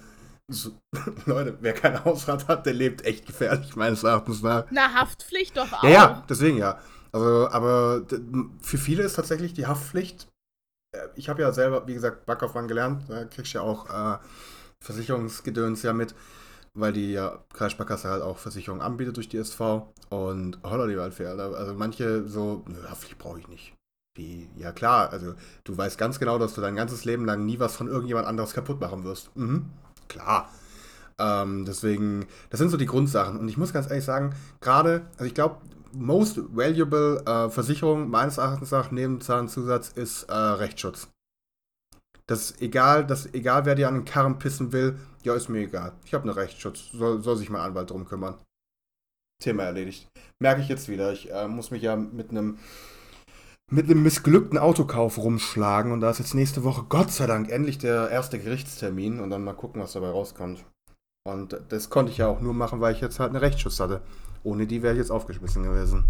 Zu 0.52 0.80
Leute, 1.26 1.58
wer 1.62 1.74
kein 1.74 2.04
Hausrat 2.04 2.48
hat, 2.48 2.66
der 2.66 2.74
lebt 2.74 3.06
echt 3.06 3.26
gefährlich, 3.26 3.76
meines 3.76 4.04
Erachtens 4.04 4.42
nach. 4.42 4.66
Na, 4.72 4.94
Haftpflicht 4.94 5.58
doch 5.58 5.72
auch. 5.74 5.84
Ja, 5.84 5.90
ja, 5.90 6.24
deswegen 6.30 6.58
ja. 6.58 6.80
Also, 7.12 7.50
aber 7.50 8.04
für 8.62 8.78
viele 8.78 9.04
ist 9.04 9.16
tatsächlich 9.16 9.54
die 9.54 9.68
Haftpflicht 9.68 10.28
äh, 10.96 11.08
ich 11.16 11.30
habe 11.30 11.42
ja 11.42 11.52
selber, 11.52 11.88
wie 11.88 11.94
gesagt, 11.94 12.26
Backkaufmann 12.26 12.68
gelernt, 12.68 13.04
da 13.08 13.26
kriegst 13.26 13.54
du 13.54 13.60
ja 13.60 13.64
auch 13.64 13.90
äh, 13.90 14.18
Versicherungsgedöns 14.80 15.84
ja 15.84 15.94
mit, 15.94 16.16
weil 16.74 16.94
die 16.94 17.14
ja 17.14 17.44
Kreissparkasse 17.54 18.10
halt 18.10 18.22
auch 18.22 18.38
Versicherungen 18.38 18.82
anbietet 18.82 19.18
durch 19.18 19.30
die 19.30 19.38
SV 19.38 19.92
und 20.10 20.60
holla 20.64 20.88
die 20.88 20.98
Waldfee, 20.98 21.26
Also 21.28 21.74
manche 21.74 22.28
so, 22.28 22.64
nö, 22.68 22.78
Haftpflicht 22.90 23.18
brauche 23.18 23.40
ich 23.40 23.48
nicht. 23.48 23.74
Wie, 24.18 24.50
ja 24.56 24.72
klar, 24.72 25.10
also 25.10 25.34
du 25.66 25.78
weißt 25.78 25.98
ganz 25.98 26.20
genau, 26.20 26.40
dass 26.40 26.54
du 26.54 26.62
dein 26.62 26.78
ganzes 26.78 27.04
Leben 27.04 27.26
lang 27.26 27.46
nie 27.46 27.60
was 27.60 27.76
von 27.76 27.88
irgendjemand 27.88 28.28
anderes 28.28 28.54
kaputt 28.54 28.80
machen 28.80 29.04
wirst. 29.04 29.36
Mhm, 29.36 29.70
klar. 30.08 30.50
Ähm, 31.18 31.66
deswegen, 31.66 32.26
das 32.50 32.60
sind 32.60 32.70
so 32.70 32.78
die 32.78 32.86
Grundsachen. 32.86 33.40
Und 33.40 33.48
ich 33.48 33.58
muss 33.58 33.74
ganz 33.74 33.90
ehrlich 33.90 34.04
sagen, 34.04 34.36
gerade, 34.60 35.06
also 35.14 35.26
ich 35.26 35.34
glaube, 35.34 35.62
most 35.94 36.40
valuable 36.56 37.24
äh, 37.26 37.50
Versicherung 37.50 38.10
meines 38.10 38.38
Erachtens 38.38 38.72
nach 38.72 38.92
neben 38.92 39.22
Zahnzusatz 39.22 39.90
ist 39.90 40.24
äh, 40.24 40.34
Rechtsschutz. 40.34 41.08
Das 42.28 42.52
ist 42.52 42.62
egal, 42.62 43.06
das, 43.06 43.34
egal 43.34 43.66
wer 43.66 43.76
dir 43.76 43.88
an 43.88 43.96
den 43.96 44.06
Karren 44.06 44.40
pissen 44.40 44.72
will, 44.72 45.00
ja, 45.24 45.36
ist 45.36 45.48
mir 45.48 45.60
egal. 45.60 45.94
Ich 46.06 46.14
habe 46.14 46.24
einen 46.24 46.34
Rechtsschutz. 46.34 46.92
Soll, 46.92 47.22
soll 47.22 47.38
sich 47.38 47.50
mein 47.50 47.62
Anwalt 47.62 47.92
drum 47.92 48.06
kümmern. 48.06 48.36
Thema 49.42 49.64
erledigt. 49.64 50.08
Merke 50.40 50.62
ich 50.62 50.70
jetzt 50.70 50.90
wieder. 50.90 51.12
Ich 51.14 51.32
äh, 51.32 51.48
muss 51.48 51.72
mich 51.72 51.82
ja 51.82 51.96
mit 51.96 52.32
einem 52.32 52.58
mit 53.72 53.86
einem 53.86 54.04
missglückten 54.04 54.58
Autokauf 54.60 55.18
rumschlagen 55.18 55.92
und 55.92 56.02
da 56.02 56.12
ist 56.12 56.20
jetzt 56.20 56.36
nächste 56.36 56.64
Woche 56.64 56.84
Gott 56.88 57.12
sei 57.12 57.26
Dank 57.26 57.50
endlich 57.50 57.78
der 57.78 58.10
erste 58.10 58.38
Gerichtstermin 58.40 59.20
und 59.20 59.30
dann 59.32 59.44
mal 59.44 59.54
gucken, 59.54 59.82
was 59.82 59.94
dabei 59.94 60.10
rauskommt. 60.10 60.64
Und 61.28 61.60
das 61.70 61.90
konnte 61.90 62.12
ich 62.12 62.20
ja 62.20 62.28
auch 62.28 62.42
nur 62.42 62.54
machen, 62.54 62.80
weil 62.82 62.94
ich 62.94 63.02
jetzt 63.02 63.20
halt 63.20 63.32
eine 63.32 63.42
Rechtsschuss 63.42 63.80
hatte. 63.80 64.02
Ohne 64.44 64.68
die 64.68 64.84
wäre 64.84 64.94
ich 64.94 65.00
jetzt 65.00 65.10
aufgeschmissen 65.10 65.64
gewesen. 65.64 66.04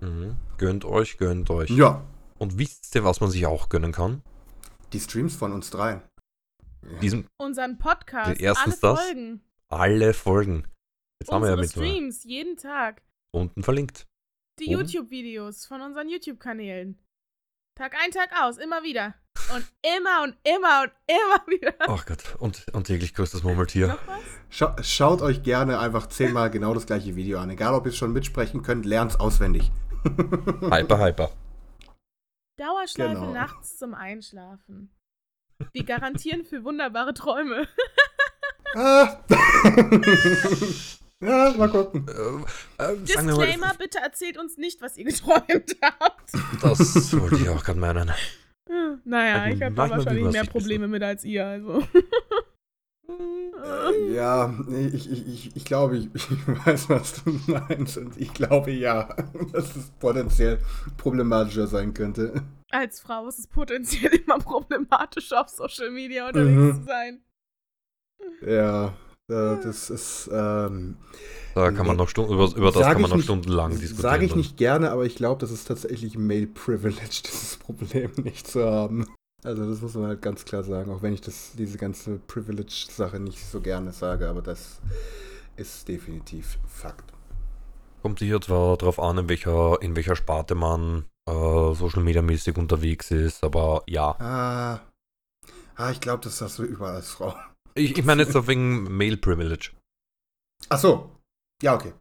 Mhm. 0.00 0.36
Gönnt 0.58 0.84
euch, 0.84 1.18
gönnt 1.18 1.50
euch. 1.50 1.70
Ja, 1.70 2.04
Und 2.38 2.58
wisst 2.58 2.94
ihr, 2.94 3.02
was 3.04 3.20
man 3.20 3.30
sich 3.30 3.46
auch 3.46 3.68
gönnen 3.68 3.92
kann? 3.92 4.22
die 4.92 5.00
Streams 5.00 5.34
von 5.34 5.52
uns 5.52 5.70
dreien. 5.70 6.00
Diesen 7.02 7.26
Unseren 7.38 7.76
Podcast, 7.78 8.40
Erstens 8.40 8.82
alle 8.84 8.94
das. 8.94 9.04
Folgen, 9.04 9.40
alle 9.68 10.14
Folgen. 10.14 10.64
Jetzt 11.20 11.32
haben 11.32 11.42
wir 11.42 11.48
ja 11.50 11.54
unsere 11.56 11.80
mit 11.80 11.90
Streams, 11.92 12.22
jeden 12.22 12.56
Tag. 12.56 13.02
unten 13.34 13.64
verlinkt. 13.64 14.06
Die? 14.58 14.70
YouTube-Videos 14.70 15.66
von 15.66 15.80
unseren 15.82 16.08
YouTube-Kanälen. 16.08 16.98
Tag 17.76 17.94
ein, 18.02 18.10
Tag 18.10 18.30
aus, 18.40 18.56
immer 18.56 18.82
wieder. 18.82 19.14
Und 19.54 19.66
immer 19.82 20.22
und 20.22 20.36
immer 20.44 20.82
und 20.82 20.92
immer 21.06 21.46
wieder. 21.46 21.74
Ach 21.80 22.06
Gott. 22.06 22.36
Und, 22.38 22.66
und 22.72 22.84
täglich 22.84 23.14
größtes 23.14 23.42
Murmeltier. 23.42 23.98
Scha 24.48 24.74
schaut 24.82 25.20
euch 25.20 25.42
gerne 25.42 25.78
einfach 25.78 26.06
zehnmal 26.08 26.50
genau 26.50 26.72
das 26.72 26.86
gleiche 26.86 27.16
Video 27.16 27.38
an. 27.38 27.50
Egal, 27.50 27.74
ob 27.74 27.84
ihr 27.84 27.90
es 27.90 27.96
schon 27.96 28.12
mitsprechen 28.14 28.62
könnt, 28.62 28.86
lernt 28.86 29.12
es 29.12 29.20
auswendig. 29.20 29.70
Hyper, 30.04 30.98
hyper. 31.04 31.30
Dauerschleife 32.58 33.14
Genau. 33.20 33.32
nachts 33.32 33.76
zum 33.76 33.92
Einschlafen. 33.92 34.90
Wir 35.72 35.84
garantieren 35.84 36.44
für 36.44 36.64
wunderbare 36.64 37.12
Träume. 37.12 37.68
Ah. 38.74 39.22
ja, 41.22 41.54
mal 41.56 41.70
gucken. 41.70 42.06
Äh, 42.08 42.12
äh, 42.12 42.96
sagen 43.06 43.06
wir 43.06 43.22
mal, 43.36 43.46
Disclaimer, 43.46 43.74
bitte 43.78 43.98
erzählt 43.98 44.38
uns 44.38 44.56
nicht, 44.58 44.80
was 44.82 44.96
ihr 44.96 45.04
geträumt 45.04 45.76
habt. 45.82 46.32
das 46.62 47.18
wollte 47.18 47.36
ich 47.36 47.48
auch 47.48 47.64
gerade 47.64 47.80
meinen. 47.80 48.12
Hm, 48.68 49.00
Naja, 49.04 49.42
Also 49.42 49.56
ich 49.56 49.62
habe 49.62 49.74
da 49.74 49.90
wahrscheinlich 49.90 50.32
mehr 50.32 50.44
Probleme 50.44 50.88
mit 50.88 51.02
als 51.02 51.24
ihr, 51.24 51.46
also. 51.46 51.82
Äh, 53.08 54.12
ja, 54.12 54.52
ich, 54.92 55.10
ich, 55.10 55.26
ich, 55.28 55.56
ich 55.56 55.64
glaube, 55.64 55.96
ich, 55.96 56.08
ich 56.14 56.66
weiß, 56.66 56.88
was 56.90 57.22
du 57.24 57.30
meinst. 57.46 57.96
Und 57.96 58.16
ich 58.20 58.32
glaube 58.34 58.70
ja, 58.72 59.14
dass 59.52 59.76
es 59.76 59.90
potenziell 60.00 60.58
problematischer 60.96 61.66
sein 61.66 61.94
könnte. 61.94 62.42
Als 62.70 63.00
Frau 63.00 63.28
ist 63.28 63.38
es 63.38 63.46
potenziell 63.46 64.12
immer 64.26 64.38
problematisch, 64.38 65.32
auf 65.32 65.48
Social 65.48 65.90
Media 65.90 66.26
unterwegs 66.28 66.56
Mhm. 66.56 66.74
zu 66.80 66.84
sein. 66.84 67.20
Ja, 68.44 68.92
das 69.28 69.90
ist. 69.90 70.30
Ähm, 70.32 70.96
Da 71.54 71.70
kann 71.72 71.86
man 71.86 71.96
noch 71.96 72.08
Stunden, 72.08 72.32
über, 72.32 72.54
über 72.54 72.70
das 72.70 72.82
kann 72.82 73.00
man 73.00 73.10
noch 73.10 73.16
nicht- 73.16 73.24
stundenlang 73.24 73.70
diskutieren. 73.72 74.02
Sage 74.02 74.24
ich 74.24 74.36
nicht 74.36 74.56
gerne, 74.56 74.90
aber 74.90 75.04
ich 75.04 75.16
glaube, 75.16 75.40
das 75.40 75.50
ist 75.50 75.66
tatsächlich 75.66 76.16
Male 76.16 76.46
Privilege, 76.46 77.22
dieses 77.24 77.56
Problem 77.56 78.10
nicht 78.22 78.46
zu 78.46 78.64
haben. 78.64 79.06
Also 79.44 79.68
das 79.68 79.80
muss 79.80 79.94
man 79.94 80.06
halt 80.06 80.22
ganz 80.22 80.44
klar 80.44 80.64
sagen, 80.64 80.90
auch 80.90 81.02
wenn 81.02 81.12
ich 81.12 81.20
das, 81.20 81.52
diese 81.56 81.78
ganze 81.78 82.18
Privilege-Sache 82.26 83.20
nicht 83.20 83.44
so 83.44 83.60
gerne 83.60 83.92
sage, 83.92 84.28
aber 84.28 84.42
das 84.42 84.80
ist 85.56 85.86
definitiv 85.88 86.58
Fakt. 86.66 87.12
Kommt 88.02 88.18
sicher 88.18 88.40
zwar 88.40 88.76
darauf 88.76 88.98
an, 88.98 89.18
in 89.18 89.28
welcher, 89.28 89.80
in 89.82 89.96
welcher 89.96 90.16
Sparte 90.16 90.54
man 90.54 91.04
äh, 91.28 91.74
Social 91.74 92.02
Media 92.02 92.22
mäßig 92.22 92.56
unterwegs 92.56 93.10
ist, 93.10 93.42
aber 93.44 93.82
ja. 93.86 94.16
Ah, 94.18 94.80
ah 95.76 95.90
ich 95.90 96.00
glaube, 96.00 96.24
das 96.24 96.40
hast 96.40 96.58
du 96.58 96.64
überall 96.64 96.96
als 96.96 97.10
Frau. 97.10 97.34
Ich, 97.76 97.96
ich 97.98 98.04
meine 98.04 98.22
jetzt 98.22 98.34
auf 98.36 98.48
wegen 98.48 98.84
Male 98.96 99.16
Privilege. 99.16 99.70
Ach 100.68 100.78
so, 100.78 101.10
ja, 101.62 101.74
okay. 101.74 101.92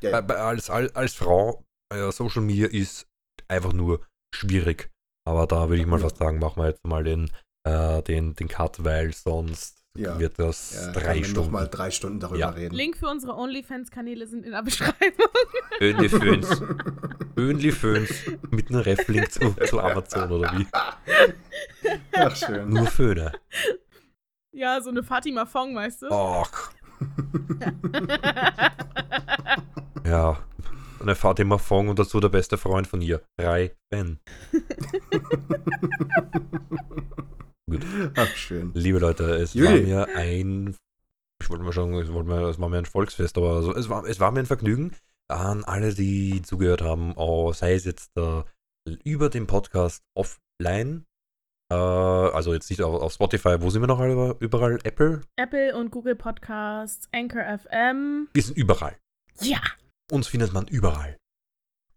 Ja, 0.00 0.10
ja. 0.10 0.20
Bei, 0.20 0.34
bei, 0.34 0.36
als, 0.36 0.70
als, 0.70 0.94
als 0.96 1.14
Frau, 1.14 1.64
äh, 1.94 2.10
Social 2.10 2.42
Media 2.42 2.66
ist 2.66 3.06
einfach 3.48 3.72
nur 3.72 4.04
schwierig. 4.34 4.90
Aber 5.28 5.46
da 5.46 5.68
würde 5.68 5.80
ich 5.82 5.86
mal 5.86 6.00
fast 6.00 6.16
sagen, 6.16 6.38
machen 6.38 6.62
wir 6.62 6.68
jetzt 6.70 6.84
mal 6.84 7.04
den, 7.04 7.30
äh, 7.64 8.02
den, 8.02 8.34
den 8.34 8.48
Cut, 8.48 8.82
weil 8.84 9.12
sonst 9.12 9.78
Ja. 9.96 10.18
wird 10.18 10.38
das 10.38 10.74
Ja, 10.74 10.92
drei 10.92 11.00
kann 11.02 11.16
man 11.20 11.24
Stunden. 11.24 11.50
mal 11.52 11.68
drei 11.68 11.90
Stunden 11.90 12.18
darüber 12.18 12.38
Ja. 12.38 12.48
reden. 12.48 12.74
Link 12.74 12.96
für 12.96 13.08
unsere 13.08 13.36
OnlyFans-Kanäle 13.36 14.26
sind 14.26 14.44
in 14.44 14.52
der 14.52 14.62
Beschreibung. 14.62 15.26
Onlyfans. 15.80 16.62
Onlyfans 17.36 18.10
mit 18.50 18.70
einem 18.70 18.80
Ref-Link 18.80 19.30
zu, 19.30 19.54
zu 19.66 19.78
Amazon 19.80 20.32
oder 20.32 20.50
wie? 20.58 20.66
Ach, 22.14 22.34
schön. 22.34 22.68
Nur 22.70 22.86
Föhne. 22.86 23.32
Ja, 24.52 24.80
so 24.82 24.90
eine 24.90 25.02
Fatima 25.02 25.46
Fong, 25.46 25.74
weißt 25.74 26.02
du? 26.02 26.08
Ach, 26.10 26.70
ja. 30.04 30.38
Eine 31.00 31.14
Fatima 31.16 31.56
Fong 31.58 31.88
und 31.88 31.98
dazu 31.98 32.20
der 32.20 32.28
beste 32.28 32.56
Freund 32.58 32.86
von 32.86 33.00
ihr. 33.00 33.22
Rai 33.40 33.74
Ben. 33.90 34.20
Gut. 37.68 37.84
Ach, 38.14 38.28
schön. 38.36 38.70
Liebe 38.74 39.00
Leute, 39.00 39.24
es 39.34 39.54
Juli. 39.54 39.68
war 39.68 39.80
mir 40.06 40.16
ein, 40.16 40.76
ich 41.42 41.50
wollte 41.50 41.64
mal 41.64 41.72
sagen, 41.72 41.94
es, 41.94 42.12
wollte 42.12 42.28
mal, 42.28 42.44
es 42.44 42.60
war 42.60 42.68
mir 42.68 42.78
ein 42.78 42.84
Volksfest, 42.84 43.36
aber 43.38 43.54
also, 43.56 43.74
es, 43.74 43.88
war, 43.88 44.04
es 44.04 44.20
war 44.20 44.30
mir 44.30 44.38
ein 44.40 44.46
Vergnügen 44.46 44.92
an 45.28 45.64
alle, 45.64 45.92
die 45.94 46.40
zugehört 46.42 46.82
haben, 46.82 47.16
auch, 47.16 47.52
sei 47.52 47.74
es 47.74 47.84
jetzt 47.84 48.16
äh, 48.16 48.44
über 49.02 49.28
den 49.28 49.48
Podcast 49.48 50.04
offline, 50.14 51.04
also 51.74 52.54
jetzt 52.54 52.70
nicht 52.70 52.82
auf, 52.82 53.00
auf 53.00 53.12
Spotify, 53.12 53.56
wo 53.60 53.70
sind 53.70 53.82
wir 53.82 53.86
noch 53.86 54.00
überall? 54.40 54.78
Apple? 54.84 55.22
Apple 55.36 55.76
und 55.76 55.90
Google 55.90 56.16
Podcasts, 56.16 57.08
Anchor 57.12 57.42
FM. 57.58 58.28
Wir 58.32 58.42
sind 58.42 58.56
überall. 58.56 58.96
Ja! 59.40 59.60
Uns 60.10 60.28
findet 60.28 60.52
man 60.52 60.66
überall. 60.68 61.16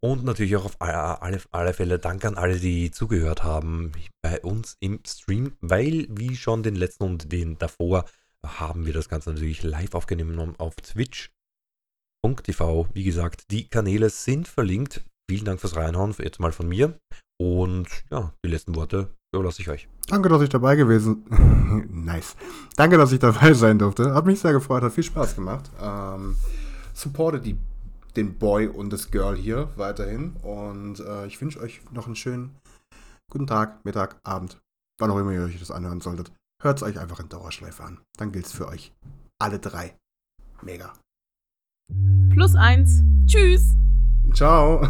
Und 0.02 0.24
natürlich 0.24 0.56
auch 0.56 0.66
auf 0.66 0.80
alle, 0.80 1.22
alle, 1.22 1.42
alle 1.52 1.74
Fälle 1.74 1.98
Dank 1.98 2.24
an 2.26 2.38
alle, 2.38 2.60
die 2.60 2.92
zugehört 2.92 3.44
haben 3.44 3.92
bei 4.22 4.40
uns 4.42 4.78
im 4.80 5.00
Stream, 5.06 5.58
weil 5.62 6.06
wie 6.10 6.36
schon 6.36 6.62
den 6.62 6.76
letzten 6.76 7.06
und 7.06 7.32
den 7.32 7.58
davor 7.58 8.06
haben 8.46 8.86
wir 8.86 8.94
das 8.94 9.10
Ganze 9.10 9.32
natürlich 9.32 9.64
live 9.64 9.96
aufgenommen 9.96 10.56
auf 10.60 10.76
twitch.tv. 10.76 11.34
Wie 12.94 13.04
gesagt, 13.04 13.50
die 13.50 13.68
Kanäle 13.68 14.12
sind 14.12 14.48
verlinkt. 14.48 15.04
Vielen 15.28 15.46
Dank 15.46 15.60
fürs 15.60 15.76
Reinhauen, 15.76 16.16
jetzt 16.20 16.40
mal 16.40 16.52
von 16.52 16.68
mir. 16.68 17.00
Und 17.42 17.88
ja, 18.12 18.32
die 18.46 18.50
letzten 18.50 18.76
Worte 18.76 19.10
überlasse 19.36 19.62
ich 19.62 19.70
euch. 19.70 19.88
Danke, 20.08 20.30
dass 20.30 20.42
ich 20.42 20.50
dabei 20.50 20.76
gewesen 20.76 21.24
Nice. 21.92 22.36
Danke, 22.76 22.98
dass 22.98 23.12
ich 23.12 23.20
dabei 23.20 23.54
sein 23.54 23.80
durfte. 23.80 24.14
Hat 24.14 24.26
mich 24.26 24.40
sehr 24.40 24.54
gefreut, 24.54 24.84
hat 24.84 24.94
viel 24.94 25.04
Spaß 25.04 25.36
gemacht. 25.36 25.70
Ähm, 25.82 26.36
supportet 26.94 27.46
die, 27.46 27.58
den 28.16 28.38
Boy 28.38 28.68
und 28.68 28.92
das 28.92 29.12
Girl 29.12 29.36
hier 29.36 29.70
weiterhin. 29.76 30.36
Und 30.44 31.00
äh, 31.00 31.26
ich 31.28 31.40
wünsche 31.42 31.60
euch 31.60 31.82
noch 31.92 32.06
einen 32.06 32.16
schönen 32.16 32.56
guten 33.32 33.48
Tag, 33.48 33.84
Mittag, 33.84 34.18
Abend. 34.24 34.60
Wann 35.00 35.12
auch 35.12 35.18
immer 35.18 35.32
ihr 35.32 35.44
euch 35.44 35.60
das 35.60 35.72
anhören 35.72 36.02
solltet. 36.02 36.32
Hört 36.62 36.78
es 36.78 36.84
euch 36.84 37.00
einfach 37.00 37.20
in 37.20 37.30
Dauerschleife 37.30 37.84
an. 37.84 38.00
Dann 38.18 38.32
gilt 38.32 38.46
es 38.46 38.54
für 38.54 38.68
euch. 38.68 38.94
Alle 39.40 39.60
drei. 39.60 39.96
Mega. 40.62 40.94
Plus 42.30 42.56
eins. 42.56 43.04
Tschüss! 43.28 43.76
Ciao. 44.34 44.88